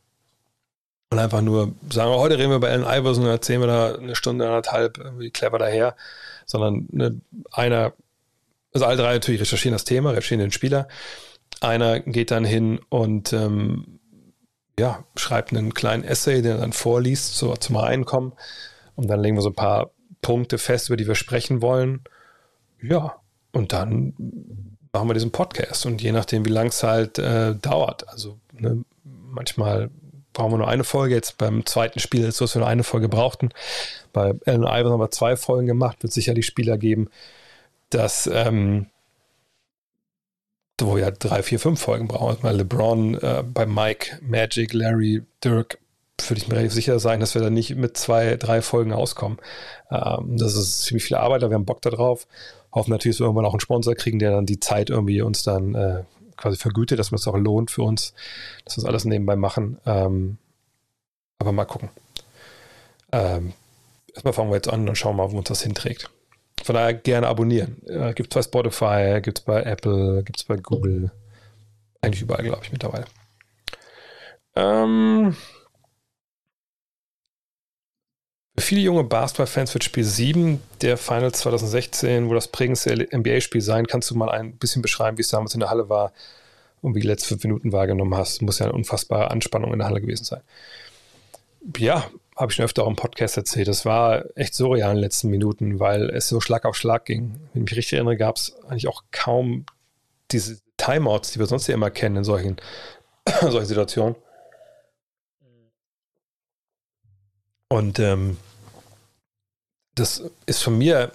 und 1.10 1.20
einfach 1.20 1.42
nur 1.42 1.74
sagen, 1.90 2.12
heute 2.12 2.38
reden 2.38 2.50
wir 2.50 2.58
über 2.58 2.70
Allen 2.70 2.84
Iverson 2.84 3.24
und 3.24 3.30
erzählen 3.30 3.62
wir 3.62 3.68
da 3.68 3.96
eine 3.96 4.16
Stunde, 4.16 4.46
anderthalb, 4.46 4.98
irgendwie 4.98 5.32
clever 5.32 5.58
daher, 5.58 5.96
sondern 6.46 6.88
ne, 6.92 7.22
einer, 7.52 7.94
also 8.74 8.86
alle 8.86 8.98
drei 8.98 9.14
natürlich 9.14 9.42
recherchieren 9.42 9.74
das 9.74 9.86
Thema, 9.86 10.12
recherchieren 10.12 10.42
den 10.42 10.52
Spieler. 10.52 10.88
Einer 11.62 12.02
geht 12.02 12.32
dann 12.32 12.44
hin 12.44 12.80
und 12.90 13.32
ähm, 13.34 13.97
ja, 14.80 15.04
schreibt 15.16 15.52
einen 15.52 15.74
kleinen 15.74 16.04
Essay, 16.04 16.42
den 16.42 16.54
er 16.54 16.58
dann 16.60 16.74
vorliest, 16.74 17.36
so 17.36 17.56
zum 17.56 17.78
Reinkommen. 17.78 18.34
Und 18.96 19.08
dann 19.08 19.22
legen 19.22 19.36
wir 19.36 19.42
so 19.42 19.50
ein 19.50 19.56
paar 19.56 19.92
Punkte 20.22 20.58
fest, 20.58 20.90
über 20.90 20.98
die 20.98 21.08
wir 21.08 21.16
sprechen 21.16 21.62
wollen. 21.62 22.04
Ja, 22.82 23.16
und 23.52 23.74
dann 23.74 24.14
machen 24.94 25.10
wir 25.10 25.14
diesen 25.14 25.32
Podcast. 25.32 25.86
Und 25.86 26.02
je 26.02 26.12
nachdem, 26.12 26.46
wie 26.46 26.52
lang 26.52 26.68
es 26.68 26.84
halt 26.84 27.18
äh, 27.20 27.56
dauert, 27.56 28.08
also 28.10 28.38
ne, 28.54 28.84
manchmal 29.04 29.90
brauchen 30.34 30.54
wir 30.54 30.58
nur 30.58 30.68
eine 30.68 30.84
Folge. 30.84 31.16
Jetzt 31.16 31.38
beim 31.38 31.66
zweiten 31.66 32.00
Spiel 32.00 32.24
ist 32.24 32.38
so, 32.38 32.46
dass 32.46 32.56
wir 32.56 32.60
nur 32.60 32.68
eine 32.68 32.84
Folge 32.84 33.10
brauchten. 33.10 33.50
Bei 34.14 34.34
Allen 34.46 34.64
Iverson 34.64 34.94
haben 34.94 35.00
wir 35.00 35.12
zwei 35.12 35.36
Folgen 35.36 35.68
gemacht. 35.68 36.04
Wird 36.04 36.14
sicherlich 36.14 36.46
Spieler 36.46 36.78
geben, 36.78 37.10
dass 37.90 38.30
ähm, 38.32 38.88
wo 40.82 40.96
wir 40.96 41.10
drei, 41.12 41.44
vier, 41.44 41.60
fünf 41.60 41.80
Folgen 41.82 42.08
brauchen. 42.08 42.38
Mal 42.44 42.56
LeBron, 42.56 43.16
äh, 43.16 43.44
bei 43.44 43.66
Mike, 43.66 44.20
Magic, 44.22 44.74
Larry, 44.74 45.24
Dirk, 45.44 45.80
würde 46.26 46.42
ich 46.42 46.48
mir 46.48 46.56
relativ 46.56 46.74
sicher 46.74 47.00
sein, 47.00 47.20
dass 47.20 47.36
wir 47.36 47.42
da 47.42 47.50
nicht 47.50 47.76
mit 47.76 47.98
zwei, 47.98 48.36
drei 48.36 48.62
Folgen 48.62 48.92
auskommen. 48.94 49.38
Ähm, 49.92 50.38
das 50.38 50.56
ist 50.56 50.84
ziemlich 50.84 51.04
viel 51.04 51.18
Arbeit, 51.18 51.44
aber 51.44 51.52
wir 51.52 51.56
haben 51.56 51.66
Bock 51.66 51.82
darauf. 51.82 52.28
Hoffen 52.74 52.92
natürlich, 52.92 53.18
dass 53.18 53.22
wir 53.22 53.28
irgendwann 53.28 53.46
auch 53.46 53.54
einen 53.54 53.60
Sponsor 53.60 53.96
kriegen, 53.96 54.20
der 54.20 54.32
dann 54.32 54.46
die 54.46 54.60
Zeit 54.60 54.90
irgendwie 54.90 55.22
uns 55.22 55.44
dann 55.44 55.76
äh, 55.76 56.04
quasi 56.36 56.58
vergütet, 56.58 57.00
dass 57.00 57.12
man 57.12 57.18
es 57.18 57.28
auch 57.28 57.38
lohnt 57.38 57.72
für 57.72 57.84
uns, 57.84 58.14
dass 58.66 58.78
wir 58.78 58.82
das 58.82 58.90
alles 58.90 59.06
nebenbei 59.06 59.36
machen. 59.36 59.78
Ähm, 59.86 60.38
aber 61.40 61.52
mal 61.52 61.66
gucken. 61.66 61.90
Ähm, 63.12 63.54
erstmal 64.14 64.34
fangen 64.34 64.50
wir 64.50 64.56
jetzt 64.56 64.70
an 64.70 64.88
und 64.88 64.98
schauen 64.98 65.16
mal, 65.16 65.32
wo 65.32 65.38
uns 65.38 65.48
das 65.48 65.62
hinträgt. 65.62 66.10
Von 66.64 66.76
daher 66.76 66.94
gerne 66.94 67.28
abonnieren. 67.28 67.82
Äh, 67.88 68.14
gibt 68.14 68.36
es 68.36 68.36
bei 68.36 68.42
Spotify, 68.42 69.22
gibt 69.22 69.40
es 69.40 69.46
bei 69.46 69.64
Apple, 69.64 70.24
gibt 70.24 70.38
es 70.38 70.44
bei 70.44 70.58
Google. 70.58 71.12
Eigentlich 72.02 72.22
überall, 72.22 72.44
glaube 72.44 72.64
ich, 72.64 72.72
mittlerweile. 72.72 73.06
Ähm, 74.56 75.36
für 78.58 78.66
viele 78.66 78.82
junge 78.82 79.04
Basketball-Fans 79.04 79.74
wird 79.76 79.84
Spiel 79.84 80.04
7 80.04 80.60
der 80.82 80.98
Finals 80.98 81.40
2016, 81.40 82.28
wo 82.28 82.34
das 82.34 82.48
prägendste 82.48 82.92
NBA-Spiel 83.16 83.62
sein, 83.62 83.86
kannst 83.86 84.10
du 84.10 84.16
mal 84.16 84.30
ein 84.30 84.58
bisschen 84.58 84.82
beschreiben, 84.82 85.18
wie 85.18 85.22
es 85.22 85.30
damals 85.30 85.54
in 85.54 85.60
der 85.60 85.70
Halle 85.70 85.90
war 85.90 86.12
und 86.82 86.96
wie 86.96 87.02
die 87.02 87.08
letzten 87.08 87.30
fünf 87.30 87.44
Minuten 87.44 87.72
wahrgenommen 87.72 88.16
hast. 88.16 88.42
Muss 88.42 88.60
ja 88.60 88.66
eine 88.66 88.74
unfassbare 88.74 89.30
Anspannung 89.30 89.74
in 89.74 89.80
der 89.80 89.88
Halle 89.88 90.02
gewesen 90.02 90.24
sein. 90.24 90.42
Ja, 91.78 92.10
habe 92.38 92.52
ich 92.52 92.56
schon 92.56 92.66
öfter 92.66 92.84
auch 92.84 92.88
im 92.88 92.96
Podcast 92.96 93.36
erzählt. 93.36 93.68
Das 93.68 93.86
war 93.86 94.26
echt 94.36 94.54
surreal 94.54 94.92
in 94.92 94.98
den 94.98 95.02
letzten 95.02 95.30
Minuten, 95.30 95.80
weil 95.80 96.10
es 96.12 96.30
so 96.30 96.40
Schlag 96.40 96.66
auf 96.66 96.76
Schlag 96.76 97.06
ging. 97.06 97.40
Wenn 97.54 97.64
ich 97.64 97.72
mich 97.72 97.78
richtig 97.78 97.94
erinnere, 97.94 98.18
gab 98.18 98.38
es 98.38 98.56
eigentlich 98.68 98.88
auch 98.88 99.04
kaum 99.12 99.66
diese 100.32 100.60
Timeouts, 100.78 101.32
die 101.32 101.40
wir 101.40 101.48
sonst 101.48 101.68
ja 101.68 101.74
immer 101.74 101.90
kennen 101.90 102.18
in 102.18 102.24
solchen, 102.24 102.58
solchen 103.42 103.66
Situationen. 103.66 104.16
Und 107.70 108.00
ähm, 108.00 108.38
das 109.96 110.24
ist 110.46 110.64
von 110.64 110.78
mir 110.78 111.12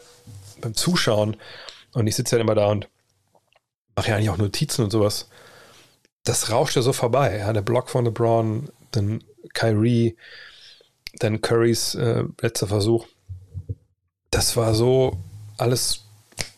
beim 0.60 0.74
Zuschauen, 0.74 1.36
und 1.94 2.06
ich 2.06 2.16
sitze 2.16 2.36
ja 2.36 2.42
immer 2.42 2.54
da 2.54 2.66
und 2.66 2.88
mache 3.96 4.08
ja 4.08 4.16
eigentlich 4.16 4.30
auch 4.30 4.38
Notizen 4.38 4.84
und 4.84 4.90
sowas, 4.90 5.28
das 6.24 6.50
rauscht 6.50 6.76
ja 6.76 6.82
so 6.82 6.92
vorbei. 6.92 7.38
Ja, 7.38 7.52
der 7.52 7.62
Block 7.62 7.90
von 7.90 8.04
LeBron, 8.04 8.70
dann 8.92 9.22
Kyrie, 9.54 10.16
dann 11.18 11.40
Currys 11.40 11.94
äh, 11.94 12.24
letzter 12.40 12.66
Versuch. 12.66 13.06
Das 14.30 14.56
war 14.56 14.74
so 14.74 15.18
alles 15.58 16.04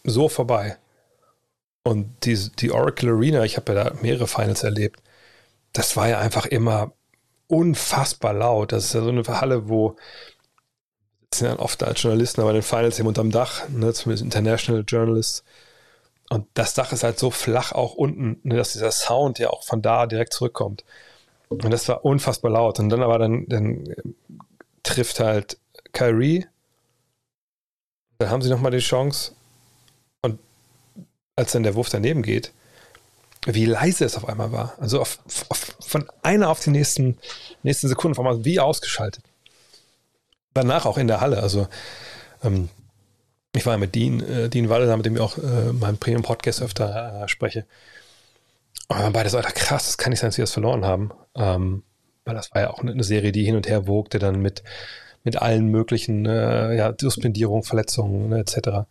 so 0.05 0.29
vorbei. 0.29 0.77
Und 1.83 2.25
die, 2.25 2.51
die 2.59 2.73
Oracle 2.73 3.11
Arena, 3.11 3.45
ich 3.45 3.57
habe 3.57 3.75
ja 3.75 3.85
da 3.85 3.95
mehrere 4.01 4.27
Finals 4.27 4.63
erlebt, 4.63 5.03
das 5.73 5.97
war 5.97 6.09
ja 6.09 6.19
einfach 6.19 6.47
immer 6.47 6.93
unfassbar 7.47 8.33
laut. 8.33 8.73
Das 8.73 8.87
ist 8.87 8.95
ja 8.95 9.03
so 9.03 9.11
eine 9.11 9.23
Halle, 9.27 9.69
wo 9.69 9.97
sind 11.35 11.49
ja 11.49 11.59
oft 11.59 11.83
als 11.83 12.01
Journalisten, 12.01 12.41
aber 12.41 12.51
in 12.51 12.57
den 12.57 12.63
Finals 12.63 12.99
eben 12.99 13.09
unterm 13.09 13.31
Dach, 13.31 13.69
ne, 13.69 13.93
zumindest 13.93 14.25
International 14.25 14.85
Journalists. 14.87 15.45
Und 16.31 16.47
das 16.55 16.75
Dach 16.75 16.93
ist 16.93 17.05
halt 17.05 17.19
so 17.19 17.31
flach 17.31 17.73
auch 17.73 17.95
unten, 17.95 18.41
ne, 18.45 18.57
dass 18.57 18.73
dieser 18.73 18.93
Sound 18.93 19.39
ja 19.39 19.51
auch 19.51 19.65
von 19.65 19.83
da 19.83 20.07
direkt 20.07 20.33
zurückkommt. 20.33 20.85
Und 21.49 21.71
das 21.71 21.89
war 21.89 22.05
unfassbar 22.05 22.51
laut. 22.51 22.79
Und 22.81 22.89
dann 22.89 23.03
aber 23.03 23.19
dann, 23.19 23.47
dann 23.49 23.85
trifft 24.85 25.19
halt 25.19 25.59
Kyrie. 25.93 26.47
Dann 28.19 28.31
haben 28.31 28.43
sie 28.43 28.51
nochmal 28.51 28.71
die 28.71 28.79
Chance. 28.79 29.33
Und 30.23 30.39
als 31.35 31.53
dann 31.53 31.65
der 31.65 31.75
Wurf 31.75 31.89
daneben 31.89 32.23
geht, 32.23 32.53
wie 33.47 33.67
leise 33.67 34.05
es 34.05 34.17
auf 34.17 34.29
einmal 34.29 34.53
war. 34.53 34.75
Also 34.79 35.01
auf, 35.01 35.19
auf, 35.49 35.77
von 35.81 36.09
einer 36.23 36.49
auf 36.49 36.61
die 36.61 36.71
nächsten, 36.71 37.19
nächsten 37.63 37.89
Sekunden, 37.89 38.17
auf 38.17 38.25
einmal 38.25 38.45
wie 38.45 38.61
ausgeschaltet. 38.61 39.25
Danach 40.55 40.87
auch 40.87 40.99
in 40.99 41.09
der 41.09 41.21
Halle. 41.21 41.43
Also 41.43 41.67
ähm, 42.43 42.69
ich 43.55 43.67
war 43.67 43.75
ja 43.75 43.79
mit 43.79 43.95
Dean, 43.95 44.21
äh, 44.21 44.49
Dean 44.49 44.69
Waller, 44.69 44.97
mit 44.97 45.07
dem 45.07 45.17
ich 45.17 45.21
auch 45.21 45.37
äh, 45.39 45.73
meinem 45.73 45.99
Premium-Podcast 45.99 46.63
öfter 46.63 47.25
äh, 47.25 47.29
spreche. 47.29 47.67
Und 48.89 48.99
wir 48.99 49.11
beide 49.11 49.31
so, 49.31 49.37
Alter, 49.37 49.53
krass, 49.53 49.87
das 49.87 49.99
kann 49.99 50.11
nicht 50.11 50.21
sein, 50.21 50.29
dass 50.29 50.39
wir 50.39 50.43
das 50.43 50.53
verloren 50.53 50.85
haben. 50.85 51.11
Ähm, 51.35 51.83
weil 52.25 52.35
das 52.35 52.53
war 52.53 52.63
ja 52.63 52.71
auch 52.71 52.81
eine 52.81 53.05
Serie, 53.05 53.33
die 53.33 53.45
hin 53.45 53.57
und 53.57 53.69
her 53.69 53.87
wogte, 53.87 54.19
dann 54.19 54.41
mit, 54.41 54.63
mit 55.23 55.41
allen 55.41 55.69
möglichen 55.69 56.27
äh, 56.27 56.75
ja, 56.77 56.95
Suspendierungen, 56.99 57.65
Verletzungen 57.65 58.29
ne, 58.31 58.41
etc. 58.41 58.87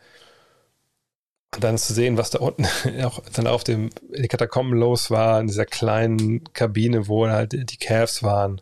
Und 1.55 1.63
dann 1.63 1.77
zu 1.77 1.93
sehen, 1.93 2.17
was 2.17 2.31
da 2.31 2.39
unten 2.39 2.65
auch 3.03 3.21
dann 3.33 3.47
auf 3.47 3.63
dem 3.63 3.89
in 4.11 4.21
den 4.23 4.27
Katakomben 4.27 4.77
los 4.77 5.11
war, 5.11 5.39
in 5.39 5.47
dieser 5.47 5.65
kleinen 5.65 6.43
Kabine, 6.53 7.07
wo 7.07 7.27
halt 7.27 7.53
die 7.53 7.77
Cavs 7.77 8.23
waren. 8.23 8.61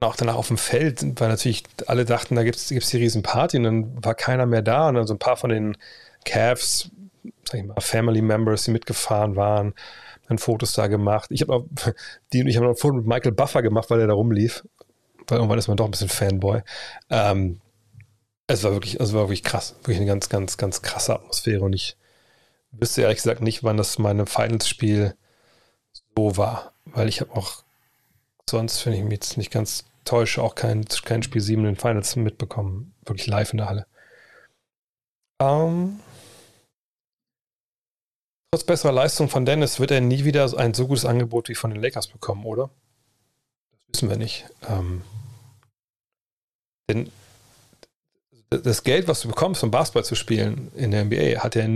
Auch 0.00 0.16
danach 0.16 0.36
auf 0.36 0.48
dem 0.48 0.56
Feld, 0.56 1.02
weil 1.20 1.28
natürlich 1.28 1.64
alle 1.86 2.06
dachten, 2.06 2.34
da 2.34 2.42
gibt 2.42 2.56
es 2.56 2.68
die 2.68 2.96
Riesenparty 2.96 3.58
und 3.58 3.64
dann 3.64 4.04
war 4.04 4.14
keiner 4.14 4.46
mehr 4.46 4.62
da 4.62 4.88
und 4.88 4.94
dann 4.94 5.06
so 5.06 5.12
ein 5.12 5.18
paar 5.18 5.36
von 5.36 5.50
den 5.50 5.76
Cavs, 6.24 6.90
sag 7.44 7.60
ich 7.60 7.66
mal, 7.66 7.78
Family 7.80 8.22
Members, 8.22 8.64
die 8.64 8.70
mitgefahren 8.70 9.36
waren, 9.36 9.74
dann 10.30 10.38
Fotos 10.38 10.72
da 10.72 10.86
gemacht. 10.86 11.30
Ich 11.30 11.42
habe 11.42 11.54
auch, 11.54 11.66
die, 12.32 12.48
ich 12.48 12.56
habe 12.56 12.66
noch 12.66 12.74
ein 12.74 12.78
Foto 12.78 12.94
mit 12.94 13.06
Michael 13.06 13.32
Buffer 13.32 13.62
gemacht, 13.62 13.90
weil 13.90 14.00
er 14.00 14.06
da 14.06 14.14
rumlief. 14.14 14.64
Weil 15.26 15.38
irgendwann 15.38 15.58
ist 15.58 15.68
man 15.68 15.76
doch 15.76 15.84
ein 15.84 15.90
bisschen 15.90 16.08
Fanboy. 16.08 16.62
Ähm, 17.10 17.60
es 18.46 18.64
war 18.64 18.72
wirklich, 18.72 18.98
es 18.98 19.12
war 19.12 19.22
wirklich 19.22 19.42
krass. 19.42 19.74
Wirklich 19.80 19.98
eine 19.98 20.06
ganz, 20.06 20.28
ganz, 20.28 20.56
ganz 20.56 20.82
krasse 20.82 21.14
Atmosphäre. 21.14 21.64
Und 21.64 21.72
ich 21.72 21.96
wüsste 22.70 23.02
ehrlich 23.02 23.18
gesagt 23.18 23.42
nicht, 23.42 23.64
wann 23.64 23.76
das 23.76 23.98
meine 23.98 24.26
Finals-Spiel 24.26 25.14
so 26.16 26.36
war. 26.36 26.72
Weil 26.84 27.08
ich 27.08 27.20
habe 27.20 27.34
auch 27.34 27.64
sonst, 28.48 28.86
wenn 28.86 28.92
ich 28.92 29.02
mich 29.02 29.12
jetzt 29.12 29.36
nicht 29.36 29.50
ganz 29.50 29.84
täusche, 30.04 30.42
auch 30.42 30.54
kein, 30.54 30.84
kein 31.04 31.22
Spiel 31.24 31.42
7 31.42 31.60
in 31.62 31.74
den 31.74 31.76
Finals 31.76 32.14
mitbekommen. 32.14 32.94
Wirklich 33.04 33.26
live 33.26 33.52
in 33.52 33.58
der 33.58 33.68
Halle. 33.68 33.86
Ähm, 35.40 36.00
trotz 38.50 38.64
besserer 38.64 38.92
Leistung 38.92 39.28
von 39.28 39.44
Dennis 39.44 39.78
wird 39.78 39.92
er 39.92 40.00
nie 40.00 40.24
wieder 40.24 40.52
ein 40.58 40.74
so 40.74 40.88
gutes 40.88 41.04
Angebot 41.04 41.48
wie 41.48 41.54
von 41.54 41.70
den 41.70 41.80
Lakers 41.80 42.08
bekommen, 42.08 42.44
oder? 42.44 42.70
Das 43.86 44.02
wissen 44.02 44.10
wir 44.10 44.16
nicht. 44.16 44.46
Ähm, 44.68 45.02
denn 46.88 47.10
das 48.50 48.82
Geld, 48.82 49.06
was 49.06 49.20
du 49.20 49.28
bekommst, 49.28 49.62
um 49.62 49.70
Basketball 49.70 50.04
zu 50.04 50.16
spielen 50.16 50.72
in 50.74 50.90
der 50.90 51.04
NBA, 51.04 51.42
hat 51.42 51.54
ja 51.54 51.68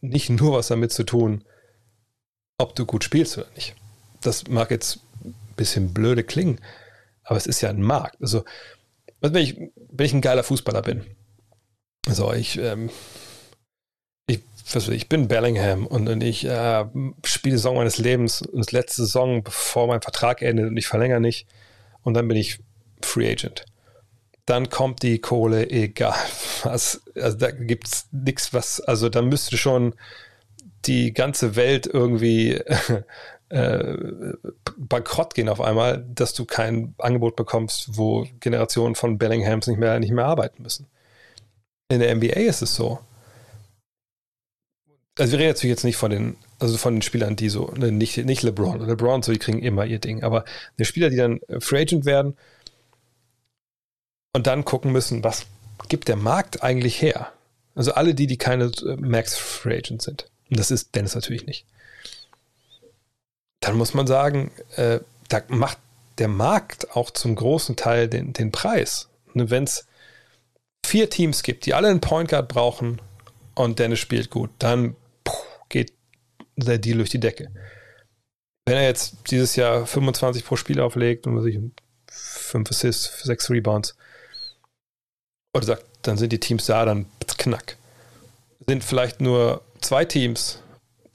nicht 0.00 0.30
nur 0.30 0.52
was 0.52 0.68
damit 0.68 0.92
zu 0.92 1.02
tun, 1.02 1.44
ob 2.58 2.76
du 2.76 2.86
gut 2.86 3.02
spielst 3.02 3.36
oder 3.38 3.48
nicht. 3.56 3.74
Das 4.20 4.46
mag 4.46 4.70
jetzt 4.70 5.00
ein 5.24 5.34
bisschen 5.56 5.92
blöde 5.92 6.22
klingen, 6.22 6.60
aber 7.24 7.36
es 7.36 7.46
ist 7.46 7.60
ja 7.60 7.70
ein 7.70 7.82
Markt. 7.82 8.20
Also, 8.22 8.44
wenn 9.20 9.34
ich, 9.34 9.58
wenn 9.90 10.06
ich 10.06 10.12
ein 10.12 10.20
geiler 10.20 10.44
Fußballer 10.44 10.82
bin, 10.82 11.04
also 12.06 12.32
ich, 12.32 12.58
ähm, 12.58 12.90
ich, 14.76 14.88
ich 14.88 15.08
bin 15.08 15.28
Bellingham 15.28 15.86
und, 15.86 16.08
und 16.08 16.22
ich 16.22 16.44
äh, 16.44 16.84
spiele 17.24 17.56
Saison 17.56 17.76
meines 17.76 17.98
Lebens 17.98 18.42
und 18.42 18.58
das 18.58 18.72
letzte 18.72 19.02
Saison, 19.02 19.42
bevor 19.42 19.86
mein 19.86 20.02
Vertrag 20.02 20.42
endet 20.42 20.66
und 20.66 20.76
ich 20.76 20.86
verlängere 20.86 21.20
nicht 21.20 21.46
und 22.02 22.14
dann 22.14 22.28
bin 22.28 22.36
ich 22.36 22.60
Free 23.02 23.30
Agent 23.30 23.64
dann 24.48 24.70
kommt 24.70 25.02
die 25.02 25.18
Kohle, 25.18 25.70
egal 25.70 26.14
was. 26.62 27.02
Also 27.14 27.36
da 27.36 27.50
gibt 27.50 27.86
es 27.86 28.08
nichts, 28.12 28.54
was, 28.54 28.80
also 28.80 29.08
da 29.08 29.22
müsste 29.22 29.56
schon 29.56 29.94
die 30.86 31.12
ganze 31.12 31.56
Welt 31.56 31.86
irgendwie 31.86 32.52
äh, 33.50 33.96
bankrott 34.76 35.34
gehen 35.34 35.48
auf 35.48 35.60
einmal, 35.60 36.04
dass 36.14 36.32
du 36.32 36.44
kein 36.46 36.94
Angebot 36.98 37.36
bekommst, 37.36 37.96
wo 37.98 38.26
Generationen 38.40 38.94
von 38.94 39.18
Bellinghams 39.18 39.66
nicht 39.66 39.78
mehr, 39.78 39.98
nicht 40.00 40.12
mehr 40.12 40.26
arbeiten 40.26 40.62
müssen. 40.62 40.86
In 41.90 42.00
der 42.00 42.14
NBA 42.14 42.40
ist 42.40 42.62
es 42.62 42.74
so. 42.74 43.00
Also 45.18 45.32
wir 45.32 45.40
reden 45.40 45.50
natürlich 45.50 45.74
jetzt 45.74 45.84
nicht 45.84 45.96
von 45.96 46.10
den, 46.10 46.36
also 46.58 46.76
von 46.76 46.94
den 46.94 47.02
Spielern, 47.02 47.36
die 47.36 47.48
so, 47.48 47.72
ne, 47.76 47.90
nicht, 47.90 48.16
nicht 48.18 48.42
LeBron. 48.42 48.86
LeBron, 48.86 49.22
so, 49.22 49.32
die 49.32 49.38
kriegen 49.38 49.60
immer 49.60 49.84
ihr 49.84 49.98
Ding, 49.98 50.22
aber 50.22 50.44
die 50.78 50.84
Spieler, 50.84 51.10
die 51.10 51.16
dann 51.16 51.40
Free 51.60 51.82
Agent 51.82 52.04
werden, 52.04 52.36
und 54.32 54.46
dann 54.46 54.64
gucken 54.64 54.92
müssen, 54.92 55.24
was 55.24 55.46
gibt 55.88 56.08
der 56.08 56.16
Markt 56.16 56.62
eigentlich 56.62 57.00
her? 57.00 57.32
Also 57.74 57.92
alle 57.94 58.14
die, 58.14 58.26
die 58.26 58.36
keine 58.36 58.70
äh, 58.86 58.96
Max 58.96 59.36
Free 59.36 59.78
Agent 59.78 60.02
sind. 60.02 60.28
Und 60.50 60.58
das 60.58 60.70
ist 60.70 60.94
Dennis 60.94 61.14
natürlich 61.14 61.46
nicht. 61.46 61.64
Dann 63.60 63.76
muss 63.76 63.94
man 63.94 64.06
sagen, 64.06 64.50
äh, 64.76 65.00
da 65.28 65.42
macht 65.48 65.78
der 66.18 66.28
Markt 66.28 66.96
auch 66.96 67.10
zum 67.10 67.34
großen 67.34 67.76
Teil 67.76 68.08
den, 68.08 68.32
den 68.32 68.52
Preis. 68.52 69.08
Wenn 69.34 69.64
es 69.64 69.86
vier 70.84 71.10
Teams 71.10 71.42
gibt, 71.42 71.66
die 71.66 71.74
alle 71.74 71.88
einen 71.88 72.00
Point 72.00 72.30
Guard 72.30 72.48
brauchen 72.48 73.00
und 73.54 73.78
Dennis 73.78 73.98
spielt 73.98 74.30
gut, 74.30 74.50
dann 74.58 74.96
geht 75.68 75.92
der 76.56 76.78
Deal 76.78 76.98
durch 76.98 77.10
die 77.10 77.20
Decke. 77.20 77.50
wenn 78.66 78.76
er 78.76 78.84
jetzt 78.84 79.30
dieses 79.30 79.56
Jahr 79.56 79.86
25 79.86 80.44
pro 80.44 80.56
Spiel 80.56 80.80
auflegt 80.80 81.26
und 81.26 81.40
sich 81.42 81.58
5 82.10 82.70
Assists, 82.70 83.22
6 83.22 83.50
Rebounds, 83.50 83.96
oder 85.54 85.64
sagt, 85.64 85.84
dann 86.02 86.18
sind 86.18 86.32
die 86.32 86.40
Teams 86.40 86.66
da, 86.66 86.84
dann 86.84 87.06
knack. 87.38 87.76
Sind 88.66 88.84
vielleicht 88.84 89.20
nur 89.20 89.62
zwei 89.80 90.04
Teams, 90.04 90.62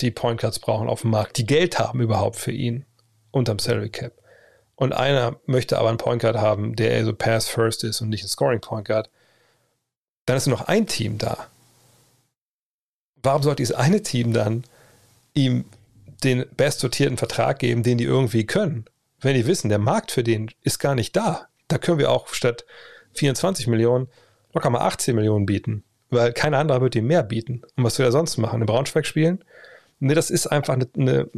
die 0.02 0.10
Point 0.10 0.42
Guards 0.42 0.60
brauchen 0.60 0.90
auf 0.90 1.02
dem 1.02 1.12
Markt, 1.12 1.38
die 1.38 1.46
Geld 1.46 1.78
haben 1.78 2.02
überhaupt 2.02 2.38
für 2.38 2.52
ihn 2.52 2.86
unterm 3.32 3.60
Salary 3.60 3.90
Cap. 3.90 4.14
Und 4.76 4.94
einer 4.94 5.40
möchte 5.46 5.78
aber 5.78 5.90
einen 5.90 6.00
Point 6.00 6.22
Guard 6.22 6.38
haben, 6.38 6.76
der 6.76 6.92
eher 6.92 7.06
so 7.06 7.14
Pass 7.14 7.48
First 7.48 7.84
ist 7.84 8.02
und 8.02 8.10
nicht 8.10 8.24
ein 8.24 8.30
Scoring 8.30 8.60
Point 8.60 8.88
Guard. 8.88 9.10
Dann 10.26 10.38
ist 10.38 10.48
nur 10.48 10.58
noch 10.58 10.68
ein 10.68 10.88
Team 10.88 11.20
da. 11.20 11.48
Warum 13.24 13.42
sollte 13.42 13.64
dieses 13.64 13.76
eine 13.76 14.04
Team 14.04 14.34
dann 14.34 14.64
ihm 15.34 15.66
den 16.24 16.46
bestdotierten 16.56 17.18
Vertrag 17.18 17.60
geben, 17.60 17.84
den 17.84 17.98
die 17.98 18.04
irgendwie 18.04 18.46
können? 18.46 18.86
Wenn 19.22 19.36
die 19.36 19.48
wissen, 19.48 19.70
der 19.70 19.80
Markt 19.80 20.12
für 20.12 20.24
den 20.24 20.52
ist 20.62 20.80
gar 20.80 20.96
nicht 20.96 21.16
da. 21.16 21.48
Da 21.70 21.78
können 21.78 21.98
wir 21.98 22.12
auch 22.12 22.28
statt 22.34 22.66
24 23.14 23.68
Millionen 23.68 24.08
locker 24.54 24.70
mal 24.70 24.82
18 24.82 25.16
Millionen 25.16 25.46
bieten, 25.46 25.84
weil 26.10 26.34
kein 26.34 26.54
anderer 26.54 26.82
wird 26.82 26.96
ihm 26.96 27.08
mehr 27.08 27.24
bieten. 27.24 27.64
Und 27.76 27.84
was 27.84 27.98
will 27.98 28.06
er 28.06 28.12
sonst 28.12 28.38
machen? 28.38 28.62
In 28.62 28.68
Braunschweig 28.68 29.06
spielen? 29.06 29.44
Nee, 30.00 30.14
das 30.14 30.30
ist 30.30 30.48
einfach 30.48 30.74
eine, 30.74 30.88
eine 30.98 31.30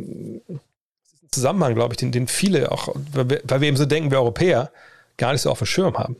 Zusammenhang, 1.31 1.75
glaube 1.75 1.93
ich, 1.93 1.97
den, 1.97 2.11
den 2.11 2.27
viele 2.27 2.71
auch, 2.71 2.95
weil 3.13 3.29
wir 3.61 3.67
eben 3.67 3.77
so 3.77 3.85
denken, 3.85 4.11
wir 4.11 4.19
Europäer 4.19 4.71
gar 5.17 5.31
nicht 5.31 5.41
so 5.41 5.51
auf 5.51 5.59
dem 5.59 5.67
Schirm 5.67 5.97
haben. 5.97 6.17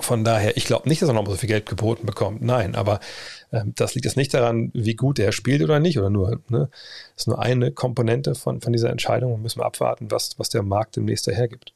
Von 0.00 0.24
daher, 0.24 0.56
ich 0.56 0.66
glaube 0.66 0.88
nicht, 0.88 1.02
dass 1.02 1.08
er 1.08 1.14
noch 1.14 1.26
so 1.26 1.36
viel 1.36 1.48
Geld 1.48 1.66
geboten 1.66 2.06
bekommt. 2.06 2.42
Nein, 2.42 2.74
aber 2.74 3.00
äh, 3.50 3.62
das 3.64 3.94
liegt 3.94 4.04
jetzt 4.04 4.16
nicht 4.16 4.34
daran, 4.34 4.70
wie 4.74 4.94
gut 4.94 5.18
er 5.18 5.32
spielt 5.32 5.62
oder 5.62 5.80
nicht, 5.80 5.98
oder 5.98 6.10
nur, 6.10 6.40
ne, 6.48 6.68
das 7.14 7.22
ist 7.22 7.28
nur 7.28 7.38
eine 7.40 7.72
Komponente 7.72 8.34
von, 8.34 8.60
von 8.60 8.72
dieser 8.72 8.90
Entscheidung 8.90 9.34
und 9.34 9.42
müssen 9.42 9.60
wir 9.60 9.66
abwarten, 9.66 10.10
was, 10.10 10.38
was 10.38 10.48
der 10.48 10.62
Markt 10.62 10.96
demnächst 10.96 11.26
dahergibt. 11.26 11.72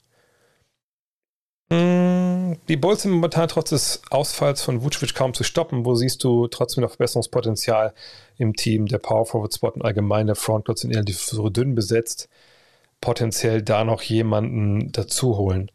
Mm, 1.70 2.54
die 2.68 2.76
Bulls 2.76 3.02
sind 3.02 3.12
momentan 3.12 3.48
trotz 3.48 3.70
des 3.70 4.02
Ausfalls 4.10 4.62
von 4.62 4.82
Vucevic 4.82 5.14
kaum 5.14 5.34
zu 5.34 5.44
stoppen. 5.44 5.84
Wo 5.84 5.94
siehst 5.94 6.22
du 6.24 6.48
trotzdem 6.48 6.82
noch 6.82 6.90
Verbesserungspotenzial 6.90 7.94
im 8.38 8.54
Team? 8.54 8.86
Der 8.86 8.98
Power 8.98 9.26
Forward 9.26 9.54
Spot 9.54 9.68
und 9.70 9.84
allgemein 9.84 10.26
der 10.26 10.36
Frontcourt 10.36 10.78
sind 10.78 10.90
eher 10.90 11.04
so 11.06 11.48
dünn 11.48 11.74
besetzt. 11.74 12.28
Potenziell 13.00 13.62
da 13.62 13.84
noch 13.84 14.02
jemanden 14.02 14.92
dazu 14.92 15.36
holen. 15.38 15.70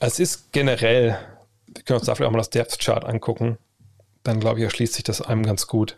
Es 0.00 0.18
ist 0.18 0.52
generell, 0.52 1.18
wir 1.66 1.82
können 1.84 1.98
uns 1.98 2.06
dafür 2.06 2.26
auch 2.26 2.30
mal 2.30 2.38
das 2.38 2.50
Depth 2.50 2.78
Chart 2.78 3.04
angucken. 3.04 3.58
Dann 4.22 4.40
glaube 4.40 4.58
ich, 4.58 4.64
erschließt 4.64 4.94
sich 4.94 5.04
das 5.04 5.20
einem 5.20 5.44
ganz 5.44 5.66
gut. 5.66 5.96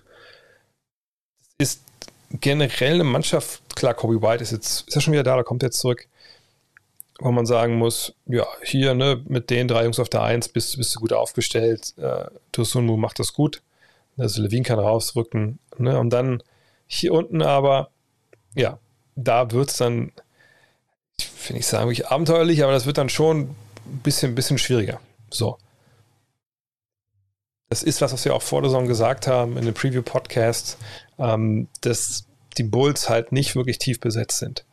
Es 1.58 1.74
ist 1.74 1.82
generell 2.30 2.94
eine 2.94 3.04
Mannschaft, 3.04 3.62
klar, 3.76 3.94
Kobe 3.94 4.22
White 4.22 4.42
ist 4.42 4.52
jetzt, 4.52 4.88
ist 4.88 4.94
ja 4.94 5.00
schon 5.00 5.12
wieder 5.12 5.22
da, 5.22 5.36
da 5.36 5.42
kommt 5.42 5.62
jetzt 5.62 5.78
zurück 5.78 6.08
wo 7.20 7.30
man 7.30 7.46
sagen 7.46 7.76
muss, 7.76 8.14
ja, 8.26 8.46
hier 8.62 8.94
ne, 8.94 9.22
mit 9.26 9.50
den 9.50 9.68
drei 9.68 9.84
Jungs 9.84 10.00
auf 10.00 10.08
der 10.08 10.22
Eins 10.22 10.48
bist, 10.48 10.76
bist 10.76 10.94
du 10.94 11.00
gut 11.00 11.12
aufgestellt. 11.12 11.94
Äh, 11.96 12.26
Tosunmu 12.52 12.96
macht 12.96 13.18
das 13.18 13.32
gut. 13.32 13.62
Also 14.16 14.42
Levin 14.42 14.64
kann 14.64 14.78
rausrücken. 14.78 15.58
Ne, 15.78 15.98
und 15.98 16.10
dann 16.10 16.42
hier 16.86 17.12
unten 17.12 17.42
aber, 17.42 17.90
ja, 18.54 18.78
da 19.16 19.50
wird 19.52 19.70
es 19.70 19.76
dann, 19.76 20.12
finde 21.18 21.60
ich 21.60 21.66
sagen, 21.66 21.88
wirklich 21.88 22.08
abenteuerlich, 22.08 22.62
aber 22.62 22.72
das 22.72 22.86
wird 22.86 22.98
dann 22.98 23.08
schon 23.08 23.54
ein 23.86 24.00
bisschen, 24.02 24.34
bisschen 24.34 24.58
schwieriger. 24.58 25.00
So. 25.30 25.58
Das 27.68 27.82
ist 27.82 28.00
was, 28.00 28.12
was 28.12 28.24
wir 28.24 28.34
auch 28.34 28.42
vor 28.42 28.62
der 28.62 28.70
Saison 28.70 28.86
gesagt 28.86 29.26
haben 29.26 29.56
in 29.56 29.64
den 29.64 29.74
Preview-Podcasts, 29.74 30.76
ähm, 31.18 31.68
dass 31.80 32.26
die 32.56 32.62
Bulls 32.62 33.08
halt 33.08 33.32
nicht 33.32 33.56
wirklich 33.56 33.78
tief 33.78 34.00
besetzt 34.00 34.38
sind. 34.38 34.64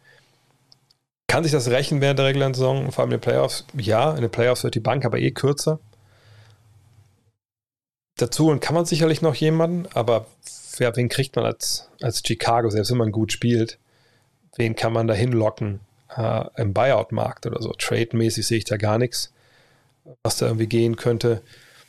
Kann 1.27 1.43
sich 1.43 1.51
das 1.51 1.69
rächen 1.69 2.01
während 2.01 2.19
der 2.19 2.25
regulären 2.27 2.53
Saison, 2.53 2.91
vor 2.91 3.03
allem 3.03 3.11
in 3.11 3.17
den 3.17 3.21
Playoffs? 3.21 3.65
Ja, 3.75 4.13
in 4.13 4.21
den 4.21 4.29
Playoffs 4.29 4.63
wird 4.63 4.75
die 4.75 4.81
Bank 4.81 5.05
aber 5.05 5.17
eh 5.17 5.31
kürzer. 5.31 5.79
Dazu 8.17 8.49
und 8.49 8.59
kann 8.59 8.75
man 8.75 8.85
sicherlich 8.85 9.21
noch 9.21 9.35
jemanden, 9.35 9.87
aber 9.93 10.27
wer, 10.77 10.95
wen 10.95 11.09
kriegt 11.09 11.35
man 11.35 11.45
als, 11.45 11.89
als 12.01 12.21
Chicago, 12.25 12.69
selbst 12.69 12.91
wenn 12.91 12.97
man 12.97 13.11
gut 13.11 13.31
spielt? 13.31 13.79
Wen 14.57 14.75
kann 14.75 14.93
man 14.93 15.07
da 15.07 15.13
hinlocken 15.13 15.79
äh, 16.15 16.61
im 16.61 16.73
Buyout-Markt 16.73 17.45
oder 17.45 17.61
so? 17.61 17.71
Trade-mäßig 17.73 18.45
sehe 18.45 18.57
ich 18.59 18.65
da 18.65 18.77
gar 18.77 18.97
nichts, 18.97 19.31
was 20.23 20.37
da 20.37 20.47
irgendwie 20.47 20.67
gehen 20.67 20.95
könnte. 20.95 21.41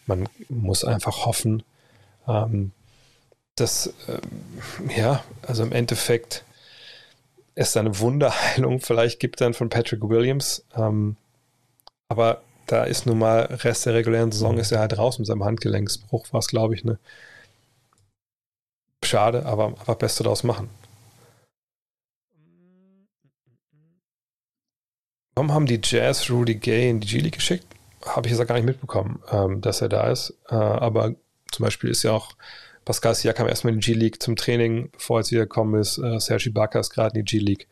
Man 0.07 0.29
muss 0.49 0.85
einfach 0.85 1.27
hoffen, 1.27 1.63
ähm, 2.29 2.73
dass, 3.57 3.93
ähm, 4.09 4.91
ja, 4.97 5.23
also 5.47 5.63
im 5.63 5.73
Endeffekt 5.73 6.45
es 7.55 7.77
eine 7.77 7.99
Wunderheilung 7.99 8.81
vielleicht 8.81 9.21
gibt 9.21 9.41
dann 9.41 9.55
von 9.55 9.69
Patrick 9.69 10.03
Williams. 10.09 10.65
Ähm, 10.77 11.17
aber 12.09 12.43
da 12.67 12.85
ist 12.85 13.07
nun 13.07 13.19
mal 13.19 13.43
Rest 13.43 13.87
der 13.87 13.95
regulären 13.95 14.33
Saison 14.33 14.59
ist 14.59 14.73
er 14.73 14.81
halt 14.81 14.97
raus 14.97 15.19
mit 15.19 15.27
seinem 15.27 15.45
Handgelenksbruch, 15.45 16.33
war 16.33 16.41
es, 16.41 16.47
glaube 16.49 16.75
ich, 16.75 16.85
ne? 16.85 16.99
Schade, 19.05 19.45
aber 19.47 19.67
einfach 19.67 19.97
Beste 19.97 20.23
daraus 20.23 20.45
machen. 20.45 20.71
Warum 25.35 25.53
haben 25.53 25.67
die 25.67 25.81
Jazz 25.83 26.29
Rudy 26.31 26.57
Gay 26.57 26.91
in 26.91 27.01
die 27.01 27.09
G-League 27.09 27.37
geschickt? 27.37 27.67
Habe 28.05 28.29
ich 28.29 28.37
jetzt 28.37 28.47
gar 28.47 28.55
nicht 28.57 28.67
mitbekommen, 28.67 29.23
ähm, 29.31 29.61
dass 29.61 29.81
er 29.81 29.89
da 29.89 30.11
ist. 30.11 30.35
Äh, 30.51 30.55
aber 30.55 31.15
zum 31.51 31.65
Beispiel 31.65 31.91
ist 31.91 32.03
ja 32.03 32.13
auch 32.13 32.33
Pascal 32.85 33.15
Siakam 33.15 33.49
erstmal 33.49 33.73
in 33.73 33.81
die 33.81 33.93
G-League 33.93 34.23
zum 34.23 34.37
Training, 34.37 34.91
bevor 34.93 35.19
er 35.19 35.21
jetzt 35.21 35.31
wieder 35.31 35.43
gekommen 35.43 35.81
ist. 35.81 35.99
Äh, 35.99 36.19
Sergi 36.21 36.51
Barker 36.51 36.81
ist 36.81 36.91
gerade 36.91 37.19
in 37.19 37.25
die 37.25 37.39
G-League. 37.39 37.69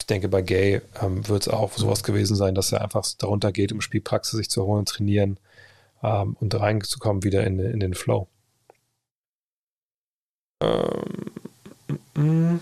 Ich 0.00 0.06
denke, 0.06 0.28
bei 0.28 0.42
Gay 0.42 0.80
ähm, 1.02 1.26
wird 1.28 1.42
es 1.42 1.48
auch 1.48 1.72
sowas 1.76 2.04
gewesen 2.04 2.36
sein, 2.36 2.54
dass 2.54 2.72
er 2.72 2.82
einfach 2.82 3.04
darunter 3.18 3.50
geht, 3.50 3.72
um 3.72 3.80
Spielpraxis 3.80 4.38
sich 4.38 4.50
zu 4.50 4.64
holen, 4.64 4.84
trainieren 4.84 5.40
ähm, 6.02 6.36
und 6.40 6.54
reinzukommen 6.54 7.24
wieder 7.24 7.44
in, 7.44 7.58
in 7.58 7.80
den 7.80 7.94
Flow. 7.94 8.28
Ähm, 10.62 11.32
mm, 12.14 12.20
mm. 12.20 12.60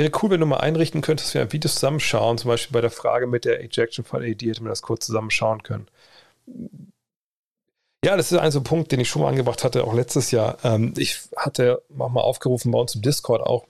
Wäre 0.00 0.12
cool, 0.22 0.30
wenn 0.30 0.40
du 0.40 0.46
mal 0.46 0.56
einrichten 0.56 1.02
könntest, 1.02 1.28
dass 1.28 1.34
wir 1.34 1.42
ein 1.42 1.52
Video 1.52 1.70
zusammenschauen, 1.70 2.38
zum 2.38 2.48
Beispiel 2.48 2.72
bei 2.72 2.80
der 2.80 2.90
Frage 2.90 3.26
mit 3.26 3.44
der 3.44 3.60
Ejection 3.60 4.02
von 4.02 4.22
AD 4.22 4.48
hätte 4.48 4.62
man 4.62 4.70
das 4.70 4.80
kurz 4.80 5.04
zusammenschauen 5.04 5.62
können. 5.62 5.88
Ja, 8.02 8.16
das 8.16 8.32
ist 8.32 8.38
ein 8.38 8.50
so 8.50 8.62
Punkt, 8.62 8.92
den 8.92 9.00
ich 9.00 9.10
schon 9.10 9.20
mal 9.20 9.28
angebracht 9.28 9.62
hatte, 9.62 9.84
auch 9.84 9.92
letztes 9.92 10.30
Jahr. 10.30 10.56
Ähm, 10.64 10.94
ich 10.96 11.20
hatte 11.36 11.82
mal 11.90 12.06
aufgerufen 12.22 12.72
bei 12.72 12.78
uns 12.78 12.94
im 12.94 13.02
Discord 13.02 13.42
auch. 13.42 13.66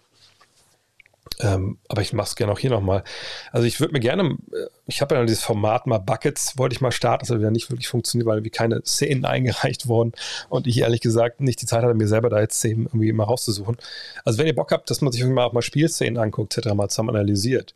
Ähm, 1.43 1.79
aber 1.89 2.03
ich 2.03 2.13
mache 2.13 2.29
es 2.29 2.37
gerne 2.37 2.53
auch 2.53 2.59
hier 2.59 2.71
nochmal. 2.71 3.03
Also 3.51 3.67
ich 3.67 3.81
würde 3.81 3.93
mir 3.93 4.01
gerne, 4.01 4.37
äh, 4.53 4.67
ich 4.87 5.01
habe 5.01 5.15
ja 5.15 5.25
dieses 5.25 5.43
Format 5.43 5.87
mal 5.87 5.99
Buckets, 5.99 6.59
wollte 6.59 6.75
ich 6.75 6.81
mal 6.81 6.93
starten, 6.93 7.23
das 7.23 7.31
hat 7.31 7.39
wieder 7.39 7.51
nicht 7.51 7.71
wirklich 7.71 7.89
funktioniert, 7.89 8.27
weil 8.27 8.45
wie 8.45 8.51
keine 8.51 8.83
Szenen 8.85 9.25
eingereicht 9.25 9.87
wurden 9.89 10.13
und 10.49 10.67
ich 10.67 10.79
ehrlich 10.79 11.01
gesagt 11.01 11.41
nicht 11.41 11.63
die 11.63 11.67
Zeit 11.67 11.83
hatte, 11.83 11.95
mir 11.95 12.09
selber 12.09 12.29
da 12.29 12.41
jetzt 12.41 12.59
Szenen 12.59 12.87
irgendwie 12.87 13.13
mal 13.13 13.25
rauszusuchen. 13.25 13.77
Also 14.25 14.39
wenn 14.39 14.47
ihr 14.47 14.55
Bock 14.55 14.71
habt, 14.73 14.91
dass 14.91 15.01
man 15.01 15.13
sich 15.13 15.25
mal 15.25 15.45
auch 15.45 15.53
mal 15.53 15.63
Spielszenen 15.63 16.19
anguckt, 16.19 16.57
etc., 16.57 16.75
mal 16.75 16.89
zusammen 16.89 17.11
analysiert, 17.11 17.75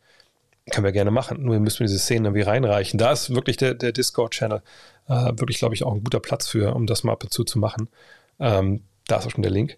können 0.71 0.85
wir 0.85 0.91
gerne 0.91 1.11
machen. 1.11 1.43
Nur 1.43 1.59
müssen 1.59 1.79
wir 1.79 1.87
diese 1.87 1.99
Szenen 1.99 2.25
irgendwie 2.25 2.41
reinreichen. 2.41 2.97
Da 2.97 3.11
ist 3.11 3.33
wirklich 3.33 3.57
der, 3.57 3.75
der 3.75 3.91
Discord-Channel 3.91 4.61
äh, 5.07 5.13
wirklich, 5.37 5.59
glaube 5.59 5.75
ich, 5.75 5.83
auch 5.83 5.93
ein 5.93 6.03
guter 6.03 6.19
Platz 6.19 6.47
für, 6.47 6.73
um 6.73 6.87
das 6.87 7.03
mal 7.03 7.13
ab 7.13 7.23
und 7.23 7.31
zu 7.31 7.43
zu 7.43 7.59
machen. 7.59 7.87
Ähm, 8.39 8.81
da 9.07 9.17
ist 9.17 9.27
auch 9.27 9.31
schon 9.31 9.43
der 9.43 9.51
Link. 9.51 9.77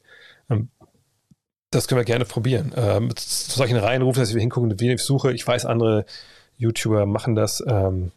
Das 1.72 1.88
können 1.88 2.00
wir 2.00 2.06
gerne 2.06 2.26
probieren. 2.26 2.74
Ähm, 2.76 3.16
zu 3.16 3.58
solchen 3.58 3.78
reinrufen, 3.78 4.22
dass 4.22 4.34
wir 4.34 4.40
hingucken, 4.40 4.80
wie 4.80 4.92
ich 4.92 5.02
suche. 5.02 5.34
Ich 5.34 5.46
weiß, 5.46 5.66
andere 5.66 6.06
YouTuber 6.58 7.06
machen 7.06 7.36
das. 7.36 7.64
Ähm, 7.68 8.12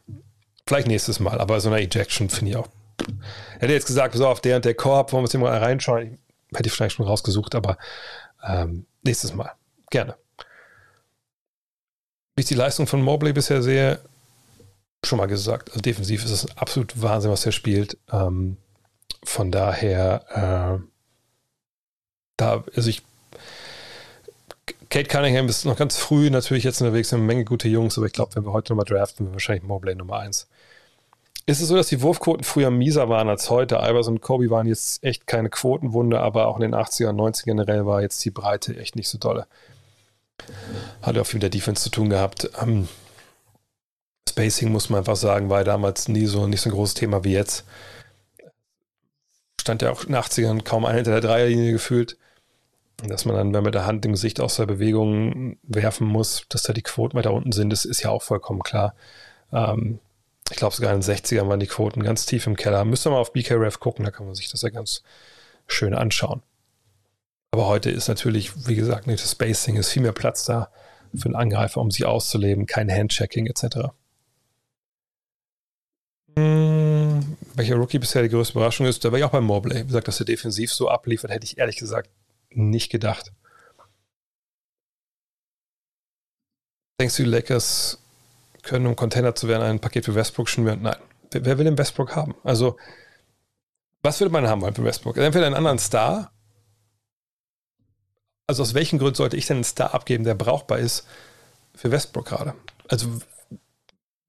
vielleicht 0.67 0.87
nächstes 0.87 1.21
Mal, 1.21 1.41
aber 1.41 1.61
so 1.61 1.69
eine 1.69 1.81
Ejection 1.81 2.31
finde 2.31 2.51
ich 2.53 2.57
auch. 2.57 2.69
Hätte 3.59 3.73
jetzt 3.73 3.87
gesagt, 3.87 4.15
so 4.15 4.27
auf 4.27 4.41
der 4.41 4.57
und 4.57 4.65
der 4.65 4.75
Korb, 4.75 5.13
wollen 5.13 5.21
wir 5.21 5.25
uns 5.25 5.31
hier 5.33 5.41
mal 5.41 5.57
reinschauen. 5.57 6.19
Hätte 6.55 6.69
ich 6.69 6.73
vielleicht 6.73 6.97
schon 6.97 7.07
rausgesucht, 7.07 7.55
aber 7.55 7.77
ähm, 8.47 8.87
nächstes 9.03 9.35
Mal. 9.35 9.53
Gerne. 9.91 10.17
Wie 12.37 12.43
ich 12.43 12.47
die 12.47 12.55
Leistung 12.55 12.87
von 12.87 13.03
Mobley 13.03 13.33
bisher 13.33 13.63
sehe, 13.63 14.01
schon 15.05 15.19
mal 15.19 15.27
gesagt, 15.27 15.71
also 15.71 15.81
defensiv 15.81 16.25
ist 16.25 16.31
es 16.31 16.57
absolut 16.57 17.01
Wahnsinn, 17.01 17.31
was 17.31 17.47
er 17.47 17.53
spielt. 17.53 17.99
Ähm, 18.13 18.57
von 19.25 19.51
daher, 19.51 20.81
äh, 20.81 20.85
da, 22.37 22.65
also 22.75 22.89
ich, 22.89 23.03
Kate 24.91 25.09
Cunningham 25.09 25.49
ist 25.49 25.65
noch 25.65 25.77
ganz 25.77 25.97
früh 25.97 26.31
natürlich 26.31 26.65
jetzt 26.65 26.81
unterwegs, 26.81 27.13
eine 27.13 27.23
Menge 27.23 27.45
gute 27.45 27.69
Jungs, 27.69 27.97
aber 27.97 28.09
ich 28.09 28.13
glaube, 28.13 28.35
wenn 28.35 28.45
wir 28.45 28.53
heute 28.53 28.73
nochmal 28.73 28.87
draften, 28.87 29.27
wir 29.27 29.33
wahrscheinlich 29.35 29.63
Mobley 29.63 29.95
Nummer 29.95 30.19
1. 30.19 30.49
Ist 31.47 31.61
es 31.61 31.69
so, 31.69 31.77
dass 31.77 31.89
die 31.89 32.03
Wurfquoten 32.03 32.43
früher 32.43 32.73
mieser 32.73 33.09
waren 33.09 33.29
als 33.29 33.51
heute? 33.51 33.79
Albers 33.79 34.09
und 34.09 34.21
Kobe 34.21 34.51
waren 34.51 34.67
jetzt 34.67 35.05
echt 35.05 35.29
keine 35.29 35.49
Quotenwunde, 35.49 36.21
aber 36.21 36.49
auch 36.49 36.57
in 36.57 36.63
den 36.63 36.75
80er 36.75 37.11
und 37.11 37.21
90er 37.21 37.45
generell 37.45 37.87
war 37.87 38.03
jetzt 38.03 38.25
die 38.25 38.33
Breite 38.33 38.77
echt 38.77 38.97
nicht 38.97 39.09
so 39.09 39.17
dolle. 39.17 39.47
Hatte 41.03 41.21
auch 41.21 41.27
viel 41.27 41.37
mit 41.37 41.45
der 41.45 41.51
Defense 41.51 41.83
zu 41.85 41.91
tun 41.91 42.11
gehabt. 42.11 42.51
Ähm, 42.61 42.89
Spacing, 44.29 44.73
muss 44.73 44.91
man 44.91 44.99
einfach 44.99 45.17
sagen, 45.17 45.51
war 45.51 45.63
damals 45.63 46.09
nie 46.09 46.27
so, 46.27 46.49
nicht 46.49 46.63
so 46.63 46.69
ein 46.69 46.75
großes 46.75 46.95
Thema 46.95 47.23
wie 47.23 47.33
jetzt. 47.33 47.65
Stand 49.61 49.83
ja 49.83 49.93
auch 49.93 50.03
in 50.03 50.13
den 50.13 50.23
80ern 50.23 50.65
kaum 50.65 50.85
einer 50.85 50.97
hinter 50.97 51.13
der 51.13 51.21
Dreierlinie 51.21 51.73
gefühlt. 51.73 52.17
Dass 53.07 53.25
man 53.25 53.35
dann, 53.35 53.47
wenn 53.49 53.53
man 53.53 53.65
mit 53.65 53.75
der 53.75 53.87
Hand 53.87 54.05
im 54.05 54.13
Gesicht 54.13 54.41
aus 54.41 54.57
der 54.57 54.67
Bewegung 54.67 55.57
werfen 55.63 56.07
muss, 56.07 56.45
dass 56.49 56.63
da 56.63 56.73
die 56.73 56.83
Quoten 56.83 57.17
weiter 57.17 57.33
unten 57.33 57.53
sind, 57.53 57.71
das 57.71 57.85
ist 57.85 58.03
ja 58.03 58.11
auch 58.11 58.23
vollkommen 58.23 58.63
klar. 58.63 58.95
Ähm, 59.53 60.01
ich 60.51 60.57
glaube, 60.57 60.75
sogar 60.75 60.93
in 60.93 61.01
den 61.01 61.17
60ern 61.17 61.49
waren 61.49 61.61
die 61.61 61.67
Quoten 61.67 62.03
ganz 62.03 62.27
tief 62.27 62.47
im 62.47 62.57
Keller. 62.57 62.85
Müsste 62.85 63.11
man 63.11 63.19
auf 63.19 63.33
BKRF 63.33 63.81
gucken, 63.81 64.05
da 64.05 64.11
kann 64.11 64.27
man 64.27 64.35
sich 64.35 64.51
das 64.51 64.63
ja 64.63 64.69
ganz 64.69 65.03
schön 65.67 65.95
anschauen. 65.95 66.43
Aber 67.53 67.67
heute 67.67 67.91
ist 67.91 68.09
natürlich, 68.09 68.69
wie 68.69 68.77
gesagt, 68.77 69.07
nicht 69.07 69.23
das 69.23 69.33
Spacing, 69.33 69.77
ist 69.77 69.91
viel 69.91 70.03
mehr 70.03 70.13
Platz 70.13 70.45
da 70.45 70.71
für 71.15 71.27
einen 71.27 71.37
Angreifer, 71.37 71.81
um 71.81 71.91
sich 71.91 72.05
auszuleben, 72.05 72.67
kein 72.67 72.91
Handchecking 72.91 73.47
etc. 73.47 73.91
Hm, 76.37 77.37
welcher 77.55 77.77
Rookie 77.77 77.99
bisher 77.99 78.23
die 78.23 78.29
größte 78.29 78.55
Überraschung 78.55 78.87
ist, 78.87 79.05
da 79.05 79.11
war 79.11 79.19
ich 79.19 79.25
auch 79.25 79.33
beim 79.33 79.45
Mobley. 79.45 79.83
Wie 79.83 79.87
gesagt, 79.87 80.09
dass 80.09 80.21
er 80.21 80.27
defensiv 80.27 80.73
so 80.73 80.89
abliefert, 80.89 81.31
hätte 81.31 81.45
ich 81.45 81.59
ehrlich 81.59 81.77
gesagt 81.77 82.11
nicht 82.51 82.91
gedacht. 82.91 83.33
Denkst 87.01 87.17
du, 87.17 87.23
die 87.23 87.31
Lakers 87.31 87.99
können, 88.63 88.87
um 88.87 88.97
Container 88.97 89.35
zu 89.35 89.49
werden, 89.49 89.63
ein 89.63 89.81
Paket 89.81 90.05
für 90.05 90.15
Westbrook 90.15 90.49
schnüren? 90.49 90.83
Nein. 90.83 90.97
Wer, 91.31 91.45
wer 91.45 91.59
will 91.59 91.65
den 91.65 91.79
Westbrook 91.79 92.15
haben? 92.15 92.35
Also, 92.45 92.77
was 94.03 94.21
würde 94.21 94.33
man 94.33 94.47
haben 94.47 94.61
wollen 94.61 94.75
für 94.75 94.85
Westbrook? 94.85 95.17
Entweder 95.17 95.47
einen 95.47 95.55
anderen 95.55 95.79
Star. 95.79 96.33
Also, 98.47 98.63
aus 98.63 98.75
welchen 98.75 98.99
Gründen 98.99 99.15
sollte 99.15 99.37
ich 99.37 99.47
denn 99.47 99.59
einen 99.59 99.65
Star 99.65 99.95
abgeben, 99.95 100.25
der 100.25 100.35
brauchbar 100.35 100.79
ist 100.79 101.07
für 101.75 101.91
Westbrook 101.91 102.27
gerade? 102.27 102.55
Also, 102.89 103.21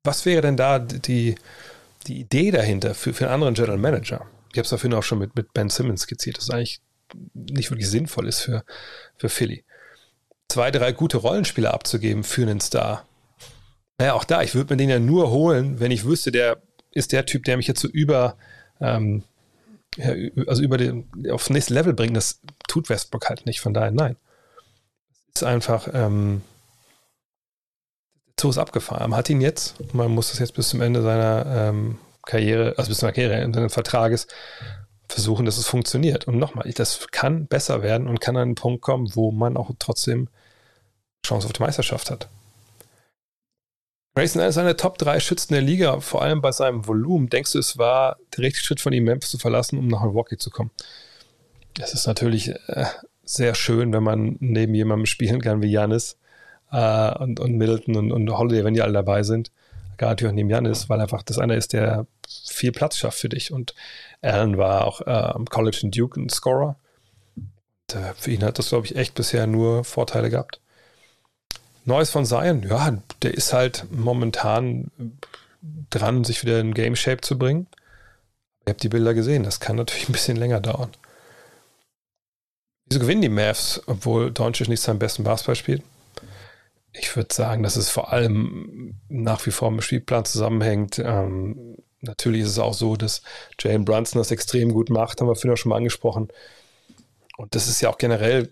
was 0.04 0.26
wäre 0.26 0.42
denn 0.42 0.58
da 0.58 0.80
die, 0.80 1.36
die 2.08 2.20
Idee 2.20 2.52
dahinter 2.52 2.96
für, 2.96 3.14
für 3.14 3.26
einen 3.26 3.34
anderen 3.34 3.54
General 3.54 3.78
Manager? 3.78 4.26
Ich 4.52 4.58
habe 4.58 4.64
es 4.64 4.70
dafür 4.70 4.98
auch 4.98 5.04
schon 5.04 5.20
mit, 5.20 5.36
mit 5.36 5.54
Ben 5.54 5.70
Simmons 5.70 6.02
skizziert, 6.02 6.38
dass 6.38 6.46
es 6.46 6.50
eigentlich 6.50 6.82
nicht 7.34 7.72
wirklich 7.72 7.90
sinnvoll 7.90 8.28
ist 8.28 8.42
für, 8.42 8.64
für 9.18 9.30
Philly. 9.30 9.64
Zwei, 10.50 10.72
drei 10.72 10.92
gute 10.92 11.18
Rollenspieler 11.18 11.74
abzugeben 11.74 12.24
für 12.24 12.42
einen 12.42 12.60
Star. 12.60 13.06
Naja, 13.98 14.14
auch 14.14 14.24
da, 14.24 14.42
ich 14.42 14.56
würde 14.56 14.74
mir 14.74 14.78
den 14.78 14.90
ja 14.90 15.00
nur 15.00 15.32
holen, 15.32 15.80
wenn 15.80 15.92
ich 15.92 16.06
wüsste, 16.06 16.32
der 16.32 16.62
ist 16.92 17.12
der 17.12 17.26
Typ, 17.26 17.46
der 17.46 17.58
mich 17.58 17.68
jetzt 17.68 17.80
so 17.80 17.88
über, 17.88 18.36
ähm, 18.80 19.24
ja, 19.96 20.14
also 20.48 20.62
über 20.62 20.78
den, 20.78 21.10
aufs 21.32 21.50
nächste 21.50 21.74
Level 21.74 21.94
bringt. 21.94 22.18
Das 22.18 22.42
tut 22.68 22.90
Westbrook 22.90 23.30
halt 23.30 23.46
nicht, 23.46 23.62
von 23.62 23.74
daher 23.74 23.92
nein. 23.92 24.18
Es 25.34 25.42
ist 25.42 25.48
einfach, 25.48 25.88
ähm, 25.94 26.42
so 28.40 28.50
ist 28.50 28.58
abgefahren. 28.58 29.12
Man 29.12 29.18
hat 29.18 29.30
ihn 29.30 29.40
jetzt, 29.40 29.94
man 29.94 30.12
muss 30.12 30.32
das 30.32 30.40
jetzt 30.40 30.56
bis 30.56 30.70
zum 30.70 30.82
Ende 30.82 31.02
seiner 31.02 31.46
ähm, 31.48 32.00
Karriere, 32.26 32.74
also 32.78 32.90
bis 32.90 32.98
zur 32.98 33.12
Karriere, 33.12 33.50
seines 33.54 33.74
Vertrages 33.74 34.28
versuchen, 35.12 35.46
dass 35.46 35.58
es 35.58 35.68
funktioniert. 35.68 36.28
Und 36.28 36.38
nochmal, 36.38 36.72
das 36.72 37.08
kann 37.12 37.48
besser 37.48 37.84
werden 37.84 38.08
und 38.08 38.22
kann 38.22 38.36
an 38.36 38.44
einen 38.44 38.56
Punkt 38.56 38.82
kommen, 38.82 39.10
wo 39.16 39.32
man 39.32 39.58
auch 39.58 39.72
trotzdem 39.80 40.28
Chance 41.26 41.48
auf 41.48 41.54
die 41.54 41.62
Meisterschaft 41.62 42.10
hat. 42.10 42.28
Grayson 44.14 44.42
ist 44.42 44.58
einer 44.58 44.70
der 44.70 44.78
Top 44.78 44.98
3 44.98 45.22
Schützen 45.22 45.54
der 45.54 45.62
Liga, 45.62 46.02
vor 46.02 46.22
allem 46.22 46.42
bei 46.42 46.52
seinem 46.52 46.86
Volumen. 46.86 47.30
Denkst 47.30 47.54
du, 47.54 47.60
es 47.60 47.78
war 47.78 48.18
der 48.36 48.44
richtige 48.44 48.66
Schritt 48.66 48.82
von 48.82 48.92
ihm, 48.92 49.06
Memphis 49.06 49.32
zu 49.32 49.38
verlassen, 49.38 49.80
um 49.80 49.88
nach 49.88 50.04
Milwaukee 50.04 50.38
zu 50.38 50.50
kommen? 50.50 50.72
Es 51.80 51.94
ist 51.94 52.08
natürlich 52.08 52.50
äh, 52.50 52.86
sehr 53.24 53.56
schön, 53.56 53.94
wenn 53.94 54.04
man 54.04 54.36
neben 54.40 54.76
jemandem 54.76 55.06
spielen 55.06 55.42
kann 55.42 55.62
wie 55.62 55.72
Janis 55.72 56.18
äh, 56.72 57.18
und, 57.20 57.40
und 57.40 57.54
Middleton 57.56 57.96
und, 57.96 58.12
und 58.12 58.30
Holiday, 58.38 58.66
wenn 58.66 58.74
die 58.74 58.82
alle 58.82 58.94
dabei 58.94 59.24
sind. 59.24 59.52
Gar 59.96 60.10
natürlich 60.10 60.32
auch 60.32 60.36
neben 60.36 60.50
Janis, 60.50 60.90
weil 60.90 61.00
einfach 61.00 61.24
das 61.24 61.38
einer 61.38 61.56
ist, 61.56 61.72
der 61.72 62.06
viel 62.28 62.74
Platz 62.74 62.98
schafft 62.98 63.20
für 63.20 63.30
dich. 63.30 63.54
Und 63.54 63.76
Allen 64.22 64.58
war 64.58 64.86
auch 64.86 65.02
äh, 65.02 65.10
am 65.10 65.46
College 65.46 65.80
in 65.84 65.92
Duke 65.92 66.20
ein 66.20 66.30
Scorer. 66.30 66.78
Und, 67.36 67.96
äh, 67.96 68.14
für 68.16 68.32
ihn 68.32 68.44
hat 68.44 68.60
das, 68.60 68.70
glaube 68.70 68.86
ich, 68.86 68.96
echt 68.96 69.16
bisher 69.16 69.48
nur 69.48 69.84
Vorteile 69.84 70.30
gehabt. 70.30 70.62
Neues 71.86 72.12
von 72.12 72.26
Zion, 72.26 72.64
ja, 72.64 72.98
der 73.24 73.34
ist 73.34 73.54
halt 73.54 73.86
momentan 73.92 74.92
dran, 75.90 76.24
sich 76.24 76.44
wieder 76.44 76.60
in 76.60 76.74
Game 76.74 76.96
Shape 76.96 77.22
zu 77.22 77.38
bringen. 77.38 77.68
Ihr 78.66 78.72
habt 78.72 78.84
die 78.84 78.90
Bilder 78.90 79.14
gesehen, 79.14 79.44
das 79.44 79.60
kann 79.60 79.76
natürlich 79.76 80.08
ein 80.10 80.14
bisschen 80.14 80.38
länger 80.38 80.60
dauern. 80.60 80.92
Wieso 82.86 83.00
gewinnen 83.00 83.22
die 83.22 83.30
Mavs, 83.30 83.82
obwohl 83.88 84.32
Doncic 84.32 84.68
nicht 84.68 84.82
seinen 84.82 85.00
besten 85.00 85.24
Basketball 85.24 85.56
spielt? 85.56 85.84
Ich 86.94 87.16
würde 87.16 87.34
sagen, 87.34 87.64
dass 87.64 87.78
es 87.78 87.90
vor 87.90 88.12
allem 88.12 89.00
nach 89.08 89.46
wie 89.46 89.52
vor 89.52 89.72
mit 89.72 89.80
dem 89.80 89.84
Spielplan 89.84 90.26
zusammenhängt. 90.26 91.00
Ähm, 91.00 91.78
natürlich 92.02 92.42
ist 92.42 92.50
es 92.50 92.60
auch 92.60 92.74
so, 92.74 92.96
dass 92.96 93.22
Jalen 93.60 93.86
Brunson 93.86 94.20
das 94.20 94.32
extrem 94.32 94.74
gut 94.74 94.90
macht, 94.90 95.22
haben 95.22 95.28
wir 95.28 95.36
vorhin 95.36 95.52
auch 95.52 95.58
schon 95.58 95.70
mal 95.70 95.78
angesprochen. 95.78 96.30
Und 97.38 97.56
das 97.56 97.68
ist 97.68 97.82
ja 97.82 97.90
auch 97.90 97.98
generell 97.98 98.50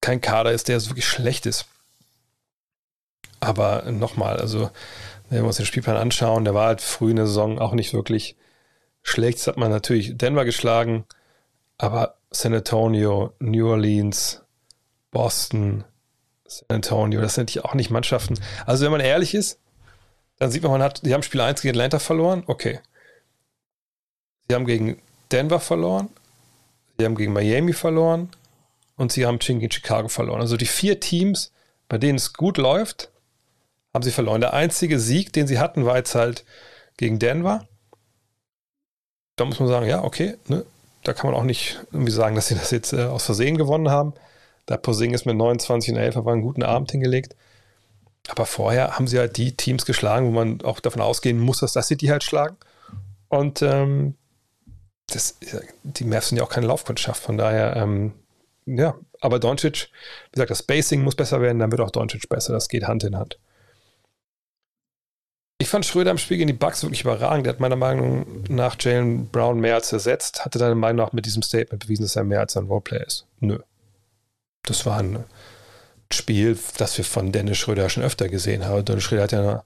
kein 0.00 0.20
Kader 0.20 0.52
ist, 0.52 0.68
der 0.68 0.80
so 0.80 0.90
wirklich 0.90 1.06
schlecht 1.06 1.46
ist. 1.46 1.66
Aber 3.40 3.90
nochmal, 3.90 4.36
also 4.38 4.70
wenn 5.28 5.42
wir 5.42 5.46
uns 5.46 5.56
den 5.56 5.66
Spielplan 5.66 5.96
anschauen, 5.96 6.44
der 6.44 6.54
war 6.54 6.66
halt 6.66 6.80
früh 6.80 7.10
in 7.10 7.16
der 7.16 7.26
Saison 7.26 7.58
auch 7.58 7.72
nicht 7.72 7.92
wirklich 7.94 8.36
schlecht. 9.02 9.38
Das 9.38 9.46
hat 9.46 9.56
man 9.56 9.70
natürlich 9.70 10.16
Denver 10.16 10.44
geschlagen, 10.44 11.04
aber 11.78 12.16
San 12.30 12.54
Antonio, 12.54 13.32
New 13.38 13.68
Orleans, 13.68 14.42
Boston, 15.10 15.84
San 16.46 16.76
Antonio, 16.76 17.20
das 17.20 17.34
sind 17.34 17.54
ja 17.54 17.64
auch 17.64 17.74
nicht 17.74 17.90
Mannschaften. 17.90 18.38
Also 18.66 18.84
wenn 18.84 18.92
man 18.92 19.00
ehrlich 19.00 19.34
ist, 19.34 19.60
dann 20.38 20.50
sieht 20.50 20.62
man, 20.62 20.72
man 20.72 20.82
hat, 20.82 21.04
die 21.04 21.14
haben 21.14 21.22
Spiel 21.22 21.40
1 21.40 21.62
gegen 21.62 21.74
Atlanta 21.74 21.98
verloren, 21.98 22.44
okay. 22.46 22.80
Sie 24.48 24.54
haben 24.54 24.66
gegen 24.66 25.00
Denver 25.32 25.60
verloren, 25.60 26.08
sie 26.98 27.04
haben 27.04 27.14
gegen 27.14 27.32
Miami 27.32 27.72
verloren 27.72 28.28
und 28.96 29.12
sie 29.12 29.26
haben 29.26 29.38
gegen 29.38 29.70
Chicago 29.70 30.08
verloren. 30.08 30.40
Also 30.40 30.56
die 30.56 30.66
vier 30.66 31.00
Teams, 31.00 31.52
bei 31.88 31.98
denen 31.98 32.16
es 32.16 32.32
gut 32.32 32.58
läuft, 32.58 33.10
haben 33.92 34.02
sie 34.02 34.10
verloren. 34.10 34.40
Der 34.40 34.52
einzige 34.52 34.98
Sieg, 34.98 35.32
den 35.32 35.46
sie 35.46 35.58
hatten, 35.58 35.86
war 35.86 35.96
jetzt 35.96 36.14
halt 36.14 36.44
gegen 36.96 37.18
Denver. 37.18 37.66
Da 39.36 39.44
muss 39.44 39.58
man 39.58 39.68
sagen, 39.68 39.88
ja, 39.88 40.04
okay, 40.04 40.36
ne? 40.48 40.64
da 41.04 41.12
kann 41.12 41.30
man 41.30 41.38
auch 41.38 41.44
nicht 41.44 41.80
irgendwie 41.92 42.12
sagen, 42.12 42.34
dass 42.34 42.48
sie 42.48 42.54
das 42.54 42.70
jetzt 42.70 42.92
äh, 42.92 43.04
aus 43.04 43.24
Versehen 43.24 43.56
gewonnen 43.56 43.90
haben. 43.90 44.14
Da 44.66 44.76
Posing 44.76 45.12
ist 45.12 45.26
mit 45.26 45.36
29 45.36 45.92
und 45.92 45.98
11 45.98 46.16
aber 46.16 46.32
einen 46.32 46.42
guten 46.42 46.62
Abend 46.62 46.90
hingelegt. 46.90 47.36
Aber 48.28 48.46
vorher 48.46 48.96
haben 48.96 49.06
sie 49.06 49.18
halt 49.18 49.36
die 49.36 49.56
Teams 49.56 49.84
geschlagen, 49.84 50.26
wo 50.26 50.30
man 50.30 50.62
auch 50.62 50.80
davon 50.80 51.02
ausgehen 51.02 51.38
muss, 51.38 51.60
dass 51.60 51.72
das 51.72 51.88
City 51.88 52.06
halt 52.06 52.24
schlagen. 52.24 52.56
Und 53.28 53.62
ähm, 53.62 54.14
das, 55.08 55.36
die 55.82 56.04
Mavs 56.04 56.28
sind 56.28 56.38
ja 56.38 56.44
auch 56.44 56.50
keine 56.50 56.66
Laufkundschaft. 56.66 57.22
Von 57.22 57.36
daher, 57.36 57.76
ähm, 57.76 58.12
ja, 58.66 58.94
aber 59.20 59.38
Doncic, 59.38 59.90
wie 60.30 60.32
gesagt, 60.32 60.50
das 60.50 60.60
Spacing 60.60 61.02
muss 61.02 61.14
besser 61.14 61.40
werden, 61.42 61.58
dann 61.58 61.70
wird 61.70 61.82
auch 61.82 61.90
Doncic 61.90 62.28
besser. 62.28 62.54
Das 62.54 62.68
geht 62.68 62.84
Hand 62.84 63.04
in 63.04 63.16
Hand. 63.16 63.38
Ich 65.58 65.68
fand 65.68 65.86
Schröder 65.86 66.10
im 66.10 66.18
Spiel 66.18 66.38
gegen 66.38 66.48
die 66.48 66.52
Bucks 66.52 66.82
wirklich 66.82 67.02
überragend. 67.02 67.46
Der 67.46 67.52
hat 67.52 67.60
meiner 67.60 67.76
Meinung 67.76 68.44
nach 68.48 68.76
Jalen 68.80 69.28
Brown 69.28 69.60
mehr 69.60 69.76
als 69.76 69.92
ersetzt. 69.92 70.44
Hatte 70.44 70.58
deine 70.58 70.74
Meinung 70.74 71.04
nach 71.04 71.12
mit 71.12 71.26
diesem 71.26 71.42
Statement 71.42 71.84
bewiesen, 71.84 72.02
dass 72.02 72.16
er 72.16 72.24
mehr 72.24 72.40
als 72.40 72.56
ein 72.56 72.66
Roleplayer 72.66 73.06
ist? 73.06 73.26
Nö. 73.40 73.58
Das 74.62 74.84
war 74.84 74.98
ein 74.98 75.24
Spiel, 76.12 76.58
das 76.78 76.96
wir 76.98 77.04
von 77.04 77.32
Dennis 77.32 77.58
Schröder 77.58 77.88
schon 77.88 78.02
öfter 78.02 78.28
gesehen 78.28 78.64
haben. 78.64 78.84
Dennis 78.84 79.04
Schröder 79.04 79.22
hat 79.24 79.32
ja 79.32 79.64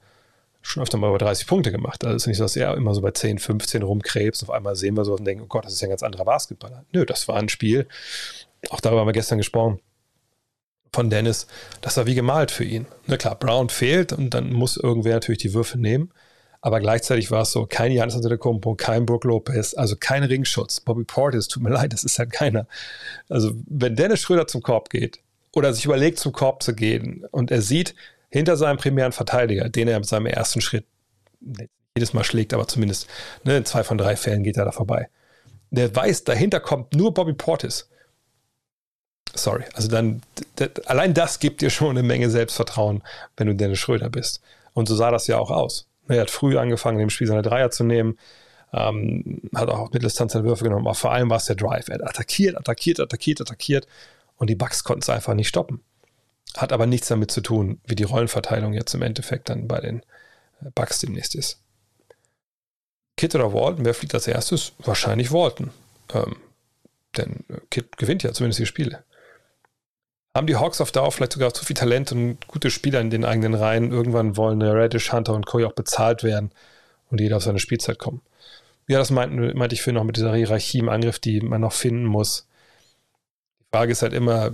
schon 0.62 0.82
öfter 0.82 0.98
mal 0.98 1.09
über 1.09 1.19
30 1.19 1.47
Punkte 1.47 1.73
gemacht. 1.73 2.05
Also 2.05 2.16
es 2.16 2.23
ist 2.23 2.27
nicht 2.27 2.36
so, 2.39 2.44
dass 2.44 2.56
er 2.56 2.74
immer 2.74 2.94
so 2.94 3.01
bei 3.01 3.10
10, 3.10 3.39
15 3.39 3.82
rumkrebst. 3.82 4.43
Auf 4.43 4.51
einmal 4.51 4.77
sehen 4.77 4.97
wir 4.97 5.05
so 5.05 5.15
und 5.15 5.24
denken, 5.24 5.44
oh 5.44 5.48
Gott, 5.48 5.65
das 5.65 5.74
ist 5.74 5.81
ja 5.81 5.86
ein 5.86 5.90
ganz 5.90 6.02
anderer 6.02 6.24
Basketballer. 6.24 6.85
Nö, 6.93 7.05
das 7.05 7.28
war 7.28 7.36
ein 7.36 7.48
Spiel. 7.48 7.86
Auch 8.70 8.81
darüber 8.81 9.01
haben 9.01 9.09
wir 9.09 9.12
gestern 9.12 9.39
gesprochen 9.39 9.81
von 10.94 11.10
Dennis, 11.10 11.47
das 11.81 11.97
war 11.97 12.06
wie 12.06 12.15
gemalt 12.15 12.51
für 12.51 12.65
ihn. 12.65 12.86
Na 13.06 13.16
klar, 13.16 13.36
Brown 13.39 13.69
fehlt 13.69 14.12
und 14.12 14.31
dann 14.35 14.52
muss 14.52 14.77
irgendwer 14.77 15.15
natürlich 15.15 15.39
die 15.39 15.55
Würfe 15.55 15.78
nehmen. 15.78 16.10
Aber 16.60 16.81
gleichzeitig 16.81 17.31
war 17.31 17.43
es 17.43 17.52
so, 17.52 17.66
kein 17.66 17.93
Janis 17.93 18.16
Antetokounmpo, 18.16 18.74
kein 18.74 19.06
Brook 19.06 19.24
Lopez, 19.24 19.74
also 19.74 19.94
kein 19.97 20.24
Ringschutz. 20.24 20.81
Bobby 20.81 21.05
Portis, 21.05 21.47
tut 21.47 21.62
mir 21.62 21.70
leid, 21.70 21.93
das 21.93 22.02
ist 22.02 22.19
halt 22.19 22.32
keiner. 22.32 22.66
Also 23.28 23.52
wenn 23.66 23.94
Dennis 23.94 24.20
Schröder 24.20 24.48
zum 24.48 24.62
Korb 24.62 24.90
geht 24.90 25.20
oder 25.59 25.72
sich 25.72 25.85
überlegt, 25.85 26.18
zum 26.18 26.32
Korb 26.32 26.62
zu 26.62 26.74
gehen 26.74 27.26
und 27.30 27.51
er 27.51 27.62
sieht 27.62 27.94
hinter 28.30 28.56
seinem 28.56 28.78
primären 28.78 29.12
Verteidiger, 29.12 29.68
den 29.68 29.89
er 29.89 29.98
mit 29.98 30.09
seinem 30.09 30.26
ersten 30.26 30.60
Schritt 30.60 30.85
jedes 31.97 32.12
Mal 32.12 32.24
schlägt, 32.24 32.55
aber 32.55 32.66
zumindest 32.68 33.09
ne, 33.44 33.56
in 33.56 33.64
zwei 33.64 33.85
von 33.85 33.98
drei 33.98 34.16
Fällen 34.16 34.44
geht 34.44 34.56
er 34.56 34.64
da 34.64 34.72
vorbei. 34.72 35.09
Der 35.70 35.94
weiß, 35.94 36.24
dahinter 36.24 36.60
kommt 36.60 36.94
nur 36.94 37.12
Bobby 37.12 37.35
Portis 37.35 37.89
sorry. 39.35 39.64
Also 39.74 39.89
dann, 39.89 40.22
allein 40.86 41.14
das 41.14 41.39
gibt 41.39 41.60
dir 41.60 41.70
schon 41.70 41.90
eine 41.90 42.02
Menge 42.02 42.30
Selbstvertrauen, 42.30 43.02
wenn 43.36 43.47
du 43.47 43.55
Dennis 43.55 43.78
Schröder 43.78 44.10
bist. 44.10 44.43
Und 44.74 44.89
so 44.89 44.94
sah 44.94 45.10
das 45.10 45.26
ja 45.26 45.39
auch 45.39 45.51
aus. 45.51 45.86
Er 46.09 46.22
hat 46.22 46.30
früh 46.30 46.59
angefangen, 46.59 47.01
im 47.01 47.10
Spiel 47.10 47.26
seine 47.26 47.43
Dreier 47.43 47.70
zu 47.70 47.85
nehmen, 47.85 48.18
ähm, 48.72 49.40
hat 49.55 49.68
auch 49.68 49.93
Mitteldistanz 49.93 50.32
seine 50.32 50.44
Würfe 50.44 50.64
genommen, 50.64 50.86
aber 50.86 50.94
vor 50.94 51.12
allem 51.12 51.30
war 51.30 51.39
es 51.39 51.47
der 51.47 51.56
Drive. 51.56 51.89
Er 51.89 51.97
hat 51.97 52.02
attackiert, 52.02 52.56
attackiert, 52.56 53.01
attackiert, 53.01 53.40
attackiert 53.40 53.86
und 54.39 54.48
die 54.48 54.56
Bucks 54.56 54.82
konnten 54.82 55.02
es 55.02 55.10
einfach 55.10 55.35
nicht 55.35 55.48
stoppen. 55.48 55.82
Hat 56.56 56.73
aber 56.73 56.86
nichts 56.86 57.09
damit 57.09 57.31
zu 57.31 57.43
tun, 57.43 57.81
wie 57.85 57.94
die 57.94 58.05
Rollenverteilung 58.05 58.73
jetzt 58.73 58.94
im 58.94 59.02
Endeffekt 59.02 59.51
dann 59.51 59.69
bei 59.69 59.81
den 59.81 60.01
äh, 60.62 60.70
Bucks 60.74 61.01
demnächst 61.01 61.35
ist. 61.35 61.60
Kit 63.16 63.35
oder 63.35 63.52
Walton, 63.52 63.85
wer 63.85 63.94
fliegt 63.94 64.15
als 64.15 64.27
erstes? 64.27 64.73
Wahrscheinlich 64.78 65.32
Walton. 65.32 65.70
Ähm, 66.15 66.36
denn 67.16 67.44
Kit 67.70 67.97
gewinnt 67.98 68.23
ja 68.23 68.32
zumindest 68.32 68.60
die 68.60 68.66
Spiele. 68.66 69.05
haben 70.35 70.47
die 70.47 70.56
Hawks 70.56 70.81
auf 70.81 70.93
Dauer 70.93 71.12
vielleicht 71.12 71.32
sogar 71.32 71.52
zu 71.52 71.65
viel 71.65 71.77
Talent 71.77 72.12
und 72.12 72.47
gute 72.47 72.70
Spieler 72.70 73.01
in 73.01 73.10
den 73.10 73.24
eigenen 73.24 73.55
Reihen. 73.55 73.90
Irgendwann 73.90 74.36
wollen 74.36 74.62
Reddish, 74.62 75.12
Hunter 75.12 75.35
und 75.35 75.47
Coy 75.47 75.65
auch 75.65 75.73
bezahlt 75.73 76.23
werden 76.23 76.52
und 77.10 77.20
jeder 77.20 77.39
auf 77.39 77.43
seine 77.43 77.59
Spielzeit 77.59 77.98
kommen. 77.98 78.23
Ja, 78.86 78.98
das 78.98 79.10
meinte, 79.10 79.55
meinte 79.55 79.74
ich 79.74 79.82
für 79.82 79.93
noch 79.93 80.05
mit 80.05 80.16
dieser 80.16 80.35
Hierarchie 80.35 80.78
im 80.78 80.89
Angriff, 80.89 81.19
die 81.19 81.40
man 81.40 81.60
noch 81.60 81.73
finden 81.73 82.06
muss. 82.06 82.48
Die 83.69 83.77
Frage 83.77 83.93
ist 83.93 84.03
halt 84.03 84.15
immer, 84.15 84.51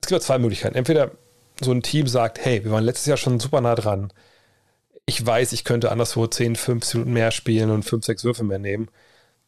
es 0.00 0.08
gibt 0.08 0.22
zwei 0.22 0.38
Möglichkeiten. 0.38 0.74
Entweder 0.74 1.12
so 1.60 1.70
ein 1.70 1.82
Team 1.82 2.06
sagt, 2.08 2.44
hey, 2.44 2.64
wir 2.64 2.72
waren 2.72 2.84
letztes 2.84 3.06
Jahr 3.06 3.16
schon 3.16 3.38
super 3.38 3.60
nah 3.60 3.74
dran. 3.74 4.12
Ich 5.06 5.24
weiß, 5.24 5.52
ich 5.52 5.64
könnte 5.64 5.92
anderswo 5.92 6.26
10, 6.26 6.56
15 6.56 7.00
Minuten 7.00 7.12
mehr 7.14 7.30
spielen 7.30 7.70
und 7.70 7.84
5, 7.84 8.04
6 8.04 8.24
Würfe 8.24 8.44
mehr 8.44 8.58
nehmen. 8.58 8.88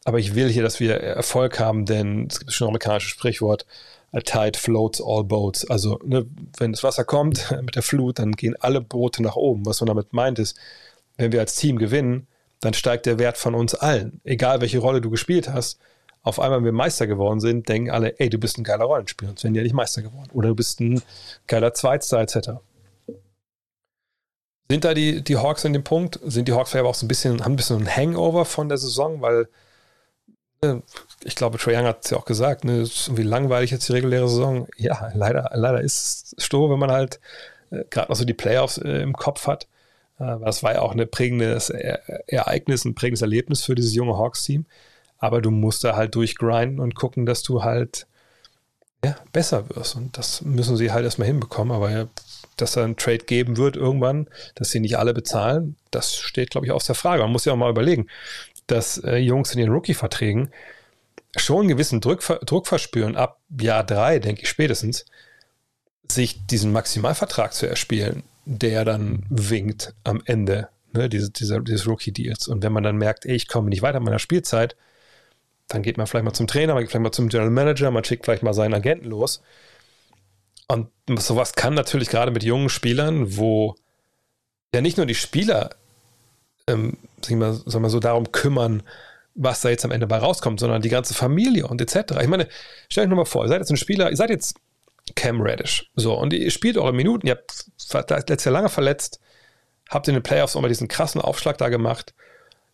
Aber 0.05 0.19
ich 0.19 0.35
will 0.35 0.49
hier, 0.49 0.63
dass 0.63 0.79
wir 0.79 0.95
Erfolg 0.95 1.59
haben, 1.59 1.85
denn 1.85 2.27
es 2.27 2.39
gibt 2.39 2.53
schon 2.53 2.67
ein 2.67 2.69
amerikanisches 2.69 3.11
Sprichwort, 3.11 3.65
a 4.11 4.21
tide 4.21 4.57
floats 4.57 5.01
all 5.01 5.23
boats. 5.23 5.69
Also, 5.69 5.99
ne, 6.05 6.25
wenn 6.57 6.71
das 6.71 6.83
Wasser 6.83 7.03
kommt 7.03 7.51
mit 7.61 7.75
der 7.75 7.83
Flut, 7.83 8.19
dann 8.19 8.33
gehen 8.33 8.55
alle 8.59 8.81
Boote 8.81 9.21
nach 9.23 9.35
oben. 9.35 9.65
Was 9.65 9.81
man 9.81 9.87
damit 9.87 10.13
meint 10.13 10.39
ist, 10.39 10.57
wenn 11.17 11.31
wir 11.31 11.41
als 11.41 11.55
Team 11.55 11.77
gewinnen, 11.77 12.27
dann 12.61 12.73
steigt 12.73 13.05
der 13.05 13.19
Wert 13.19 13.37
von 13.37 13.55
uns 13.55 13.75
allen. 13.75 14.21
Egal 14.23 14.61
welche 14.61 14.79
Rolle 14.79 15.01
du 15.01 15.09
gespielt 15.09 15.49
hast, 15.49 15.79
auf 16.25 16.39
einmal, 16.39 16.57
wenn 16.57 16.65
wir 16.65 16.71
Meister 16.71 17.05
geworden 17.05 17.39
sind, 17.39 17.69
denken 17.69 17.91
alle, 17.91 18.19
ey, 18.19 18.29
du 18.29 18.39
bist 18.39 18.57
ein 18.57 18.63
geiler 18.63 18.85
Rollenspieler, 18.85 19.29
sonst 19.29 19.43
wären 19.43 19.53
die 19.53 19.59
ja 19.59 19.63
nicht 19.63 19.75
Meister 19.75 20.01
geworden. 20.01 20.29
Oder 20.33 20.49
du 20.49 20.55
bist 20.55 20.79
ein 20.79 21.01
geiler 21.45 21.73
Zweitstar, 21.75 22.21
etc. 22.21 22.49
Sind 24.67 24.83
da 24.83 24.95
die, 24.95 25.21
die 25.23 25.37
Hawks 25.37 25.63
in 25.65 25.73
dem 25.73 25.83
Punkt? 25.83 26.19
Sind 26.23 26.47
die 26.47 26.53
Hawks 26.53 26.71
vielleicht 26.71 26.85
auch 26.85 26.95
so 26.95 27.05
ein 27.05 27.07
bisschen, 27.07 27.45
haben 27.45 27.53
ein 27.53 27.55
bisschen 27.55 27.77
ein 27.77 27.95
Hangover 27.95 28.43
von 28.45 28.69
der 28.69 28.79
Saison, 28.79 29.21
weil 29.21 29.47
ne, 30.63 30.81
ich 31.23 31.35
glaube, 31.35 31.59
Trae 31.59 31.77
Young 31.77 31.85
hat 31.85 32.03
es 32.03 32.09
ja 32.09 32.17
auch 32.17 32.25
gesagt, 32.25 32.65
ne, 32.65 32.81
ist 32.81 33.07
irgendwie 33.07 33.21
langweilig 33.21 33.69
jetzt 33.69 33.87
die 33.87 33.93
reguläre 33.93 34.27
Saison. 34.27 34.67
Ja, 34.77 35.11
leider, 35.13 35.51
leider 35.53 35.81
ist 35.81 36.33
es 36.33 36.43
stur, 36.43 36.71
wenn 36.71 36.79
man 36.79 36.91
halt 36.91 37.19
äh, 37.69 37.83
gerade 37.91 38.11
noch 38.11 38.15
so 38.15 38.25
die 38.25 38.33
Playoffs 38.33 38.79
äh, 38.79 39.03
im 39.03 39.13
Kopf 39.13 39.45
hat. 39.45 39.67
Äh, 40.17 40.39
das 40.43 40.63
war 40.63 40.73
ja 40.73 40.81
auch 40.81 40.95
ein 40.95 41.07
prägendes 41.07 41.69
Ereignis, 41.69 42.83
ein 42.83 42.95
prägendes 42.95 43.21
Erlebnis 43.21 43.63
für 43.63 43.75
dieses 43.75 43.93
junge 43.93 44.17
Hawks-Team 44.17 44.65
aber 45.17 45.41
du 45.41 45.51
musst 45.51 45.83
da 45.83 45.95
halt 45.95 46.15
durchgrinden 46.15 46.79
und 46.79 46.95
gucken, 46.95 47.25
dass 47.25 47.43
du 47.43 47.63
halt 47.63 48.07
ja, 49.03 49.15
besser 49.31 49.69
wirst. 49.69 49.95
Und 49.95 50.17
das 50.17 50.41
müssen 50.41 50.77
sie 50.77 50.91
halt 50.91 51.05
erstmal 51.05 51.27
hinbekommen. 51.27 51.75
Aber 51.75 51.91
ja, 51.91 52.07
dass 52.57 52.73
da 52.73 52.83
ein 52.83 52.97
Trade 52.97 53.19
geben 53.19 53.57
wird 53.57 53.75
irgendwann, 53.75 54.27
dass 54.55 54.71
sie 54.71 54.79
nicht 54.79 54.97
alle 54.97 55.13
bezahlen, 55.13 55.75
das 55.91 56.15
steht, 56.15 56.51
glaube 56.51 56.65
ich, 56.65 56.71
aus 56.71 56.85
der 56.85 56.95
Frage. 56.95 57.21
Man 57.21 57.31
muss 57.31 57.45
ja 57.45 57.53
auch 57.53 57.57
mal 57.57 57.69
überlegen, 57.69 58.07
dass 58.67 58.97
äh, 58.97 59.17
Jungs 59.17 59.51
in 59.53 59.59
den 59.59 59.71
Rookie-Verträgen 59.71 60.51
schon 61.37 61.61
einen 61.61 61.69
gewissen 61.69 62.01
Druck, 62.01 62.21
Druck 62.45 62.67
verspüren, 62.67 63.15
ab 63.15 63.39
Jahr 63.59 63.83
drei, 63.83 64.19
denke 64.19 64.43
ich 64.43 64.49
spätestens, 64.49 65.05
sich 66.09 66.45
diesen 66.47 66.71
Maximalvertrag 66.71 67.53
zu 67.53 67.67
erspielen, 67.67 68.23
der 68.45 68.85
dann 68.85 69.25
winkt 69.29 69.93
am 70.03 70.21
Ende 70.25 70.69
ne, 70.93 71.09
dieses, 71.09 71.31
dieser, 71.33 71.59
dieses 71.59 71.87
Rookie-Deals. 71.87 72.47
Und 72.47 72.63
wenn 72.63 72.71
man 72.71 72.83
dann 72.83 72.97
merkt, 72.97 73.25
ey, 73.25 73.35
ich 73.35 73.47
komme 73.47 73.69
nicht 73.69 73.81
weiter 73.81 73.97
in 73.97 74.03
meiner 74.03 74.19
Spielzeit, 74.19 74.75
dann 75.67 75.81
geht 75.81 75.97
man 75.97 76.07
vielleicht 76.07 76.25
mal 76.25 76.33
zum 76.33 76.47
Trainer, 76.47 76.73
man 76.73 76.83
geht 76.83 76.91
vielleicht 76.91 77.03
mal 77.03 77.11
zum 77.11 77.29
General 77.29 77.49
Manager, 77.49 77.91
man 77.91 78.03
schickt 78.03 78.25
vielleicht 78.25 78.43
mal 78.43 78.53
seinen 78.53 78.73
Agenten 78.73 79.09
los. 79.09 79.41
Und 80.67 80.89
sowas 81.19 81.53
kann 81.53 81.73
natürlich 81.73 82.09
gerade 82.09 82.31
mit 82.31 82.43
jungen 82.43 82.69
Spielern, 82.69 83.37
wo 83.37 83.75
ja 84.73 84.81
nicht 84.81 84.97
nur 84.97 85.05
die 85.05 85.15
Spieler 85.15 85.75
ähm, 86.67 86.97
sagen 87.21 87.39
wir 87.83 87.89
so 87.89 87.99
darum 87.99 88.31
kümmern, 88.31 88.83
was 89.35 89.61
da 89.61 89.69
jetzt 89.69 89.85
am 89.85 89.91
Ende 89.91 90.07
bei 90.07 90.17
rauskommt, 90.17 90.59
sondern 90.59 90.81
die 90.81 90.89
ganze 90.89 91.13
Familie 91.13 91.67
und 91.67 91.81
etc. 91.81 92.19
Ich 92.21 92.27
meine, 92.27 92.47
stellt 92.89 93.05
euch 93.05 93.09
nur 93.09 93.17
mal 93.17 93.25
vor, 93.25 93.43
ihr 93.43 93.49
seid 93.49 93.59
jetzt 93.59 93.69
ein 93.69 93.77
Spieler, 93.77 94.09
ihr 94.09 94.17
seid 94.17 94.29
jetzt 94.29 94.57
Cam 95.15 95.41
Reddish, 95.41 95.91
so, 95.95 96.15
und 96.15 96.33
ihr 96.33 96.49
spielt 96.49 96.77
eure 96.77 96.93
Minuten, 96.93 97.27
ihr 97.27 97.35
habt 97.35 97.65
letztes 98.27 98.45
Jahr 98.45 98.53
lange 98.53 98.69
verletzt, 98.69 99.19
habt 99.89 100.07
in 100.07 100.15
den 100.15 100.23
Playoffs 100.23 100.55
auch 100.55 100.61
mal 100.61 100.67
diesen 100.67 100.87
krassen 100.87 101.21
Aufschlag 101.21 101.57
da 101.57 101.69
gemacht, 101.69 102.15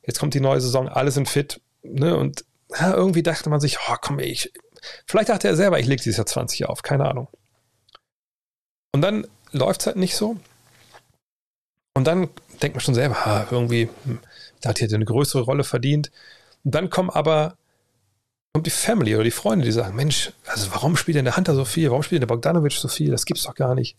jetzt 0.05 0.19
kommt 0.19 0.33
die 0.33 0.39
neue 0.39 0.61
Saison, 0.61 0.87
alle 0.87 1.11
sind 1.11 1.27
fit, 1.27 1.59
ne, 1.83 2.15
und 2.15 2.45
ja, 2.79 2.93
irgendwie 2.93 3.23
dachte 3.23 3.49
man 3.49 3.59
sich, 3.59 3.77
oh, 3.79 3.95
komm, 4.01 4.19
ich, 4.19 4.51
vielleicht 5.05 5.29
dachte 5.29 5.47
er 5.47 5.55
selber, 5.55 5.79
ich 5.79 5.87
lege 5.87 6.01
dieses 6.01 6.17
Jahr 6.17 6.25
20 6.25 6.65
auf, 6.65 6.81
keine 6.83 7.07
Ahnung. 7.07 7.27
Und 8.93 9.01
dann 9.01 9.27
läuft 9.51 9.81
es 9.81 9.87
halt 9.87 9.97
nicht 9.97 10.15
so. 10.15 10.37
Und 11.93 12.05
dann 12.05 12.29
denkt 12.61 12.75
man 12.75 12.81
schon 12.81 12.95
selber, 12.95 13.25
ha, 13.25 13.47
irgendwie, 13.51 13.89
hm, 14.03 14.19
da 14.61 14.69
hat 14.69 14.79
hier 14.79 14.93
eine 14.93 15.05
größere 15.05 15.41
Rolle 15.41 15.63
verdient. 15.63 16.11
Und 16.63 16.75
dann 16.75 16.89
kommen 16.89 17.09
aber 17.09 17.57
kommt 18.53 18.67
die 18.67 18.71
Family 18.71 19.15
oder 19.15 19.23
die 19.23 19.31
Freunde, 19.31 19.65
die 19.65 19.71
sagen, 19.71 19.95
Mensch, 19.95 20.33
also 20.45 20.71
warum 20.71 20.97
spielt 20.97 21.15
denn 21.15 21.25
der 21.25 21.37
Hunter 21.37 21.55
so 21.55 21.63
viel? 21.63 21.89
Warum 21.89 22.03
spielt 22.03 22.21
der 22.21 22.27
Bogdanovic 22.27 22.73
so 22.73 22.89
viel? 22.89 23.11
Das 23.11 23.25
gibt's 23.25 23.43
doch 23.43 23.55
gar 23.55 23.75
nicht. 23.75 23.95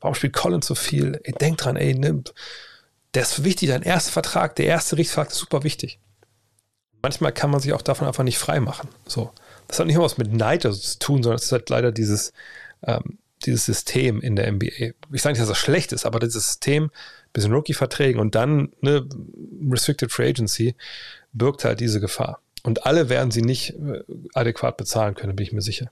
Warum 0.00 0.14
spielt 0.14 0.32
Collins 0.32 0.66
so 0.66 0.74
viel? 0.74 1.20
Ey, 1.24 1.32
denk 1.32 1.58
dran, 1.58 1.76
ey, 1.76 1.94
nimm, 1.94 2.24
der 3.14 3.22
ist 3.22 3.44
wichtig, 3.44 3.68
dein 3.68 3.82
erster 3.82 4.12
Vertrag, 4.12 4.56
der 4.56 4.66
erste 4.66 4.96
Rechtsvertrag 4.96 5.30
ist 5.32 5.38
super 5.38 5.62
wichtig 5.62 5.98
manchmal 7.02 7.32
kann 7.32 7.50
man 7.50 7.60
sich 7.60 7.72
auch 7.72 7.82
davon 7.82 8.06
einfach 8.06 8.24
nicht 8.24 8.38
frei 8.38 8.60
machen. 8.60 8.88
So. 9.06 9.30
Das 9.68 9.78
hat 9.78 9.86
nicht 9.86 9.96
immer 9.96 10.04
was 10.04 10.18
mit 10.18 10.32
Neid 10.32 10.62
zu 10.62 10.98
tun, 10.98 11.22
sondern 11.22 11.36
es 11.36 11.44
ist 11.44 11.52
halt 11.52 11.68
leider 11.70 11.92
dieses, 11.92 12.32
ähm, 12.82 13.18
dieses 13.44 13.64
System 13.64 14.20
in 14.20 14.36
der 14.36 14.50
NBA. 14.50 14.92
Ich 15.12 15.22
sage 15.22 15.32
nicht, 15.32 15.40
dass 15.40 15.48
das 15.48 15.58
schlecht 15.58 15.92
ist, 15.92 16.04
aber 16.06 16.18
dieses 16.18 16.46
System, 16.46 16.90
bisschen 17.32 17.52
Rookie-Verträgen 17.52 18.20
und 18.20 18.34
dann 18.34 18.72
eine 18.82 19.08
Restricted 19.70 20.12
Free 20.12 20.28
Agency 20.28 20.74
birgt 21.32 21.64
halt 21.64 21.80
diese 21.80 22.00
Gefahr. 22.00 22.40
Und 22.62 22.86
alle 22.86 23.08
werden 23.08 23.30
sie 23.30 23.42
nicht 23.42 23.70
äh, 23.70 24.02
adäquat 24.34 24.76
bezahlen 24.76 25.14
können, 25.14 25.34
bin 25.34 25.46
ich 25.46 25.52
mir 25.52 25.62
sicher. 25.62 25.88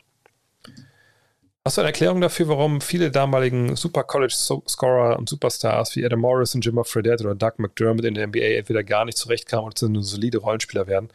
Hast 1.67 1.77
du 1.77 1.83
eine 1.83 1.89
Erklärung 1.89 2.23
dafür, 2.23 2.49
warum 2.49 2.81
viele 2.81 3.11
damaligen 3.11 3.77
Super 3.77 4.03
College 4.05 4.33
Scorer 4.35 5.19
und 5.19 5.29
Superstars 5.29 5.95
wie 5.95 6.05
Adam 6.05 6.21
Morris 6.21 6.55
und 6.55 6.65
Jimmer 6.65 6.85
Fredette 6.85 7.23
oder 7.23 7.35
Doug 7.35 7.59
McDermott 7.59 8.07
in 8.07 8.15
der 8.15 8.29
NBA 8.29 8.57
entweder 8.57 8.83
gar 8.83 9.05
nicht 9.05 9.19
zurechtkamen 9.19 9.67
oder 9.67 9.89
nur 9.91 10.03
solide 10.03 10.39
Rollenspieler 10.39 10.87
werden? 10.87 11.11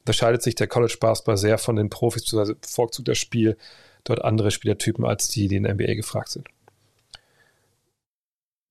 Unterscheidet 0.00 0.42
sich 0.42 0.54
der 0.54 0.68
College 0.68 0.96
Basketball 1.00 1.36
sehr 1.36 1.58
von 1.58 1.74
den 1.74 1.90
Profis, 1.90 2.22
beziehungsweise 2.22 2.54
bevorzugt 2.54 3.08
das 3.08 3.18
Spiel 3.18 3.56
dort 4.04 4.24
andere 4.24 4.52
Spielertypen 4.52 5.04
als 5.04 5.26
die, 5.26 5.48
die 5.48 5.56
in 5.56 5.64
der 5.64 5.74
NBA 5.74 5.94
gefragt 5.94 6.28
sind. 6.28 6.46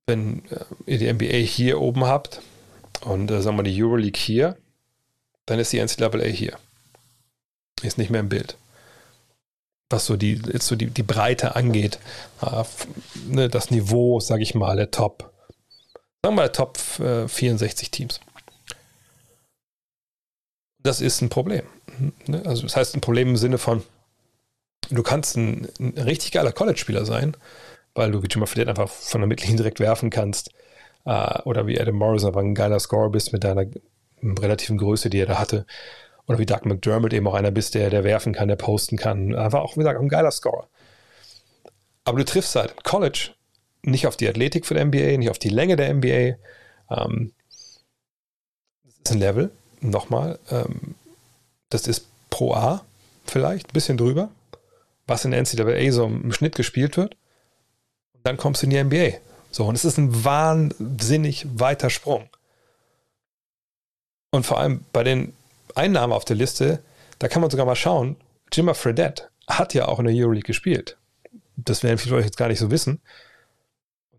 Wenn 0.08 0.44
äh, 0.50 0.64
ihr 0.86 1.00
die 1.00 1.14
NBA 1.14 1.46
hier 1.46 1.82
oben 1.82 2.06
habt 2.06 2.41
und 3.02 3.30
äh, 3.30 3.41
sagen 3.41 3.58
wir 3.58 3.64
die 3.64 3.84
Euroleague 3.84 4.20
hier, 4.20 4.56
dann 5.46 5.60
ist 5.60 5.74
die 5.74 5.80
NCAA 5.80 6.24
hier. 6.28 6.58
Ist 7.82 7.98
nicht 7.98 8.10
mehr 8.10 8.22
im 8.22 8.30
Bild 8.30 8.58
was 9.90 10.06
so 10.06 10.18
die, 10.18 10.41
jetzt 10.52 10.68
so 10.68 10.76
die, 10.76 10.88
die 10.88 11.03
Breite 11.03 11.56
angeht, 11.56 11.99
äh, 12.41 12.64
ne, 13.28 13.49
das 13.49 13.72
Niveau, 13.72 14.20
sage 14.20 14.44
ich 14.44 14.56
mal, 14.56 14.76
der 14.76 14.91
Top, 14.91 15.32
sagen 16.24 16.36
wir 16.36 16.44
mal, 16.44 16.49
Top 16.49 16.78
äh, 16.99 17.28
64 17.28 17.91
Teams. 17.91 18.20
Das 20.82 21.02
ist 21.02 21.22
ein 21.22 21.30
Problem. 21.30 21.64
Ne? 22.28 22.44
Also 22.45 22.64
das 22.64 22.76
heißt 22.76 22.95
ein 22.95 23.02
Problem 23.02 23.30
im 23.30 23.38
Sinne 23.38 23.57
von, 23.57 23.84
du 24.90 25.03
kannst 25.03 25.36
ein, 25.36 25.68
ein 25.80 25.98
richtig 25.98 26.32
geiler 26.32 26.52
College-Spieler 26.52 27.06
sein, 27.06 27.36
weil 27.95 28.11
du 28.11 28.22
wie 28.24 28.28
Jimmy 28.28 28.48
Fredette 28.48 28.70
einfach 28.70 28.90
von 28.90 29.22
der 29.22 29.28
Mittellinie 29.28 29.57
direkt 29.57 29.80
werfen 29.80 30.10
kannst, 30.10 30.52
äh, 31.06 31.41
oder 31.44 31.68
wie 31.68 31.80
Adam 31.80 31.95
Morris 31.95 32.24
einfach 32.24 32.41
ein 32.41 32.56
geiler 32.56 32.80
Scorer 32.80 33.10
bist 33.10 33.34
mit 33.34 33.44
deiner 33.44 33.66
relativen 34.22 34.78
Größe, 34.78 35.10
die 35.10 35.20
er 35.20 35.26
da 35.26 35.40
hatte 35.40 35.66
oder 36.30 36.38
wie 36.38 36.45
Doug 36.45 36.64
McDermott 36.64 37.11
eben 37.11 37.27
auch 37.27 37.34
einer 37.34 37.49
bist, 37.49 37.73
der, 37.73 37.89
der 37.89 38.03
werfen 38.03 38.34
kann, 38.34 38.47
der 38.47 38.56
posten 38.56 38.97
kann. 38.97 39.35
Einfach 39.35 39.61
auch, 39.61 39.76
wie 39.76 39.80
gesagt, 39.80 39.99
ein 39.99 40.10
geiler 40.10 40.30
Scorer. 40.30 40.68
Aber 42.06 42.19
du 42.19 42.23
triffst 42.23 42.56
halt 42.56 42.84
College 42.84 43.31
nicht 43.81 44.06
auf 44.06 44.15
die 44.15 44.30
Athletik 44.30 44.68
für 44.68 44.76
der 44.76 44.85
NBA, 44.85 45.18
nicht 45.18 45.31
auf 45.31 45.39
die 45.39 45.49
Länge 45.49 45.76
der 45.76 45.91
NBA. 45.91 46.38
Ähm, 46.91 47.34
das 48.84 49.06
ist 49.06 49.11
ein 49.11 49.19
Level, 49.19 49.49
nochmal. 49.81 50.38
Ähm, 50.51 50.93
das 51.69 51.88
ist 51.88 52.06
Pro 52.30 52.53
A 52.53 52.85
vielleicht, 53.26 53.69
ein 53.69 53.73
bisschen 53.73 53.97
drüber, 53.97 54.30
was 55.07 55.26
in 55.26 55.31
NCAA 55.31 55.91
so 55.91 56.06
im 56.06 56.31
Schnitt 56.31 56.53
gespielt 56.53 56.95
wird. 56.95 57.15
Und 58.14 58.27
dann 58.27 58.38
kommst 58.38 58.61
du 58.61 58.68
in 58.68 58.69
die 58.69 58.84
NBA. 58.84 59.18
So, 59.49 59.65
und 59.65 59.73
es 59.73 59.84
ist 59.84 59.97
ein 59.97 60.23
wahnsinnig 60.23 61.47
weiter 61.56 61.89
Sprung. 61.89 62.30
Und 64.30 64.45
vor 64.45 64.60
allem 64.60 64.85
bei 64.93 65.03
den 65.03 65.34
Einnahmen 65.80 66.14
auf 66.14 66.26
der 66.26 66.35
Liste, 66.35 66.84
da 67.19 67.27
kann 67.27 67.41
man 67.41 67.49
sogar 67.49 67.65
mal 67.65 67.76
schauen, 67.76 68.18
Jimmer 68.51 68.76
Fredette 68.76 69.30
hat 69.47 69.73
ja 69.73 69.88
auch 69.88 69.99
in 69.99 70.06
der 70.06 70.15
Euroleague 70.15 70.47
gespielt. 70.47 70.97
Das 71.56 71.84
werden 71.84 71.97
viele 71.97 72.11
von 72.11 72.19
euch 72.19 72.26
jetzt 72.26 72.38
gar 72.38 72.47
nicht 72.47 72.60
so 72.60 72.72
wissen. 72.72 73.01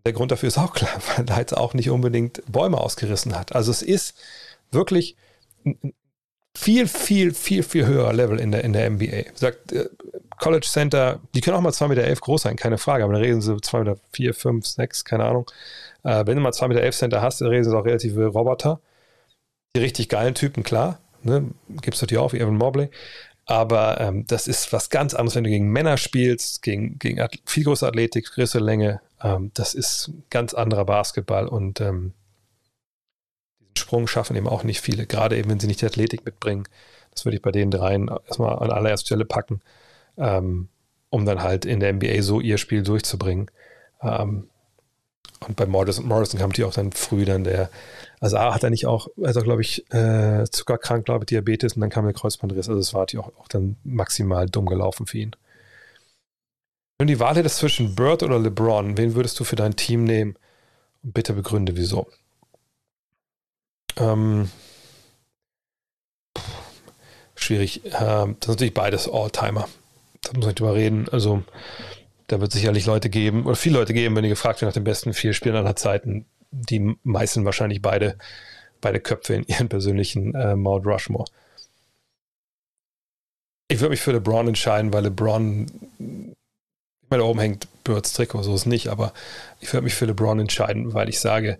Der 0.05 0.13
Grund 0.13 0.31
dafür 0.31 0.47
ist 0.47 0.57
auch 0.57 0.73
klar, 0.73 0.91
weil 1.15 1.29
er 1.29 1.37
jetzt 1.39 1.55
auch 1.55 1.73
nicht 1.73 1.89
unbedingt 1.89 2.41
Bäume 2.51 2.79
ausgerissen 2.79 3.37
hat. 3.37 3.55
Also 3.55 3.71
es 3.71 3.81
ist 3.81 4.15
wirklich 4.71 5.15
ein 5.65 5.93
viel, 6.55 6.87
viel, 6.87 7.33
viel, 7.33 7.63
viel 7.63 7.85
höherer 7.85 8.13
Level 8.13 8.39
in 8.39 8.51
der, 8.51 8.63
in 8.63 8.73
der 8.73 8.89
NBA. 8.89 9.23
Sagt, 9.35 9.71
äh, 9.71 9.89
College 10.37 10.67
Center, 10.67 11.19
die 11.35 11.41
können 11.41 11.55
auch 11.55 11.61
mal 11.61 11.69
2,11 11.69 11.87
Meter 11.87 12.15
groß 12.15 12.41
sein, 12.41 12.55
keine 12.55 12.77
Frage, 12.77 13.03
aber 13.03 13.13
dann 13.13 13.21
reden 13.21 13.41
sie 13.41 13.53
2,4 13.53 13.79
Meter, 13.79 13.97
4, 14.11 14.33
5, 14.33 14.65
6, 14.65 15.05
keine 15.05 15.25
Ahnung. 15.25 15.49
Äh, 16.03 16.25
wenn 16.25 16.35
du 16.35 16.41
mal 16.41 16.51
2,11 16.51 16.67
Meter 16.67 16.91
Center 16.91 17.21
hast, 17.21 17.41
dann 17.41 17.49
reden 17.49 17.63
sie 17.63 17.77
auch 17.77 17.85
relative 17.85 18.25
Roboter. 18.27 18.79
Die 19.75 19.79
richtig 19.79 20.09
geilen 20.09 20.35
Typen, 20.35 20.63
klar, 20.63 20.99
ne, 21.23 21.51
gibt 21.81 21.95
es 21.95 22.01
natürlich 22.01 22.21
auch 22.21 22.33
wie 22.33 22.39
Evan 22.39 22.57
Mobley. 22.57 22.89
Aber 23.45 23.99
ähm, 23.99 24.25
das 24.27 24.47
ist 24.47 24.71
was 24.71 24.89
ganz 24.89 25.13
anderes, 25.13 25.35
wenn 25.35 25.43
du 25.43 25.49
gegen 25.49 25.71
Männer 25.71 25.97
spielst, 25.97 26.61
gegen, 26.61 26.99
gegen 26.99 27.25
viel 27.45 27.63
größere 27.63 27.89
Athletik, 27.89 28.31
größere 28.31 28.63
Länge. 28.63 29.01
Ähm, 29.21 29.51
das 29.53 29.73
ist 29.73 30.11
ganz 30.29 30.53
anderer 30.53 30.85
Basketball 30.85 31.47
und 31.47 31.81
ähm, 31.81 32.13
diesen 33.59 33.77
Sprung 33.77 34.07
schaffen 34.07 34.35
eben 34.35 34.47
auch 34.47 34.63
nicht 34.63 34.81
viele, 34.81 35.05
gerade 35.05 35.37
eben, 35.37 35.49
wenn 35.49 35.59
sie 35.59 35.67
nicht 35.67 35.81
die 35.81 35.85
Athletik 35.85 36.23
mitbringen. 36.23 36.65
Das 37.11 37.25
würde 37.25 37.35
ich 37.37 37.41
bei 37.41 37.51
den 37.51 37.71
dreien 37.71 38.09
erstmal 38.25 38.59
an 38.59 38.71
allererster 38.71 39.07
Stelle 39.07 39.25
packen, 39.25 39.61
ähm, 40.17 40.69
um 41.09 41.25
dann 41.25 41.41
halt 41.41 41.65
in 41.65 41.79
der 41.79 41.93
NBA 41.93 42.21
so 42.21 42.39
ihr 42.39 42.57
Spiel 42.57 42.83
durchzubringen. 42.83 43.49
Ähm, 44.01 44.47
und 45.47 45.55
bei 45.55 45.65
Morrison, 45.65 46.07
Morrison 46.07 46.39
kam 46.39 46.49
natürlich 46.49 46.69
auch 46.69 46.75
dann 46.75 46.91
früh 46.91 47.25
dann 47.25 47.43
der, 47.43 47.69
also 48.21 48.37
A 48.37 48.53
hat 48.53 48.63
er 48.63 48.69
nicht 48.69 48.85
auch, 48.85 49.07
also 49.21 49.41
glaube 49.41 49.63
ich, 49.63 49.91
äh, 49.91 50.45
zuckerkrank, 50.49 51.05
glaube 51.05 51.23
ich, 51.23 51.27
Diabetes 51.27 51.73
und 51.73 51.81
dann 51.81 51.89
kam 51.89 52.05
der 52.05 52.13
Kreuzbandriss. 52.13 52.69
Also 52.69 52.79
es 52.79 52.93
war 52.93 53.01
natürlich 53.01 53.25
auch, 53.25 53.31
auch 53.39 53.47
dann 53.47 53.77
maximal 53.83 54.45
dumm 54.47 54.67
gelaufen 54.67 55.07
für 55.07 55.17
ihn. 55.17 55.35
Wenn 56.99 57.07
du 57.07 57.15
die 57.15 57.19
Wahl 57.19 57.35
hättest 57.35 57.57
zwischen 57.57 57.95
Bird 57.95 58.21
oder 58.21 58.37
LeBron, 58.37 58.95
wen 58.95 59.15
würdest 59.15 59.39
du 59.39 59.43
für 59.43 59.55
dein 59.55 59.75
Team 59.75 60.03
nehmen? 60.03 60.35
Und 61.01 61.15
bitte 61.15 61.33
begründe, 61.33 61.75
wieso. 61.75 62.07
Ähm, 63.97 64.51
schwierig. 67.33 67.81
Ähm, 67.85 67.91
das 68.39 68.45
sind 68.45 68.49
natürlich 68.49 68.75
beides 68.75 69.09
Alltimer. 69.09 69.67
Da 70.21 70.37
muss 70.37 70.47
ich 70.47 70.55
drüber 70.55 70.75
reden. 70.75 71.09
Also 71.09 71.41
da 72.27 72.39
wird 72.39 72.51
sicherlich 72.51 72.85
Leute 72.85 73.09
geben, 73.09 73.47
oder 73.47 73.55
viele 73.55 73.79
Leute 73.79 73.95
geben, 73.95 74.15
wenn 74.15 74.23
ihr 74.23 74.29
gefragt 74.29 74.61
wird 74.61 74.69
nach 74.69 74.73
den 74.73 74.83
besten 74.83 75.15
vier 75.15 75.33
Spielern 75.33 75.65
aller 75.65 75.75
Zeiten, 75.75 76.27
die 76.51 76.95
meisten 77.03 77.45
wahrscheinlich 77.45 77.81
beide, 77.81 78.17
beide 78.81 78.99
Köpfe 78.99 79.35
in 79.35 79.43
ihren 79.43 79.69
persönlichen 79.69 80.35
äh, 80.35 80.55
Mount 80.55 80.85
Rushmore. 80.85 81.25
Ich 83.67 83.79
würde 83.79 83.91
mich 83.91 84.01
für 84.01 84.11
LeBron 84.11 84.49
entscheiden, 84.49 84.91
weil 84.91 85.03
LeBron, 85.03 85.65
ich 85.97 87.09
meine, 87.09 87.23
da 87.23 87.29
oben 87.29 87.39
hängt 87.39 87.67
Birds 87.83 88.13
Trikot, 88.13 88.43
so 88.43 88.53
ist 88.53 88.65
nicht, 88.65 88.89
aber 88.89 89.13
ich 89.59 89.71
würde 89.71 89.85
mich 89.85 89.95
für 89.95 90.05
LeBron 90.05 90.39
entscheiden, 90.39 90.93
weil 90.93 91.09
ich 91.09 91.19
sage, 91.19 91.57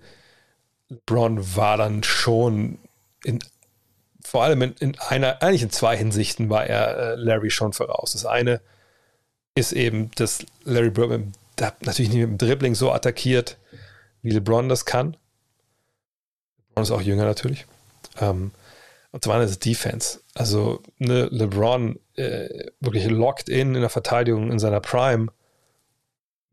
LeBron 0.89 1.55
war 1.55 1.77
dann 1.77 2.03
schon 2.03 2.77
in, 3.23 3.39
vor 4.23 4.43
allem 4.43 4.61
in, 4.61 4.73
in 4.79 4.99
einer, 4.99 5.41
eigentlich 5.41 5.63
in 5.63 5.69
zwei 5.69 5.95
Hinsichten 5.95 6.49
war 6.49 6.65
er 6.65 6.97
äh, 6.97 7.15
Larry 7.15 7.49
schon 7.49 7.71
voraus. 7.71 8.11
Das 8.11 8.25
eine, 8.25 8.59
ist 9.55 9.73
eben, 9.73 10.11
dass 10.15 10.45
Larry 10.63 10.89
Bird 10.89 11.23
natürlich 11.57 12.11
nicht 12.11 12.21
mit 12.21 12.29
dem 12.29 12.37
Dribbling 12.37 12.75
so 12.75 12.91
attackiert, 12.91 13.57
wie 14.21 14.31
LeBron 14.31 14.69
das 14.69 14.85
kann. 14.85 15.17
LeBron 16.69 16.83
ist 16.83 16.91
auch 16.91 17.01
jünger 17.01 17.25
natürlich. 17.25 17.65
Ähm, 18.19 18.51
und 19.11 19.23
zwar 19.23 19.41
ist 19.43 19.51
es 19.51 19.59
Defense. 19.59 20.21
Also 20.35 20.81
ne, 20.97 21.27
LeBron 21.31 21.99
äh, 22.15 22.69
wirklich 22.79 23.09
locked 23.09 23.49
in 23.49 23.75
in 23.75 23.81
der 23.81 23.89
Verteidigung 23.89 24.51
in 24.51 24.59
seiner 24.59 24.79
Prime 24.79 25.27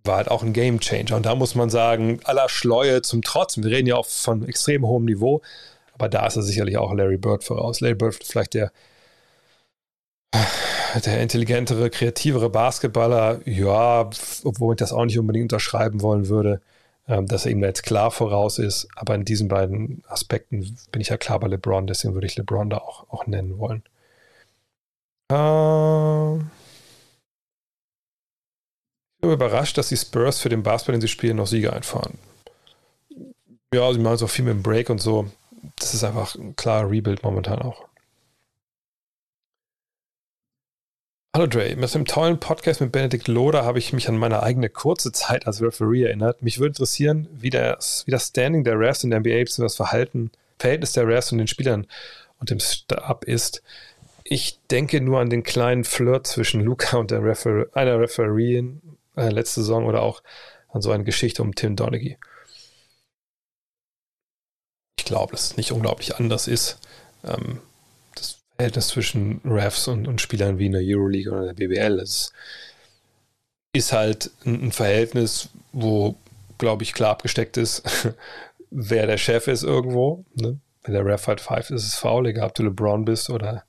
war 0.05 0.17
halt 0.17 0.31
auch 0.31 0.43
ein 0.43 0.53
Game 0.53 0.81
Changer. 0.81 1.17
Und 1.17 1.27
da 1.27 1.35
muss 1.35 1.55
man 1.55 1.71
sagen, 1.71 2.21
aller 2.25 2.49
Schleue 2.49 3.03
zum 3.03 3.23
Trotz, 3.23 3.57
wir 3.57 3.67
reden 3.67 3.87
ja 3.87 3.97
auch 3.97 4.07
von 4.07 4.47
extrem 4.49 4.87
hohem 4.87 5.05
Niveau, 5.05 5.43
aber 5.93 6.09
da 6.09 6.27
ist 6.27 6.37
er 6.37 6.43
sicherlich 6.43 6.79
auch 6.79 6.93
Larry 6.95 7.19
Bird 7.19 7.45
voraus. 7.45 7.81
Larry 7.81 7.95
Bird 7.95 8.25
vielleicht 8.25 8.55
der 8.55 8.73
der 11.05 11.21
intelligentere, 11.21 11.91
kreativere 11.91 12.51
Basketballer, 12.51 13.41
ja, 13.47 14.09
obwohl 14.45 14.75
ich 14.75 14.79
das 14.79 14.93
auch 14.93 15.05
nicht 15.05 15.19
unbedingt 15.19 15.53
unterschreiben 15.53 16.03
wollen 16.03 16.29
würde, 16.29 16.61
dass 17.09 17.47
er 17.47 17.53
ihm 17.53 17.63
jetzt 17.63 17.83
klar 17.83 18.11
voraus 18.11 18.59
ist. 18.59 18.89
Aber 18.95 19.15
in 19.15 19.25
diesen 19.25 19.49
beiden 19.49 20.03
Aspekten 20.07 20.77
bin 20.93 21.01
ich 21.01 21.09
ja 21.09 21.17
klar 21.17 21.41
bei 21.41 21.49
LeBron, 21.49 21.87
deswegen 21.87 22.15
würde 22.15 22.27
ich 22.27 22.37
LeBron 22.37 22.71
da 22.71 22.79
auch, 22.79 23.09
auch 23.11 23.27
nennen 23.27 23.59
wollen. 23.59 23.83
Ähm 25.33 26.51
ich 29.17 29.23
bin 29.23 29.33
überrascht, 29.33 29.77
dass 29.79 29.89
die 29.89 29.97
Spurs 29.97 30.39
für 30.39 30.49
den 30.49 30.63
Basketball, 30.63 30.95
den 30.95 31.01
sie 31.01 31.09
spielen, 31.09 31.39
noch 31.39 31.47
Siege 31.47 31.73
einfahren. 31.73 32.19
Ja, 33.75 33.93
sie 33.93 33.99
machen 33.99 34.17
so 34.17 34.27
viel 34.27 34.45
mit 34.45 34.55
dem 34.55 34.63
Break 34.63 34.91
und 34.91 35.01
so. 35.01 35.31
Das 35.77 35.93
ist 35.93 36.05
einfach 36.05 36.35
ein 36.37 36.57
klarer 36.57 36.91
Rebuild 36.91 37.23
momentan 37.23 37.61
auch. 37.61 37.88
Hallo 41.39 41.47
Dre, 41.47 41.77
mit 41.77 41.95
dem 41.95 42.05
tollen 42.05 42.41
Podcast 42.41 42.81
mit 42.81 42.91
Benedikt 42.91 43.29
Loder 43.29 43.65
habe 43.65 43.79
ich 43.79 43.93
mich 43.93 44.09
an 44.09 44.19
meine 44.19 44.43
eigene 44.43 44.69
kurze 44.69 45.13
Zeit 45.13 45.47
als 45.47 45.63
Referee 45.63 46.03
erinnert. 46.03 46.43
Mich 46.43 46.59
würde 46.59 46.71
interessieren, 46.71 47.29
wie 47.31 47.51
das, 47.51 48.03
wie 48.07 48.11
das 48.11 48.27
Standing 48.27 48.65
der 48.65 48.77
Refs 48.77 49.05
in 49.05 49.11
der 49.11 49.21
NBA 49.21 49.45
bzw. 49.45 49.63
das 49.63 49.77
Verhalten, 49.77 50.33
Verhältnis 50.59 50.95
der 50.95 51.07
Refs 51.07 51.31
und 51.31 51.39
den 51.39 51.47
Spielern 51.47 51.87
und 52.41 52.51
dem 52.51 52.59
Stab 52.59 53.23
ist. 53.23 53.63
Ich 54.25 54.59
denke 54.73 55.01
nur 55.01 55.21
an 55.21 55.31
den 55.31 55.45
kleinen 55.45 55.85
Flirt 55.85 56.27
zwischen 56.27 56.61
Luca 56.61 56.97
und 56.97 57.13
der 57.13 57.23
Refer 57.23 57.67
einer 57.73 58.01
Refereein 58.01 58.83
äh, 59.17 59.29
letzte 59.29 59.61
Saison 59.61 59.87
oder 59.87 60.03
auch 60.03 60.25
an 60.71 60.83
so 60.83 60.91
eine 60.91 61.05
Geschichte 61.05 61.43
um 61.43 61.55
Tim 61.55 61.77
Donaghy. 61.77 62.19
Ich 64.99 65.05
glaube, 65.05 65.31
dass 65.31 65.53
es 65.53 65.57
nicht 65.57 65.71
unglaublich 65.71 66.17
anders 66.17 66.49
ist. 66.49 66.81
Ähm, 67.25 67.61
Verhältnis 68.59 68.89
zwischen 68.89 69.41
Refs 69.45 69.87
und, 69.87 70.09
und 70.09 70.21
Spielern 70.21 70.59
wie 70.59 70.67
in 70.67 70.73
der 70.73 70.83
Euroleague 70.85 71.31
oder 71.31 71.47
der 71.47 71.55
BBL. 71.55 72.01
Es 72.01 72.33
ist 73.73 73.93
halt 73.93 74.33
ein, 74.45 74.65
ein 74.65 74.73
Verhältnis, 74.73 75.51
wo, 75.73 76.17
glaube 76.59 76.83
ich, 76.83 76.93
klar 76.93 77.11
abgesteckt 77.11 77.57
ist, 77.57 77.85
wer 78.71 79.07
der 79.07 79.17
Chef 79.17 79.47
ist 79.47 79.63
irgendwo. 79.63 80.25
Ne? 80.35 80.59
Wenn 80.83 80.95
der 80.95 81.07
Ref 81.07 81.29
halt 81.29 81.41
pfeift, 81.41 81.71
ist 81.71 81.87
es 81.87 81.95
faul, 81.95 82.27
egal 82.27 82.49
ob 82.49 82.55
du 82.55 82.65
LeBron 82.65 83.05
bist 83.05 83.31
oder 83.31 83.63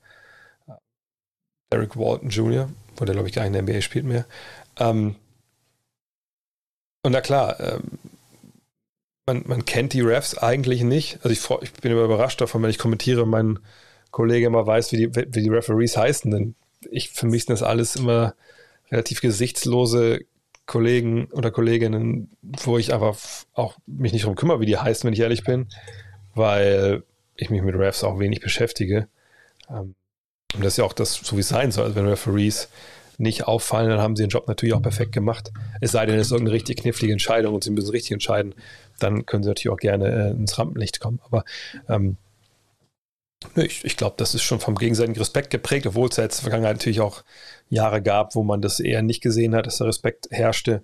Eric 1.69 1.95
Walton 1.95 2.29
Jr., 2.29 2.67
wo 2.97 3.05
der, 3.05 3.13
glaube 3.13 3.27
ich, 3.29 3.35
gar 3.35 3.43
nicht 3.43 3.55
in 3.55 3.65
der 3.65 3.75
NBA 3.75 3.81
spielt 3.81 4.05
mehr. 4.05 4.25
Ähm, 4.79 5.15
und 7.03 7.11
na 7.11 7.21
klar, 7.21 7.59
ähm, 7.59 7.99
man, 9.27 9.43
man 9.45 9.65
kennt 9.65 9.93
die 9.93 10.01
Refs 10.01 10.35
eigentlich 10.35 10.81
nicht. 10.81 11.19
Also 11.23 11.29
ich, 11.29 11.61
ich 11.61 11.73
bin 11.73 11.91
immer 11.91 12.05
überrascht 12.05 12.41
davon, 12.41 12.63
wenn 12.63 12.71
ich 12.71 12.79
kommentiere 12.79 13.27
meinen 13.27 13.59
Kollege 14.11 14.47
immer 14.47 14.65
weiß, 14.65 14.91
wie 14.91 14.97
die, 14.97 15.15
wie 15.15 15.41
die 15.41 15.49
Referees 15.49 15.97
heißen. 15.97 16.31
Denn 16.31 16.55
ich, 16.89 17.09
für 17.09 17.27
mich 17.27 17.45
sind 17.45 17.53
das 17.53 17.63
alles 17.63 17.95
immer 17.95 18.33
relativ 18.91 19.21
gesichtslose 19.21 20.21
Kollegen 20.65 21.25
oder 21.31 21.51
Kolleginnen, 21.51 22.29
wo 22.41 22.77
ich 22.77 22.93
einfach 22.93 23.17
auch 23.53 23.77
mich 23.87 24.13
nicht 24.13 24.23
darum 24.23 24.35
kümmere, 24.35 24.59
wie 24.59 24.65
die 24.65 24.77
heißen, 24.77 25.05
wenn 25.05 25.13
ich 25.13 25.19
ehrlich 25.19 25.43
bin, 25.43 25.67
weil 26.35 27.03
ich 27.35 27.49
mich 27.49 27.61
mit 27.61 27.75
Refs 27.75 28.03
auch 28.03 28.19
wenig 28.19 28.39
beschäftige. 28.39 29.07
Ähm, 29.69 29.95
und 30.55 30.63
das 30.63 30.73
ist 30.73 30.77
ja 30.77 30.83
auch 30.83 30.93
das, 30.93 31.13
so 31.13 31.35
wie 31.35 31.41
es 31.41 31.49
sein 31.49 31.71
soll. 31.71 31.85
Also 31.85 31.95
wenn 31.95 32.07
Referees 32.07 32.69
nicht 33.17 33.47
auffallen, 33.47 33.89
dann 33.89 33.99
haben 33.99 34.15
sie 34.15 34.23
den 34.23 34.29
Job 34.29 34.47
natürlich 34.47 34.73
auch 34.73 34.81
perfekt 34.81 35.11
gemacht. 35.11 35.51
Es 35.81 35.91
sei 35.91 36.05
denn, 36.05 36.17
es 36.17 36.27
ist 36.27 36.31
irgendeine 36.31 36.55
richtig 36.55 36.77
knifflige 36.77 37.13
Entscheidung 37.13 37.53
und 37.53 37.63
sie 37.63 37.71
müssen 37.71 37.89
richtig 37.89 38.11
entscheiden, 38.11 38.55
dann 38.99 39.25
können 39.25 39.43
sie 39.43 39.49
natürlich 39.49 39.73
auch 39.73 39.79
gerne 39.79 40.07
äh, 40.07 40.31
ins 40.31 40.57
Rampenlicht 40.57 40.99
kommen. 40.99 41.19
Aber 41.25 41.43
ähm, 41.89 42.17
ich, 43.55 43.85
ich 43.85 43.97
glaube, 43.97 44.15
das 44.17 44.35
ist 44.35 44.43
schon 44.43 44.59
vom 44.59 44.75
gegenseitigen 44.75 45.17
Respekt 45.17 45.49
geprägt, 45.49 45.87
obwohl 45.87 46.09
es 46.09 46.17
ja 46.17 46.23
jetzt 46.23 46.39
in 46.39 46.43
der 46.43 46.51
Vergangenheit 46.51 46.77
natürlich 46.77 47.01
auch 47.01 47.23
Jahre 47.69 48.01
gab, 48.01 48.35
wo 48.35 48.43
man 48.43 48.61
das 48.61 48.79
eher 48.79 49.01
nicht 49.01 49.21
gesehen 49.21 49.55
hat, 49.55 49.65
dass 49.65 49.77
der 49.77 49.87
Respekt 49.87 50.27
herrschte. 50.31 50.83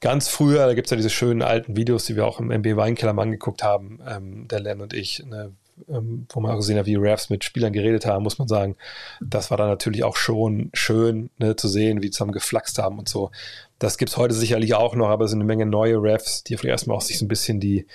Ganz 0.00 0.28
früher, 0.28 0.66
da 0.66 0.74
gibt 0.74 0.86
es 0.86 0.90
ja 0.90 0.96
diese 0.96 1.10
schönen 1.10 1.42
alten 1.42 1.76
Videos, 1.76 2.04
die 2.04 2.16
wir 2.16 2.26
auch 2.26 2.38
im 2.40 2.50
MB 2.50 2.76
Weinkeller 2.76 3.12
mal 3.12 3.22
angeguckt 3.22 3.62
haben, 3.62 4.00
ähm, 4.06 4.48
der 4.48 4.60
Len 4.60 4.80
und 4.80 4.94
ich, 4.94 5.24
ne, 5.26 5.52
ähm, 5.88 6.26
wo 6.30 6.40
man 6.40 6.52
auch 6.52 6.56
gesehen 6.56 6.78
hat, 6.78 6.86
wie 6.86 6.94
Refs 6.94 7.30
mit 7.30 7.44
Spielern 7.44 7.72
geredet 7.72 8.06
haben, 8.06 8.22
muss 8.22 8.38
man 8.38 8.48
sagen. 8.48 8.76
Das 9.20 9.50
war 9.50 9.58
dann 9.58 9.68
natürlich 9.68 10.04
auch 10.04 10.16
schon 10.16 10.70
schön 10.72 11.30
ne, 11.38 11.56
zu 11.56 11.68
sehen, 11.68 11.98
wie 11.98 12.06
die 12.06 12.10
zusammen 12.10 12.32
geflaxt 12.32 12.78
haben 12.78 12.98
und 12.98 13.08
so. 13.08 13.30
Das 13.78 13.98
gibt 13.98 14.10
es 14.10 14.16
heute 14.16 14.34
sicherlich 14.34 14.74
auch 14.74 14.94
noch, 14.94 15.08
aber 15.08 15.24
es 15.24 15.30
sind 15.30 15.40
eine 15.40 15.46
Menge 15.46 15.66
neue 15.66 16.00
Refs, 16.02 16.44
die 16.44 16.56
vielleicht 16.56 16.72
erstmal 16.72 16.96
auch 16.96 17.02
sich 17.02 17.18
so 17.18 17.24
ein 17.24 17.28
bisschen 17.28 17.60
die, 17.60 17.86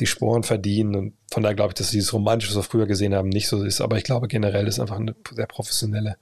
die 0.00 0.06
Sporen 0.06 0.42
verdienen. 0.42 0.94
Und 0.94 1.14
von 1.30 1.42
daher 1.42 1.54
glaube 1.54 1.70
ich, 1.70 1.74
dass 1.74 1.90
dieses 1.90 2.12
Romantische, 2.12 2.50
was 2.50 2.58
wir 2.58 2.62
früher 2.70 2.86
gesehen 2.86 3.14
haben, 3.14 3.28
nicht 3.28 3.48
so 3.48 3.62
ist. 3.62 3.80
Aber 3.80 3.96
ich 3.96 4.04
glaube, 4.04 4.28
generell 4.28 4.66
ist 4.66 4.80
einfach 4.80 4.98
ein 4.98 5.14
sehr 5.32 5.46
professionelle, 5.46 6.16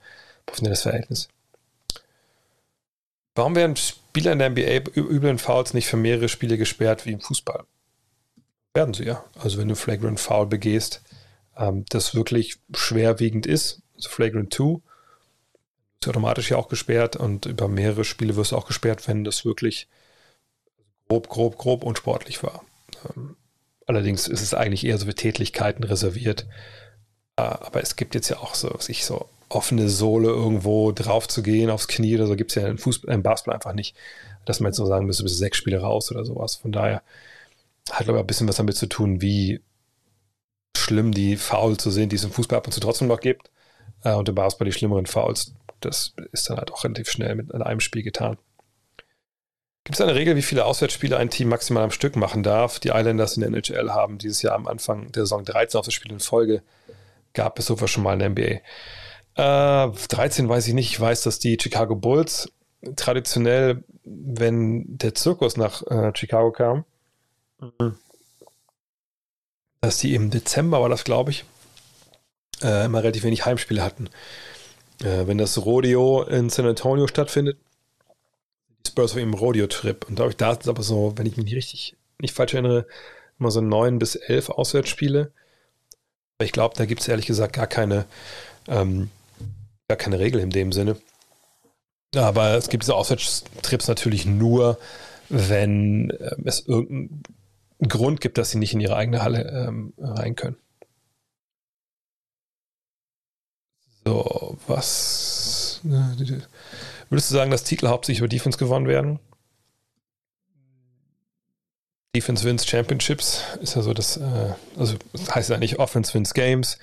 professionelles 0.45 0.81
Verhältnis. 0.81 1.29
Warum 3.35 3.55
werden 3.55 3.75
Spieler 3.75 4.31
in 4.33 4.39
der 4.39 4.51
NBA 4.51 4.91
üblen 4.95 5.39
Fouls 5.39 5.73
nicht 5.73 5.87
für 5.87 5.97
mehrere 5.97 6.29
Spiele 6.29 6.57
gesperrt 6.57 7.05
wie 7.05 7.13
im 7.13 7.21
Fußball? 7.21 7.63
Werden 8.75 8.93
sie 8.93 9.05
ja. 9.05 9.23
Also 9.39 9.57
wenn 9.57 9.67
du 9.67 9.75
Flagrant 9.75 10.19
Foul 10.19 10.45
begehst, 10.45 11.01
ähm, 11.57 11.85
das 11.89 12.13
wirklich 12.15 12.57
schwerwiegend 12.75 13.45
ist, 13.45 13.81
also 13.95 14.09
Flagrant 14.09 14.53
2, 14.53 14.81
ist 15.99 16.07
automatisch 16.09 16.51
ja 16.51 16.57
auch 16.57 16.67
gesperrt 16.67 17.15
und 17.15 17.45
über 17.45 17.67
mehrere 17.67 18.03
Spiele 18.03 18.35
wirst 18.35 18.51
du 18.51 18.57
auch 18.57 18.67
gesperrt, 18.67 19.07
wenn 19.07 19.23
das 19.23 19.45
wirklich 19.45 19.87
grob, 21.07 21.29
grob, 21.29 21.57
grob 21.57 21.83
unsportlich 21.83 22.43
war. 22.43 22.63
Ähm, 23.15 23.35
Allerdings 23.87 24.27
ist 24.27 24.41
es 24.41 24.53
eigentlich 24.53 24.85
eher 24.85 24.97
so 24.97 25.05
für 25.05 25.15
Tätlichkeiten 25.15 25.83
reserviert. 25.83 26.47
Äh, 27.37 27.41
aber 27.43 27.81
es 27.81 27.95
gibt 27.95 28.15
jetzt 28.15 28.29
ja 28.29 28.37
auch 28.39 28.55
so, 28.55 28.75
sich 28.79 29.05
so 29.05 29.29
offene 29.49 29.89
Sohle 29.89 30.29
irgendwo 30.29 30.91
drauf 30.91 31.27
zu 31.27 31.43
gehen, 31.43 31.69
aufs 31.69 31.87
Knie 31.87 32.15
oder 32.15 32.27
so, 32.27 32.35
gibt 32.35 32.51
es 32.51 32.55
ja 32.55 32.67
im, 32.67 32.77
Fußball, 32.77 33.13
im 33.13 33.23
Basketball 33.23 33.55
einfach 33.55 33.73
nicht. 33.73 33.95
Dass 34.45 34.59
man 34.59 34.69
jetzt 34.71 34.77
so 34.77 34.85
sagen 34.85 35.05
müsste, 35.05 35.23
bis 35.23 35.37
sechs 35.37 35.57
Spiele 35.57 35.79
raus 35.81 36.11
oder 36.11 36.25
sowas. 36.25 36.55
Von 36.55 36.71
daher 36.71 37.03
hat 37.91 38.09
aber 38.09 38.19
ein 38.19 38.27
bisschen 38.27 38.47
was 38.47 38.57
damit 38.57 38.75
zu 38.77 38.87
tun, 38.87 39.21
wie 39.21 39.61
schlimm 40.77 41.13
die 41.13 41.37
Foul 41.37 41.77
zu 41.77 41.91
sehen, 41.91 42.09
die 42.09 42.15
es 42.15 42.23
im 42.23 42.31
Fußball 42.31 42.57
ab 42.57 42.65
und 42.67 42.73
zu 42.73 42.79
trotzdem 42.79 43.07
noch 43.07 43.19
gibt. 43.19 43.51
äh, 44.03 44.13
und 44.13 44.29
im 44.29 44.35
Basketball 44.35 44.65
die 44.67 44.73
schlimmeren 44.73 45.05
Fouls. 45.05 45.53
Das 45.81 46.13
ist 46.31 46.49
dann 46.49 46.57
halt 46.57 46.71
auch 46.71 46.83
relativ 46.83 47.09
schnell 47.09 47.35
mit 47.35 47.53
einem 47.53 47.79
Spiel 47.79 48.03
getan. 48.03 48.37
Gibt 49.83 49.95
es 49.95 50.01
eine 50.01 50.15
Regel, 50.15 50.37
wie 50.37 50.41
viele 50.41 50.63
Auswärtsspiele 50.63 51.17
ein 51.17 51.29
Team 51.29 51.49
maximal 51.49 51.83
am 51.83 51.91
Stück 51.91 52.15
machen 52.15 52.41
darf? 52.41 52.79
Die 52.79 52.89
Islanders 52.89 53.35
in 53.35 53.41
der 53.41 53.49
NHL 53.49 53.91
haben 53.91 54.17
dieses 54.17 54.41
Jahr 54.41 54.55
am 54.55 54.67
Anfang 54.67 55.11
der 55.11 55.23
Saison 55.23 55.43
13 55.43 55.77
Auswärtsspiele 55.77 56.13
in 56.13 56.19
Folge. 56.21 56.63
Gab 57.33 57.59
es 57.59 57.65
sowas 57.65 57.91
schon 57.91 58.03
mal 58.03 58.13
in 58.13 58.19
der 58.19 58.29
NBA? 58.29 58.61
Äh, 59.35 59.91
13 60.07 60.47
weiß 60.47 60.67
ich 60.67 60.73
nicht. 60.73 60.91
Ich 60.91 60.99
weiß, 60.99 61.23
dass 61.23 61.39
die 61.39 61.57
Chicago 61.59 61.95
Bulls 61.95 62.49
traditionell, 62.95 63.83
wenn 64.03 64.97
der 64.97 65.15
Zirkus 65.15 65.57
nach 65.57 65.81
äh, 65.87 66.11
Chicago 66.15 66.51
kam, 66.51 66.85
mhm. 67.59 67.97
dass 69.81 69.97
die 69.97 70.15
im 70.15 70.29
Dezember 70.29 70.81
war 70.81 70.89
das, 70.89 71.03
glaube 71.03 71.31
ich, 71.31 71.43
äh, 72.61 72.85
immer 72.85 72.99
relativ 72.99 73.23
wenig 73.23 73.45
Heimspiele 73.45 73.83
hatten. 73.83 74.09
Äh, 75.01 75.27
wenn 75.27 75.37
das 75.37 75.65
Rodeo 75.65 76.23
in 76.23 76.49
San 76.49 76.67
Antonio 76.67 77.07
stattfindet, 77.07 77.57
Spurs 78.87 79.11
auf 79.11 79.17
ihrem 79.17 79.33
Rodeo-Trip. 79.33 80.07
Und 80.07 80.19
da 80.19 80.51
ist 80.51 80.61
es 80.61 80.67
aber 80.67 80.83
so, 80.83 81.13
wenn 81.15 81.25
ich 81.25 81.37
mich 81.37 81.45
nicht 81.45 81.55
richtig, 81.55 81.95
nicht 82.19 82.33
falsch 82.33 82.53
erinnere, 82.53 82.85
immer 83.39 83.51
so 83.51 83.61
neun 83.61 83.99
bis 83.99 84.15
elf 84.15 84.49
Auswärtsspiele. 84.49 85.31
Aber 86.37 86.45
ich 86.45 86.51
glaube, 86.51 86.75
da 86.77 86.85
gibt 86.85 87.01
es 87.01 87.07
ehrlich 87.07 87.25
gesagt 87.25 87.53
gar 87.53 87.67
keine, 87.67 88.05
ähm, 88.67 89.09
gar 89.87 89.97
keine 89.97 90.19
Regel 90.19 90.41
in 90.41 90.49
dem 90.49 90.71
Sinne. 90.71 90.97
Aber 92.15 92.55
es 92.55 92.69
gibt 92.69 92.83
diese 92.83 92.95
Auswärtstrips 92.95 93.87
natürlich 93.87 94.25
nur, 94.25 94.77
wenn 95.29 96.11
äh, 96.11 96.35
es 96.45 96.61
irgendeinen 96.67 97.23
Grund 97.87 98.21
gibt, 98.21 98.37
dass 98.37 98.51
sie 98.51 98.59
nicht 98.59 98.73
in 98.73 98.81
ihre 98.81 98.95
eigene 98.95 99.23
Halle 99.23 99.67
ähm, 99.67 99.93
rein 99.97 100.35
können. 100.35 100.57
So, 104.05 104.57
was. 104.67 105.81
Würdest 107.13 107.29
du 107.29 107.35
sagen, 107.35 107.51
dass 107.51 107.63
Titel 107.63 107.89
hauptsächlich 107.89 108.21
über 108.21 108.27
Defense 108.27 108.57
gewonnen 108.57 108.87
werden? 108.87 109.19
Defense 112.15 112.43
wins 112.43 112.65
Championships 112.65 113.43
ist 113.61 113.75
ja 113.75 113.83
so 113.83 113.93
das, 113.93 114.17
äh, 114.17 114.53
also 114.75 114.95
das 115.11 115.35
heißt 115.35 115.51
ja 115.51 115.59
nicht 115.59 115.77
Offense 115.77 116.11
wins 116.15 116.33
Games, 116.33 116.79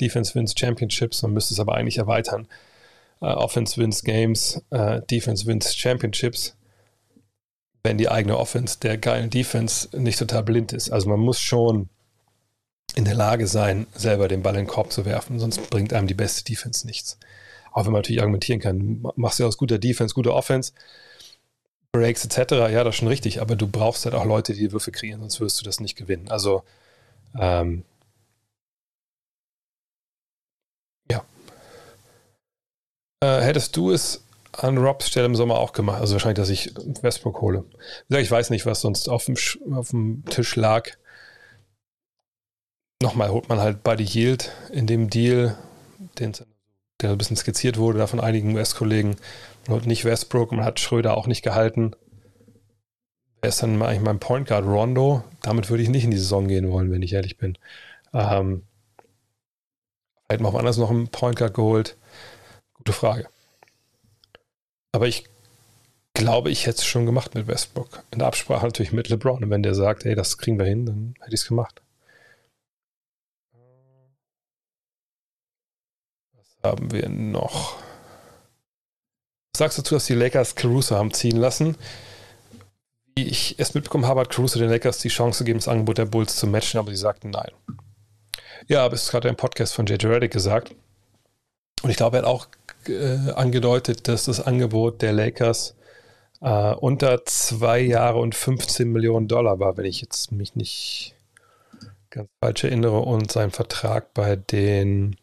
Defense 0.00 0.36
wins 0.36 0.54
Championships, 0.56 1.22
man 1.22 1.32
müsste 1.32 1.54
es 1.54 1.58
aber 1.58 1.74
eigentlich 1.74 1.98
erweitern. 1.98 2.46
Uh, 3.20 3.26
Offense 3.26 3.76
wins 3.76 4.04
Games, 4.04 4.62
uh, 4.72 5.00
Defense 5.10 5.46
wins 5.46 5.74
Championships, 5.74 6.54
wenn 7.82 7.98
die 7.98 8.08
eigene 8.08 8.38
Offense 8.38 8.78
der 8.78 8.98
geilen 8.98 9.30
Defense 9.30 9.88
nicht 9.98 10.20
total 10.20 10.44
blind 10.44 10.72
ist. 10.72 10.92
Also 10.92 11.08
man 11.08 11.18
muss 11.18 11.40
schon 11.40 11.88
in 12.94 13.04
der 13.04 13.16
Lage 13.16 13.48
sein, 13.48 13.88
selber 13.96 14.28
den 14.28 14.44
Ball 14.44 14.54
in 14.54 14.66
den 14.66 14.68
Korb 14.68 14.92
zu 14.92 15.04
werfen, 15.04 15.40
sonst 15.40 15.70
bringt 15.70 15.92
einem 15.92 16.06
die 16.06 16.14
beste 16.14 16.44
Defense 16.44 16.86
nichts. 16.86 17.18
Auch 17.72 17.84
wenn 17.84 17.92
man 17.92 18.00
natürlich 18.00 18.20
argumentieren 18.20 18.60
kann, 18.60 19.02
machst 19.16 19.38
du 19.40 19.46
aus 19.46 19.56
guter 19.58 19.78
Defense, 19.78 20.14
guter 20.14 20.34
Offense, 20.34 20.72
Breaks 21.92 22.24
etc., 22.24 22.52
ja, 22.72 22.84
das 22.84 22.94
ist 22.94 22.98
schon 23.00 23.08
richtig, 23.08 23.40
aber 23.40 23.56
du 23.56 23.66
brauchst 23.66 24.04
halt 24.04 24.14
auch 24.14 24.24
Leute, 24.24 24.54
die 24.54 24.72
Würfe 24.72 24.92
kreieren, 24.92 25.20
sonst 25.20 25.40
wirst 25.40 25.60
du 25.60 25.64
das 25.64 25.80
nicht 25.80 25.96
gewinnen. 25.96 26.30
Also, 26.30 26.62
ähm, 27.38 27.84
ja. 31.10 31.24
Äh, 33.20 33.40
hättest 33.42 33.76
du 33.76 33.90
es 33.90 34.24
an 34.52 34.78
Robs 34.78 35.08
Stelle 35.08 35.26
im 35.26 35.36
Sommer 35.36 35.58
auch 35.58 35.72
gemacht? 35.72 36.00
Also 36.00 36.14
wahrscheinlich, 36.14 36.36
dass 36.36 36.50
ich 36.50 36.74
Westbrook 37.02 37.40
hole. 37.40 37.64
Ich 38.08 38.30
weiß 38.30 38.50
nicht, 38.50 38.66
was 38.66 38.80
sonst 38.80 39.08
auf 39.08 39.26
dem, 39.26 39.36
auf 39.72 39.90
dem 39.90 40.24
Tisch 40.26 40.56
lag 40.56 40.90
nochmal 43.02 43.30
holt 43.30 43.48
man 43.48 43.60
halt 43.60 43.82
Buddy 43.82 44.04
Yield 44.04 44.52
in 44.70 44.86
dem 44.86 45.10
Deal, 45.10 45.58
den, 46.18 46.32
der 47.02 47.10
ein 47.10 47.18
bisschen 47.18 47.36
skizziert 47.36 47.76
wurde, 47.78 47.98
da 47.98 48.06
von 48.06 48.20
einigen 48.20 48.54
US-Kollegen. 48.54 49.16
Man 49.66 49.76
holt 49.76 49.86
nicht 49.86 50.04
Westbrook, 50.04 50.52
man 50.52 50.64
hat 50.64 50.80
Schröder 50.80 51.16
auch 51.16 51.26
nicht 51.26 51.42
gehalten. 51.42 51.94
Wer 53.40 53.48
ist 53.48 53.62
dann 53.62 53.82
eigentlich 53.82 54.00
mein 54.00 54.20
Point 54.20 54.48
Guard? 54.48 54.64
Rondo? 54.64 55.24
Damit 55.42 55.68
würde 55.68 55.82
ich 55.82 55.88
nicht 55.88 56.04
in 56.04 56.12
die 56.12 56.18
Saison 56.18 56.48
gehen 56.48 56.70
wollen, 56.70 56.90
wenn 56.90 57.02
ich 57.02 57.12
ehrlich 57.12 57.38
bin. 57.38 57.58
Ähm, 58.14 58.62
hätten 60.28 60.44
wir 60.44 60.48
auch 60.48 60.54
anders 60.54 60.78
noch 60.78 60.90
einen 60.90 61.08
Point 61.08 61.36
Guard 61.36 61.54
geholt. 61.54 61.96
Gute 62.74 62.92
Frage. 62.92 63.28
Aber 64.92 65.08
ich 65.08 65.24
glaube, 66.14 66.50
ich 66.50 66.66
hätte 66.66 66.78
es 66.78 66.84
schon 66.84 67.06
gemacht 67.06 67.34
mit 67.34 67.46
Westbrook. 67.46 68.04
In 68.12 68.20
der 68.20 68.28
Absprache 68.28 68.64
natürlich 68.66 68.92
mit 68.92 69.08
LeBron. 69.08 69.42
Und 69.42 69.50
wenn 69.50 69.62
der 69.62 69.74
sagt, 69.74 70.04
hey, 70.04 70.14
das 70.14 70.38
kriegen 70.38 70.58
wir 70.58 70.66
hin, 70.66 70.86
dann 70.86 71.14
hätte 71.20 71.34
ich 71.34 71.40
es 71.40 71.48
gemacht. 71.48 71.82
Haben 76.62 76.92
wir 76.92 77.08
noch? 77.08 77.76
Was 79.52 79.58
sagst 79.58 79.78
du 79.78 79.82
dazu, 79.82 79.96
dass 79.96 80.06
die 80.06 80.14
Lakers 80.14 80.54
Caruso 80.54 80.96
haben 80.96 81.12
ziehen 81.12 81.36
lassen? 81.36 81.76
Wie 83.14 83.26
ich 83.26 83.56
es 83.58 83.74
mitbekommen 83.74 84.06
habe, 84.06 84.20
hat 84.20 84.30
Caruso 84.30 84.58
den 84.58 84.70
Lakers 84.70 84.98
die 84.98 85.08
Chance 85.08 85.44
gegeben, 85.44 85.58
das 85.58 85.68
Angebot 85.68 85.98
der 85.98 86.06
Bulls 86.06 86.36
zu 86.36 86.46
matchen, 86.46 86.78
aber 86.78 86.90
sie 86.90 86.96
sagten 86.96 87.30
nein. 87.30 87.50
Ja, 88.68 88.84
aber 88.84 88.94
es 88.94 89.04
ist 89.04 89.10
gerade 89.10 89.28
ein 89.28 89.36
Podcast 89.36 89.74
von 89.74 89.86
JJ 89.86 90.06
Reddick 90.06 90.32
gesagt. 90.32 90.74
Und 91.82 91.90
ich 91.90 91.96
glaube, 91.96 92.16
er 92.16 92.22
hat 92.22 92.28
auch 92.28 92.46
äh, 92.86 93.30
angedeutet, 93.32 94.08
dass 94.08 94.24
das 94.24 94.40
Angebot 94.40 95.02
der 95.02 95.12
Lakers 95.12 95.74
äh, 96.40 96.74
unter 96.74 97.24
zwei 97.24 97.80
Jahre 97.80 98.18
und 98.18 98.34
15 98.34 98.90
Millionen 98.90 99.28
Dollar 99.28 99.58
war, 99.58 99.76
wenn 99.76 99.84
ich 99.84 100.00
jetzt 100.00 100.32
mich 100.32 100.54
nicht 100.54 101.14
ganz 102.10 102.28
falsch 102.40 102.64
erinnere. 102.64 103.00
Und 103.00 103.30
sein 103.30 103.50
Vertrag 103.50 104.14
bei 104.14 104.36
den 104.36 105.16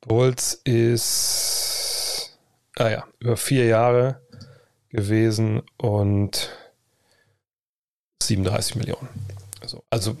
Bulls 0.00 0.54
ist, 0.64 2.38
ah 2.76 2.88
ja, 2.88 3.04
über 3.18 3.36
vier 3.36 3.66
Jahre 3.66 4.20
gewesen 4.90 5.62
und 5.76 6.50
37 8.22 8.76
Millionen. 8.76 9.08
Also, 9.60 9.82
also 9.90 10.16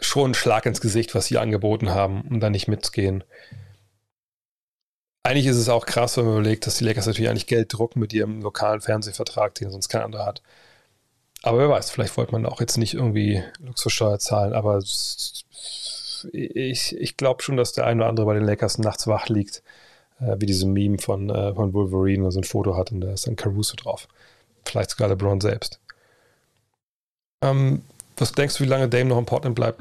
schon 0.00 0.30
ein 0.30 0.34
Schlag 0.34 0.66
ins 0.66 0.80
Gesicht, 0.80 1.14
was 1.14 1.26
sie 1.26 1.38
angeboten 1.38 1.90
haben, 1.90 2.22
um 2.22 2.40
da 2.40 2.50
nicht 2.50 2.68
mitzugehen. 2.68 3.24
Eigentlich 5.24 5.46
ist 5.46 5.56
es 5.56 5.68
auch 5.68 5.84
krass, 5.84 6.16
wenn 6.16 6.24
man 6.24 6.38
überlegt, 6.38 6.66
dass 6.66 6.78
die 6.78 6.84
Lakers 6.84 7.06
natürlich 7.06 7.28
eigentlich 7.28 7.46
Geld 7.46 7.72
drucken 7.72 8.00
mit 8.00 8.12
ihrem 8.12 8.40
lokalen 8.40 8.80
Fernsehvertrag, 8.80 9.54
den 9.56 9.70
sonst 9.70 9.88
kein 9.88 10.02
anderer 10.02 10.24
hat. 10.24 10.42
Aber 11.42 11.58
wer 11.58 11.68
weiß, 11.68 11.90
vielleicht 11.90 12.16
wollte 12.16 12.32
man 12.32 12.46
auch 12.46 12.60
jetzt 12.60 12.78
nicht 12.78 12.94
irgendwie 12.94 13.42
Luxussteuer 13.58 14.18
zahlen, 14.18 14.52
aber 14.52 14.80
ich, 16.32 16.96
ich 16.96 17.16
glaube 17.16 17.42
schon, 17.42 17.56
dass 17.56 17.72
der 17.72 17.86
ein 17.86 17.98
oder 17.98 18.08
andere 18.08 18.26
bei 18.26 18.34
den 18.34 18.44
Lakers 18.44 18.78
nachts 18.78 19.06
wach 19.06 19.28
liegt, 19.28 19.62
äh, 20.20 20.36
wie 20.38 20.46
diese 20.46 20.66
Meme 20.66 20.98
von, 20.98 21.30
äh, 21.30 21.54
von 21.54 21.72
Wolverine, 21.72 22.24
wo 22.24 22.30
so 22.30 22.40
ein 22.40 22.44
Foto 22.44 22.76
hat 22.76 22.92
und 22.92 23.00
da 23.00 23.12
ist 23.12 23.26
dann 23.26 23.36
Caruso 23.36 23.76
drauf. 23.76 24.08
Vielleicht 24.64 24.90
sogar 24.90 25.08
LeBron 25.08 25.40
selbst. 25.40 25.80
Ähm, 27.42 27.82
was 28.16 28.32
denkst 28.32 28.56
du, 28.56 28.64
wie 28.64 28.68
lange 28.68 28.88
Dame 28.88 29.06
noch 29.06 29.18
in 29.18 29.26
Portland 29.26 29.54
bleibt? 29.54 29.80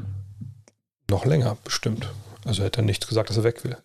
Noch 1.09 1.25
länger, 1.25 1.57
bestimmt. 1.63 2.09
Also 2.45 2.63
hätte 2.63 2.81
er 2.81 2.85
nicht 2.85 3.07
gesagt, 3.07 3.29
dass 3.29 3.37
er 3.37 3.43
weg 3.43 3.63
will. 3.63 3.77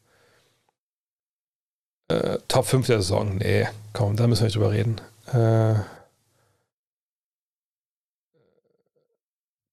Äh, 2.08 2.38
Top 2.48 2.66
5 2.66 2.86
der 2.86 3.00
Saison. 3.00 3.36
Nee, 3.36 3.68
komm, 3.92 4.16
da 4.16 4.26
müssen 4.26 4.42
wir 4.42 4.46
nicht 4.46 4.56
drüber 4.56 4.72
reden. 4.72 5.00
Äh, 5.32 5.80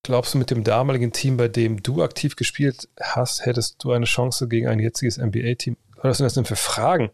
Glaubst 0.10 0.34
du, 0.34 0.40
mit 0.40 0.49
dem 0.49 0.64
damaligen 0.64 1.11
Team, 1.11 1.38
bei 1.38 1.48
dem 1.48 1.84
du 1.84 2.02
aktiv 2.02 2.36
gespielt 2.36 2.90
hast, 2.99 3.45
hättest 3.45 3.84
du 3.84 3.91
eine 3.91 4.07
Chance 4.07 4.48
gegen 4.48 4.68
ein 4.68 4.80
jetziges 4.80 5.19
NBA-Team? 5.19 5.77
Was 6.02 6.18
sind 6.18 6.23
das 6.23 6.34
denn 6.34 6.45
für 6.45 6.56
Fragen? 6.56 7.11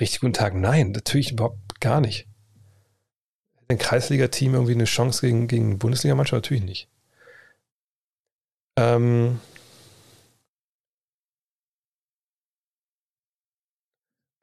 Richtig 0.00 0.18
guten 0.18 0.32
Tag. 0.32 0.52
Nein, 0.52 0.90
natürlich 0.90 1.30
überhaupt 1.30 1.80
gar 1.80 2.00
nicht. 2.00 2.26
Hätte 3.54 3.68
ein 3.68 3.78
Kreisliga-Team 3.78 4.52
irgendwie 4.52 4.72
eine 4.72 4.86
Chance 4.86 5.20
gegen, 5.20 5.46
gegen 5.46 5.78
Bundesliga-Mannschaft? 5.78 6.42
Natürlich 6.42 6.64
nicht. 6.64 6.88
Ähm, 8.80 9.38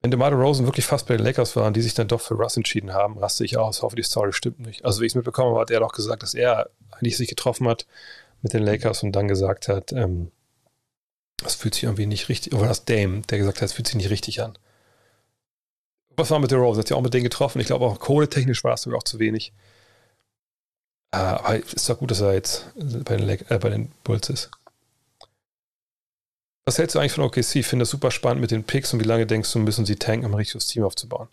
Wenn 0.01 0.09
DeMar 0.09 0.33
Rosen 0.33 0.65
wirklich 0.65 0.85
fast 0.85 1.07
bei 1.07 1.15
den 1.15 1.23
Lakers 1.23 1.55
waren, 1.55 1.73
die 1.73 1.81
sich 1.81 1.93
dann 1.93 2.07
doch 2.07 2.21
für 2.21 2.33
Russ 2.33 2.57
entschieden 2.57 2.93
haben, 2.93 3.19
raste 3.19 3.45
ich 3.45 3.57
aus. 3.57 3.83
Hoffe, 3.83 3.95
die 3.95 4.03
Story 4.03 4.33
stimmt 4.33 4.59
nicht. 4.59 4.83
Also, 4.83 5.01
wie 5.01 5.05
ich 5.05 5.11
es 5.11 5.15
mitbekommen 5.15 5.51
habe, 5.51 5.61
hat 5.61 5.71
er 5.71 5.79
doch 5.79 5.93
gesagt, 5.93 6.23
dass 6.23 6.33
er 6.33 6.69
eigentlich 6.91 7.17
sich 7.17 7.29
getroffen 7.29 7.67
hat 7.67 7.85
mit 8.41 8.53
den 8.53 8.63
Lakers 8.63 9.03
und 9.03 9.11
dann 9.11 9.27
gesagt 9.27 9.67
hat, 9.67 9.91
ähm, 9.91 10.31
das 11.37 11.55
fühlt 11.55 11.75
sich 11.75 11.83
irgendwie 11.83 12.07
nicht 12.07 12.29
richtig, 12.29 12.53
oder 12.53 12.67
das 12.67 12.85
Dame, 12.85 13.21
der 13.29 13.37
gesagt 13.37 13.61
hat, 13.61 13.67
es 13.69 13.73
fühlt 13.73 13.87
sich 13.87 13.95
nicht 13.95 14.09
richtig 14.09 14.41
an. 14.41 14.57
Was 16.17 16.31
war 16.31 16.39
mit 16.39 16.51
der 16.51 16.57
Rose? 16.57 16.79
Hat 16.79 16.89
ja 16.89 16.95
auch 16.95 17.01
mit 17.01 17.13
denen 17.13 17.23
getroffen. 17.23 17.59
Ich 17.61 17.67
glaube 17.67 17.85
auch 17.85 17.99
kohletechnisch 17.99 18.63
war 18.63 18.73
es 18.73 18.81
sogar 18.81 18.99
auch 18.99 19.03
zu 19.03 19.19
wenig. 19.19 19.53
Äh, 21.11 21.17
aber 21.17 21.57
ist 21.57 21.89
doch 21.89 21.99
gut, 21.99 22.11
dass 22.11 22.21
er 22.21 22.33
jetzt 22.33 22.65
bei 22.75 23.17
den, 23.17 23.29
äh, 23.29 23.59
bei 23.59 23.69
den 23.69 23.91
Bulls 24.03 24.29
ist. 24.29 24.51
Was 26.71 26.79
hältst 26.79 26.95
du 26.95 26.99
eigentlich 26.99 27.11
von 27.11 27.25
OKC? 27.25 27.57
Ich 27.57 27.67
finde 27.67 27.83
das 27.83 27.89
super 27.89 28.11
spannend 28.11 28.39
mit 28.39 28.51
den 28.51 28.63
Picks 28.63 28.93
und 28.93 29.01
wie 29.01 29.05
lange 29.05 29.25
denkst 29.25 29.51
du, 29.51 29.59
müssen 29.59 29.85
sie 29.85 29.97
tanken, 29.97 30.25
um 30.25 30.31
ein 30.31 30.37
richtiges 30.37 30.67
Team 30.67 30.83
aufzubauen? 30.83 31.27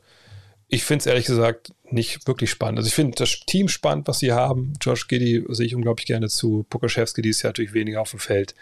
Ich 0.67 0.83
finde 0.83 1.03
es 1.03 1.07
ehrlich 1.07 1.27
gesagt 1.27 1.73
nicht 1.85 2.27
wirklich 2.27 2.51
spannend. 2.51 2.79
Also 2.79 2.89
ich 2.89 2.95
finde 2.95 3.15
das 3.17 3.39
Team 3.47 3.69
spannend, 3.69 4.09
was 4.09 4.19
sie 4.19 4.33
haben. 4.33 4.73
Josh 4.81 5.07
Giddy 5.07 5.45
sehe 5.51 5.67
ich 5.67 5.77
unglaublich 5.77 6.07
gerne 6.07 6.29
zu. 6.29 6.67
Pokaschewski, 6.69 7.23
die 7.23 7.29
ist 7.29 7.43
ja 7.43 7.51
natürlich 7.51 7.73
weniger 7.73 8.01
auf 8.01 8.11
dem 8.11 8.19
Feld. 8.19 8.57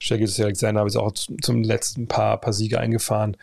Shaggy 0.00 0.26
Alexander 0.42 0.80
habe 0.80 0.90
ich 0.90 0.98
auch 0.98 1.14
zum 1.14 1.62
letzten 1.62 2.08
paar, 2.08 2.38
paar 2.38 2.52
Siege 2.52 2.78
eingefahren. 2.78 3.38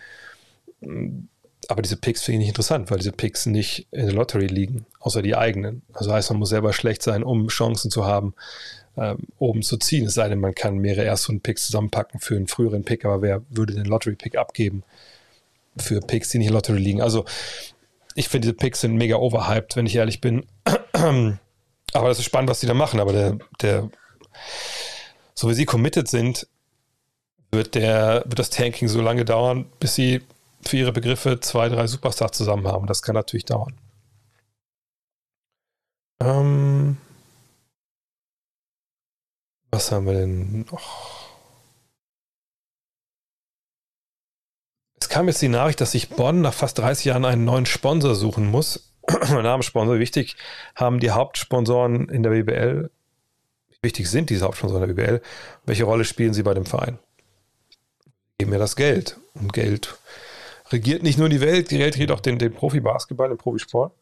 Aber 1.67 1.81
diese 1.81 1.97
Picks 1.97 2.23
finde 2.23 2.35
ich 2.35 2.39
nicht 2.39 2.49
interessant, 2.49 2.91
weil 2.91 2.97
diese 2.97 3.11
Picks 3.11 3.45
nicht 3.45 3.87
in 3.91 4.05
der 4.05 4.15
Lottery 4.15 4.47
liegen, 4.47 4.85
außer 4.99 5.21
die 5.21 5.35
eigenen. 5.35 5.81
Also 5.93 6.13
heißt, 6.13 6.29
man 6.31 6.39
muss 6.39 6.49
selber 6.49 6.73
schlecht 6.73 7.01
sein, 7.01 7.23
um 7.23 7.47
Chancen 7.47 7.91
zu 7.91 8.05
haben, 8.05 8.33
ähm, 8.97 9.27
oben 9.39 9.61
zu 9.61 9.77
ziehen. 9.77 10.05
Es 10.05 10.13
sei 10.13 10.29
denn, 10.29 10.39
man 10.39 10.55
kann 10.55 10.77
mehrere 10.77 11.05
Erstrunden-Picks 11.05 11.65
zusammenpacken 11.65 12.19
für 12.19 12.35
einen 12.35 12.47
früheren 12.47 12.83
Pick, 12.83 13.05
aber 13.05 13.21
wer 13.21 13.41
würde 13.49 13.73
den 13.73 13.85
Lottery-Pick 13.85 14.37
abgeben 14.37 14.83
für 15.77 15.99
Picks, 16.01 16.29
die 16.29 16.37
nicht 16.37 16.47
in 16.47 16.53
der 16.53 16.57
Lottery 16.57 16.79
liegen? 16.79 17.01
Also 17.01 17.25
ich 18.15 18.29
finde, 18.29 18.47
diese 18.47 18.55
Picks 18.55 18.81
sind 18.81 18.95
mega 18.95 19.17
overhyped, 19.17 19.75
wenn 19.75 19.85
ich 19.85 19.95
ehrlich 19.95 20.21
bin. 20.21 20.45
aber 20.93 22.07
das 22.07 22.19
ist 22.19 22.25
spannend, 22.25 22.49
was 22.49 22.61
die 22.61 22.67
da 22.67 22.73
machen. 22.73 22.99
Aber 22.99 23.11
der, 23.11 23.37
der, 23.61 23.89
so 25.33 25.49
wie 25.49 25.53
sie 25.53 25.65
committed 25.65 26.07
sind, 26.07 26.47
wird, 27.51 27.75
der, 27.75 28.23
wird 28.25 28.39
das 28.39 28.49
Tanking 28.49 28.87
so 28.87 29.01
lange 29.01 29.25
dauern, 29.25 29.65
bis 29.79 29.95
sie 29.95 30.21
für 30.67 30.77
ihre 30.77 30.91
Begriffe 30.91 31.39
zwei, 31.39 31.69
drei 31.69 31.87
Superstars 31.87 32.31
zusammen 32.31 32.67
haben. 32.67 32.87
Das 32.87 33.01
kann 33.01 33.15
natürlich 33.15 33.45
dauern. 33.45 33.77
Ähm, 36.19 36.97
was 39.71 39.91
haben 39.91 40.05
wir 40.05 40.13
denn 40.13 40.65
noch? 40.71 41.25
Es 44.99 45.09
kam 45.09 45.27
jetzt 45.27 45.41
die 45.41 45.49
Nachricht, 45.49 45.81
dass 45.81 45.91
sich 45.91 46.09
Bonn 46.09 46.41
nach 46.41 46.53
fast 46.53 46.79
30 46.79 47.05
Jahren 47.05 47.25
einen 47.25 47.45
neuen 47.45 47.65
Sponsor 47.65 48.15
suchen 48.15 48.49
muss. 48.49 48.93
Namenssponsor, 49.29 49.99
wichtig, 49.99 50.35
haben 50.75 50.99
die 50.99 51.11
Hauptsponsoren 51.11 52.09
in 52.09 52.23
der 52.23 52.31
BBL, 52.31 52.89
wichtig 53.81 54.09
sind 54.09 54.29
diese 54.29 54.45
Hauptsponsoren 54.45 54.89
in 54.89 54.95
der 54.95 55.03
BBL, 55.03 55.21
welche 55.65 55.83
Rolle 55.83 56.05
spielen 56.05 56.33
sie 56.33 56.43
bei 56.43 56.53
dem 56.53 56.65
Verein? 56.65 56.97
Geben 58.39 58.51
mir 58.51 58.59
das 58.59 58.75
Geld. 58.75 59.17
Und 59.35 59.53
Geld 59.53 59.97
regiert 60.71 61.03
nicht 61.03 61.17
nur 61.17 61.29
die 61.29 61.41
Welt, 61.41 61.71
die 61.71 61.79
Welt 61.79 61.95
regiert 61.95 62.11
auch 62.11 62.19
den, 62.19 62.39
den 62.39 62.53
Profi-Basketball, 62.53 63.29
den 63.29 63.37
Profisport. 63.37 63.93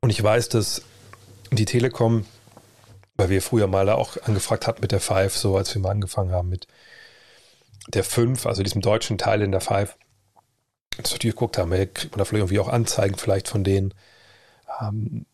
Und 0.00 0.10
ich 0.10 0.22
weiß, 0.22 0.48
dass 0.48 0.82
die 1.50 1.64
Telekom, 1.64 2.24
weil 3.16 3.30
wir 3.30 3.42
früher 3.42 3.66
mal 3.66 3.88
auch 3.88 4.16
angefragt 4.22 4.66
hatten 4.66 4.80
mit 4.80 4.92
der 4.92 5.00
Five, 5.00 5.36
so 5.36 5.56
als 5.56 5.74
wir 5.74 5.82
mal 5.82 5.90
angefangen 5.90 6.32
haben 6.32 6.48
mit 6.48 6.66
der 7.88 8.04
5, 8.04 8.46
also 8.46 8.62
diesem 8.62 8.82
deutschen 8.82 9.18
Teil 9.18 9.42
in 9.42 9.50
der 9.50 9.60
Five, 9.60 9.96
dass 10.98 11.12
wir 11.12 11.18
geguckt 11.18 11.58
haben, 11.58 11.70
kriegt 11.70 12.10
man 12.12 12.18
da 12.18 12.24
vielleicht 12.24 12.42
irgendwie 12.42 12.58
auch 12.58 12.68
Anzeigen 12.68 13.16
vielleicht 13.16 13.48
von 13.48 13.64
denen. 13.64 13.94
Ähm, 14.80 15.26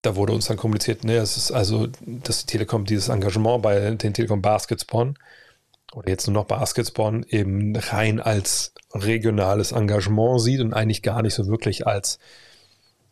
da 0.00 0.16
wurde 0.16 0.32
uns 0.32 0.46
dann 0.46 0.56
kommuniziert, 0.56 1.04
ne, 1.04 1.16
es 1.16 1.36
ist 1.36 1.52
also, 1.52 1.86
dass 2.00 2.40
die 2.40 2.46
Telekom 2.46 2.86
dieses 2.86 3.08
Engagement 3.08 3.62
bei 3.62 3.78
den 3.94 4.14
Telekom 4.14 4.42
Baskets 4.42 4.84
Bonn 4.84 5.16
oder 5.94 6.08
jetzt 6.08 6.26
nur 6.26 6.34
noch 6.34 6.44
Basketball 6.44 7.24
eben 7.28 7.76
rein 7.76 8.20
als 8.20 8.74
regionales 8.92 9.72
Engagement 9.72 10.40
sieht 10.40 10.60
und 10.60 10.74
eigentlich 10.74 11.02
gar 11.02 11.22
nicht 11.22 11.34
so 11.34 11.46
wirklich 11.46 11.86
als 11.86 12.18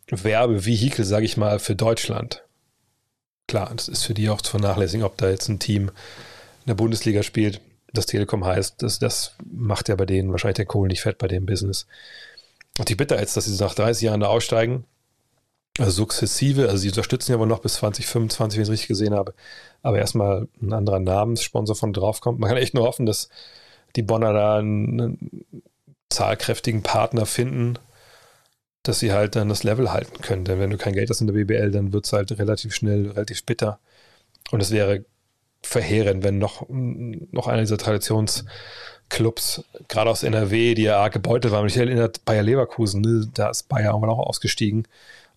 Werbevehikel, 0.09 1.05
sage 1.05 1.25
ich 1.25 1.37
mal, 1.37 1.59
für 1.59 1.77
Deutschland. 1.77 2.45
Klar, 3.47 3.73
das 3.75 3.89
ist 3.89 4.05
für 4.05 4.15
die 4.15 4.29
auch 4.29 4.43
zu 4.43 4.51
vernachlässigen, 4.51 5.05
ob 5.05 5.17
da 5.17 5.29
jetzt 5.29 5.49
ein 5.49 5.59
Team 5.59 5.89
in 5.89 6.67
der 6.67 6.75
Bundesliga 6.75 7.23
spielt, 7.23 7.61
das 7.93 8.07
Telekom 8.07 8.45
heißt, 8.45 8.83
das, 8.83 8.99
das 8.99 9.35
macht 9.45 9.89
ja 9.89 9.97
bei 9.97 10.07
denen 10.07 10.31
wahrscheinlich 10.31 10.57
der 10.57 10.67
Kohl 10.67 10.89
nicht 10.89 11.03
fett 11.03 11.19
bei 11.19 11.29
dem 11.29 11.47
Business. 11.47 11.87
Und 12.79 12.89
die 12.89 12.95
bitter 12.95 13.19
jetzt, 13.19 13.37
dass 13.37 13.47
sie 13.47 13.63
nach 13.63 13.75
30 13.75 14.03
Jahren 14.03 14.21
da 14.21 14.29
aussteigen, 14.29 14.85
also 15.79 15.91
sukzessive, 15.91 16.69
also 16.69 16.77
sie 16.79 16.89
unterstützen 16.89 17.33
ja 17.33 17.39
wohl 17.39 17.47
noch 17.47 17.61
bis 17.61 17.75
2025, 17.75 18.59
wenn 18.59 18.63
ich 18.63 18.69
es 18.69 18.73
richtig 18.73 18.89
gesehen 18.89 19.15
habe, 19.15 19.35
aber 19.83 19.99
erstmal 19.99 20.49
ein 20.61 20.73
anderer 20.73 21.01
Namenssponsor 21.01 21.77
von 21.77 21.93
drauf 21.93 22.21
kommt. 22.21 22.39
Man 22.39 22.49
kann 22.49 22.59
echt 22.59 22.75
nur 22.75 22.85
hoffen, 22.85 23.07
dass 23.07 23.29
die 23.97 24.03
Bonner 24.03 24.33
da 24.33 24.59
einen, 24.59 25.01
einen 25.01 25.55
zahlkräftigen 26.11 26.83
Partner 26.83 27.25
finden, 27.25 27.79
dass 28.83 28.99
sie 28.99 29.13
halt 29.13 29.37
dann 29.37 29.49
das 29.49 29.63
Level 29.63 29.93
halten 29.93 30.21
können. 30.23 30.45
Denn 30.45 30.59
wenn 30.59 30.71
du 30.71 30.77
kein 30.77 30.95
Geld 30.95 31.11
hast 31.11 31.21
in 31.21 31.27
der 31.27 31.35
BBL, 31.35 31.71
dann 31.71 31.93
wird 31.93 32.07
es 32.07 32.13
halt 32.13 32.37
relativ 32.39 32.75
schnell, 32.75 33.11
relativ 33.11 33.45
bitter. 33.45 33.79
Und 34.51 34.61
es 34.61 34.71
wäre 34.71 35.05
verheerend, 35.63 36.25
wenn 36.25 36.39
noch, 36.39 36.67
noch 36.69 37.47
einer 37.47 37.61
dieser 37.61 37.79
Traditionsclubs, 37.79 39.65
gerade 39.89 40.11
aus 40.11 40.23
NRW, 40.23 40.75
die 40.75 40.83
ja 40.83 40.99
arg 40.99 41.13
gebeutelt 41.13 41.53
waren, 41.53 41.65
mich 41.65 41.77
erinnert, 41.77 42.25
Bayer 42.25 42.43
Leverkusen, 42.43 43.03
ne, 43.03 43.29
da 43.33 43.51
ist 43.51 43.69
Bayer 43.69 43.91
irgendwann 43.91 44.11
auch 44.11 44.27
ausgestiegen. 44.27 44.87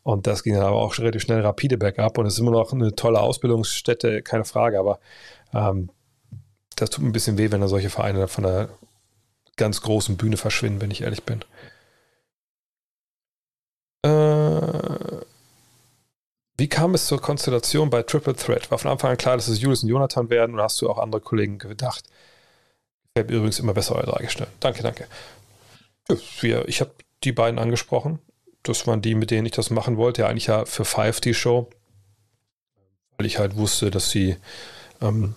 Und 0.04 0.28
das 0.28 0.44
ging 0.44 0.54
dann 0.54 0.64
aber 0.64 0.82
auch 0.82 0.98
relativ 0.98 1.22
schnell 1.22 1.42
rapide 1.42 1.78
bergab 1.78 2.18
und 2.18 2.26
es 2.26 2.34
ist 2.34 2.40
immer 2.40 2.52
noch 2.52 2.74
eine 2.74 2.94
tolle 2.94 3.22
Ausbildungsstätte, 3.22 4.22
keine 4.22 4.44
Frage, 4.44 4.78
aber 4.78 5.00
ähm, 5.54 5.90
das 6.76 6.90
tut 6.90 7.04
mir 7.04 7.10
ein 7.10 7.14
bisschen 7.14 7.38
weh, 7.38 7.52
wenn 7.52 7.62
da 7.62 7.70
solche 7.70 7.90
Vereine 7.90 8.28
von 8.28 8.44
der 8.44 8.70
ganz 9.56 9.82
großen 9.82 10.18
Bühne 10.18 10.36
verschwinden, 10.36 10.82
wenn 10.82 10.92
ich 10.92 11.04
ehrlich 11.04 11.24
bin. 11.24 11.46
Äh, 14.04 15.22
wie 16.58 16.68
kam 16.68 16.96
es 16.96 17.08
zur 17.08 17.22
Konstellation 17.22 17.90
bei 17.90 18.04
Triple 18.04 18.36
Threat? 18.36 18.70
War 18.72 18.80
von 18.80 18.92
Anfang 18.92 19.12
an 19.12 19.18
klar, 19.18 19.38
dass 19.38 19.48
es 19.48 19.62
Julius 19.62 19.84
und 19.84 19.90
Jonathan 19.90 20.30
werden 20.30 20.56
oder 20.56 20.64
hast 20.64 20.82
du 20.82 20.90
auch 20.90 20.98
andere 20.98 21.22
Kollegen 21.22 21.60
gedacht? 21.60 22.04
Gefällt 23.14 23.30
mir 23.30 23.38
übrigens 23.38 23.60
immer 23.60 23.74
besser, 23.74 23.96
eure 23.96 24.08
drei 24.08 24.24
gestellt. 24.24 24.50
Danke, 24.60 24.84
danke. 24.84 25.08
Ich 26.68 26.82
habe 26.82 26.92
die 27.24 27.32
beiden 27.32 27.58
angesprochen 27.58 28.20
das 28.64 28.88
waren 28.88 29.02
die, 29.02 29.16
mit 29.16 29.32
denen 29.32 29.46
ich 29.46 29.52
das 29.52 29.70
machen 29.70 29.98
wollte. 29.98 30.22
Ja, 30.22 30.28
eigentlich 30.30 30.48
ja 30.48 30.66
für 30.66 30.86
Five 30.86 31.22
die 31.22 31.34
Show. 31.34 31.70
Weil 33.18 33.28
ich 33.28 33.38
halt 33.38 33.56
wusste, 33.56 33.92
dass 33.92 34.10
sie 34.10 34.38
ähm, 35.02 35.36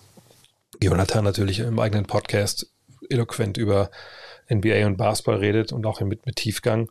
Jonathan 0.81 1.23
natürlich 1.23 1.59
im 1.59 1.79
eigenen 1.79 2.05
Podcast 2.05 2.71
eloquent 3.09 3.57
über 3.57 3.91
NBA 4.49 4.85
und 4.85 4.97
Basketball 4.97 5.37
redet 5.37 5.71
und 5.71 5.85
auch 5.85 6.01
mit, 6.01 6.25
mit 6.25 6.37
Tiefgang. 6.37 6.89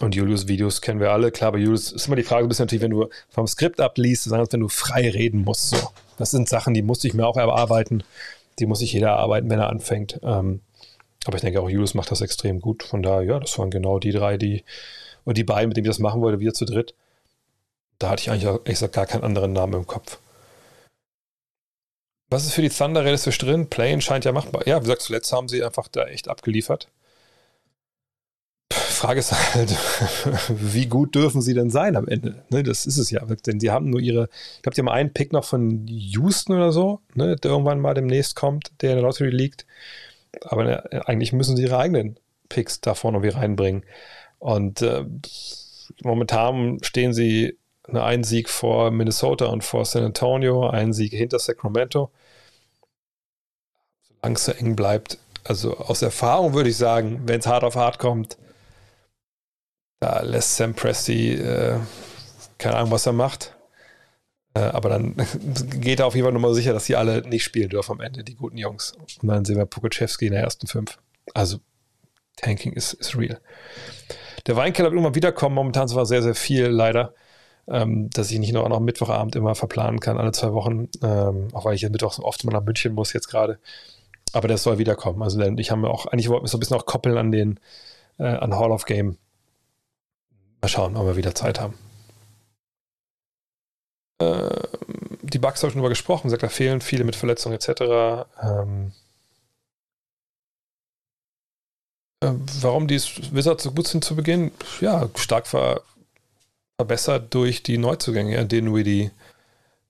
Und 0.00 0.14
Julius 0.14 0.46
Videos 0.46 0.82
kennen 0.82 1.00
wir 1.00 1.10
alle. 1.10 1.30
Klar, 1.30 1.52
bei 1.52 1.58
Julius 1.58 1.90
ist 1.90 2.06
immer 2.06 2.16
die 2.16 2.22
Frage, 2.22 2.46
bist 2.46 2.60
natürlich, 2.60 2.82
wenn 2.82 2.90
du 2.90 3.08
vom 3.30 3.46
Skript 3.46 3.80
abliest, 3.80 4.24
sagen 4.24 4.46
wenn 4.50 4.60
du 4.60 4.68
frei 4.68 5.08
reden 5.08 5.42
musst. 5.42 5.70
So. 5.70 5.78
Das 6.18 6.30
sind 6.30 6.48
Sachen, 6.48 6.74
die 6.74 6.82
musste 6.82 7.08
ich 7.08 7.14
mir 7.14 7.26
auch 7.26 7.38
erarbeiten. 7.38 8.04
Die 8.58 8.66
muss 8.66 8.80
sich 8.80 8.92
jeder 8.92 9.08
erarbeiten, 9.08 9.48
wenn 9.48 9.58
er 9.58 9.70
anfängt. 9.70 10.20
Ähm, 10.22 10.60
aber 11.26 11.36
ich 11.36 11.42
denke 11.42 11.60
auch, 11.60 11.70
Julius 11.70 11.94
macht 11.94 12.10
das 12.10 12.20
extrem 12.20 12.60
gut. 12.60 12.82
Von 12.82 13.02
daher, 13.02 13.22
ja, 13.22 13.40
das 13.40 13.58
waren 13.58 13.70
genau 13.70 13.98
die 13.98 14.12
drei, 14.12 14.36
die, 14.36 14.64
und 15.26 15.36
die 15.36 15.44
beiden, 15.44 15.68
mit 15.68 15.76
denen 15.76 15.84
ich 15.84 15.90
das 15.90 15.98
machen 15.98 16.22
wollte, 16.22 16.40
wir 16.40 16.54
zu 16.54 16.64
dritt, 16.64 16.94
da 17.98 18.08
hatte 18.08 18.22
ich 18.22 18.30
eigentlich 18.30 18.44
ehrlich 18.44 18.64
gesagt 18.64 18.94
gar 18.94 19.06
keinen 19.06 19.24
anderen 19.24 19.52
Namen 19.52 19.74
im 19.74 19.86
Kopf. 19.86 20.18
Was 22.30 22.44
ist 22.44 22.54
für 22.54 22.62
die 22.62 22.70
Thunder 22.70 23.04
realistisch 23.04 23.38
drin? 23.38 23.68
Plane 23.68 24.00
scheint 24.00 24.24
ja 24.24 24.32
machbar. 24.32 24.66
Ja, 24.66 24.78
wie 24.78 24.84
gesagt, 24.84 25.02
zuletzt 25.02 25.32
haben 25.32 25.48
sie 25.48 25.62
einfach 25.62 25.88
da 25.88 26.06
echt 26.06 26.28
abgeliefert. 26.28 26.88
Frage 28.72 29.20
ist 29.20 29.32
halt, 29.54 29.70
wie 30.48 30.86
gut 30.86 31.14
dürfen 31.14 31.42
sie 31.42 31.54
denn 31.54 31.70
sein 31.70 31.96
am 31.96 32.08
Ende? 32.08 32.42
Ne, 32.48 32.62
das 32.62 32.86
ist 32.86 32.98
es 32.98 33.10
ja. 33.10 33.24
Denn 33.24 33.60
sie 33.60 33.70
haben 33.70 33.90
nur 33.90 34.00
ihre, 34.00 34.28
ich 34.56 34.62
glaube, 34.62 34.74
die 34.74 34.80
haben 34.80 34.88
einen 34.88 35.12
Pick 35.12 35.32
noch 35.32 35.44
von 35.44 35.86
Houston 35.86 36.54
oder 36.54 36.72
so, 36.72 37.00
ne, 37.14 37.36
der 37.36 37.50
irgendwann 37.50 37.80
mal 37.80 37.94
demnächst 37.94 38.34
kommt, 38.36 38.72
der 38.80 38.90
in 38.92 38.96
der 38.96 39.04
Lottery 39.04 39.30
liegt. 39.30 39.66
Aber 40.42 40.64
ne, 40.64 41.06
eigentlich 41.06 41.32
müssen 41.32 41.56
sie 41.56 41.64
ihre 41.64 41.78
eigenen 41.78 42.18
Picks 42.48 42.80
da 42.80 42.94
vorne 42.94 43.18
irgendwie 43.18 43.38
reinbringen. 43.38 43.84
Und 44.38 44.82
äh, 44.82 45.04
momentan 46.02 46.78
stehen 46.82 47.12
sie 47.12 47.58
einen 47.92 48.24
Sieg 48.24 48.48
vor 48.48 48.90
Minnesota 48.90 49.46
und 49.46 49.62
vor 49.62 49.84
San 49.84 50.04
Antonio, 50.04 50.68
einen 50.68 50.92
Sieg 50.92 51.12
hinter 51.12 51.38
Sacramento. 51.38 52.10
Solange 54.08 54.34
es 54.34 54.44
so 54.44 54.52
eng 54.52 54.76
bleibt, 54.76 55.18
also 55.44 55.76
aus 55.76 56.02
Erfahrung 56.02 56.54
würde 56.54 56.70
ich 56.70 56.76
sagen, 56.76 57.22
wenn 57.26 57.40
es 57.40 57.46
hart 57.46 57.62
auf 57.62 57.76
hart 57.76 57.98
kommt, 57.98 58.36
da 60.00 60.20
lässt 60.22 60.56
Sam 60.56 60.74
Presti 60.74 61.34
äh, 61.34 61.78
keine 62.58 62.76
Ahnung, 62.76 62.90
was 62.90 63.06
er 63.06 63.12
macht. 63.12 63.54
Äh, 64.54 64.60
aber 64.60 64.88
dann 64.88 65.14
geht 65.80 66.00
er 66.00 66.06
auf 66.06 66.14
jeden 66.14 66.24
Fall 66.24 66.32
nochmal 66.32 66.54
sicher, 66.54 66.72
dass 66.72 66.86
sie 66.86 66.96
alle 66.96 67.22
nicht 67.28 67.44
spielen 67.44 67.68
dürfen 67.68 67.92
am 67.92 68.00
Ende, 68.00 68.24
die 68.24 68.34
guten 68.34 68.58
Jungs. 68.58 68.92
Und 69.22 69.28
dann 69.28 69.44
sehen 69.44 69.56
wir 69.56 69.66
Pukachevski 69.66 70.26
in 70.26 70.32
der 70.32 70.42
ersten 70.42 70.66
fünf. 70.66 70.98
Also 71.34 71.58
Tanking 72.36 72.72
ist, 72.72 72.94
ist 72.94 73.16
real. 73.16 73.40
Der 74.46 74.56
Weinkeller 74.56 74.90
wird 74.90 75.00
immer 75.00 75.14
wiederkommen. 75.14 75.54
Momentan 75.54 75.88
zwar 75.88 76.06
sehr, 76.06 76.22
sehr 76.22 76.34
viel, 76.34 76.66
leider, 76.66 77.14
ähm, 77.68 78.10
dass 78.10 78.30
ich 78.30 78.38
nicht 78.38 78.52
noch, 78.52 78.68
noch 78.68 78.80
Mittwochabend 78.80 79.34
immer 79.36 79.54
verplanen 79.54 80.00
kann, 80.00 80.18
alle 80.18 80.32
zwei 80.32 80.52
Wochen. 80.52 80.88
Ähm, 81.02 81.48
auch 81.52 81.64
weil 81.64 81.74
ich 81.74 81.82
ja 81.82 81.88
Mittwoch 81.88 82.18
oft 82.20 82.44
mal 82.44 82.52
nach 82.52 82.62
München 82.64 82.94
muss 82.94 83.12
jetzt 83.12 83.28
gerade. 83.28 83.58
Aber 84.32 84.48
das 84.48 84.62
soll 84.62 84.78
wiederkommen. 84.78 85.22
Also 85.22 85.40
ich 85.40 85.70
habe 85.70 85.88
auch, 85.90 86.06
eigentlich 86.06 86.28
wollten 86.28 86.44
wir 86.44 86.48
so 86.48 86.58
ein 86.58 86.60
bisschen 86.60 86.76
auch 86.76 86.86
koppeln 86.86 87.18
an 87.18 87.32
den, 87.32 87.60
äh, 88.18 88.24
an 88.24 88.54
Hall 88.56 88.70
of 88.70 88.84
Game. 88.84 89.18
Mal 90.62 90.68
schauen, 90.68 90.96
ob 90.96 91.06
wir 91.06 91.16
wieder 91.16 91.34
Zeit 91.34 91.60
haben. 91.60 91.74
Ähm, 94.20 94.48
die 95.22 95.38
Bugs 95.38 95.60
habe 95.62 95.68
ich 95.68 95.72
schon 95.72 95.80
drüber 95.80 95.88
gesprochen, 95.88 96.30
sagt, 96.30 96.42
da 96.42 96.48
fehlen 96.48 96.80
viele 96.80 97.04
mit 97.04 97.16
Verletzungen 97.16 97.56
etc. 97.56 98.26
Ähm, 98.42 98.92
Äh, 98.92 98.92
warum 102.60 102.88
die 102.88 103.00
Wizards 103.32 103.64
so 103.64 103.72
gut 103.72 103.86
sind 103.86 104.04
zu 104.04 104.16
Beginn? 104.16 104.50
Ja, 104.80 105.08
stark 105.16 105.46
ver 105.46 105.82
verbessert 106.78 107.32
durch 107.32 107.62
die 107.62 107.78
Neuzugänge, 107.78 108.34
ja, 108.34 108.44
Dinwiddie, 108.44 109.10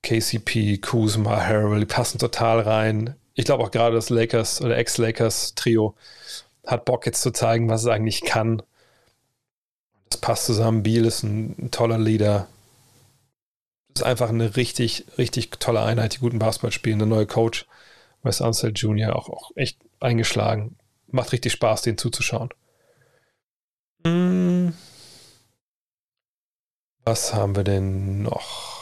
KCP, 0.03 0.77
Kuzma, 0.77 1.35
Harrell, 1.35 1.81
die 1.81 1.85
passen 1.85 2.17
total 2.17 2.61
rein. 2.61 3.15
Ich 3.33 3.43
glaube 3.45 3.63
auch 3.63 3.71
gerade 3.71 3.95
das 3.95 4.09
Lakers 4.09 4.61
oder 4.61 4.77
Ex-Lakers-Trio 4.77 5.95
hat 6.65 6.85
Bock 6.85 7.05
jetzt 7.05 7.21
zu 7.21 7.31
zeigen, 7.31 7.69
was 7.69 7.81
es 7.81 7.87
eigentlich 7.87 8.21
kann. 8.21 8.61
Das 10.09 10.19
passt 10.21 10.45
zusammen. 10.45 10.83
Beal 10.83 11.05
ist 11.05 11.23
ein, 11.23 11.71
toller 11.71 11.97
Leader. 11.97 12.47
Ist 13.93 14.03
einfach 14.03 14.29
eine 14.29 14.55
richtig, 14.55 15.05
richtig 15.17 15.51
tolle 15.59 15.81
Einheit, 15.81 16.15
die 16.15 16.19
guten 16.19 16.39
Basketball 16.39 16.71
spielen. 16.71 16.99
Der 16.99 17.07
neue 17.07 17.25
Coach, 17.25 17.65
Wes 18.23 18.41
Ansel 18.41 18.71
Jr., 18.75 19.15
auch, 19.15 19.29
auch 19.29 19.51
echt 19.55 19.77
eingeschlagen. 19.99 20.77
Macht 21.07 21.31
richtig 21.31 21.53
Spaß, 21.53 21.81
den 21.83 21.97
zuzuschauen. 21.97 22.49
Hm. 24.05 24.73
Was 27.05 27.33
haben 27.33 27.55
wir 27.55 27.63
denn 27.63 28.21
noch? 28.23 28.77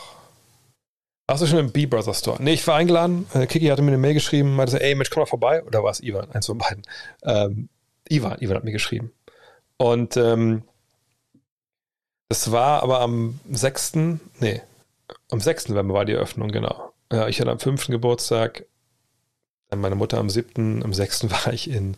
Warst 1.28 1.44
du 1.44 1.48
schon 1.48 1.60
im 1.60 1.72
B-Brother 1.72 2.14
Store? 2.14 2.42
Nee, 2.42 2.54
ich 2.54 2.68
war 2.68 2.76
eingeladen. 2.76 3.28
Äh, 3.34 3.48
Kiki 3.48 3.68
hatte 3.68 3.82
mir 3.82 3.90
eine 3.90 3.98
Mail 3.98 4.14
geschrieben, 4.14 4.56
meinte 4.56 4.74
so, 4.74 4.78
ey 4.78 4.94
Mensch, 4.96 5.10
komm 5.10 5.22
mal 5.22 5.28
vorbei. 5.28 5.64
Oder 5.64 5.84
war 5.84 5.92
es 5.92 6.02
Ivan? 6.02 6.32
Eins 6.32 6.46
von 6.46 6.58
beiden. 6.58 6.84
Ähm, 7.24 7.70
Ivan, 8.10 8.40
Ivan 8.42 8.58
hat 8.58 8.64
mir 8.64 8.72
geschrieben. 8.72 9.12
Und 9.78 10.18
ähm, 10.18 10.64
das 12.30 12.52
war 12.52 12.84
aber 12.84 13.02
am 13.02 13.40
6. 13.52 13.94
Nee, 14.40 14.62
am 15.32 15.40
6. 15.40 15.70
November 15.70 15.94
war 15.96 16.06
die 16.06 16.14
Eröffnung, 16.14 16.50
genau. 16.50 16.94
Ja, 17.12 17.28
ich 17.28 17.40
hatte 17.40 17.52
am 17.52 17.60
5. 17.60 17.88
Geburtstag, 17.88 18.66
dann 19.70 19.82
meine 19.82 19.96
Mutter 19.96 20.18
am 20.18 20.30
7. 20.30 20.84
Am 20.84 20.94
6. 20.94 21.30
war 21.30 21.54
ich 21.54 21.70
in, 21.70 21.96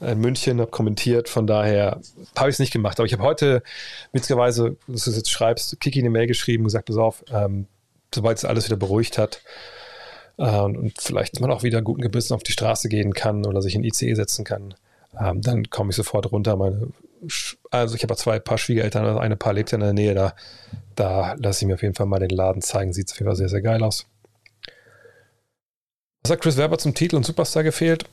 in 0.00 0.20
München, 0.20 0.60
habe 0.60 0.70
kommentiert, 0.70 1.28
von 1.28 1.46
daher 1.46 2.00
habe 2.36 2.48
ich 2.48 2.54
es 2.54 2.58
nicht 2.58 2.72
gemacht. 2.72 2.98
Aber 2.98 3.06
ich 3.06 3.12
habe 3.12 3.22
heute, 3.22 3.62
witzigerweise, 4.12 4.76
dass 4.86 5.04
du 5.04 5.10
es 5.10 5.16
jetzt 5.16 5.30
schreibst, 5.30 5.80
Kiki 5.80 6.00
eine 6.00 6.10
Mail 6.10 6.26
geschrieben, 6.26 6.64
gesagt, 6.64 6.86
pass 6.86 6.96
auf, 6.96 7.24
ähm, 7.32 7.66
sobald 8.14 8.38
es 8.38 8.44
alles 8.44 8.66
wieder 8.66 8.76
beruhigt 8.76 9.18
hat 9.18 9.42
äh, 10.38 10.60
und 10.60 10.94
vielleicht 11.00 11.40
man 11.40 11.50
auch 11.50 11.62
wieder 11.62 11.82
guten 11.82 12.00
Gebissen 12.00 12.34
auf 12.34 12.42
die 12.42 12.52
Straße 12.52 12.88
gehen 12.88 13.12
kann 13.12 13.44
oder 13.44 13.60
sich 13.60 13.74
in 13.74 13.84
ICE 13.84 14.14
setzen 14.14 14.44
kann, 14.44 14.74
ähm, 15.18 15.42
dann 15.42 15.68
komme 15.70 15.90
ich 15.90 15.96
sofort 15.96 16.30
runter. 16.30 16.56
Meine, 16.56 16.88
also 17.70 17.94
ich 17.96 18.02
habe 18.02 18.16
zwei 18.16 18.38
Paar 18.38 18.58
Schwiegereltern, 18.58 19.04
also 19.04 19.18
eine 19.18 19.36
Paar 19.36 19.52
lebt 19.52 19.72
ja 19.72 19.76
in 19.76 19.84
der 19.84 19.92
Nähe, 19.92 20.14
da, 20.14 20.34
da 20.94 21.34
lasse 21.34 21.64
ich 21.64 21.66
mir 21.66 21.74
auf 21.74 21.82
jeden 21.82 21.94
Fall 21.94 22.06
mal 22.06 22.20
den 22.20 22.30
Laden 22.30 22.62
zeigen. 22.62 22.92
Sieht 22.92 23.10
auf 23.10 23.18
jeden 23.18 23.28
Fall 23.28 23.36
sehr, 23.36 23.48
sehr 23.48 23.62
geil 23.62 23.82
aus. 23.82 24.06
Was 26.28 26.34
hat 26.34 26.42
Chris 26.42 26.58
Werber 26.58 26.76
zum 26.76 26.92
Titel 26.92 27.16
und 27.16 27.24
Superstar 27.24 27.62
gefehlt? 27.62 28.04